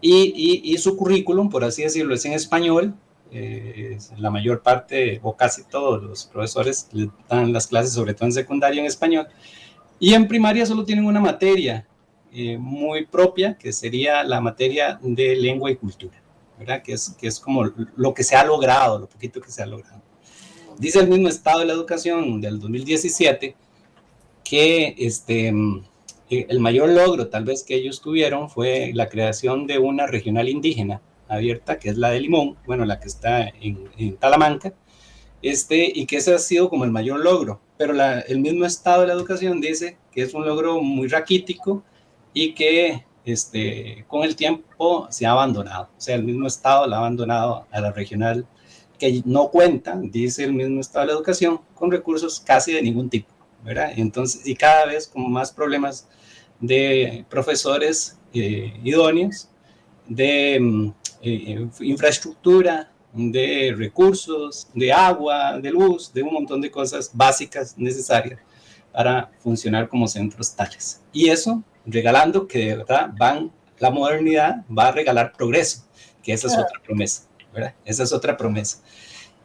Y, 0.00 0.62
y, 0.62 0.76
su 0.78 0.94
currículum, 0.96 1.48
por 1.48 1.64
así 1.64 1.82
decirlo, 1.82 2.14
es 2.14 2.24
en 2.26 2.34
español. 2.34 2.94
Eh, 3.32 3.98
la 4.18 4.30
mayor 4.30 4.62
parte, 4.62 5.18
o 5.22 5.36
casi 5.36 5.64
todos 5.64 6.02
los 6.02 6.26
profesores 6.26 6.88
le 6.92 7.10
dan 7.28 7.52
las 7.52 7.66
clases, 7.66 7.92
sobre 7.92 8.14
todo 8.14 8.26
en 8.26 8.32
secundaria, 8.32 8.80
en 8.80 8.86
español. 8.86 9.26
Y 9.98 10.12
en 10.12 10.28
primaria 10.28 10.66
solo 10.66 10.84
tienen 10.84 11.06
una 11.06 11.18
materia 11.18 11.86
eh, 12.32 12.58
muy 12.58 13.06
propia, 13.06 13.56
que 13.56 13.72
sería 13.72 14.22
la 14.22 14.40
materia 14.40 15.00
de 15.02 15.34
lengua 15.36 15.70
y 15.70 15.76
cultura. 15.76 16.22
Que 16.84 16.92
es, 16.92 17.14
que 17.18 17.26
es 17.26 17.38
como 17.38 17.64
lo 17.96 18.14
que 18.14 18.24
se 18.24 18.34
ha 18.34 18.44
logrado, 18.44 18.98
lo 18.98 19.08
poquito 19.08 19.40
que 19.40 19.50
se 19.50 19.62
ha 19.62 19.66
logrado. 19.66 20.02
Dice 20.78 21.00
el 21.00 21.08
mismo 21.08 21.28
Estado 21.28 21.60
de 21.60 21.66
la 21.66 21.72
Educación 21.72 22.40
del 22.40 22.60
2017 22.60 23.56
que 24.44 24.94
este, 24.98 25.48
eh, 26.28 26.46
el 26.48 26.60
mayor 26.60 26.90
logro 26.90 27.28
tal 27.28 27.44
vez 27.44 27.62
que 27.62 27.74
ellos 27.74 28.00
tuvieron 28.00 28.50
fue 28.50 28.92
la 28.94 29.08
creación 29.08 29.66
de 29.66 29.78
una 29.78 30.06
regional 30.06 30.48
indígena 30.48 31.00
abierta, 31.28 31.78
que 31.78 31.90
es 31.90 31.96
la 31.96 32.10
de 32.10 32.20
Limón, 32.20 32.56
bueno, 32.66 32.84
la 32.84 33.00
que 33.00 33.08
está 33.08 33.48
en, 33.48 34.16
Talamanca, 34.18 34.74
este, 35.42 35.90
y 35.94 36.06
que 36.06 36.16
ese 36.16 36.34
ha 36.34 36.38
sido 36.38 36.68
como 36.68 36.84
el 36.84 36.90
mayor 36.90 37.20
logro. 37.20 37.60
Pero 37.76 37.94
el 38.26 38.40
mismo 38.40 38.64
Estado 38.64 39.02
de 39.02 39.08
la 39.08 39.12
Educación 39.14 39.60
dice 39.60 39.98
que 40.12 40.22
es 40.22 40.34
un 40.34 40.46
logro 40.46 40.80
muy 40.80 41.08
raquítico 41.08 41.82
y 42.32 42.54
que 42.54 43.04
este, 43.26 44.04
con 44.08 44.22
el 44.22 44.36
tiempo 44.36 45.06
se 45.10 45.26
ha 45.26 45.32
abandonado. 45.32 45.90
O 45.96 46.00
sea, 46.00 46.14
el 46.14 46.22
mismo 46.22 46.46
Estado 46.46 46.86
la 46.86 46.96
ha 46.96 46.98
abandonado 47.00 47.66
a 47.70 47.80
la 47.80 47.92
regional, 47.92 48.46
que 48.98 49.20
no 49.26 49.50
cuenta, 49.50 49.98
dice 50.00 50.44
el 50.44 50.54
mismo 50.54 50.80
Estado 50.80 51.06
de 51.06 51.12
la 51.12 51.18
Educación, 51.18 51.60
con 51.74 51.90
recursos 51.90 52.40
casi 52.40 52.72
de 52.72 52.80
ningún 52.80 53.10
tipo, 53.10 53.28
¿verdad? 53.64 53.92
Entonces, 53.96 54.46
y 54.46 54.54
cada 54.54 54.86
vez 54.86 55.06
como 55.08 55.28
más 55.28 55.52
problemas 55.52 56.08
de 56.60 57.26
profesores 57.28 58.16
eh, 58.32 58.80
idóneos, 58.84 59.50
de 60.08 60.58
mm, 60.60 60.92
eh, 61.22 61.68
infraestructura, 61.80 62.92
de 63.12 63.74
recursos, 63.76 64.68
de 64.72 64.92
agua, 64.92 65.58
de 65.58 65.70
luz, 65.70 66.12
de 66.12 66.22
un 66.22 66.34
montón 66.34 66.60
de 66.60 66.70
cosas 66.70 67.10
básicas 67.12 67.76
necesarias 67.76 68.38
para 68.92 69.30
funcionar 69.40 69.88
como 69.88 70.06
centros 70.06 70.54
tales. 70.54 71.02
Y 71.12 71.28
eso 71.28 71.62
regalando 71.86 72.46
que 72.46 72.58
de 72.58 72.76
verdad 72.76 73.10
van, 73.18 73.52
la 73.78 73.90
modernidad 73.90 74.64
va 74.76 74.88
a 74.88 74.92
regalar 74.92 75.32
progreso, 75.32 75.84
que 76.22 76.32
esa 76.32 76.48
es 76.48 76.54
otra 76.54 76.80
promesa, 76.84 77.22
¿verdad? 77.52 77.74
Esa 77.84 78.02
es 78.02 78.12
otra 78.12 78.36
promesa. 78.36 78.82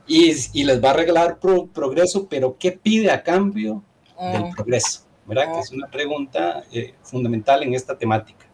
Y, 0.07 0.33
y 0.53 0.63
les 0.63 0.83
va 0.83 0.91
a 0.91 0.93
regalar 0.93 1.39
progreso, 1.39 2.27
pero 2.27 2.57
¿qué 2.57 2.71
pide 2.71 3.11
a 3.11 3.23
cambio 3.23 3.83
del 4.19 4.45
mm. 4.45 4.55
progreso? 4.55 5.01
¿Verdad? 5.25 5.53
Que 5.53 5.59
es 5.59 5.71
una 5.71 5.87
pregunta 5.87 6.63
eh, 6.71 6.95
fundamental 7.03 7.63
en 7.63 7.75
esta 7.75 7.97
temática. 7.97 8.45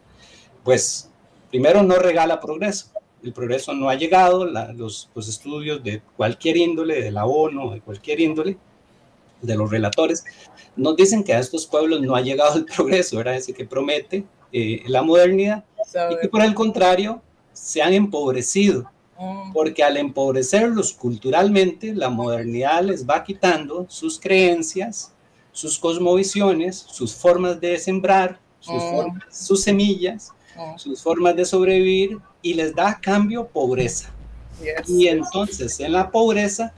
Pues 0.62 1.10
primero 1.50 1.82
no 1.82 1.96
regala 1.96 2.40
progreso, 2.40 2.92
el 3.22 3.32
progreso 3.32 3.72
no 3.72 3.88
ha 3.88 3.94
llegado, 3.94 4.44
los, 4.44 5.10
los, 5.14 5.28
estudios 5.28 5.82
de 5.82 6.02
cualquier 6.16 6.56
índole, 6.56 7.02
de 7.02 7.10
la 7.10 7.26
ONU, 7.26 7.72
de 7.72 7.80
cualquier 7.80 8.20
índole, 8.20 8.58
de 9.42 9.56
los 9.56 9.70
relatores, 9.70 10.24
nos 10.76 10.96
dicen 10.96 11.24
que 11.24 11.34
a 11.34 11.40
estos 11.40 11.66
pueblos 11.66 12.00
no 12.00 12.14
ha 12.14 12.20
llegado 12.20 12.56
el 12.56 12.64
progreso, 12.76 13.16
¿verdad? 13.16 13.36
Ese 13.36 13.52
que 13.52 13.64
promete 13.64 14.24
eh, 14.52 14.82
la 14.86 15.02
modernidad, 15.02 15.64
y 16.10 16.20
que 16.20 16.28
por 16.28 16.42
el 16.42 16.54
contrario 16.54 17.22
se 17.52 17.82
han 17.82 17.92
empobrecido, 17.92 18.90
mm. 19.18 19.52
porque 19.52 19.82
al 19.82 19.96
empobrecerlos 19.96 20.92
culturalmente, 20.92 21.94
la 21.94 22.08
modernidad 22.08 22.82
les 22.82 23.06
va 23.06 23.24
quitando 23.24 23.86
sus 23.88 24.18
creencias, 24.20 25.12
sus 25.52 25.78
cosmovisiones, 25.78 26.76
sus 26.76 27.14
formas 27.14 27.60
de 27.60 27.78
sembrar, 27.78 28.38
sus, 28.60 28.82
mm. 28.82 29.18
sus 29.30 29.62
semillas, 29.62 30.32
mm. 30.56 30.78
sus 30.78 31.02
formas 31.02 31.34
de 31.36 31.44
sobrevivir 31.44 32.18
y 32.42 32.54
les 32.54 32.74
da 32.74 32.90
a 32.90 33.00
cambio 33.00 33.46
pobreza. 33.46 34.12
Y 34.86 35.06
entonces 35.06 35.78
en 35.80 35.92
la 35.92 36.10
pobreza 36.10 36.74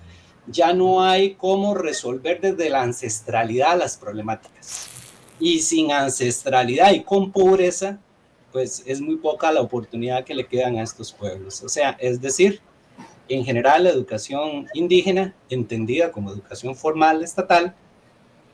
ya 0.51 0.72
no 0.72 1.02
hay 1.02 1.35
cómo 1.35 1.74
resolver 1.74 2.40
desde 2.40 2.70
la 2.70 2.82
ancestralidad 2.82 3.78
las 3.78 3.97
problemáticas. 3.97 4.89
Y 5.39 5.60
sin 5.60 5.93
ancestralidad 5.93 6.93
y 6.93 7.02
con 7.02 7.32
pobreza, 7.32 7.98
pues 8.52 8.82
es 8.86 9.01
muy 9.01 9.16
poca 9.16 9.52
la 9.52 9.60
oportunidad 9.60 10.24
que 10.24 10.35
le 10.35 10.47
quedan 10.47 10.77
a 10.78 10.82
estos 10.82 11.12
pueblos. 11.12 11.62
O 11.62 11.68
sea, 11.68 11.97
es 12.01 12.20
decir, 12.20 12.60
en 13.28 13.44
general 13.44 13.85
la 13.85 13.90
educación 13.90 14.66
indígena, 14.74 15.35
entendida 15.48 16.12
como 16.12 16.32
educación 16.32 16.74
formal 16.74 17.22
estatal, 17.22 17.74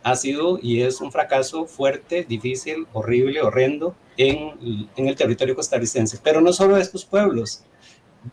ha 0.03 0.15
sido 0.15 0.59
y 0.63 0.83
es 0.83 1.01
un 1.01 1.11
fracaso 1.11 1.67
fuerte, 1.67 2.25
difícil, 2.29 2.87
horrible, 2.93 3.43
horrendo 3.43 3.97
en, 4.17 4.89
el 4.97 5.17
territorio 5.17 5.57
costarricense. 5.57 6.21
Pero 6.23 6.41
no 6.41 6.53
solo 6.53 6.77
estos 6.77 7.05
pueblos, 7.05 7.65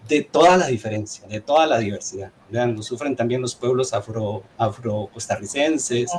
de 0.07 0.21
toda 0.23 0.57
la 0.57 0.67
diferencia, 0.67 1.27
de 1.27 1.41
toda 1.41 1.65
la 1.67 1.79
diversidad. 1.79 2.31
Vean, 2.49 2.75
lo 2.75 2.83
sufren 2.83 3.15
también 3.15 3.41
los 3.41 3.55
pueblos 3.55 3.93
afro, 3.93 4.43
afro 4.57 5.09
costarricenses, 5.13 6.11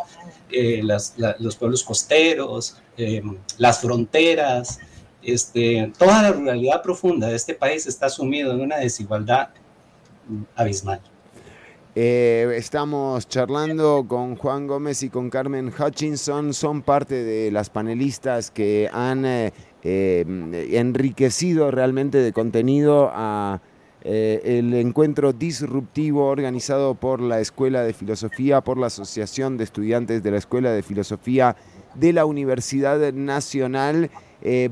eh, 0.51 0.83
los 0.83 1.57
pueblos 1.57 1.83
costeros, 1.83 2.77
eh, 2.97 3.23
las 3.59 3.81
fronteras, 3.81 4.79
este, 5.23 5.93
toda 5.99 6.23
la 6.23 6.33
ruralidad 6.33 6.83
profunda 6.83 7.29
de 7.29 7.37
este 7.37 7.55
país 7.55 7.87
está 7.87 8.09
sumido 8.09 8.53
en 8.53 8.61
una 8.61 8.77
desigualdad 8.79 9.49
abismal. 10.55 11.01
Eh, 11.97 12.53
estamos 12.57 13.29
charlando 13.29 14.05
con 14.09 14.35
Juan 14.35 14.67
Gómez 14.67 15.05
y 15.05 15.11
con 15.11 15.31
Carmen 15.31 15.73
Hutchinson, 15.73 16.53
son 16.53 16.83
parte 16.83 17.23
de 17.23 17.53
las 17.53 17.71
panelistas 17.71 18.51
que 18.51 18.91
han 18.93 19.25
eh, 19.85 20.24
eh, 20.27 20.78
enriquecido 20.78 21.70
realmente 21.70 22.19
de 22.19 22.32
contenido 22.32 23.11
a 23.12 23.61
el 24.06 24.74
encuentro 24.74 25.32
disruptivo 25.32 26.27
organizado 26.27 26.94
por 26.94 27.23
la 27.23 27.40
Escuela 27.40 27.82
de 27.82 27.94
Filosofía, 27.94 28.61
por 28.61 28.77
la 28.77 28.89
Asociación 28.89 29.56
de 29.56 29.65
Estudiantes 29.65 30.23
de 30.23 30.31
la 30.31 30.36
Escuela 30.36 30.73
de 30.73 30.82
Filosofía 30.82 31.56
de 31.94 32.12
la 32.12 32.27
Universidad 32.27 33.15
Nacional. 33.15 34.11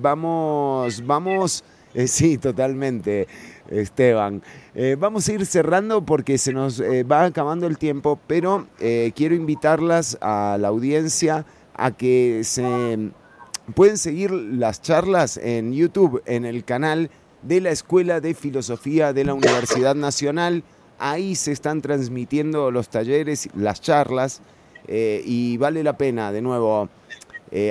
vamos, 0.02 1.06
vamos, 1.06 1.64
sí, 2.06 2.36
totalmente. 2.36 3.26
Esteban. 3.72 4.42
Eh, 4.74 4.96
vamos 4.98 5.28
a 5.28 5.32
ir 5.32 5.46
cerrando 5.46 6.04
porque 6.04 6.38
se 6.38 6.52
nos 6.52 6.80
eh, 6.80 7.04
va 7.04 7.24
acabando 7.24 7.66
el 7.66 7.78
tiempo, 7.78 8.18
pero 8.26 8.66
eh, 8.80 9.12
quiero 9.14 9.34
invitarlas 9.34 10.18
a 10.20 10.56
la 10.60 10.68
audiencia 10.68 11.46
a 11.74 11.90
que 11.90 12.42
se 12.44 13.10
pueden 13.74 13.98
seguir 13.98 14.30
las 14.30 14.82
charlas 14.82 15.36
en 15.36 15.72
YouTube, 15.72 16.22
en 16.26 16.44
el 16.44 16.64
canal 16.64 17.10
de 17.42 17.60
la 17.60 17.70
Escuela 17.70 18.20
de 18.20 18.34
Filosofía 18.34 19.12
de 19.12 19.24
la 19.24 19.34
Universidad 19.34 19.94
Nacional. 19.94 20.62
Ahí 20.98 21.34
se 21.34 21.52
están 21.52 21.82
transmitiendo 21.82 22.70
los 22.70 22.88
talleres, 22.88 23.48
las 23.54 23.80
charlas, 23.80 24.40
y 24.88 25.56
vale 25.58 25.82
la 25.82 25.96
pena, 25.96 26.32
de 26.32 26.42
nuevo, 26.42 26.88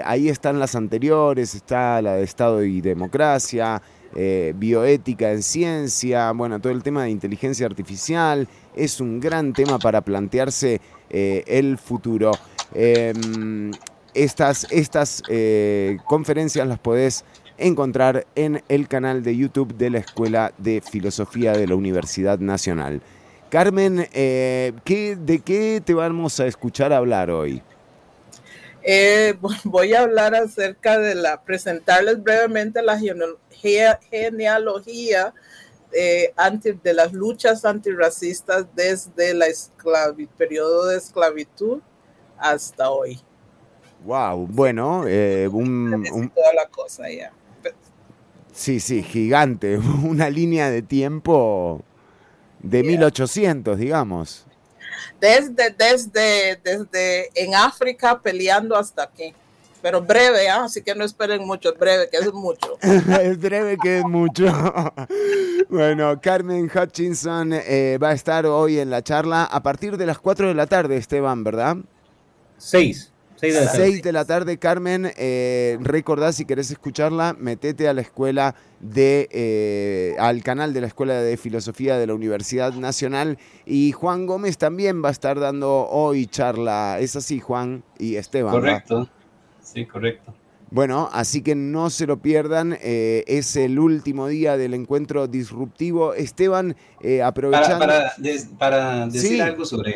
ahí 0.03 0.30
están 0.30 0.60
las 0.60 0.76
anteriores, 0.76 1.56
está 1.56 2.02
la 2.02 2.15
de 2.15 2.23
Estado 2.23 2.64
y 2.64 2.82
Democracia, 2.82 3.82
eh, 4.14 4.53
bioética 4.57 5.32
en 5.32 5.41
ciencia, 5.41 6.32
bueno, 6.34 6.60
todo 6.60 6.73
el 6.73 6.84
tema 6.84 7.03
de 7.03 7.11
inteligencia 7.11 7.65
artificial, 7.65 8.45
es 8.76 8.99
un 8.99 9.22
gran 9.22 9.53
tema 9.53 9.80
para 9.80 10.02
plantearse 10.02 10.82
eh, 11.10 11.44
el 11.48 11.78
futuro. 11.78 12.32
Estas 14.14 14.68
estas 14.72 15.24
eh, 15.30 15.98
conferencias 16.06 16.68
las 16.68 16.80
podés 16.80 17.24
encontrar 17.58 18.26
en 18.36 18.64
el 18.70 18.88
canal 18.88 19.24
de 19.24 19.38
YouTube 19.38 19.76
de 19.76 19.90
la 19.90 20.00
Escuela 20.00 20.54
de 20.58 20.82
Filosofía 20.82 21.54
de 21.54 21.68
la 21.68 21.76
Universidad 21.76 22.40
Nacional. 22.40 23.02
Carmen, 23.50 24.08
¿qué, 24.12 25.18
¿de 25.20 25.40
qué 25.40 25.82
te 25.84 25.94
vamos 25.94 26.40
a 26.40 26.48
escuchar 26.48 26.94
hablar 26.94 27.30
hoy? 27.30 27.62
voy 29.64 29.94
a 29.94 30.02
hablar 30.02 30.36
acerca 30.36 30.98
de 31.00 31.16
la, 31.16 31.42
presentarles 31.42 32.22
brevemente 32.22 32.82
la 32.82 33.00
genealogía 33.00 34.00
eh, 35.94 36.34
de 36.82 36.94
las 36.94 37.14
luchas 37.14 37.66
antirracistas 37.66 38.66
desde 38.76 39.32
el 39.32 39.44
periodo 40.38 40.88
de 40.88 40.98
esclavitud 40.98 41.82
hasta 42.38 42.90
hoy. 42.90 43.20
Wow, 44.03 44.48
bueno, 44.48 45.03
eh, 45.07 45.48
un, 45.48 46.32
toda 46.34 46.53
la 46.53 46.68
cosa 46.68 47.10
ya. 47.10 47.32
Sí, 48.53 48.80
sí, 48.80 49.03
gigante, 49.03 49.78
una 50.03 50.30
línea 50.30 50.69
de 50.69 50.82
tiempo 50.82 51.84
de 52.60 52.84
1800, 52.84 53.78
digamos. 53.78 54.45
Desde, 55.19 55.69
desde, 55.72 56.60
desde 56.64 57.30
en 57.36 57.56
África 57.56 58.19
peleando 58.19 58.76
hasta 58.76 59.03
aquí 59.03 59.34
pero 59.82 60.02
breve, 60.02 60.48
¿ah? 60.48 60.65
así 60.65 60.82
que 60.82 60.94
no 60.94 61.03
esperen 61.03 61.45
mucho, 61.45 61.73
breve, 61.73 62.07
que 62.10 62.18
es 62.18 62.32
mucho. 62.34 62.78
es 62.82 63.40
breve 63.40 63.78
que 63.82 63.99
es 63.99 64.06
mucho. 64.06 64.45
bueno, 65.69 66.22
Carmen 66.22 66.69
Hutchinson 66.73 67.53
eh, 67.53 67.98
va 68.02 68.10
a 68.10 68.14
estar 68.14 68.45
hoy 68.45 68.80
en 68.80 68.90
la 68.90 69.02
charla 69.02 69.44
a 69.44 69.64
partir 69.64 69.98
de 69.98 70.06
las 70.06 70.19
4 70.19 70.48
de 70.49 70.53
la 70.53 70.68
tarde, 70.68 70.98
Esteban, 70.98 71.44
¿verdad? 71.44 71.78
6. 72.57 73.11
6 73.41 73.53
de 73.55 73.59
la 73.59 73.72
tarde. 73.72 73.85
6 73.88 74.03
de 74.03 74.11
la 74.11 74.26
tarde, 74.26 74.57
Carmen. 74.59 75.11
Eh, 75.18 75.80
recordá, 75.81 76.31
si 76.31 76.45
querés 76.45 76.69
escucharla, 76.69 77.35
metete 77.39 77.88
a 77.88 77.93
la 77.93 78.01
escuela 78.01 78.53
de, 78.80 79.27
eh, 79.31 80.15
al 80.19 80.43
canal 80.43 80.76
de 80.76 80.81
la 80.81 80.88
Escuela 80.88 81.15
de 81.15 81.38
Filosofía 81.38 81.97
de 81.97 82.05
la 82.05 82.13
Universidad 82.13 82.72
Nacional. 82.73 83.39
Y 83.65 83.93
Juan 83.93 84.27
Gómez 84.27 84.59
también 84.59 85.03
va 85.03 85.09
a 85.09 85.11
estar 85.11 85.39
dando 85.39 85.88
hoy 85.89 86.27
charla. 86.27 86.99
¿Es 86.99 87.15
así, 87.15 87.39
Juan 87.39 87.84
y 87.97 88.18
Esteban? 88.18 88.53
Correcto. 88.53 89.09
Sí, 89.63 89.88
correcto. 89.88 90.35
Bueno, 90.69 91.09
así 91.11 91.41
que 91.41 91.55
no 91.55 91.89
se 91.89 92.05
lo 92.05 92.22
pierdan, 92.22 92.77
eh, 92.80 93.23
es 93.26 93.55
el 93.55 93.80
último 93.80 94.27
día 94.27 94.55
del 94.55 94.76
encuentro 94.76 95.27
disruptivo. 95.27 96.13
Esteban, 96.13 96.76
eh, 97.01 97.23
aprovechando... 97.23 97.80
Para, 97.80 98.13
para, 98.59 99.07
decir 99.07 99.41
algo 99.41 99.65
sobre... 99.65 99.95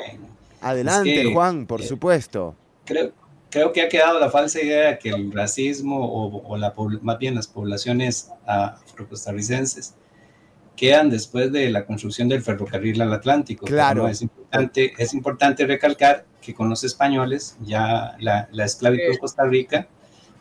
Adelante, 0.61 1.31
Juan, 1.31 1.67
por 1.67 1.83
supuesto. 1.83 2.55
Creo, 2.85 3.13
creo 3.55 3.71
que 3.71 3.81
ha 3.81 3.87
quedado 3.87 4.19
la 4.19 4.29
falsa 4.29 4.61
idea 4.61 4.99
que 4.99 5.07
el 5.11 5.31
racismo 5.31 6.41
o, 6.45 6.57
la, 6.57 6.73
más 7.01 7.17
bien 7.17 7.35
las 7.35 7.47
poblaciones 7.47 8.29
afrocostarricenses 8.45 9.95
quedan 10.75 11.09
después 11.09 11.53
de 11.53 11.69
la 11.69 11.85
construcción 11.85 12.27
del 12.27 12.41
ferrocarril 12.41 13.01
al 13.01 13.13
Atlántico. 13.13 13.65
Claro. 13.65 14.09
Es 14.09 14.21
importante, 14.21 14.91
es 14.97 15.13
importante 15.13 15.65
recalcar 15.65 16.25
que 16.41 16.53
con 16.53 16.69
los 16.69 16.83
españoles 16.83 17.55
ya 17.61 18.17
la, 18.19 18.49
la 18.51 18.65
esclavitud 18.65 19.13
en 19.13 19.17
Costa 19.19 19.45
Rica 19.45 19.87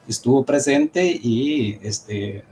estuvo 0.09 0.45
presente 0.45 1.07
y 1.07 1.78
este, 1.82 2.43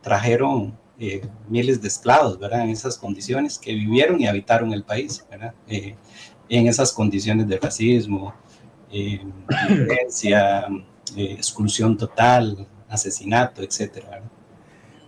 trajeron 0.00 0.78
eh, 0.98 1.20
miles 1.50 1.82
de 1.82 1.88
esclavos, 1.88 2.38
¿verdad? 2.38 2.62
En 2.62 2.70
esas 2.70 2.96
condiciones 2.96 3.58
que 3.58 3.74
vivieron 3.74 4.18
y 4.18 4.26
habitaron 4.26 4.72
el 4.72 4.82
país, 4.82 5.26
¿verdad? 5.30 5.52
Eh, 5.68 5.94
en 6.48 6.68
esas 6.68 6.90
condiciones 6.90 7.46
de 7.48 7.58
racismo, 7.58 8.34
eh, 8.90 9.20
violencia, 9.68 10.66
exclusión 11.16 11.96
total, 11.96 12.66
asesinato, 12.88 13.62
etcétera. 13.62 14.22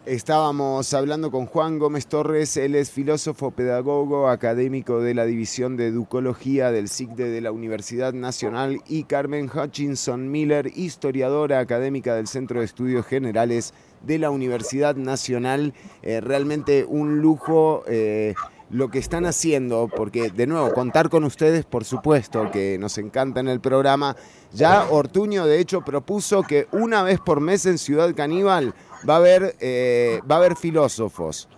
Estábamos 0.09 0.94
hablando 0.94 1.30
con 1.30 1.44
Juan 1.44 1.78
Gómez 1.78 2.06
Torres, 2.06 2.56
él 2.56 2.76
es 2.76 2.90
filósofo, 2.90 3.50
pedagogo, 3.50 4.30
académico 4.30 5.02
de 5.02 5.12
la 5.12 5.26
División 5.26 5.76
de 5.76 5.86
Educología 5.86 6.72
del 6.72 6.88
SICDE 6.88 7.28
de 7.28 7.42
la 7.42 7.52
Universidad 7.52 8.14
Nacional 8.14 8.80
y 8.88 9.05
Carmen 9.05 9.50
Hutchinson 9.55 10.30
Miller, 10.30 10.72
historiadora 10.74 11.59
académica 11.59 12.14
del 12.14 12.26
Centro 12.26 12.60
de 12.60 12.64
Estudios 12.64 13.05
Generales 13.05 13.74
de 14.02 14.18
la 14.18 14.30
Universidad 14.30 14.96
Nacional. 14.96 15.74
Eh, 16.00 16.22
realmente 16.22 16.86
un 16.88 17.18
lujo. 17.20 17.84
Eh, 17.86 18.34
lo 18.70 18.90
que 18.90 18.99
están 18.99 19.27
haciendo, 19.27 19.89
porque 19.95 20.31
de 20.31 20.47
nuevo, 20.47 20.73
contar 20.73 21.09
con 21.09 21.24
ustedes, 21.24 21.65
por 21.65 21.85
supuesto, 21.85 22.51
que 22.51 22.77
nos 22.78 22.99
encanta 22.99 23.40
en 23.40 23.49
el 23.49 23.61
programa. 23.61 24.16
Ya 24.53 24.86
Ortuño, 24.90 25.47
de 25.47 25.61
hecho, 25.61 25.82
propuso 25.82 26.43
que 26.43 26.69
una 26.73 27.03
vez 27.03 27.20
por 27.20 27.40
mes 27.40 27.66
en 27.66 27.78
Ciudad 27.78 28.15
Caníbal 28.15 28.74
va 29.09 29.15
a 29.15 29.19
haber, 29.19 29.57
eh, 29.61 30.20
va 30.31 30.36
a 30.36 30.39
haber 30.39 30.57
filósofos. 30.57 31.49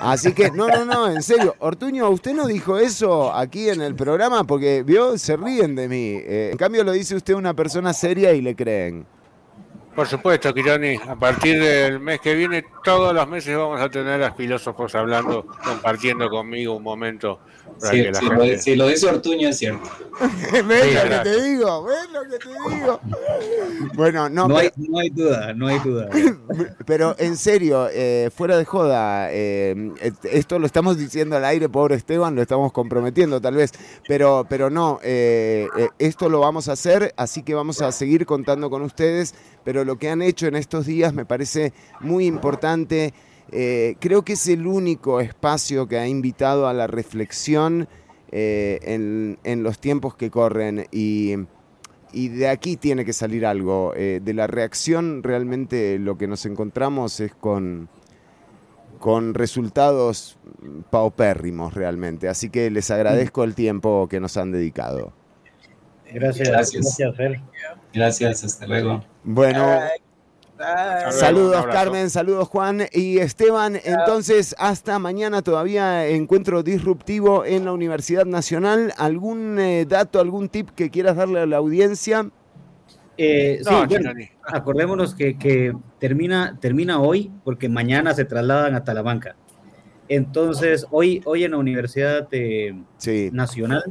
Así 0.00 0.32
que, 0.32 0.50
no, 0.50 0.68
no, 0.68 0.84
no, 0.84 1.08
en 1.08 1.22
serio. 1.22 1.54
Ortuño, 1.60 2.08
¿usted 2.10 2.34
no 2.34 2.46
dijo 2.46 2.78
eso 2.78 3.32
aquí 3.32 3.68
en 3.68 3.80
el 3.80 3.94
programa? 3.94 4.44
Porque, 4.44 4.82
vio, 4.82 5.16
se 5.18 5.36
ríen 5.36 5.74
de 5.74 5.88
mí. 5.88 6.14
Eh, 6.16 6.50
en 6.52 6.58
cambio, 6.58 6.84
lo 6.84 6.92
dice 6.92 7.14
usted 7.14 7.34
una 7.34 7.54
persona 7.54 7.92
seria 7.92 8.32
y 8.32 8.42
le 8.42 8.54
creen. 8.54 9.06
Por 9.96 10.06
supuesto, 10.06 10.52
Kironi. 10.52 10.96
A 11.08 11.16
partir 11.16 11.58
del 11.58 12.00
mes 12.00 12.20
que 12.20 12.34
viene, 12.34 12.66
todos 12.84 13.14
los 13.14 13.26
meses 13.26 13.56
vamos 13.56 13.80
a 13.80 13.88
tener 13.88 14.22
a 14.22 14.30
filósofos 14.30 14.94
hablando, 14.94 15.46
compartiendo 15.64 16.28
conmigo 16.28 16.74
un 16.74 16.82
momento. 16.82 17.40
Si, 17.78 18.02
gente... 18.02 18.20
lo, 18.22 18.58
si 18.58 18.76
lo 18.76 18.88
dice 18.88 19.06
Ortuño 19.06 19.48
es 19.48 19.58
cierto. 19.58 19.88
¿Ves 20.66 20.94
lo 20.94 21.02
que 21.10 21.18
te 21.24 21.42
digo? 21.42 21.84
¿Ves 21.84 22.08
lo 22.12 22.22
que 22.22 22.38
te 22.38 22.74
digo? 22.74 23.00
Bueno, 23.94 24.28
no, 24.28 24.48
No, 24.48 24.56
pero, 24.56 24.72
hay, 24.76 24.88
no 24.88 24.98
hay 24.98 25.10
duda, 25.10 25.52
no 25.54 25.66
hay 25.66 25.78
duda. 25.80 26.08
pero 26.86 27.14
en 27.18 27.36
serio, 27.36 27.88
eh, 27.92 28.30
fuera 28.34 28.56
de 28.56 28.64
joda, 28.64 29.28
eh, 29.30 29.92
esto 30.24 30.58
lo 30.58 30.66
estamos 30.66 30.96
diciendo 30.96 31.36
al 31.36 31.44
aire, 31.44 31.68
pobre 31.68 31.96
Esteban, 31.96 32.34
lo 32.34 32.42
estamos 32.42 32.72
comprometiendo 32.72 33.40
tal 33.40 33.56
vez, 33.56 33.72
pero, 34.08 34.46
pero 34.48 34.70
no, 34.70 35.00
eh, 35.02 35.68
esto 35.98 36.28
lo 36.30 36.40
vamos 36.40 36.68
a 36.68 36.72
hacer, 36.72 37.12
así 37.16 37.42
que 37.42 37.54
vamos 37.54 37.82
a 37.82 37.92
seguir 37.92 38.24
contando 38.24 38.70
con 38.70 38.82
ustedes, 38.82 39.34
pero 39.64 39.84
lo 39.84 39.98
que 39.98 40.08
han 40.08 40.22
hecho 40.22 40.46
en 40.46 40.56
estos 40.56 40.86
días 40.86 41.12
me 41.12 41.26
parece 41.26 41.72
muy 42.00 42.26
importante. 42.26 43.12
Eh, 43.52 43.96
creo 44.00 44.22
que 44.24 44.32
es 44.34 44.48
el 44.48 44.66
único 44.66 45.20
espacio 45.20 45.86
que 45.86 45.98
ha 45.98 46.08
invitado 46.08 46.66
a 46.66 46.72
la 46.74 46.86
reflexión 46.86 47.88
eh, 48.32 48.80
en, 48.82 49.38
en 49.44 49.62
los 49.62 49.78
tiempos 49.78 50.16
que 50.16 50.30
corren 50.30 50.86
y, 50.90 51.34
y 52.12 52.28
de 52.28 52.48
aquí 52.48 52.76
tiene 52.76 53.04
que 53.04 53.12
salir 53.12 53.46
algo. 53.46 53.92
Eh, 53.96 54.20
de 54.22 54.34
la 54.34 54.46
reacción 54.46 55.22
realmente 55.22 55.98
lo 55.98 56.18
que 56.18 56.26
nos 56.26 56.44
encontramos 56.44 57.20
es 57.20 57.34
con, 57.34 57.88
con 58.98 59.34
resultados 59.34 60.38
paupérrimos 60.90 61.74
realmente. 61.74 62.28
Así 62.28 62.50
que 62.50 62.70
les 62.70 62.90
agradezco 62.90 63.44
el 63.44 63.54
tiempo 63.54 64.08
que 64.08 64.18
nos 64.18 64.36
han 64.36 64.50
dedicado. 64.50 65.12
Gracias, 66.12 66.48
Gracias. 66.48 66.82
gracias, 66.82 67.16
Fer. 67.16 67.40
Gracias, 67.92 68.44
hasta 68.44 68.66
luego. 68.66 69.04
Bueno, 69.24 69.80
Saludos. 71.10 71.66
Carmen, 71.66 72.10
saludos 72.10 72.48
Juan 72.48 72.82
y 72.92 73.18
Esteban. 73.18 73.78
Entonces, 73.84 74.54
hasta 74.58 74.98
mañana 74.98 75.42
todavía 75.42 76.06
encuentro 76.08 76.62
disruptivo 76.62 77.44
en 77.44 77.64
la 77.64 77.72
Universidad 77.72 78.24
Nacional. 78.24 78.92
¿Algún 78.96 79.58
eh, 79.58 79.84
dato, 79.86 80.20
algún 80.20 80.48
tip 80.48 80.70
que 80.70 80.90
quieras 80.90 81.16
darle 81.16 81.40
a 81.40 81.46
la 81.46 81.58
audiencia? 81.58 82.30
Eh, 83.18 83.60
sí, 83.62 83.70
No, 83.70 83.86
bueno, 83.86 84.12
acordémonos 84.44 85.14
que, 85.14 85.38
que 85.38 85.72
termina, 85.98 86.58
termina 86.60 87.00
hoy 87.00 87.30
porque 87.44 87.68
mañana 87.68 88.14
se 88.14 88.24
trasladan 88.24 88.74
a 88.74 88.84
Talamanca. 88.84 89.36
Entonces, 90.08 90.86
hoy, 90.90 91.22
hoy 91.24 91.44
en 91.44 91.52
la 91.52 91.56
Universidad 91.58 92.28
eh, 92.30 92.74
Sí, 92.98 93.30
Nacional, 93.32 93.82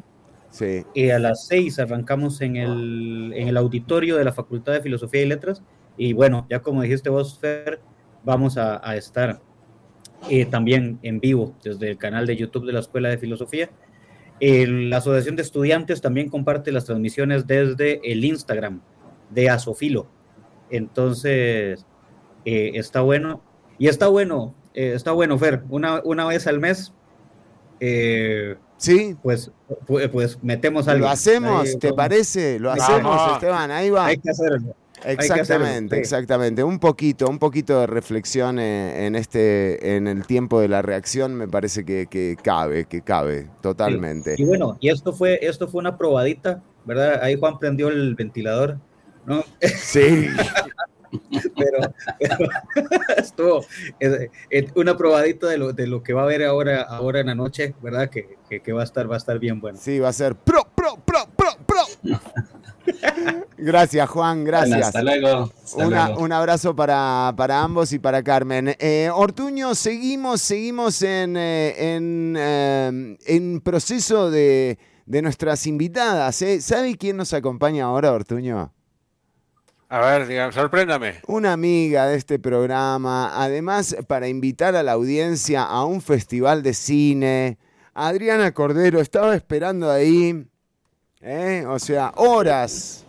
sí. 0.49 0.83
eh, 0.95 1.11
a 1.11 1.19
las 1.19 1.47
seis 1.47 1.77
arrancamos 1.79 2.39
en 2.41 2.55
el, 2.55 3.33
en 3.35 3.47
el 3.49 3.57
auditorio 3.57 4.15
de 4.15 4.23
la 4.23 4.31
Facultad 4.31 4.73
de 4.73 4.81
Filosofía 4.81 5.21
y 5.23 5.25
Letras. 5.25 5.61
Y 5.97 6.13
bueno, 6.13 6.45
ya 6.49 6.59
como 6.61 6.81
dijiste 6.81 7.09
vos, 7.09 7.38
Fer, 7.39 7.80
vamos 8.23 8.57
a, 8.57 8.81
a 8.88 8.95
estar 8.95 9.41
eh, 10.30 10.45
también 10.45 10.99
en 11.03 11.19
vivo 11.19 11.55
desde 11.63 11.91
el 11.91 11.97
canal 11.97 12.26
de 12.26 12.35
YouTube 12.35 12.65
de 12.65 12.73
la 12.73 12.80
Escuela 12.80 13.09
de 13.09 13.17
Filosofía. 13.17 13.69
La 14.41 14.97
Asociación 14.97 15.35
de 15.38 15.41
Estudiantes 15.43 16.01
también 16.01 16.30
comparte 16.30 16.72
las 16.73 16.85
transmisiones 16.85 17.47
desde 17.47 18.01
el 18.11 18.26
Instagram 18.26 18.81
de 19.30 19.49
Asofilo. 19.49 20.07
Entonces, 20.69 21.85
eh, 22.43 22.72
está 22.76 23.01
bueno. 23.01 23.41
Y 23.77 23.88
está 23.88 24.07
bueno, 24.07 24.53
eh, 24.73 24.93
está 24.95 25.11
bueno, 25.13 25.38
Fer, 25.38 25.63
una, 25.69 26.01
una 26.03 26.26
vez 26.26 26.47
al 26.47 26.59
mes, 26.59 26.93
Sí, 28.77 29.15
pues, 29.23 29.51
pu- 29.88 30.09
pues 30.11 30.43
metemos 30.43 30.88
algo. 30.89 31.05
lo 31.05 31.11
hacemos, 31.11 31.67
Ahí, 31.69 31.77
¿te 31.80 31.88
vamos. 31.88 31.97
parece? 31.97 32.59
Lo 32.59 32.69
Vamos. 32.69 32.84
hacemos, 32.84 33.31
Esteban, 33.34 33.72
ahí 33.72 33.89
va. 33.89 34.05
Hay 34.07 34.17
que 34.17 34.30
hacerlo. 34.30 34.76
Exactamente, 35.06 35.95
sí. 35.95 35.99
exactamente. 36.02 36.64
Un 36.64 36.80
poquito, 36.80 37.27
un 37.27 37.40
poquito 37.40 37.80
de 37.80 37.88
reflexión 37.88 38.60
en 38.60 39.15
este, 39.15 39.95
en 39.95 40.07
el 40.07 40.26
tiempo 40.26 40.60
de 40.60 40.68
la 40.68 40.82
reacción 40.82 41.36
me 41.36 41.48
parece 41.48 41.86
que, 41.86 42.07
que 42.07 42.38
cabe, 42.41 42.86
que 42.86 43.02
cabe 43.02 43.49
totalmente. 43.61 44.36
Y 44.38 44.45
bueno, 44.45 44.77
y 44.80 44.90
esto 44.90 45.14
fue, 45.14 45.40
esto 45.41 45.68
fue 45.68 45.80
una 45.80 45.98
probadita, 45.98 46.61
¿verdad? 46.86 47.19
Ahí 47.22 47.38
Juan 47.38 47.60
prendió 47.60 47.90
el 47.90 48.15
ventilador, 48.15 48.80
¿no? 49.26 49.44
Sí, 49.61 50.27
pero, 51.56 51.94
pero 52.19 52.38
estuvo 53.18 53.65
eh, 53.99 54.30
eh, 54.49 54.68
una 54.76 54.98
probadita 54.98 55.48
de 55.48 55.57
lo, 55.57 55.73
de 55.73 55.88
lo 55.88 56.03
que 56.03 56.14
va 56.14 56.22
a 56.22 56.26
haber 56.26 56.44
ahora, 56.44 56.82
ahora 56.82 57.19
en 57.19 57.27
la 57.27 57.36
noche, 57.36 57.76
¿verdad? 57.82 58.10
Que, 58.10 58.38
que, 58.49 58.61
que 58.61 58.73
va 58.73 58.82
a 58.82 58.86
estar, 58.86 59.10
va 59.10 59.15
a 59.15 59.18
estar 59.18 59.40
bien 59.40 59.60
bueno. 59.60 59.77
sí, 59.82 59.99
va 59.99 60.10
a 60.10 60.14
ser 60.14 60.36
pro, 60.36 60.61
pro, 60.76 60.98
pro, 61.06 61.27
pro, 61.36 61.49
pro. 61.65 62.19
Gracias, 63.57 64.09
Juan, 64.09 64.43
Bueno, 64.43 64.57
gracias. 64.59 64.87
hasta 64.87 65.01
luego. 65.01 65.51
hasta 65.63 65.87
Una- 65.87 66.07
luego. 66.07 66.21
un 66.23 66.31
abrazo 66.31 66.75
para, 66.75 67.33
para 67.37 67.61
ambos 67.61 67.91
y 67.93 67.99
para 67.99 68.21
Carmen. 68.23 68.75
Eh, 68.79 69.09
Ortuño, 69.13 69.73
seguimos, 69.75 70.41
seguimos 70.41 71.01
en, 71.01 71.35
eh, 71.37 71.95
en, 71.95 72.35
eh, 72.37 73.17
en 73.25 73.61
proceso 73.61 74.29
de, 74.29 74.77
de 75.05 75.21
nuestras 75.21 75.65
invitadas. 75.67 76.41
¿eh? 76.41 76.61
¿Sabe 76.61 76.95
quién 76.97 77.17
nos 77.17 77.33
acompaña 77.33 77.85
ahora, 77.85 78.11
Ortuño? 78.11 78.71
A 79.87 79.99
ver, 79.99 80.27
digan, 80.27 80.51
sorpréndame. 80.51 81.21
Una 81.27 81.53
amiga 81.53 82.07
de 82.07 82.17
este 82.17 82.39
programa, 82.39 83.31
además 83.41 83.95
para 84.07 84.27
invitar 84.27 84.75
a 84.75 84.83
la 84.83 84.93
audiencia 84.93 85.63
a 85.63 85.85
un 85.85 86.01
festival 86.01 86.63
de 86.63 86.73
cine. 86.73 87.57
Adriana 87.93 88.51
Cordero 88.51 88.99
estaba 88.99 89.35
esperando 89.35 89.89
ahí, 89.89 90.47
¿eh? 91.26 91.65
o 91.68 91.80
sea, 91.80 92.11
horas. 92.15 93.02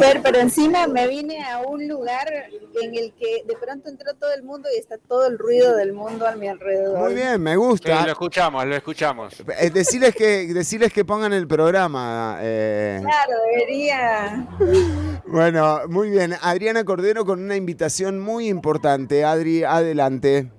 Fer, 0.00 0.22
pero 0.22 0.38
encima 0.38 0.86
me 0.86 1.06
vine 1.06 1.44
a 1.44 1.58
un 1.58 1.86
lugar 1.86 2.26
en 2.82 2.94
el 2.94 3.12
que 3.12 3.42
de 3.46 3.54
pronto 3.60 3.90
entró 3.90 4.14
todo 4.14 4.32
el 4.32 4.42
mundo 4.42 4.66
y 4.74 4.78
está 4.78 4.96
todo 4.96 5.26
el 5.26 5.38
ruido 5.38 5.76
del 5.76 5.92
mundo 5.92 6.26
a 6.26 6.34
mi 6.36 6.48
alrededor. 6.48 6.98
Muy 6.98 7.14
bien, 7.14 7.42
me 7.42 7.50
Sí, 7.52 7.56
gusta. 7.58 8.06
lo 8.06 8.12
escuchamos, 8.12 8.64
lo 8.64 8.74
escuchamos. 8.74 9.34
Eh, 9.60 9.68
Deciles 9.68 10.14
que, 10.14 10.46
deciles 10.54 10.90
que 10.90 11.04
pongan 11.04 11.34
el 11.34 11.46
programa. 11.46 12.38
eh. 12.40 13.00
Claro, 13.02 13.32
debería. 13.52 14.48
Bueno, 15.26 15.80
muy 15.88 16.08
bien. 16.08 16.34
Adriana 16.40 16.82
Cordero 16.84 17.26
con 17.26 17.42
una 17.42 17.56
invitación 17.56 18.18
muy 18.20 18.48
importante. 18.48 19.24
Adri, 19.26 19.64
adelante. 19.64 20.50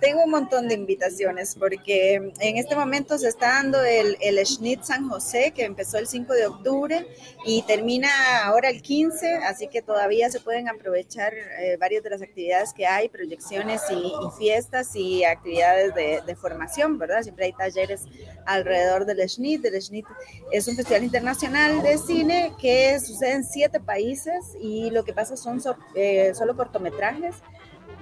Tengo 0.00 0.24
un 0.24 0.30
montón 0.30 0.68
de 0.68 0.74
invitaciones 0.74 1.56
porque 1.58 2.14
en 2.14 2.56
este 2.58 2.76
momento 2.76 3.16
se 3.18 3.28
está 3.28 3.48
dando 3.54 3.82
el, 3.82 4.16
el 4.20 4.44
Schnitz 4.46 4.86
San 4.88 5.08
José 5.08 5.52
que 5.54 5.64
empezó 5.64 5.98
el 5.98 6.06
5 6.06 6.32
de 6.34 6.46
octubre 6.46 7.06
y 7.44 7.62
termina 7.62 8.08
ahora 8.44 8.68
el 8.68 8.82
15, 8.82 9.36
así 9.36 9.68
que 9.68 9.82
todavía 9.82 10.30
se 10.30 10.40
pueden 10.40 10.68
aprovechar 10.68 11.32
eh, 11.34 11.76
varias 11.80 12.02
de 12.02 12.10
las 12.10 12.22
actividades 12.22 12.72
que 12.74 12.86
hay, 12.86 13.08
proyecciones 13.08 13.80
y, 13.90 13.94
y 13.94 14.30
fiestas 14.38 14.94
y 14.94 15.24
actividades 15.24 15.94
de, 15.94 16.20
de 16.26 16.36
formación, 16.36 16.98
¿verdad? 16.98 17.22
Siempre 17.22 17.46
hay 17.46 17.52
talleres 17.52 18.02
alrededor 18.44 19.06
del 19.06 19.26
Schnitz. 19.28 19.64
El 19.64 19.80
Schnitz 19.80 20.08
es 20.52 20.68
un 20.68 20.76
festival 20.76 21.04
internacional 21.04 21.82
de 21.82 21.96
cine 21.98 22.52
que 22.60 22.98
sucede 23.00 23.32
en 23.32 23.44
siete 23.44 23.80
países 23.80 24.56
y 24.60 24.90
lo 24.90 25.04
que 25.04 25.12
pasa 25.12 25.36
son 25.36 25.60
so- 25.60 25.76
eh, 25.94 26.32
solo 26.34 26.56
cortometrajes. 26.56 27.34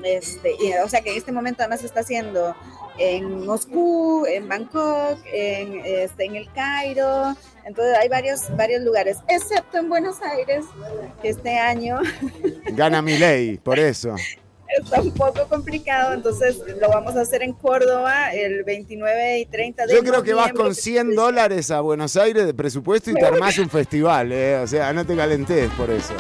Este, 0.03 0.57
y, 0.61 0.73
o 0.85 0.89
sea 0.89 1.01
que 1.01 1.13
en 1.13 1.19
este 1.19 1.33
momento 1.33 1.63
además 1.63 1.81
se 1.81 1.87
está 1.87 2.01
haciendo 2.01 2.55
en 2.99 3.45
Moscú, 3.45 4.27
en 4.27 4.49
Bangkok, 4.49 5.19
en, 5.33 5.81
este, 5.85 6.25
en 6.27 6.37
el 6.37 6.51
Cairo, 6.53 7.35
entonces 7.65 7.97
hay 7.99 8.09
varios, 8.09 8.55
varios 8.57 8.83
lugares, 8.83 9.19
excepto 9.29 9.79
en 9.79 9.89
Buenos 9.89 10.21
Aires, 10.23 10.65
que 11.23 11.31
este 11.31 11.59
año 11.59 11.99
Gana 12.73 13.03
mi 13.03 13.17
ley, 13.17 13.59
por 13.59 13.79
eso. 13.79 14.15
está 14.69 15.01
un 15.01 15.13
poco 15.13 15.47
complicado, 15.49 16.13
entonces 16.15 16.59
lo 16.81 16.89
vamos 16.89 17.17
a 17.17 17.23
hacer 17.23 17.43
en 17.43 17.53
Córdoba 17.53 18.33
el 18.33 18.65
29 18.65 19.41
y 19.41 19.47
30 19.47 19.87
de 19.87 19.95
Yo 19.95 20.03
creo 20.03 20.23
que 20.23 20.35
vas 20.35 20.53
con 20.53 20.75
100 20.75 21.15
dólares 21.15 21.71
a 21.71 21.81
Buenos 21.81 22.17
Aires 22.17 22.47
de 22.47 22.55
presupuesto 22.55 23.11
y 23.11 23.15
te 23.15 23.25
armás 23.25 23.59
un 23.59 23.71
festival, 23.71 24.33
¿eh? 24.33 24.59
O 24.59 24.67
sea, 24.67 24.93
no 24.93 25.07
te 25.07 25.17
calentes 25.17 25.71
por 25.73 25.91
eso. 25.91 26.15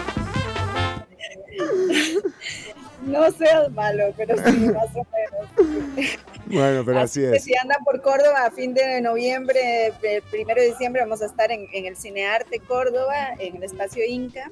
No 3.05 3.31
seas 3.31 3.70
malo, 3.72 4.12
pero 4.16 4.36
sí, 4.36 4.56
más 4.72 4.94
o 4.94 5.06
menos. 5.12 6.18
Bueno, 6.47 6.85
pero 6.85 7.01
así 7.01 7.24
es. 7.24 7.44
si 7.44 7.56
andan 7.56 7.82
por 7.85 8.01
Córdoba 8.02 8.47
a 8.47 8.51
fin 8.51 8.74
de 8.74 9.01
noviembre, 9.01 9.93
el 10.02 10.22
primero 10.22 10.60
de 10.60 10.68
diciembre, 10.68 11.02
vamos 11.02 11.22
a 11.22 11.26
estar 11.26 11.51
en, 11.51 11.66
en 11.72 11.86
el 11.86 11.97
Cinearte 11.97 12.60
Córdoba, 12.60 13.35
en 13.39 13.56
el 13.56 13.62
espacio 13.62 14.05
Inca. 14.06 14.51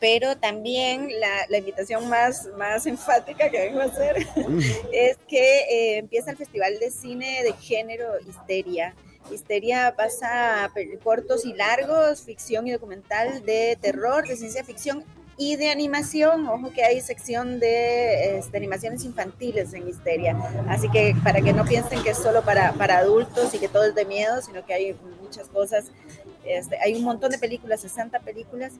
Pero 0.00 0.36
también 0.36 1.08
la, 1.20 1.46
la 1.48 1.58
invitación 1.58 2.08
más, 2.08 2.48
más 2.58 2.86
enfática 2.86 3.50
que 3.50 3.60
vengo 3.60 3.80
a 3.80 3.84
hacer 3.84 4.16
es 4.92 5.16
que 5.28 5.60
eh, 5.60 5.98
empieza 5.98 6.30
el 6.32 6.36
Festival 6.36 6.78
de 6.78 6.90
Cine 6.90 7.42
de 7.42 7.52
Género 7.54 8.18
Histeria. 8.20 8.94
Histeria 9.32 9.94
pasa 9.96 10.70
cortos 11.02 11.46
y 11.46 11.54
largos, 11.54 12.22
ficción 12.22 12.66
y 12.66 12.72
documental 12.72 13.44
de 13.44 13.78
terror, 13.80 14.26
de 14.28 14.36
ciencia 14.36 14.64
ficción 14.64 15.02
Y 15.36 15.56
de 15.56 15.70
animación, 15.70 16.46
ojo 16.46 16.70
que 16.70 16.84
hay 16.84 17.00
sección 17.00 17.58
de 17.58 18.38
este, 18.38 18.56
animaciones 18.56 19.04
infantiles 19.04 19.72
en 19.74 19.88
Histeria. 19.88 20.36
Así 20.68 20.88
que 20.90 21.16
para 21.24 21.40
que 21.40 21.52
no 21.52 21.64
piensen 21.64 22.02
que 22.02 22.10
es 22.10 22.18
solo 22.18 22.42
para, 22.42 22.72
para 22.72 22.98
adultos 22.98 23.52
y 23.52 23.58
que 23.58 23.68
todo 23.68 23.84
es 23.84 23.94
de 23.94 24.04
miedo, 24.04 24.40
sino 24.42 24.64
que 24.64 24.74
hay 24.74 24.96
muchas 25.20 25.48
cosas. 25.48 25.86
Este, 26.44 26.78
hay 26.78 26.94
un 26.94 27.02
montón 27.02 27.32
de 27.32 27.38
películas, 27.38 27.80
60 27.80 28.20
películas. 28.20 28.74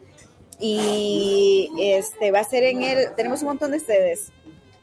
Y 0.61 1.71
este, 1.79 2.31
va 2.31 2.41
a 2.41 2.45
ser 2.45 2.63
en 2.63 2.83
el. 2.83 3.15
Tenemos 3.17 3.43
un 3.43 3.49
montón 3.49 3.73
de 3.73 3.81
sedes. 3.81 4.31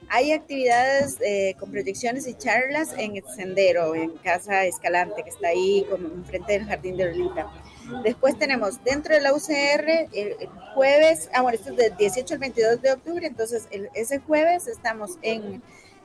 Hay 0.09 0.33
actividades 0.33 1.17
eh, 1.21 1.55
con 1.57 1.71
proyecciones 1.71 2.27
y 2.27 2.33
charlas 2.33 2.93
en 2.97 3.15
el 3.15 3.23
sendero, 3.33 3.95
en 3.95 4.09
Casa 4.17 4.65
Escalante, 4.65 5.23
que 5.23 5.29
está 5.29 5.47
ahí 5.47 5.85
como 5.89 6.09
enfrente 6.09 6.51
del 6.51 6.65
Jardín 6.65 6.97
de 6.97 7.05
Lolita. 7.05 7.49
Después 8.03 8.37
tenemos 8.37 8.83
dentro 8.83 9.13
de 9.13 9.21
la 9.21 9.33
UCR 9.33 9.89
el, 10.13 10.35
el 10.39 10.47
jueves, 10.73 11.29
ah, 11.33 11.41
bueno, 11.41 11.57
esto 11.57 11.71
es 11.71 11.77
del 11.77 11.97
18 11.97 12.33
al 12.33 12.39
22 12.39 12.81
de 12.81 12.91
octubre, 12.91 13.27
entonces 13.27 13.67
el- 13.71 13.89
ese 13.93 14.19
jueves 14.19 14.67
estamos 14.67 15.17
en 15.21 15.61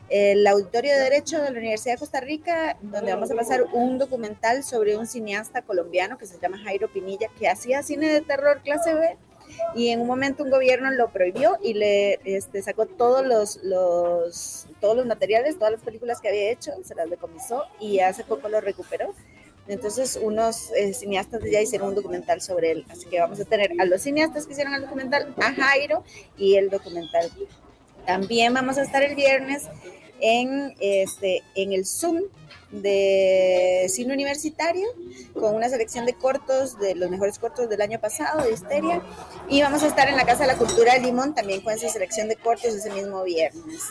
el 0.09 0.47
Auditorio 0.47 0.93
de 0.95 1.01
Derecho 1.01 1.39
de 1.43 1.51
la 1.51 1.59
Universidad 1.59 1.95
de 1.95 1.99
Costa 1.99 2.21
Rica, 2.21 2.77
donde 2.81 3.13
vamos 3.13 3.31
a 3.31 3.35
pasar 3.35 3.65
un 3.73 3.99
documental 3.99 4.63
sobre 4.63 4.97
un 4.97 5.07
cineasta 5.07 5.63
colombiano 5.63 6.17
que 6.19 6.27
se 6.27 6.39
llama 6.39 6.59
Jairo 6.59 6.89
Pinilla, 6.93 7.29
que 7.39 7.49
hacía 7.49 7.83
cine 7.83 8.09
de 8.09 8.21
terror 8.21 8.61
clase 8.63 8.95
B 8.95 9.17
y 9.75 9.89
en 9.89 10.01
un 10.01 10.07
momento 10.07 10.45
un 10.45 10.51
gobierno 10.51 10.91
lo 10.91 11.09
prohibió 11.11 11.57
y 11.63 11.75
le 11.75 12.21
este, 12.25 12.63
sacó 12.63 12.87
todos 12.87 13.27
los, 13.27 13.57
los, 13.65 14.67
todos 14.81 14.97
los 14.97 15.07
materiales, 15.07 15.57
todas 15.59 15.73
las 15.73 15.83
películas 15.83 16.21
que 16.21 16.29
había 16.29 16.51
hecho, 16.51 16.73
se 16.85 16.95
las 16.95 17.09
decomisó 17.11 17.65
y 17.81 17.99
hace 18.01 18.23
poco 18.25 18.49
lo 18.49 18.61
recuperó. 18.61 19.13
Entonces 19.69 20.19
unos 20.23 20.71
eh, 20.73 20.95
cineastas 20.95 21.43
ya 21.51 21.61
hicieron 21.61 21.89
un 21.89 21.95
documental 21.95 22.41
sobre 22.41 22.71
él, 22.71 22.87
así 22.89 23.07
que 23.07 23.21
vamos 23.21 23.41
a 23.41 23.45
tener 23.45 23.73
a 23.81 23.85
los 23.85 24.03
cineastas 24.03 24.47
que 24.47 24.53
hicieron 24.53 24.75
el 24.75 24.83
documental, 24.83 25.35
a 25.39 25.53
Jairo 25.53 26.05
y 26.39 26.55
el 26.55 26.71
documental. 26.71 27.31
También 28.07 28.55
vamos 28.55 28.79
a 28.79 28.83
estar 28.83 29.03
el 29.03 29.17
viernes 29.17 29.65
en, 30.21 30.75
este, 30.81 31.43
en 31.55 31.73
el 31.73 31.85
Zoom 31.85 32.23
de 32.71 33.87
cine 33.89 34.13
universitario 34.15 34.87
con 35.35 35.55
una 35.55 35.69
selección 35.69 36.05
de 36.07 36.15
cortos, 36.15 36.79
de 36.79 36.95
los 36.95 37.11
mejores 37.11 37.39
cortos 37.39 37.69
del 37.69 37.81
año 37.81 38.01
pasado, 38.01 38.43
de 38.43 38.53
Histeria. 38.53 39.03
Y 39.49 39.63
vamos 39.63 39.83
a 39.83 39.89
estar 39.89 40.09
en 40.09 40.17
la 40.17 40.25
Casa 40.25 40.43
de 40.43 40.49
la 40.49 40.59
Cultura 40.59 40.95
de 40.95 41.01
Limón 41.01 41.35
también 41.35 41.61
con 41.61 41.73
esa 41.73 41.89
selección 41.89 42.29
de 42.29 42.37
cortos 42.37 42.75
ese 42.75 42.91
mismo 42.91 43.23
viernes. 43.23 43.83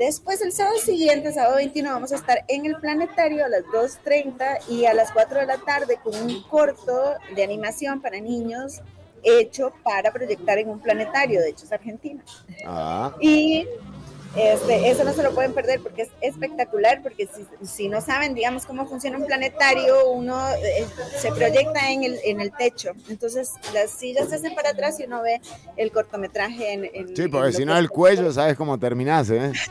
Después, 0.00 0.40
el 0.40 0.50
sábado 0.50 0.78
siguiente, 0.78 1.30
sábado 1.30 1.56
21, 1.56 1.92
vamos 1.92 2.10
a 2.12 2.14
estar 2.14 2.42
en 2.48 2.64
el 2.64 2.76
planetario 2.76 3.44
a 3.44 3.48
las 3.50 3.64
2.30 3.64 4.70
y 4.70 4.86
a 4.86 4.94
las 4.94 5.12
4 5.12 5.40
de 5.40 5.44
la 5.46 5.58
tarde 5.58 5.98
con 6.02 6.14
un 6.14 6.42
corto 6.44 7.16
de 7.36 7.44
animación 7.44 8.00
para 8.00 8.18
niños 8.18 8.80
hecho 9.22 9.74
para 9.82 10.10
proyectar 10.10 10.56
en 10.56 10.70
un 10.70 10.80
planetario, 10.80 11.42
de 11.42 11.50
hecho 11.50 11.66
es 11.66 11.72
argentino. 11.72 12.22
Ah. 12.66 13.14
Y 13.20 13.68
este, 14.36 14.90
eso 14.90 15.02
no 15.04 15.12
se 15.12 15.22
lo 15.22 15.32
pueden 15.34 15.52
perder 15.52 15.80
porque 15.80 16.02
es 16.02 16.08
espectacular, 16.20 17.02
porque 17.02 17.26
si, 17.26 17.66
si 17.66 17.88
no 17.88 18.00
saben, 18.00 18.34
digamos, 18.34 18.64
cómo 18.66 18.86
funciona 18.86 19.18
un 19.18 19.26
planetario, 19.26 20.10
uno 20.10 20.48
eh, 20.54 20.86
se 21.18 21.32
proyecta 21.32 21.90
en 21.90 22.04
el, 22.04 22.18
en 22.24 22.40
el 22.40 22.52
techo. 22.52 22.92
Entonces 23.08 23.52
las 23.74 23.90
sillas 23.90 24.28
se 24.28 24.36
hacen 24.36 24.54
para 24.54 24.70
atrás 24.70 25.00
y 25.00 25.04
uno 25.04 25.22
ve 25.22 25.40
el 25.76 25.90
cortometraje 25.90 26.72
en... 26.72 26.84
en- 26.92 27.16
Sí, 27.16 27.28
porque 27.28 27.52
si 27.52 27.64
no 27.64 27.76
el 27.76 27.88
cuello 27.90 28.32
sabes 28.32 28.56
cómo 28.56 28.78
terminás, 28.78 29.30
¿eh? 29.30 29.52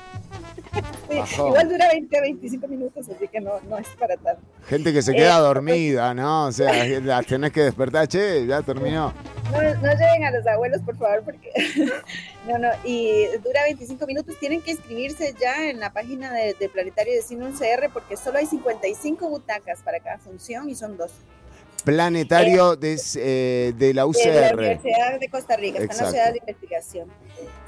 Sí, 1.10 1.18
igual 1.38 1.69
dura 1.69 1.88
20 1.89 2.22
25 2.22 2.68
minutos, 2.68 3.10
así 3.10 3.27
que 3.27 3.39
no, 3.41 3.60
no 3.68 3.77
es 3.77 3.88
para 3.99 4.15
tanto. 4.18 4.41
Gente 4.68 4.93
que 4.93 5.01
se 5.01 5.14
queda 5.14 5.38
Eh, 5.38 5.41
dormida, 5.41 6.14
¿no? 6.14 6.45
O 6.45 6.51
sea, 6.51 6.85
las 6.99 7.26
tenés 7.26 7.51
que 7.51 7.61
despertar, 7.64 8.07
che, 8.07 8.45
ya 8.45 8.61
terminó. 8.61 9.14
No, 9.51 9.61
no 9.61 9.91
lleven 9.93 10.23
a 10.26 10.31
los 10.31 10.45
abuelos, 10.45 10.81
por 10.81 10.95
favor, 10.97 11.23
porque 11.23 11.51
no, 12.47 12.57
no, 12.60 12.69
y 12.84 13.26
dura 13.43 13.64
25 13.64 14.06
minutos. 14.06 14.35
Tienen 14.39 14.61
que 14.61 14.72
inscribirse 14.72 15.34
ya 15.39 15.69
en 15.69 15.80
la 15.80 15.91
página 15.91 16.31
de, 16.34 16.53
de 16.53 16.69
Planetario 16.69 17.14
de 17.14 17.22
Cine 17.22 17.47
UCR 17.47 17.89
porque 17.91 18.15
solo 18.15 18.38
hay 18.38 18.45
55 18.45 19.27
butacas 19.30 19.81
para 19.81 19.99
cada 19.99 20.19
función 20.19 20.69
y 20.69 20.76
son 20.76 20.97
dos. 20.97 21.11
Planetario 21.84 22.76
de, 22.76 22.99
eh, 23.15 23.73
de 23.76 23.93
la 23.93 24.03
De 24.03 24.06
la 24.06 24.07
UCR. 24.07 24.53
Universidad 24.53 25.19
de 25.19 25.30
Costa 25.30 25.56
Rica, 25.56 25.80
está 25.80 25.93
en 25.93 26.03
la 26.03 26.11
ciudad 26.11 26.31
de 26.31 26.39
investigación. 26.39 27.10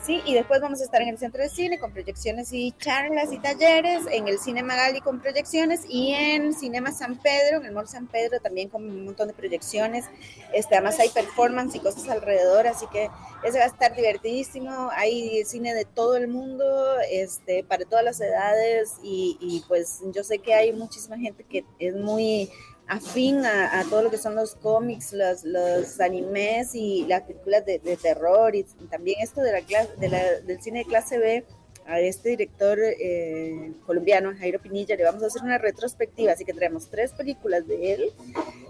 Sí, 0.03 0.19
y 0.25 0.33
después 0.33 0.59
vamos 0.61 0.81
a 0.81 0.83
estar 0.83 1.01
en 1.03 1.09
el 1.09 1.17
centro 1.19 1.43
de 1.43 1.49
cine 1.49 1.77
con 1.77 1.91
proyecciones 1.91 2.51
y 2.53 2.71
charlas 2.71 3.31
y 3.31 3.37
talleres, 3.37 4.01
en 4.11 4.27
el 4.27 4.39
Cine 4.39 4.63
Magali 4.63 4.99
con 4.99 5.19
proyecciones 5.19 5.81
y 5.87 6.13
en 6.13 6.53
Cinema 6.55 6.91
San 6.91 7.17
Pedro, 7.17 7.57
en 7.57 7.65
el 7.67 7.71
Mall 7.71 7.87
San 7.87 8.07
Pedro 8.07 8.39
también 8.39 8.69
con 8.69 8.83
un 8.83 9.05
montón 9.05 9.27
de 9.27 9.35
proyecciones. 9.35 10.05
Este, 10.53 10.75
además 10.75 10.99
hay 10.99 11.09
performance 11.09 11.75
y 11.75 11.79
cosas 11.79 12.09
alrededor, 12.09 12.65
así 12.65 12.87
que 12.91 13.09
ese 13.43 13.59
va 13.59 13.65
a 13.65 13.67
estar 13.67 13.95
divertidísimo. 13.95 14.89
Hay 14.95 15.45
cine 15.45 15.75
de 15.75 15.85
todo 15.85 16.17
el 16.17 16.27
mundo, 16.27 16.65
este, 17.11 17.63
para 17.63 17.85
todas 17.85 18.03
las 18.03 18.19
edades 18.19 18.95
y, 19.03 19.37
y 19.39 19.63
pues 19.67 19.99
yo 20.13 20.23
sé 20.23 20.39
que 20.39 20.55
hay 20.55 20.73
muchísima 20.73 21.17
gente 21.17 21.43
que 21.43 21.63
es 21.77 21.95
muy 21.95 22.49
afín 22.87 23.45
a, 23.45 23.79
a 23.79 23.83
todo 23.85 24.03
lo 24.03 24.09
que 24.11 24.17
son 24.17 24.35
los 24.35 24.55
cómics, 24.55 25.13
los, 25.13 25.43
los 25.43 25.99
animes 26.01 26.75
y 26.75 27.05
las 27.07 27.21
películas 27.23 27.65
de, 27.65 27.79
de 27.79 27.95
terror 27.97 28.55
y 28.55 28.63
también 28.89 29.19
esto 29.21 29.41
de 29.41 29.51
la 29.53 29.61
clase, 29.61 29.89
de 29.97 30.09
la- 30.09 30.39
del 30.41 30.61
cine 30.61 30.79
de 30.79 30.85
clase 30.85 31.17
B. 31.17 31.45
A 31.87 31.99
este 31.99 32.29
director 32.29 32.77
eh, 32.79 33.71
colombiano, 33.87 34.31
Jairo 34.37 34.59
Pinilla, 34.61 34.95
le 34.95 35.03
vamos 35.03 35.23
a 35.23 35.25
hacer 35.27 35.41
una 35.41 35.57
retrospectiva, 35.57 36.31
así 36.31 36.45
que 36.45 36.53
traemos 36.53 36.89
tres 36.89 37.11
películas 37.11 37.67
de 37.67 37.93
él, 37.93 38.11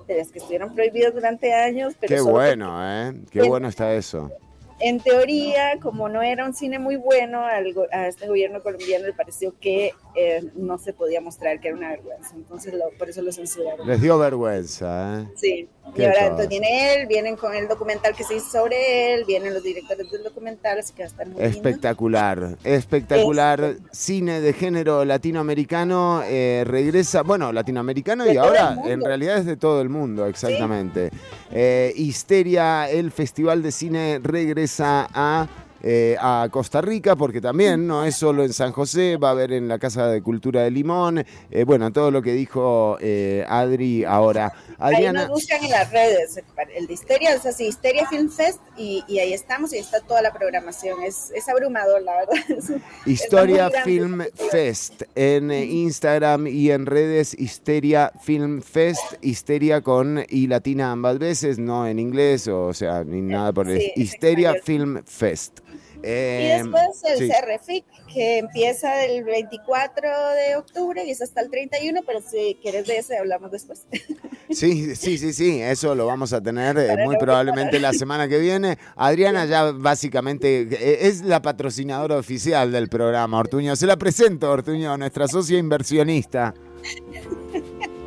de 0.07 0.17
las 0.17 0.31
que 0.31 0.39
estuvieron 0.39 0.73
prohibidas 0.73 1.13
durante 1.13 1.53
años, 1.53 1.93
pero 1.99 2.15
Qué 2.15 2.21
bueno, 2.21 2.79
¿eh? 2.81 3.13
Qué 3.29 3.39
Bien. 3.39 3.49
bueno 3.49 3.67
está 3.67 3.93
eso. 3.93 4.31
en 4.79 5.01
teoría, 5.01 5.77
como 5.81 6.07
no 6.07 6.21
era 6.23 6.45
un 6.45 6.53
cine 6.55 6.79
muy 6.79 6.95
bueno, 6.95 7.45
al 7.45 7.73
go- 7.73 7.85
a 7.91 8.07
este 8.07 8.27
gobierno 8.27 8.63
colombiano 8.63 9.05
le 9.05 9.13
pareció 9.13 9.53
que 9.59 9.91
eh, 10.15 10.43
no 10.55 10.77
se 10.77 10.93
podía 10.93 11.21
mostrar, 11.21 11.59
que 11.59 11.69
era 11.69 11.77
una 11.77 11.89
vergüenza. 11.89 12.35
Entonces, 12.35 12.73
lo- 12.73 12.89
por 12.97 13.09
eso 13.09 13.21
lo 13.21 13.31
censuraron. 13.31 13.87
Les 13.87 14.01
dio 14.01 14.17
vergüenza, 14.17 15.21
¿eh? 15.21 15.27
Sí. 15.35 15.69
Y 15.95 16.03
ahora 16.03 16.21
entonces 16.27 16.47
viene 16.49 16.93
él, 16.95 17.07
vienen 17.07 17.35
con 17.35 17.53
el 17.53 17.67
documental 17.67 18.15
que 18.15 18.23
se 18.23 18.35
hizo 18.35 18.49
sobre 18.49 19.13
él, 19.13 19.25
vienen 19.25 19.53
los 19.53 19.63
directores 19.63 20.09
del 20.11 20.23
documental, 20.23 20.79
así 20.79 20.93
que 20.93 21.01
va 21.03 21.05
a 21.05 21.09
estar 21.09 21.25
muy 21.27 21.35
lindo. 21.41 21.49
Espectacular, 21.49 22.57
espectacular. 22.63 23.75
Cine 23.91 24.41
de 24.41 24.53
género 24.53 25.03
latinoamericano 25.05 26.21
eh, 26.25 26.63
regresa, 26.65 27.23
bueno, 27.23 27.51
latinoamericano 27.51 28.23
De 28.25 28.33
y 28.35 28.37
ahora 28.37 28.77
en 28.85 29.01
realidad 29.01 29.37
es 29.37 29.45
de 29.45 29.57
todo 29.57 29.81
el 29.81 29.89
mundo, 29.89 30.27
exactamente. 30.27 31.09
Eh, 31.51 31.91
Histeria, 31.95 32.89
el 32.89 33.11
Festival 33.11 33.61
de 33.63 33.71
Cine 33.71 34.19
regresa 34.23 35.07
a, 35.13 35.47
eh, 35.83 36.15
a 36.19 36.47
Costa 36.51 36.81
Rica, 36.81 37.15
porque 37.15 37.41
también 37.41 37.87
no 37.87 38.05
es 38.05 38.15
solo 38.15 38.43
en 38.43 38.53
San 38.53 38.71
José, 38.71 39.17
va 39.17 39.29
a 39.29 39.31
haber 39.31 39.51
en 39.53 39.67
la 39.67 39.79
Casa 39.79 40.07
de 40.07 40.21
Cultura 40.21 40.63
de 40.63 40.71
Limón, 40.71 41.25
eh, 41.49 41.63
bueno, 41.63 41.91
todo 41.91 42.11
lo 42.11 42.21
que 42.21 42.33
dijo 42.33 42.97
eh, 43.01 43.45
Adri 43.47 44.03
ahora. 44.03 44.53
Ahí 44.77 44.95
Adriana, 44.95 45.21
nos 45.23 45.31
buscan 45.31 45.63
en 45.63 45.71
las 45.71 45.91
redes, 45.91 46.41
el 46.75 46.87
de 46.87 46.93
Histeria, 46.93 47.33
es 47.33 47.45
así, 47.45 47.67
Histeria 47.67 48.07
Film 48.07 48.29
Fest, 48.29 48.59
y, 48.77 49.03
y 49.07 49.19
ahí 49.19 49.33
estamos, 49.33 49.73
y 49.73 49.77
ahí 49.77 49.81
está 49.81 50.01
toda 50.01 50.21
la 50.21 50.33
programación. 50.33 51.01
Es, 51.03 51.31
es 51.35 51.47
abrumador, 51.49 52.01
la 52.01 52.13
verdad. 52.17 52.35
Es 52.51 52.71
Historia 53.05 53.69
Film. 53.83 54.23
Fest 54.51 55.03
en 55.15 55.51
eh, 55.51 55.65
Instagram 55.65 56.47
y 56.47 56.71
en 56.71 56.85
redes 56.85 57.33
Histeria 57.37 58.11
Film 58.21 58.61
Fest, 58.61 59.01
Histeria 59.21 59.81
con 59.81 60.23
y 60.29 60.47
latina 60.47 60.91
ambas 60.91 61.19
veces, 61.19 61.59
no 61.59 61.87
en 61.87 61.99
inglés, 61.99 62.47
o 62.47 62.73
sea, 62.73 63.03
ni 63.03 63.21
nada 63.21 63.51
por 63.51 63.69
el 63.69 63.79
sí, 63.79 63.91
Histeria. 63.95 64.55
Film 64.63 65.01
Fest. 65.05 65.59
Y 66.03 66.07
Eh, 66.07 66.61
después 66.63 67.03
el 67.03 67.17
sí. 67.19 67.29
CRFIC, 67.29 67.85
que 68.13 68.37
empieza 68.39 69.05
el 69.05 69.23
24 69.23 70.09
de 70.31 70.55
octubre 70.55 71.03
y 71.05 71.11
es 71.11 71.21
hasta 71.21 71.41
el 71.41 71.49
31, 71.49 72.01
pero 72.05 72.21
si 72.21 72.57
quieres 72.61 72.87
de 72.87 72.97
ese 72.97 73.17
hablamos 73.17 73.51
después. 73.51 73.85
Sí, 74.51 74.95
sí, 74.97 75.17
sí, 75.17 75.31
sí, 75.31 75.61
eso 75.61 75.95
lo 75.95 76.05
vamos 76.07 76.33
a 76.33 76.41
tener 76.41 76.77
eh, 76.77 76.87
Para 76.87 77.05
muy 77.05 77.13
no 77.15 77.19
probablemente 77.19 77.79
la 77.79 77.93
semana 77.93 78.27
que 78.27 78.37
viene. 78.37 78.77
Adriana 78.97 79.45
ya 79.45 79.71
básicamente 79.71 80.63
eh, 80.69 81.07
es 81.07 81.21
la 81.21 81.41
patrocinadora 81.41 82.17
oficial 82.17 82.69
del 82.69 82.89
programa, 82.89 83.39
Ortuño. 83.39 83.77
Se 83.77 83.87
la 83.87 83.95
presento, 83.95 84.51
Ortuño, 84.51 84.97
nuestra 84.97 85.29
socia 85.29 85.57
inversionista. 85.57 86.53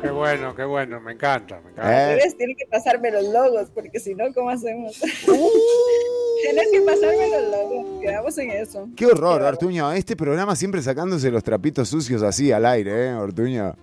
Qué 0.05 0.11
bueno, 0.11 0.55
qué 0.55 0.63
bueno, 0.65 1.01
me 1.01 1.13
encanta, 1.13 1.61
me 1.61 1.69
Eh. 1.71 1.73
encanta. 2.17 2.37
Tienen 2.37 2.55
que 2.55 2.65
pasarme 2.69 3.11
los 3.11 3.23
logos, 3.25 3.69
porque 3.73 3.99
si 3.99 4.13
no, 4.13 4.25
¿cómo 4.33 4.49
hacemos? 4.51 4.99
Tienes 6.41 6.67
que 6.71 6.81
pasarme 6.81 7.29
los 7.29 7.51
logos, 7.51 8.01
quedamos 8.01 8.37
en 8.37 8.51
eso. 8.51 8.87
Qué 8.95 9.05
horror, 9.07 9.41
Ortuño. 9.41 9.91
Este 9.93 10.15
programa 10.15 10.55
siempre 10.55 10.81
sacándose 10.81 11.31
los 11.31 11.43
trapitos 11.43 11.89
sucios 11.89 12.21
así 12.21 12.51
al 12.51 12.65
aire, 12.65 13.07
¿eh, 13.09 13.13
Ortuño? 13.15 13.75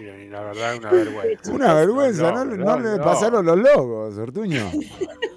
Eh, 0.00 0.28
la 0.30 0.40
verdad, 0.42 0.76
una 0.76 0.90
vergüenza. 0.90 1.52
Una 1.52 1.74
vergüenza, 1.74 2.32
no, 2.32 2.44
No, 2.44 2.56
no 2.56 2.64
no, 2.64 2.78
le 2.80 2.96
no. 2.98 3.04
pasaron 3.04 3.44
los 3.44 3.58
logos, 3.58 4.16
Ortuño. 4.16 4.70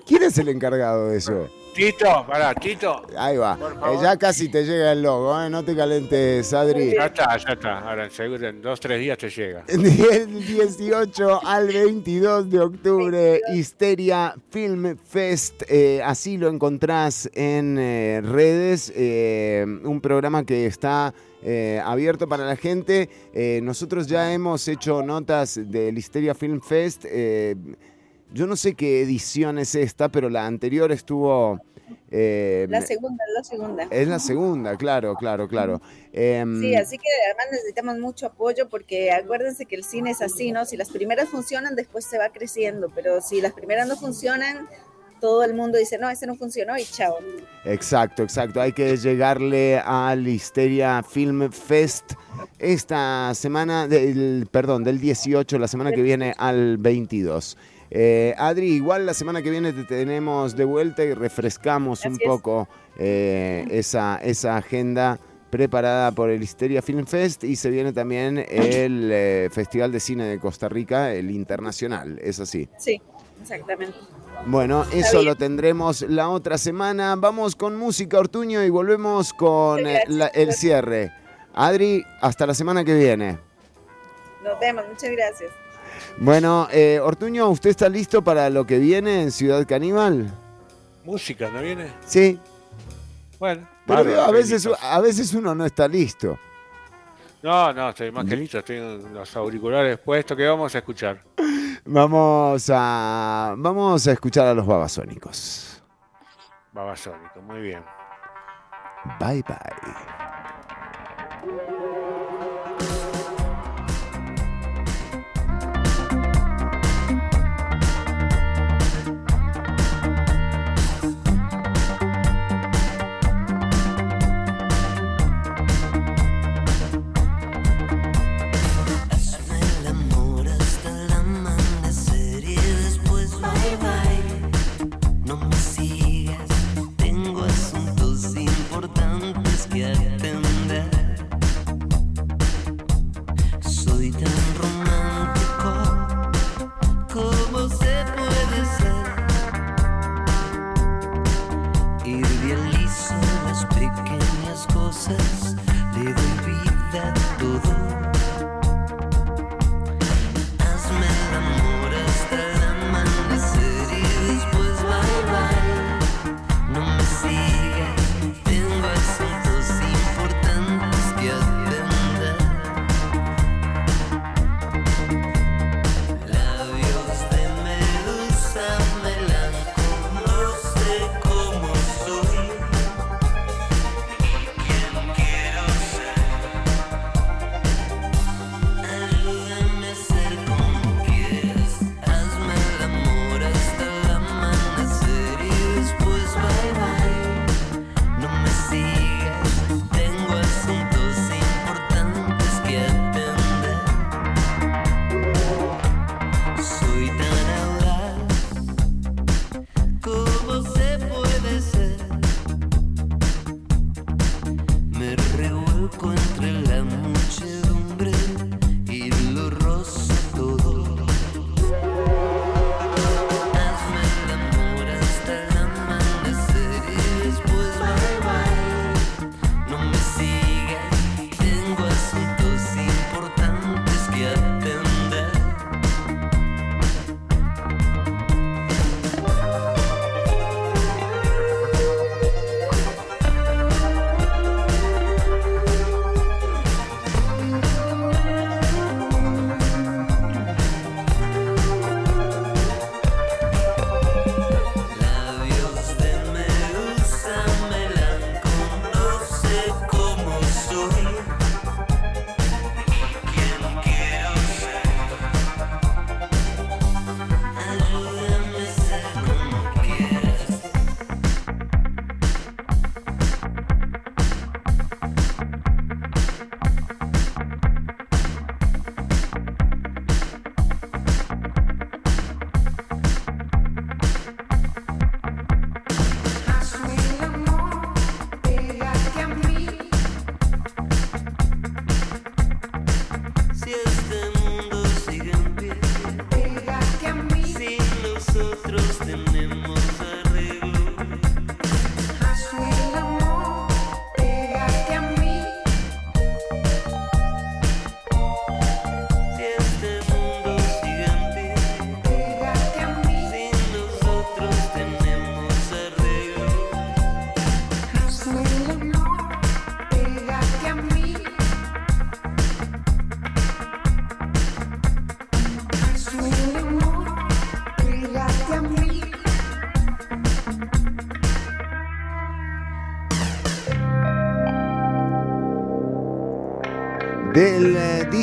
¿Quién 0.07 0.23
es 0.23 0.37
el 0.37 0.49
encargado 0.49 1.09
de 1.09 1.17
eso? 1.17 1.49
Tito, 1.75 2.25
pará, 2.25 2.53
Tito. 2.55 3.05
Ahí 3.17 3.35
va. 3.35 3.57
Eh, 3.59 3.97
ya 4.01 4.15
casi 4.17 4.47
te 4.47 4.63
llega 4.63 4.93
el 4.93 5.01
logo, 5.01 5.41
¿eh? 5.41 5.49
no 5.49 5.61
te 5.65 5.75
calentes, 5.75 6.53
Adri. 6.53 6.93
Ya 6.93 7.07
está, 7.07 7.35
ya 7.35 7.49
está. 7.53 7.79
Ahora 7.79 8.09
seguro 8.09 8.47
en 8.47 8.61
dos, 8.61 8.79
tres 8.79 8.99
días 9.01 9.17
te 9.17 9.29
llega. 9.29 9.63
Del 9.67 10.45
18 10.45 11.41
al 11.45 11.67
22 11.67 12.49
de 12.49 12.59
octubre, 12.61 13.41
Histeria 13.53 14.33
Film 14.51 14.95
Fest. 14.97 15.63
eh, 15.67 16.01
así 16.01 16.37
lo 16.37 16.47
encontrás 16.47 17.29
en 17.33 17.77
eh, 17.77 18.21
redes. 18.23 18.93
eh, 18.95 19.65
un 19.83 19.99
programa 19.99 20.45
que 20.45 20.67
está 20.67 21.13
eh, 21.43 21.81
abierto 21.83 22.25
para 22.29 22.45
la 22.45 22.55
gente. 22.55 23.09
Eh, 23.33 23.59
nosotros 23.61 24.07
ya 24.07 24.31
hemos 24.31 24.65
hecho 24.69 25.03
notas 25.03 25.59
del 25.61 25.97
Histeria 25.97 26.33
Film 26.33 26.61
Fest. 26.61 27.03
eh, 27.05 27.55
yo 28.33 28.47
no 28.47 28.55
sé 28.55 28.73
qué 28.75 29.01
edición 29.01 29.57
es 29.59 29.75
esta, 29.75 30.09
pero 30.09 30.29
la 30.29 30.45
anterior 30.45 30.91
estuvo. 30.91 31.59
eh, 32.11 32.65
La 32.69 32.81
segunda, 32.81 33.23
la 33.35 33.43
segunda. 33.43 33.87
es 33.91 34.07
la 34.07 34.19
segunda, 34.19 34.75
claro, 34.77 35.15
claro, 35.15 35.47
claro. 35.47 35.81
Em, 36.13 36.59
Sí, 36.61 36.75
así 36.75 36.97
que 36.97 37.07
además 37.27 37.45
necesitamos 37.51 37.97
mucho 37.99 38.27
apoyo 38.27 38.67
porque 38.69 39.11
acuérdense 39.11 39.65
que 39.65 39.75
el 39.75 39.83
cine 39.83 40.11
es 40.11 40.21
así, 40.21 40.51
¿no? 40.51 40.65
Si 40.65 40.77
las 40.77 40.89
primeras 40.89 41.29
funcionan, 41.29 41.75
después 41.75 42.05
se 42.05 42.17
va 42.17 42.29
creciendo, 42.29 42.91
pero 42.93 43.21
si 43.21 43.41
las 43.41 43.53
primeras 43.53 43.87
no 43.87 43.95
funcionan, 43.97 44.67
todo 45.21 45.43
el 45.43 45.53
mundo 45.53 45.77
dice, 45.77 45.97
no, 45.97 46.09
ese 46.09 46.27
no 46.27 46.35
funcionó 46.35 46.77
y 46.77 46.83
chao. 46.83 47.17
Exacto, 47.63 48.21
exacto. 48.23 48.61
Hay 48.61 48.73
que 48.73 48.95
llegarle 48.97 49.79
al 49.79 50.27
Histeria 50.27 51.01
Film 51.03 51.51
Fest 51.51 52.13
esta 52.59 53.33
semana, 53.33 53.87
del, 53.87 54.47
perdón, 54.51 54.83
del 54.83 54.99
18, 54.99 55.57
la 55.57 55.67
semana 55.67 55.91
que 55.91 56.01
viene 56.01 56.33
al 56.37 56.77
22. 56.77 57.57
Eh, 57.91 58.33
Adri, 58.37 58.67
igual 58.73 59.05
la 59.05 59.13
semana 59.13 59.41
que 59.41 59.49
viene 59.49 59.71
te 59.73 59.83
tenemos 59.83 60.55
de 60.55 60.65
vuelta 60.65 61.03
y 61.03 61.13
refrescamos 61.13 62.03
un 62.05 62.13
es. 62.13 62.19
poco 62.25 62.67
eh, 62.97 63.65
esa, 63.71 64.17
esa 64.23 64.57
agenda 64.57 65.19
preparada 65.49 66.11
por 66.11 66.29
el 66.29 66.41
Histeria 66.43 66.81
Film 66.81 67.05
Fest 67.05 67.43
y 67.43 67.55
se 67.55 67.69
viene 67.69 67.93
también 67.93 68.39
el 68.49 69.09
eh, 69.13 69.49
Festival 69.51 69.91
de 69.91 69.99
Cine 69.99 70.25
de 70.25 70.39
Costa 70.39 70.67
Rica, 70.67 71.13
el 71.13 71.31
internacional, 71.31 72.19
es 72.21 72.39
así. 72.39 72.67
Sí, 72.77 73.01
exactamente. 73.41 73.97
Bueno, 74.47 74.83
Está 74.83 74.97
eso 74.97 75.17
bien. 75.19 75.25
lo 75.25 75.35
tendremos 75.35 76.01
la 76.01 76.27
otra 76.29 76.57
semana. 76.57 77.15
Vamos 77.15 77.55
con 77.55 77.77
música, 77.77 78.19
Ortuño, 78.19 78.63
y 78.63 78.69
volvemos 78.69 79.31
con 79.33 79.87
eh, 79.87 80.03
la- 80.07 80.27
el 80.27 80.51
cierre. 80.53 81.11
Adri, 81.53 82.03
hasta 82.21 82.45
la 82.45 82.53
semana 82.53 82.83
que 82.83 82.93
viene. 82.95 83.37
Nos 84.43 84.59
vemos, 84.59 84.83
muchas 84.89 85.09
gracias. 85.11 85.51
Bueno, 86.17 86.67
eh, 86.71 86.99
Ortuño, 87.01 87.49
¿usted 87.49 87.69
está 87.71 87.89
listo 87.89 88.23
para 88.23 88.49
lo 88.49 88.65
que 88.65 88.79
viene 88.79 89.21
en 89.23 89.31
Ciudad 89.31 89.65
Caníbal? 89.67 90.31
Música, 91.03 91.49
¿no 91.49 91.61
viene? 91.61 91.93
Sí, 92.05 92.39
Bueno. 93.39 93.67
pero 93.85 93.99
bárbaro, 94.03 94.21
a 94.23 94.31
veces, 94.31 94.67
a 94.81 94.99
veces 95.01 95.33
uno 95.33 95.53
no 95.53 95.65
está 95.65 95.87
listo. 95.87 96.37
No, 97.43 97.71
no, 97.73 97.89
estoy 97.89 98.11
más 98.11 98.25
que 98.25 98.35
listo. 98.35 98.57
Estoy 98.57 98.79
con 98.79 99.13
los 99.13 99.35
auriculares 99.35 99.99
puestos. 99.99 100.35
¿Qué 100.35 100.47
vamos 100.47 100.73
a 100.73 100.79
escuchar? 100.79 101.21
Vamos 101.85 102.71
a, 102.73 103.53
vamos 103.55 104.07
a 104.07 104.11
escuchar 104.13 104.47
a 104.47 104.53
los 104.55 104.65
babasónicos. 104.65 105.83
Babasónico, 106.73 107.39
muy 107.43 107.61
bien. 107.61 107.83
Bye 109.19 109.43
bye. 109.43 109.55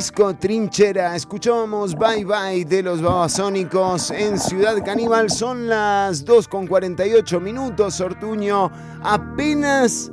Disco 0.02 0.34
Trinchera 0.34 1.14
escuchamos 1.14 1.94
Bye 1.94 2.24
Bye 2.24 2.64
de 2.64 2.82
los 2.82 3.00
Babasónicos 3.00 4.10
en 4.10 4.36
Ciudad 4.36 4.84
Caníbal. 4.84 5.30
Son 5.30 5.68
las 5.68 6.24
2 6.24 6.48
con 6.48 6.66
48 6.66 7.38
minutos, 7.38 8.00
Ortuño. 8.00 8.68
Apenas 9.04 10.10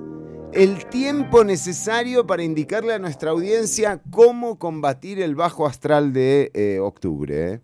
el 0.53 0.85
tiempo 0.85 1.43
necesario 1.43 2.27
para 2.27 2.43
indicarle 2.43 2.93
a 2.93 2.99
nuestra 2.99 3.31
audiencia 3.31 3.99
cómo 4.11 4.59
combatir 4.59 5.19
el 5.19 5.33
bajo 5.33 5.65
astral 5.65 6.13
de 6.13 6.51
eh, 6.53 6.77
octubre. 6.79 7.53
¿eh? 7.53 7.59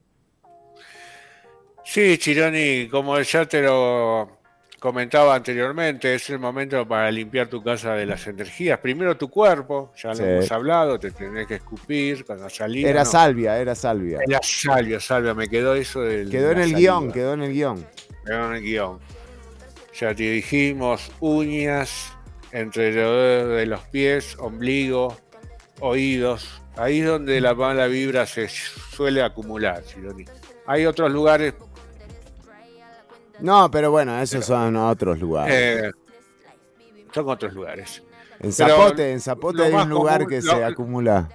Sí, 1.83 2.17
Chironi, 2.17 2.87
como 2.89 3.21
ya 3.21 3.45
te 3.45 3.61
lo 3.61 4.34
comentaba 4.85 5.33
anteriormente, 5.33 6.13
es 6.13 6.29
el 6.29 6.37
momento 6.37 6.87
para 6.87 7.09
limpiar 7.09 7.47
tu 7.47 7.63
casa 7.63 7.95
de 7.95 8.05
las 8.05 8.27
energías. 8.27 8.77
Primero 8.77 9.17
tu 9.17 9.31
cuerpo, 9.31 9.91
ya 9.97 10.09
lo 10.09 10.15
Sí. 10.15 10.23
hemos 10.23 10.51
hablado, 10.51 10.99
te 10.99 11.09
tenés 11.09 11.47
que 11.47 11.55
escupir 11.55 12.23
cuando 12.23 12.47
salís. 12.51 12.85
Era 12.85 13.03
no. 13.03 13.09
salvia, 13.09 13.57
era 13.57 13.73
salvia. 13.73 14.19
Era 14.27 14.39
salvia, 14.43 14.99
salvia, 14.99 15.33
me 15.33 15.47
quedó 15.49 15.73
eso 15.73 16.01
del. 16.01 16.29
Quedó 16.29 16.51
en 16.51 16.59
el 16.59 16.69
saliva. 16.69 16.79
guion, 16.99 17.11
quedó 17.11 17.33
en 17.33 17.41
el 17.41 17.51
guion. 17.53 17.87
Quedó 18.23 18.45
en 18.51 18.55
el 18.57 18.61
guion. 18.61 18.99
Ya 19.99 20.13
te 20.13 20.23
dijimos, 20.23 21.11
uñas, 21.19 22.13
entre 22.51 22.93
los 22.93 22.95
dedos 23.17 23.57
de 23.57 23.65
los 23.65 23.79
pies, 23.87 24.37
ombligo, 24.39 25.17
oídos. 25.79 26.61
Ahí 26.77 26.99
es 26.99 27.07
donde 27.07 27.41
la 27.41 27.55
mala 27.55 27.87
vibra 27.87 28.27
se 28.27 28.47
suele 28.49 29.23
acumular, 29.23 29.83
Chironi. 29.83 30.25
Hay 30.67 30.85
otros 30.85 31.11
lugares 31.11 31.55
No, 33.39 33.69
pero 33.71 33.91
bueno, 33.91 34.19
esos 34.19 34.45
son 34.45 34.75
otros 34.77 35.19
lugares. 35.19 35.53
Eh, 35.87 35.91
son 37.13 37.29
otros 37.29 37.53
lugares. 37.53 38.01
en 38.39 38.51
pero 38.55 38.75
Zapote, 38.77 39.11
en 39.11 39.21
Zapote 39.21 39.63
hay 39.63 39.73
un 39.73 39.89
lugar 39.89 40.19
común- 40.23 40.29
que 40.29 40.41
lo- 40.41 40.53
se 40.55 40.63
acumula 40.63 41.29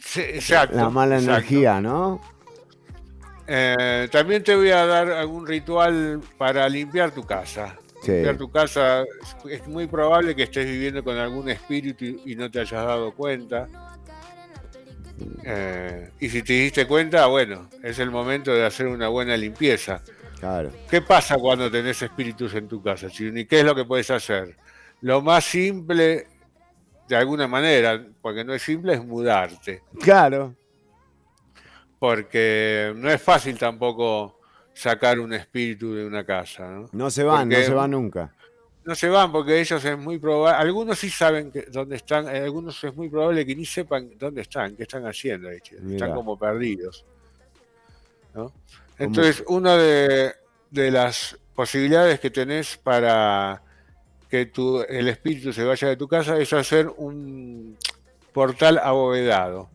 Sí, 0.00 0.20
exacto. 0.20 0.76
la 0.76 0.90
mala 0.90 1.16
exacto. 1.16 1.38
energía, 1.38 1.80
¿no? 1.80 2.20
Eh, 3.46 4.08
también 4.12 4.42
te 4.44 4.54
voy 4.54 4.70
a 4.70 4.84
dar 4.86 5.10
algún 5.10 5.46
ritual 5.46 6.20
para 6.36 6.68
limpiar 6.68 7.10
tu 7.12 7.24
casa. 7.24 7.76
Sí. 8.02 8.12
Limpiar 8.12 8.36
tu 8.36 8.50
casa 8.50 9.02
es- 9.02 9.60
es 9.60 9.66
muy 9.66 9.86
probable 9.86 10.36
que 10.36 10.44
estés 10.44 10.66
viviendo 10.66 11.02
con 11.02 11.16
algún 11.16 11.48
espíritu 11.48 12.04
y 12.04 12.32
y 12.32 12.36
no 12.36 12.50
te 12.50 12.60
hayas 12.60 12.84
dado 12.84 13.12
cuenta. 13.14 13.66
Eh, 15.44 16.10
y 16.20 16.28
si 16.28 16.42
te 16.42 16.52
diste 16.52 16.86
cuenta, 16.86 17.26
bueno, 17.26 17.68
es 17.82 17.98
el 17.98 18.10
momento 18.10 18.52
de 18.52 18.64
hacer 18.66 18.86
una 18.86 19.08
buena 19.08 19.36
limpieza. 19.36 20.02
Claro. 20.38 20.70
¿Qué 20.88 21.02
pasa 21.02 21.36
cuando 21.36 21.70
tenés 21.70 22.00
espíritus 22.02 22.54
en 22.54 22.68
tu 22.68 22.82
casa, 22.82 23.08
Chironi? 23.10 23.44
¿Qué 23.44 23.60
es 23.60 23.64
lo 23.64 23.74
que 23.74 23.84
puedes 23.84 24.10
hacer? 24.10 24.56
Lo 25.00 25.20
más 25.20 25.44
simple, 25.44 26.26
de 27.08 27.16
alguna 27.16 27.48
manera, 27.48 28.04
porque 28.20 28.44
no 28.44 28.54
es 28.54 28.62
simple, 28.62 28.94
es 28.94 29.04
mudarte. 29.04 29.82
Claro. 30.00 30.54
Porque 31.98 32.92
no 32.96 33.10
es 33.10 33.20
fácil 33.20 33.58
tampoco 33.58 34.38
sacar 34.72 35.18
un 35.18 35.32
espíritu 35.32 35.94
de 35.94 36.06
una 36.06 36.24
casa. 36.24 36.68
No, 36.68 36.88
No 36.92 37.10
se 37.10 37.24
van, 37.24 37.48
no 37.48 37.56
se 37.56 37.74
van 37.74 37.90
nunca. 37.90 38.32
No 38.84 38.94
se 38.94 39.08
van 39.08 39.30
porque 39.32 39.60
ellos 39.60 39.84
es 39.84 39.98
muy 39.98 40.18
probable, 40.18 40.56
algunos 40.56 40.98
sí 40.98 41.10
saben 41.10 41.50
que, 41.50 41.62
dónde 41.62 41.96
están, 41.96 42.26
eh, 42.28 42.38
algunos 42.38 42.82
es 42.82 42.96
muy 42.96 43.10
probable 43.10 43.44
que 43.44 43.54
ni 43.54 43.66
sepan 43.66 44.12
dónde 44.16 44.42
están, 44.42 44.74
qué 44.76 44.84
están 44.84 45.04
haciendo, 45.04 45.50
están 45.50 46.14
como 46.14 46.38
perdidos. 46.38 47.04
¿no? 48.34 48.52
Entonces, 48.98 49.44
una 49.46 49.76
de, 49.76 50.34
de 50.70 50.90
las 50.90 51.38
posibilidades 51.54 52.20
que 52.20 52.30
tenés 52.30 52.76
para 52.76 53.62
que 54.28 54.46
tu, 54.46 54.82
el 54.82 55.08
espíritu 55.08 55.52
se 55.52 55.64
vaya 55.64 55.88
de 55.88 55.96
tu 55.96 56.06
casa 56.08 56.38
es 56.38 56.52
hacer 56.52 56.88
un 56.96 57.76
portal 58.32 58.78
abovedado. 58.78 59.70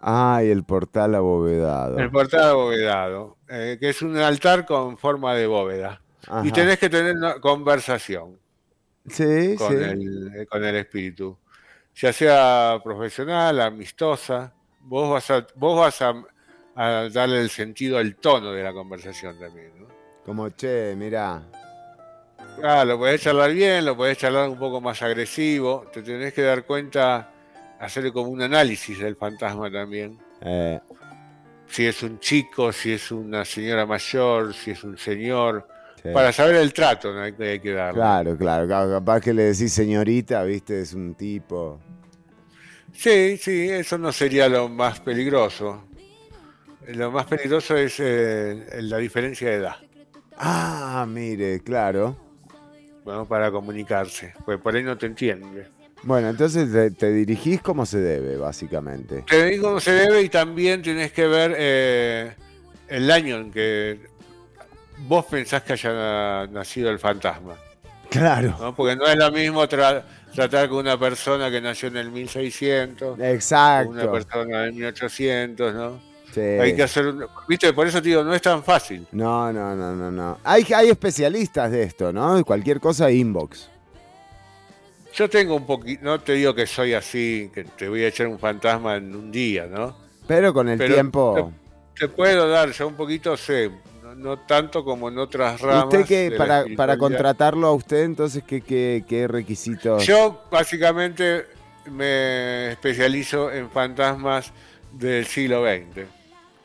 Ay, 0.00 0.50
el 0.50 0.64
portal 0.64 1.14
abovedado. 1.14 1.98
El 1.98 2.10
portal 2.10 2.48
abovedado, 2.48 3.36
eh, 3.48 3.76
que 3.78 3.90
es 3.90 4.00
un 4.00 4.16
altar 4.16 4.64
con 4.64 4.96
forma 4.96 5.34
de 5.34 5.46
bóveda. 5.46 6.00
Ajá. 6.26 6.46
Y 6.46 6.52
tenés 6.52 6.78
que 6.78 6.88
tener 6.88 7.16
una 7.16 7.38
conversación 7.40 8.38
Sí, 9.08 9.56
con, 9.56 9.68
sí. 9.68 9.74
el, 9.74 10.32
eh, 10.36 10.46
con 10.46 10.64
el 10.64 10.76
espíritu, 10.76 11.36
ya 11.94 12.12
sea 12.12 12.80
profesional, 12.82 13.60
amistosa. 13.60 14.52
Vos 14.80 15.10
vas 15.10 15.30
a, 15.30 15.46
vos 15.54 15.78
vas 15.78 16.00
a, 16.02 16.14
a 16.82 17.08
darle 17.10 17.40
el 17.40 17.50
sentido 17.50 17.98
al 17.98 18.16
tono 18.16 18.52
de 18.52 18.62
la 18.62 18.72
conversación 18.72 19.38
también. 19.38 19.70
¿no? 19.78 19.86
Como, 20.24 20.48
che, 20.50 20.94
mirá. 20.96 21.42
Ah, 22.62 22.84
lo 22.84 22.98
podés 22.98 23.20
charlar 23.22 23.52
bien, 23.52 23.84
lo 23.84 23.96
podés 23.96 24.18
charlar 24.18 24.48
un 24.48 24.58
poco 24.58 24.80
más 24.80 25.00
agresivo. 25.02 25.84
Te 25.92 26.02
tenés 26.02 26.32
que 26.34 26.42
dar 26.42 26.64
cuenta, 26.64 27.30
hacer 27.78 28.12
como 28.12 28.30
un 28.30 28.42
análisis 28.42 28.98
del 28.98 29.16
fantasma 29.16 29.70
también. 29.70 30.18
Eh, 30.42 30.78
si 31.66 31.86
es 31.86 32.02
un 32.02 32.18
chico, 32.18 32.72
si 32.72 32.92
es 32.92 33.10
una 33.12 33.44
señora 33.44 33.86
mayor, 33.86 34.52
si 34.54 34.70
es 34.72 34.82
un 34.84 34.96
señor, 34.98 35.66
Sí. 36.02 36.08
para 36.14 36.32
saber 36.32 36.56
el 36.56 36.72
trato 36.72 37.12
¿no? 37.12 37.36
que 37.36 37.44
hay 37.50 37.60
que 37.60 37.72
darle. 37.72 38.00
claro, 38.00 38.36
claro. 38.38 38.66
ca- 38.66 38.88
Capaz 38.88 39.20
que 39.20 39.34
le 39.34 39.42
decís 39.52 39.70
señorita, 39.70 40.42
viste, 40.44 40.80
es 40.80 40.94
un 40.94 41.14
tipo. 41.14 41.78
Sí, 42.92 43.36
sí, 43.36 43.68
eso 43.68 43.98
no 43.98 44.10
sería 44.10 44.48
lo 44.48 44.68
más 44.68 44.98
peligroso. 45.00 45.84
Lo 46.88 47.10
más 47.10 47.26
peligroso 47.26 47.76
es 47.76 47.96
eh, 47.98 48.78
la 48.82 48.96
diferencia 48.98 49.48
de 49.50 49.56
edad, 49.56 49.76
Ah, 50.36 51.04
mire, 51.08 51.60
claro. 51.60 52.16
bueno, 53.04 53.26
para 53.26 53.50
comunicarse, 53.50 54.32
pues 54.44 54.58
por 54.58 54.74
ahí 54.74 54.82
no 54.82 54.96
te 54.96 55.06
entiende. 55.06 55.68
Bueno, 56.02 56.30
entonces 56.30 56.72
te, 56.72 56.90
te 56.92 57.12
dirigís 57.12 57.60
como 57.60 57.84
se 57.84 57.98
debe, 57.98 58.36
básicamente. 58.38 59.22
Te 59.28 59.44
digo 59.46 59.68
cómo 59.68 59.80
se 59.80 59.92
debe 59.92 60.22
y 60.22 60.30
también 60.30 60.80
tienes 60.80 61.12
que 61.12 61.26
ver 61.26 61.54
eh, 61.58 62.32
el 62.88 63.10
año 63.10 63.36
en 63.36 63.50
que 63.52 64.00
vos 65.06 65.26
pensás 65.26 65.62
que 65.62 65.74
haya 65.74 66.46
nacido 66.46 66.90
el 66.90 66.98
fantasma. 66.98 67.54
Claro. 68.08 68.56
¿no? 68.58 68.74
Porque 68.74 68.96
no 68.96 69.06
es 69.06 69.16
lo 69.16 69.30
mismo 69.30 69.62
tra- 69.68 70.02
tratar 70.34 70.70
con 70.70 70.78
una 70.78 70.98
persona 70.98 71.50
que 71.50 71.60
nació 71.60 71.88
en 71.88 71.98
el 71.98 72.10
1600, 72.10 73.16
con 73.18 73.24
Exacto. 73.24 73.90
una 73.90 74.10
persona 74.10 74.62
del 74.62 74.72
1800, 74.72 75.74
¿no? 75.74 76.09
Sí. 76.32 76.40
Hay 76.40 76.76
que 76.76 76.82
hacer, 76.82 77.12
viste, 77.48 77.72
por 77.72 77.86
eso 77.86 78.00
te 78.00 78.08
digo, 78.08 78.22
no 78.22 78.34
es 78.34 78.42
tan 78.42 78.62
fácil. 78.62 79.06
No, 79.12 79.52
no, 79.52 79.74
no, 79.74 79.94
no, 79.94 80.10
no. 80.10 80.38
Hay, 80.44 80.64
hay 80.74 80.88
especialistas 80.88 81.70
de 81.70 81.82
esto, 81.82 82.12
¿no? 82.12 82.44
Cualquier 82.44 82.80
cosa, 82.80 83.10
inbox. 83.10 83.68
Yo 85.12 85.28
tengo 85.28 85.56
un 85.56 85.66
poquito, 85.66 86.04
no 86.04 86.20
te 86.20 86.34
digo 86.34 86.54
que 86.54 86.66
soy 86.66 86.94
así, 86.94 87.50
que 87.52 87.64
te 87.64 87.88
voy 87.88 88.04
a 88.04 88.08
echar 88.08 88.28
un 88.28 88.38
fantasma 88.38 88.96
en 88.96 89.14
un 89.14 89.32
día, 89.32 89.66
¿no? 89.66 89.96
Pero 90.26 90.54
con 90.54 90.68
el 90.68 90.78
Pero 90.78 90.94
tiempo. 90.94 91.52
Te 91.98 92.08
puedo 92.08 92.48
dar, 92.48 92.70
yo 92.70 92.86
un 92.86 92.94
poquito 92.94 93.36
sé, 93.36 93.70
no, 94.02 94.14
no 94.14 94.38
tanto 94.38 94.84
como 94.84 95.08
en 95.08 95.18
otras 95.18 95.60
ramas. 95.60 95.92
¿Usted 95.92 96.30
la 96.32 96.38
para, 96.38 96.64
para 96.76 96.96
contratarlo 96.96 97.66
a 97.66 97.72
usted, 97.72 98.04
entonces, 98.04 98.44
qué, 98.46 98.60
qué, 98.60 99.04
qué 99.08 99.26
requisitos? 99.26 100.06
Yo 100.06 100.44
básicamente 100.50 101.46
me 101.90 102.70
especializo 102.70 103.50
en 103.50 103.68
fantasmas 103.68 104.52
del 104.92 105.26
siglo 105.26 105.64
XX. 105.64 106.19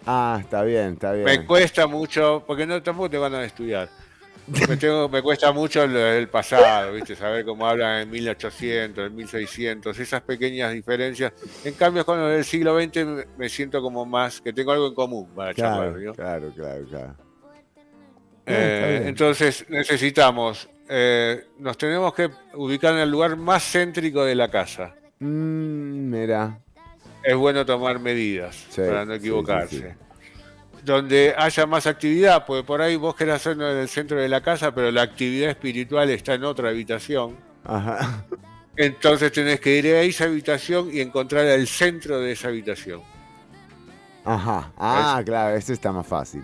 Ah, 0.06 0.38
está 0.42 0.64
bien, 0.64 0.94
está 0.94 1.14
bien. 1.14 1.26
Me 1.26 1.46
cuesta 1.46 1.88
mucho, 1.88 2.44
porque 2.46 2.66
no 2.66 2.82
tampoco 2.82 3.10
te 3.10 3.18
van 3.18 3.34
a 3.36 3.44
estudiar. 3.44 3.90
Me, 4.48 4.78
tengo- 4.78 5.10
me 5.10 5.24
cuesta 5.24 5.52
mucho 5.52 5.88
lo 5.88 5.98
del 5.98 6.28
pasado, 6.30 6.94
¿viste? 6.94 7.16
Saber 7.16 7.44
cómo 7.44 7.68
hablan 7.68 8.02
en 8.02 8.10
1800, 8.12 9.08
en 9.08 9.16
1600, 9.16 9.98
esas 9.98 10.22
pequeñas 10.22 10.72
diferencias. 10.72 11.34
En 11.64 11.74
cambio, 11.74 12.06
con 12.06 12.20
lo 12.20 12.28
del 12.28 12.46
siglo 12.46 12.80
XX 12.80 13.26
me, 13.38 13.50
siento 13.50 13.82
como 13.82 14.06
más, 14.06 14.42
que 14.42 14.54
tengo 14.54 14.72
algo 14.72 14.88
en 14.88 14.94
común 14.94 15.28
para 15.36 15.54
charlar, 15.56 15.94
Claro, 15.94 16.00
¿no? 16.06 16.14
claro, 16.14 16.52
claro, 16.56 16.86
claro. 16.88 17.16
Eh, 18.46 19.06
entonces 19.08 19.66
necesitamos, 19.70 20.70
eh, 20.88 21.48
nos 21.58 21.76
tenemos 21.80 22.14
que 22.14 22.30
ubicar 22.54 22.94
en 22.94 23.00
el 23.00 23.10
lugar 23.10 23.36
más 23.38 23.64
céntrico 23.64 24.24
de 24.24 24.36
la 24.36 24.50
casa. 24.52 24.94
Mm, 25.18 26.10
mira. 26.12 26.60
Es 27.26 27.36
bueno 27.36 27.66
tomar 27.66 28.00
medidas 28.00 28.56
Sí, 28.70 28.82
para 28.82 29.04
no 29.06 29.14
equivocarse. 29.16 29.78
sí, 29.78 29.82
sí. 29.82 30.82
Donde 30.84 31.34
haya 31.36 31.66
más 31.66 31.88
actividad, 31.88 32.46
porque 32.46 32.64
por 32.64 32.82
ahí 32.82 32.96
vos 32.96 33.16
querés 33.16 33.36
hacerlo 33.36 33.72
en 33.72 33.78
el 33.78 33.90
centro 33.90 34.20
de 34.22 34.30
la 34.30 34.42
casa, 34.42 34.74
pero 34.76 34.92
la 34.92 35.02
actividad 35.02 35.50
espiritual 35.50 36.10
está 36.12 36.36
en 36.36 36.44
otra 36.44 36.70
habitación. 36.70 37.36
Ajá. 37.64 38.24
Entonces 38.78 39.32
tenés 39.32 39.60
que 39.60 39.78
ir 39.78 39.88
a 39.88 40.02
esa 40.02 40.26
habitación 40.26 40.90
y 40.94 41.00
encontrar 41.00 41.46
el 41.46 41.68
centro 41.68 42.20
de 42.20 42.34
esa 42.34 42.50
habitación. 42.50 43.02
Ajá. 44.24 44.72
Ah, 44.78 45.22
claro, 45.26 45.56
esto 45.56 45.74
está 45.74 45.92
más 45.92 46.06
fácil. 46.06 46.44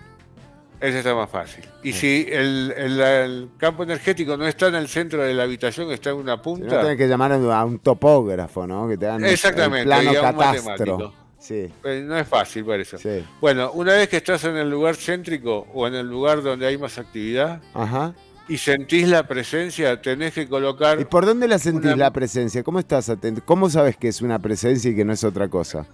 Ese 0.82 0.98
está 0.98 1.14
más 1.14 1.30
fácil. 1.30 1.64
Y 1.84 1.92
si 1.92 2.26
el, 2.28 2.74
el- 2.76 3.00
el 3.00 3.48
campo 3.56 3.84
energético 3.84 4.36
no 4.36 4.46
está 4.46 4.66
en 4.66 4.74
el 4.74 4.88
centro 4.88 5.22
de 5.22 5.32
la 5.32 5.44
habitación, 5.44 5.90
está 5.92 6.10
en 6.10 6.16
una 6.16 6.32
Si 6.32 6.36
no, 6.38 6.42
punta, 6.42 6.96
que 6.96 7.06
llamar 7.06 7.32
a 7.32 7.64
un 7.64 7.78
topógrafo, 7.78 8.66
¿no? 8.66 8.88
Que 8.88 8.96
te 8.98 9.06
dan 9.06 9.24
Exactamente, 9.24 9.82
el 9.82 9.86
plano 9.86 10.12
y 10.12 10.16
a 10.16 10.20
un 10.20 10.26
catastro. 10.38 10.70
matemático. 10.70 11.14
Sí, 11.38 11.68
eh, 11.84 12.02
no 12.04 12.16
es 12.18 12.26
fácil 12.28 12.64
por 12.64 12.78
eso. 12.80 12.98
sí. 12.98 13.24
Bueno, 13.40 13.70
una 13.72 13.92
vez 13.94 14.08
que 14.08 14.16
estás 14.16 14.44
en 14.44 14.56
el 14.56 14.68
lugar 14.70 14.96
céntrico 14.96 15.66
o 15.72 15.86
en 15.86 15.94
el 15.94 16.06
lugar 16.08 16.42
donde 16.42 16.66
hay 16.66 16.78
más 16.78 16.98
actividad, 16.98 17.60
Ajá. 17.74 18.14
y 18.48 18.58
sentís 18.58 19.08
la 19.08 19.26
presencia, 19.26 20.00
tenés 20.02 20.34
que 20.34 20.48
colocar. 20.48 21.00
¿Y 21.00 21.04
por 21.04 21.26
dónde 21.26 21.46
la 21.48 21.58
sentís 21.58 21.86
una- 21.92 21.96
la 21.96 22.10
presencia? 22.12 22.62
¿Cómo 22.62 22.78
estás 22.80 23.08
atento? 23.08 23.40
¿Cómo 23.44 23.68
sabes 23.70 23.96
que 23.96 24.08
es 24.08 24.20
una 24.22 24.38
presencia 24.40 24.90
y 24.90 24.94
que 24.96 25.04
no 25.04 25.12
es 25.12 25.22
otra 25.24 25.48
cosa? 25.48 25.84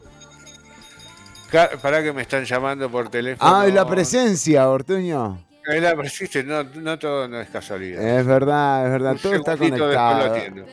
Pará 1.51 2.03
que 2.03 2.13
me 2.13 2.23
están 2.23 2.45
llamando 2.45 2.91
por 2.91 3.09
teléfono. 3.09 3.57
Ah, 3.57 3.67
y 3.69 3.73
la 3.73 3.87
presencia, 3.87 4.69
Ortuño. 4.69 5.45
Es 5.67 5.83
la 5.83 5.95
presencia, 5.95 6.43
no, 6.43 6.65
no 6.65 6.99
todo 6.99 7.29
no 7.29 7.41
es 7.41 7.49
casualidad. 7.51 8.03
Es 8.21 8.27
verdad, 8.27 8.87
es 8.87 8.93
verdad, 8.93 9.13
Un 9.13 9.19
todo 9.19 9.35
está 9.35 9.53
lo 9.53 9.59
conectado. 9.59 10.35
atiendo. 10.35 10.67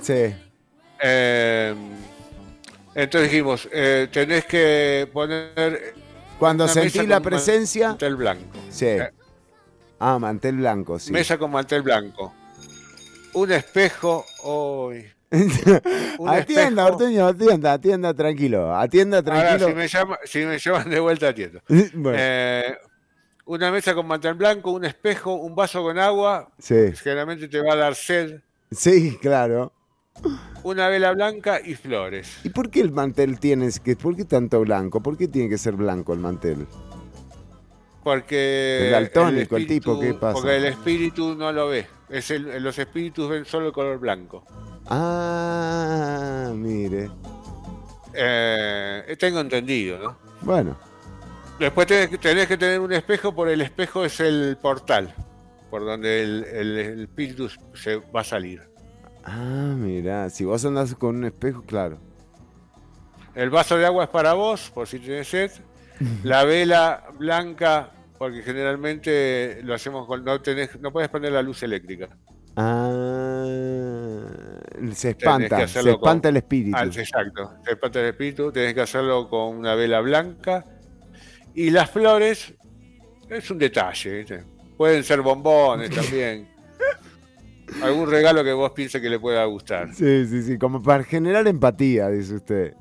Sí. 0.00 0.34
Eh, 1.00 1.74
entonces 2.94 3.30
dijimos, 3.30 3.68
eh, 3.72 4.08
tenés 4.12 4.44
que 4.46 5.08
poner. 5.12 5.94
Cuando 6.38 6.66
mesa 6.66 7.02
la 7.04 7.20
presencia. 7.20 7.88
Mantel 7.88 8.16
blanco. 8.16 8.58
Sí. 8.70 8.86
Eh, 8.86 9.10
Ah, 10.04 10.18
mantel 10.18 10.56
blanco, 10.56 10.98
sí. 10.98 11.12
Mesa 11.12 11.38
con 11.38 11.52
mantel 11.52 11.82
blanco. 11.82 12.34
Un 13.34 13.52
espejo. 13.52 14.26
Un 14.42 15.04
atienda. 16.26 16.86
Ortuño, 16.86 17.26
atienda, 17.26 17.72
atienda 17.72 18.14
tranquilo. 18.14 18.74
Atienda 18.76 19.18
Ahora, 19.18 19.32
tranquilo. 19.58 19.68
si 19.68 19.74
me, 19.74 19.88
llama, 19.88 20.18
si 20.24 20.38
me 20.44 20.58
llaman 20.58 20.90
de 20.90 21.00
vuelta, 21.00 21.28
atiendo. 21.28 21.60
Bueno. 21.94 22.18
Eh, 22.20 22.76
una 23.46 23.70
mesa 23.72 23.94
con 23.94 24.06
mantel 24.06 24.34
blanco, 24.34 24.70
un 24.70 24.84
espejo, 24.84 25.34
un 25.34 25.54
vaso 25.54 25.82
con 25.82 25.98
agua. 25.98 26.48
Sí. 26.58 26.92
Generalmente 27.02 27.48
te 27.48 27.60
va 27.60 27.72
a 27.72 27.76
dar 27.76 27.94
sed. 27.94 28.40
Sí, 28.70 29.18
claro. 29.20 29.72
Una 30.62 30.88
vela 30.88 31.12
blanca 31.12 31.60
y 31.64 31.74
flores. 31.74 32.38
¿Y 32.44 32.50
por 32.50 32.70
qué 32.70 32.80
el 32.80 32.92
mantel 32.92 33.40
tienes 33.40 33.80
que, 33.80 33.96
por 33.96 34.14
qué 34.14 34.24
tanto 34.24 34.60
blanco? 34.60 35.02
¿Por 35.02 35.16
qué 35.16 35.26
tiene 35.26 35.48
que 35.48 35.58
ser 35.58 35.74
blanco 35.74 36.12
el 36.12 36.20
mantel? 36.20 36.66
Porque. 38.04 38.86
Es 38.86 38.90
daltónico 38.92 39.56
el 39.56 39.62
espíritu- 39.64 39.68
tipo, 39.68 40.00
¿qué 40.00 40.14
pasa? 40.14 40.34
Porque 40.34 40.56
el 40.56 40.64
espíritu 40.66 41.34
no 41.34 41.52
lo 41.52 41.68
ve. 41.68 41.86
Es 42.12 42.30
el- 42.30 42.62
los 42.62 42.78
espíritus 42.78 43.28
ven 43.30 43.44
solo 43.44 43.68
el 43.68 43.72
color 43.72 43.98
blanco. 43.98 44.44
Ah, 44.86 46.52
mire. 46.54 47.10
Eh, 48.14 49.16
tengo 49.18 49.40
entendido, 49.40 49.98
¿no? 49.98 50.18
Bueno, 50.42 50.76
Después 51.58 51.86
tenés, 51.86 52.08
que- 52.08 52.18
tenés 52.18 52.48
que 52.48 52.56
tener 52.56 52.80
un 52.80 52.92
espejo, 52.92 53.32
por 53.34 53.48
el 53.48 53.60
espejo 53.60 54.04
es 54.04 54.18
el 54.20 54.58
portal, 54.60 55.14
por 55.70 55.84
donde 55.84 56.22
el, 56.24 56.44
el- 56.44 56.78
el 56.78 57.00
espíritu 57.02 57.48
se 57.74 57.96
va 57.96 58.22
a 58.22 58.24
salir. 58.24 58.62
ah, 59.24 59.74
mira, 59.76 60.28
si 60.30 60.44
vos 60.44 60.64
andás 60.64 60.94
con 60.96 61.16
un 61.16 61.24
espejo, 61.24 61.62
claro. 61.62 61.98
El 63.36 63.50
vaso 63.50 63.76
de 63.76 63.86
agua 63.86 64.04
es 64.04 64.10
para 64.10 64.32
vos, 64.32 64.70
por 64.74 64.88
si 64.88 64.98
tenés 64.98 65.28
sed. 65.28 65.52
La 66.24 66.42
vela 66.44 67.04
blanca, 67.16 67.90
porque 68.22 68.40
generalmente 68.42 69.58
lo 69.64 69.74
hacemos 69.74 70.06
con. 70.06 70.24
No, 70.24 70.40
tenés, 70.40 70.80
no 70.80 70.92
puedes 70.92 71.10
poner 71.10 71.32
la 71.32 71.42
luz 71.42 71.60
eléctrica. 71.64 72.08
Ah, 72.54 73.34
se 74.92 75.10
espanta, 75.10 75.66
se 75.66 75.80
espanta 75.90 75.98
con- 75.98 76.30
el 76.30 76.36
espíritu. 76.36 76.76
Ah, 76.78 76.84
exacto, 76.84 77.54
se 77.64 77.72
espanta 77.72 77.98
el 77.98 78.06
espíritu. 78.06 78.52
Tenés 78.52 78.74
que 78.74 78.80
hacerlo 78.80 79.28
con 79.28 79.56
una 79.56 79.74
vela 79.74 80.00
blanca. 80.00 80.64
Y 81.52 81.70
las 81.70 81.90
flores 81.90 82.54
es 83.28 83.50
un 83.50 83.58
detalle. 83.58 84.24
Pueden 84.76 85.02
ser 85.02 85.20
bombones 85.20 85.90
también. 85.96 86.48
Algún 87.82 88.08
regalo 88.08 88.44
que 88.44 88.52
vos 88.52 88.70
pienses 88.70 89.02
que 89.02 89.10
le 89.10 89.18
pueda 89.18 89.44
gustar. 89.46 89.92
Sí, 89.94 90.26
sí, 90.26 90.42
sí, 90.44 90.58
como 90.58 90.80
para 90.80 91.02
generar 91.02 91.48
empatía, 91.48 92.08
dice 92.08 92.36
usted. 92.36 92.74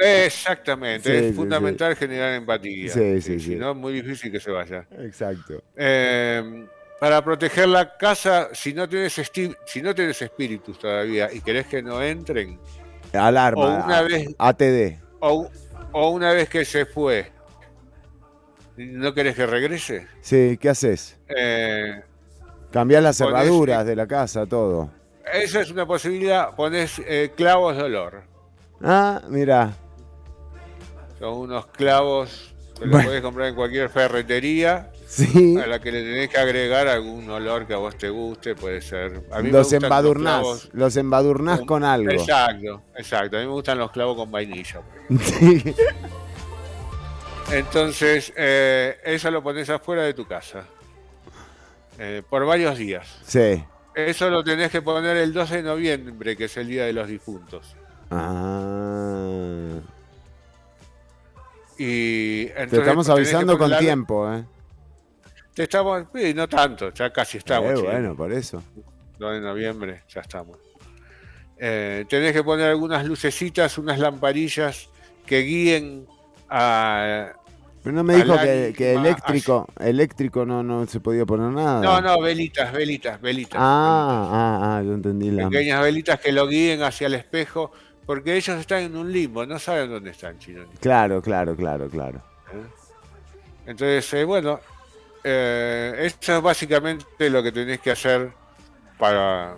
Exactamente, 0.00 1.10
Sí, 1.10 1.16
es 1.16 1.30
sí, 1.30 1.32
fundamental 1.34 1.96
generar 1.96 2.32
empatía. 2.34 2.92
Sí, 2.92 3.20
sí, 3.20 3.40
Si 3.40 3.46
sí. 3.46 3.56
no, 3.56 3.70
es 3.72 3.76
muy 3.76 3.92
difícil 3.94 4.30
que 4.32 4.40
se 4.40 4.50
vaya. 4.50 4.86
Exacto. 4.98 5.62
Eh, 5.76 6.66
para 7.00 7.22
proteger 7.24 7.68
la 7.68 7.96
casa, 7.96 8.48
si 8.52 8.72
no 8.74 8.88
tienes 8.88 9.12
si 9.66 9.82
no 9.82 9.94
tienes 9.94 10.20
espíritus 10.22 10.78
todavía 10.78 11.32
y 11.32 11.40
querés 11.40 11.66
que 11.66 11.82
no 11.82 12.02
entren, 12.02 12.58
Alarma, 13.12 13.62
O 13.80 13.84
una 13.86 13.98
a- 13.98 14.02
vez- 14.02 14.34
ATD. 14.38 14.98
o, 15.20 15.48
o 15.92 16.10
una 16.10 16.32
vez 16.32 16.48
que 16.48 16.64
se 16.64 16.84
fue, 16.86 17.30
¿no 18.76 19.12
querés 19.14 19.34
que 19.34 19.46
regrese? 19.46 20.06
Sí, 20.20 20.58
¿qué 20.60 20.68
haces? 20.68 21.16
Eh, 21.28 22.02
Cambiar 22.70 23.02
las 23.02 23.16
cerraduras 23.16 23.86
de 23.86 23.96
la 23.96 24.06
casa, 24.06 24.44
todo. 24.46 24.90
esa 25.32 25.60
es 25.60 25.70
una 25.70 25.86
posibilidad. 25.86 26.54
Pones 26.54 27.00
eh, 27.06 27.32
clavos 27.34 27.76
de 27.76 27.82
olor. 27.84 28.22
Ah, 28.82 29.22
mira. 29.28 29.72
Son 31.18 31.34
unos 31.34 31.66
clavos 31.66 32.52
que 32.78 32.84
los 32.86 32.90
Bueno. 32.92 33.08
podés 33.08 33.22
comprar 33.22 33.48
en 33.48 33.54
cualquier 33.54 33.88
ferretería. 33.90 34.90
Sí. 35.06 35.56
A 35.58 35.66
la 35.66 35.80
que 35.80 35.90
le 35.90 36.02
tenés 36.02 36.28
que 36.28 36.36
agregar 36.38 36.86
algún 36.86 37.28
olor 37.30 37.66
que 37.66 37.72
a 37.74 37.78
vos 37.78 37.96
te 37.96 38.10
guste, 38.10 38.54
puede 38.54 38.80
ser. 38.82 39.22
A 39.32 39.38
mí 39.38 39.44
me 39.44 39.52
Los 39.52 39.62
gustan 39.68 39.84
embadurnás, 39.84 40.40
clavos 40.40 40.68
los 40.74 40.96
embadurnás 40.96 41.60
con 41.62 41.82
algo. 41.82 42.10
Exacto, 42.10 42.82
exacto. 42.96 43.36
A 43.36 43.40
mí 43.40 43.46
me 43.46 43.52
gustan 43.52 43.78
los 43.78 43.90
clavos 43.90 44.16
con 44.16 44.30
vainilla. 44.30 44.80
Sí. 45.18 45.74
Entonces, 47.52 48.32
eh, 48.36 48.98
eso 49.04 49.30
lo 49.30 49.42
pones 49.42 49.70
afuera 49.70 50.02
de 50.02 50.12
tu 50.14 50.26
casa. 50.26 50.64
eh, 51.98 52.22
por 52.28 52.44
varios 52.46 52.76
días. 52.78 53.18
Sí. 53.24 53.64
Eso 53.94 54.30
lo 54.30 54.44
tenés 54.44 54.70
que 54.70 54.82
poner 54.82 55.16
el 55.16 55.32
12 55.32 55.56
de 55.56 55.62
noviembre, 55.64 56.36
que 56.36 56.44
es 56.44 56.56
el 56.58 56.68
Día 56.68 56.84
de 56.84 56.92
los 56.92 57.08
Difuntos. 57.08 57.74
Ah. 58.10 59.80
Y 61.78 62.46
Te 62.46 62.62
entonces 62.62 62.78
estamos 62.80 63.06
tenés 63.06 63.30
que 63.30 63.36
avisando 63.36 63.58
con 63.58 63.78
tiempo, 63.78 64.32
¿eh? 64.32 64.44
Te 65.54 65.62
estamos, 65.64 66.06
no 66.34 66.48
tanto, 66.48 66.92
ya 66.92 67.10
casi 67.10 67.38
estamos. 67.38 67.72
Eh, 67.72 67.76
che. 67.76 67.82
bueno, 67.82 68.16
por 68.16 68.32
eso. 68.32 68.62
2 69.18 69.32
de 69.32 69.40
noviembre, 69.40 70.02
ya 70.08 70.20
estamos. 70.20 70.58
Eh, 71.56 72.04
tenés 72.08 72.32
que 72.32 72.44
poner 72.44 72.68
algunas 72.68 73.04
lucecitas, 73.04 73.78
unas 73.78 73.98
lamparillas 73.98 74.88
que 75.26 75.40
guíen 75.40 76.06
a... 76.48 77.32
Pero 77.82 77.94
no 77.96 78.04
me 78.04 78.16
dijo 78.16 78.36
que, 78.38 78.92
eléctrico, 78.92 79.66
eléctrico 79.80 80.44
no, 80.44 80.62
no 80.62 80.86
se 80.86 81.00
podía 81.00 81.24
poner 81.24 81.50
nada. 81.50 81.80
No, 81.80 82.00
no, 82.00 82.20
velitas, 82.20 82.72
velitas, 82.72 83.20
velitas. 83.20 83.58
Ah, 83.60 84.28
ah, 84.30 84.60
ah, 84.78 84.82
yo 84.82 84.94
entendí 84.94 85.30
la. 85.30 85.48
Pequeñas 85.48 85.80
velitas 85.80 86.20
que 86.20 86.32
lo 86.32 86.48
guíen 86.48 86.82
hacia 86.82 87.06
el 87.06 87.14
espejo, 87.14 87.70
porque 88.08 88.36
ellos 88.36 88.58
están 88.58 88.84
en 88.84 88.96
un 88.96 89.12
limbo, 89.12 89.44
no 89.44 89.58
saben 89.58 89.90
dónde 89.90 90.12
están, 90.12 90.38
chino. 90.38 90.64
Claro, 90.80 91.20
claro, 91.20 91.54
claro, 91.54 91.90
claro. 91.90 92.22
Entonces, 93.66 94.10
eh, 94.14 94.24
bueno, 94.24 94.60
eh, 95.22 95.94
eso 96.06 96.38
es 96.38 96.42
básicamente 96.42 97.28
lo 97.28 97.42
que 97.42 97.52
tenés 97.52 97.80
que 97.80 97.90
hacer 97.90 98.30
para, 98.96 99.56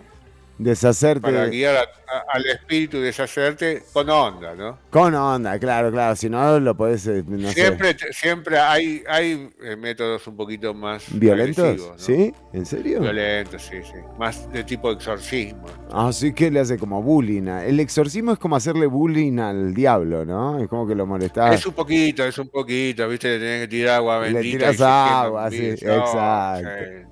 Deshacerte 0.63 1.21
para 1.21 1.47
guiar 1.47 1.75
a- 1.75 1.79
a- 1.81 2.23
al 2.33 2.45
espíritu 2.45 2.97
y 2.97 3.01
deshacerte 3.01 3.81
con 3.93 4.07
onda, 4.09 4.53
¿no? 4.53 4.77
con 4.91 5.15
onda, 5.15 5.57
claro, 5.57 5.91
claro. 5.91 6.15
Si 6.15 6.29
no, 6.29 6.59
lo 6.59 6.75
podés, 6.77 7.07
eh, 7.07 7.23
no 7.27 7.49
siempre, 7.51 7.95
siempre 8.11 8.59
hay, 8.59 9.03
hay 9.09 9.49
eh, 9.63 9.75
métodos 9.75 10.27
un 10.27 10.35
poquito 10.37 10.73
más 10.73 11.05
¿Violentos? 11.11 11.77
¿no? 11.79 11.97
¿Sí? 11.97 12.31
¿En 12.53 12.65
serio? 12.65 12.99
Violentos, 12.99 13.63
sí, 13.63 13.77
sí. 13.83 13.97
Más 14.19 14.51
de 14.51 14.63
tipo 14.63 14.91
exorcismo. 14.91 15.65
Ah, 15.91 16.11
sí 16.13 16.31
que 16.33 16.51
le 16.51 16.59
hace 16.59 16.77
como 16.77 17.01
bullying. 17.01 17.47
El 17.47 17.79
exorcismo 17.79 18.33
es 18.33 18.37
como 18.39 18.55
hacerle 18.55 18.85
bullying 18.85 19.39
al 19.39 19.73
diablo, 19.73 20.25
¿no? 20.25 20.59
Es 20.59 20.67
como 20.67 20.87
que 20.87 20.93
lo 20.93 21.07
molestás. 21.07 21.55
Es 21.55 21.65
un 21.65 21.73
poquito, 21.73 22.23
es 22.23 22.37
un 22.37 22.49
poquito, 22.49 23.07
¿viste? 23.07 23.29
Le 23.29 23.39
tenés 23.39 23.61
que 23.61 23.67
tirar 23.67 23.95
agua 23.95 24.19
Le 24.27 24.33
bendita. 24.33 24.69
y 24.69 24.73
se 24.73 24.77
queman 24.77 25.07
agua, 25.25 25.49
sí. 25.49 25.75
No, 25.81 25.95
exacto. 25.97 26.69
sí. 26.79 27.07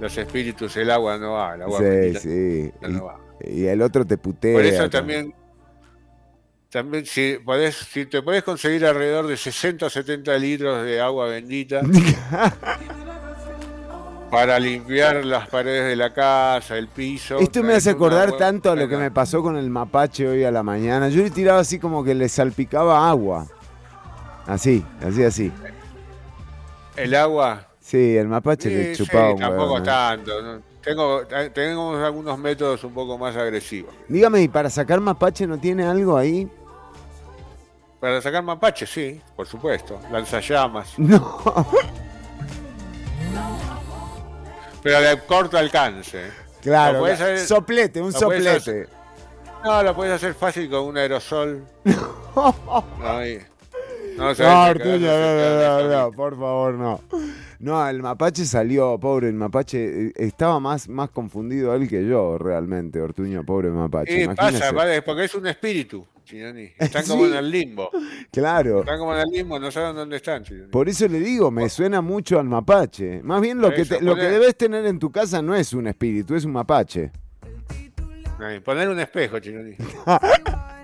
Los 0.00 0.16
espíritus, 0.16 0.76
el 0.78 0.90
agua 0.90 1.18
no 1.18 1.32
va, 1.32 1.54
el 1.54 1.62
agua 1.62 1.78
Sí, 1.78 1.84
bendita 1.84 2.20
sí. 2.20 2.72
no 2.88 3.04
va. 3.04 3.20
Y, 3.44 3.62
y 3.62 3.66
el 3.66 3.82
otro 3.82 4.06
te 4.06 4.16
putea. 4.16 4.54
Por 4.54 4.64
eso 4.64 4.88
también, 4.88 5.34
también 6.70 7.04
si, 7.04 7.36
podés, 7.44 7.76
si 7.76 8.06
te 8.06 8.22
podés 8.22 8.42
conseguir 8.42 8.86
alrededor 8.86 9.26
de 9.26 9.36
60 9.36 9.86
o 9.86 9.90
70 9.90 10.38
litros 10.38 10.84
de 10.84 11.00
agua 11.00 11.26
bendita 11.26 11.82
para 14.30 14.58
limpiar 14.60 15.24
las 15.24 15.48
paredes 15.48 15.88
de 15.88 15.96
la 15.96 16.14
casa, 16.14 16.78
el 16.78 16.88
piso. 16.88 17.38
Esto 17.38 17.62
me 17.62 17.74
hace 17.74 17.90
acordar 17.90 18.36
tanto 18.36 18.70
a 18.70 18.76
lo 18.76 18.88
que 18.88 18.96
me 18.96 19.10
pasó 19.10 19.42
con 19.42 19.56
el 19.56 19.68
mapache 19.68 20.28
hoy 20.28 20.44
a 20.44 20.50
la 20.50 20.62
mañana. 20.62 21.08
Yo 21.08 21.22
le 21.22 21.30
tiraba 21.30 21.58
así 21.58 21.78
como 21.78 22.04
que 22.04 22.14
le 22.14 22.28
salpicaba 22.28 23.10
agua. 23.10 23.46
Así, 24.46 24.84
así, 25.06 25.24
así. 25.24 25.52
El 26.96 27.14
agua. 27.14 27.66
Sí, 27.90 28.16
el 28.16 28.28
mapache 28.28 28.68
Sí, 28.68 28.74
le 28.76 28.94
sí, 28.94 29.04
chupaba 29.04 29.32
un 29.32 29.40
tampoco 29.40 29.82
tanto. 29.82 30.40
¿no? 30.40 30.62
Tengo, 30.80 31.22
eh, 31.28 31.50
tenemos 31.52 31.98
algunos 32.00 32.38
métodos 32.38 32.84
un 32.84 32.94
poco 32.94 33.18
más 33.18 33.34
agresivos. 33.34 33.92
Dígame, 34.06 34.42
¿y 34.42 34.48
para 34.48 34.70
sacar 34.70 35.00
mapache 35.00 35.44
no 35.44 35.58
tiene 35.58 35.84
algo 35.84 36.16
ahí? 36.16 36.48
Para 37.98 38.22
sacar 38.22 38.44
mapache, 38.44 38.86
sí, 38.86 39.20
por 39.34 39.46
supuesto. 39.48 39.98
Lanzallamas. 40.12 40.94
No. 40.98 41.66
Pero 44.82 45.00
de 45.00 45.18
corto 45.26 45.58
alcance. 45.58 46.30
Claro, 46.62 47.04
hacer- 47.04 47.38
soplete, 47.46 48.00
un 48.00 48.12
soplete. 48.12 48.48
hacer- 48.50 48.88
no, 49.64 49.82
lo 49.82 49.94
puedes 49.94 50.14
hacer 50.14 50.34
fácil 50.34 50.70
con 50.70 50.80
un 50.84 50.96
aerosol. 50.96 51.64
No, 52.36 53.26
y- 53.26 53.42
No, 54.20 54.34
no, 54.34 54.70
Ortuño, 54.70 54.98
no, 55.00 55.82
no, 55.82 55.88
no, 55.88 56.12
por 56.12 56.36
favor, 56.38 56.74
no. 56.74 57.00
No, 57.58 57.88
el 57.88 58.02
mapache 58.02 58.44
salió, 58.44 58.98
pobre 59.00 59.28
el 59.28 59.34
mapache. 59.34 60.08
eh, 60.08 60.12
Estaba 60.16 60.60
más, 60.60 60.88
más 60.88 61.10
confundido 61.10 61.74
él 61.74 61.88
que 61.88 62.06
yo, 62.06 62.36
realmente, 62.38 63.00
Ortuño, 63.00 63.44
pobre 63.44 63.70
mapache. 63.70 64.12
Sí, 64.14 64.22
Imagínese. 64.24 64.58
pasa, 64.60 64.72
vale, 64.72 65.02
porque 65.02 65.24
es 65.24 65.34
un 65.34 65.46
espíritu, 65.46 66.06
Chironi. 66.24 66.70
Están 66.78 67.04
como 67.06 67.26
en 67.26 67.34
el 67.34 67.50
limbo. 67.50 67.90
Claro. 68.30 68.80
Están 68.80 68.98
como 68.98 69.14
en 69.14 69.20
el 69.20 69.28
limbo, 69.30 69.58
no 69.58 69.70
saben 69.70 69.96
dónde 69.96 70.16
están, 70.16 70.42
Chironi. 70.44 70.70
Por 70.70 70.88
eso 70.88 71.08
le 71.08 71.18
digo, 71.20 71.50
me 71.50 71.68
suena 71.68 72.00
mucho 72.02 72.38
al 72.38 72.46
mapache. 72.46 73.22
Más 73.22 73.40
bien 73.40 73.58
lo, 73.58 73.68
Por 73.68 73.76
que, 73.76 73.82
eso, 73.82 73.96
te- 73.96 74.04
lo 74.04 74.14
que 74.16 74.22
debes 74.28 74.56
tener 74.56 74.84
en 74.86 74.98
tu 74.98 75.10
casa 75.10 75.40
no 75.42 75.54
es 75.54 75.72
un 75.72 75.86
espíritu, 75.86 76.34
es 76.34 76.44
un 76.44 76.52
mapache. 76.52 77.10
Poner 78.64 78.88
un 78.88 78.98
espejo, 79.00 79.38
Chironi. 79.38 79.74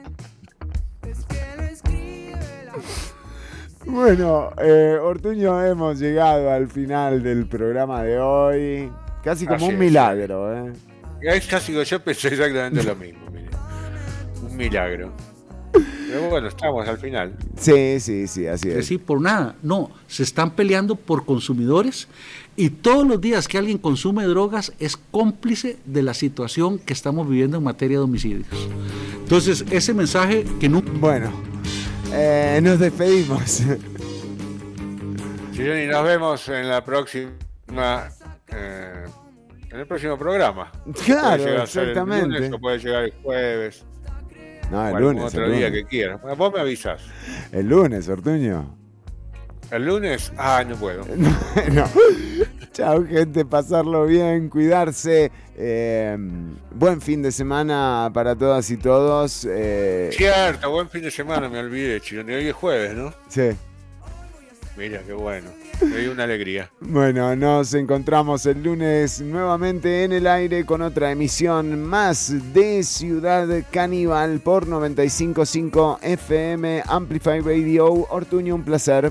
Bueno, 3.87 4.51
eh, 4.61 4.99
Ortuño, 5.01 5.65
hemos 5.65 5.99
llegado 5.99 6.51
al 6.51 6.69
final 6.69 7.23
del 7.23 7.47
programa 7.47 8.03
de 8.03 8.19
hoy. 8.19 8.91
Casi 9.23 9.45
como 9.45 9.57
Así 9.57 9.65
un 9.67 9.73
es. 9.75 9.79
milagro, 9.79 10.55
¿eh? 10.69 10.73
Es 11.23 11.47
casi 11.47 11.73
que 11.73 11.85
yo 11.85 12.01
pensé 12.03 12.29
exactamente 12.29 12.83
lo 12.83 12.95
mismo, 12.97 13.21
mire. 13.33 13.47
Un 14.43 14.57
milagro. 14.57 15.13
Pero 15.73 16.29
bueno, 16.31 16.49
estamos 16.49 16.89
al 16.89 16.99
final. 16.99 17.35
Sí, 17.59 17.99
sí, 18.01 18.27
sí, 18.27 18.47
así 18.47 18.69
Es 18.69 18.73
es. 18.75 18.77
decir, 18.77 19.01
por 19.03 19.21
nada. 19.21 19.55
No, 19.63 19.91
se 20.07 20.23
están 20.23 20.53
peleando 20.53 20.95
por 20.97 21.25
consumidores 21.25 22.09
y 22.57 22.71
todos 22.71 23.07
los 23.07 23.21
días 23.21 23.49
que 23.49 23.59
alguien 23.59 23.79
consume 23.79 24.25
drogas 24.25 24.73
es 24.79 24.97
cómplice 24.97 25.77
de 25.85 26.03
la 26.03 26.15
situación 26.15 26.79
que 26.79 26.93
estamos 26.93 27.29
viviendo 27.29 27.57
en 27.59 27.65
materia 27.65 27.99
de 27.99 28.05
homicidios. 28.05 28.47
Entonces, 29.21 29.65
ese 29.71 29.93
mensaje 29.95 30.45
que 30.61 30.69
nunca... 30.69 30.91
Bueno, 31.01 31.31
eh, 32.13 32.61
nos 32.63 32.79
despedimos. 32.79 33.63
Chironi, 35.53 35.87
nos 35.87 36.05
vemos 36.05 36.49
en 36.49 36.69
la 36.69 36.85
próxima. 36.85 37.31
eh, 38.49 39.05
en 39.71 39.81
el 39.81 39.87
próximo 39.87 40.17
programa. 40.19 40.71
Claro, 41.05 41.43
Puede 41.43 41.67
ser 41.67 41.83
el 41.85 41.89
exactamente. 41.91 42.27
lunes 42.39 42.53
o 42.53 42.59
puede 42.59 42.79
llegar 42.79 43.05
el 43.05 43.13
jueves. 43.23 43.85
No, 44.71 44.89
el 44.89 44.97
lunes. 44.97 45.25
otro 45.25 45.45
el 45.47 45.53
día 45.53 45.69
lunes. 45.69 45.83
que 45.85 45.89
quieras. 45.89 46.21
Vos 46.37 46.53
me 46.53 46.61
avisas. 46.61 47.01
El 47.53 47.69
lunes, 47.69 48.09
Ortuño. 48.09 48.77
¿El 49.71 49.85
lunes? 49.87 50.33
Ah, 50.39 50.65
no 50.67 50.77
puedo. 50.77 51.05
no. 51.73 51.85
Chao, 52.77 53.07
gente. 53.07 53.47
Pasarlo 53.47 54.05
bien, 54.05 54.51
cuidarse. 54.51 55.33
Eh, 55.57 56.15
buen 56.75 57.01
fin 57.01 57.23
de 57.23 57.33
semana 57.33 58.11
para 58.13 58.37
todas 58.37 58.71
y 58.71 58.77
todos. 58.77 59.47
eh, 59.49 60.11
Cierto, 60.13 60.71
buen 60.71 60.91
fin 60.91 61.01
de 61.01 61.11
semana, 61.11 61.49
me 61.49 61.59
olvidé, 61.59 61.99
Chironi. 62.03 62.35
Hoy 62.35 62.49
es 62.49 62.55
jueves, 62.55 62.95
¿no? 62.95 63.15
sí. 63.29 63.49
Mira, 64.77 65.01
qué 65.07 65.15
bueno. 65.15 65.49
Me 65.81 65.97
dio 66.01 66.13
una 66.13 66.25
alegría. 66.25 66.71
Bueno, 66.81 67.35
nos 67.35 67.73
encontramos 67.73 68.45
el 68.45 68.63
lunes 68.63 69.23
nuevamente 69.23 70.05
en 70.05 70.13
el 70.13 70.27
aire 70.27 70.67
con 70.67 70.83
otra 70.83 71.11
emisión 71.11 71.83
más 71.83 72.31
de 72.53 72.83
Ciudad 72.83 73.49
Caníbal 73.71 74.41
por 74.41 74.69
955 74.69 76.01
FM 76.03 76.83
Amplify 76.87 77.41
Radio. 77.41 77.87
Ortuño, 78.11 78.55
un 78.55 78.65
placer. 78.65 79.11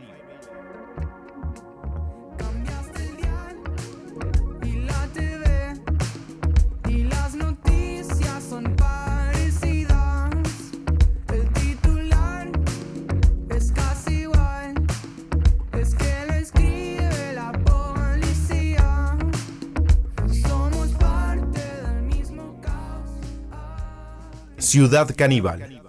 Ciudad 24.71 25.13
Caníbal. 25.17 25.80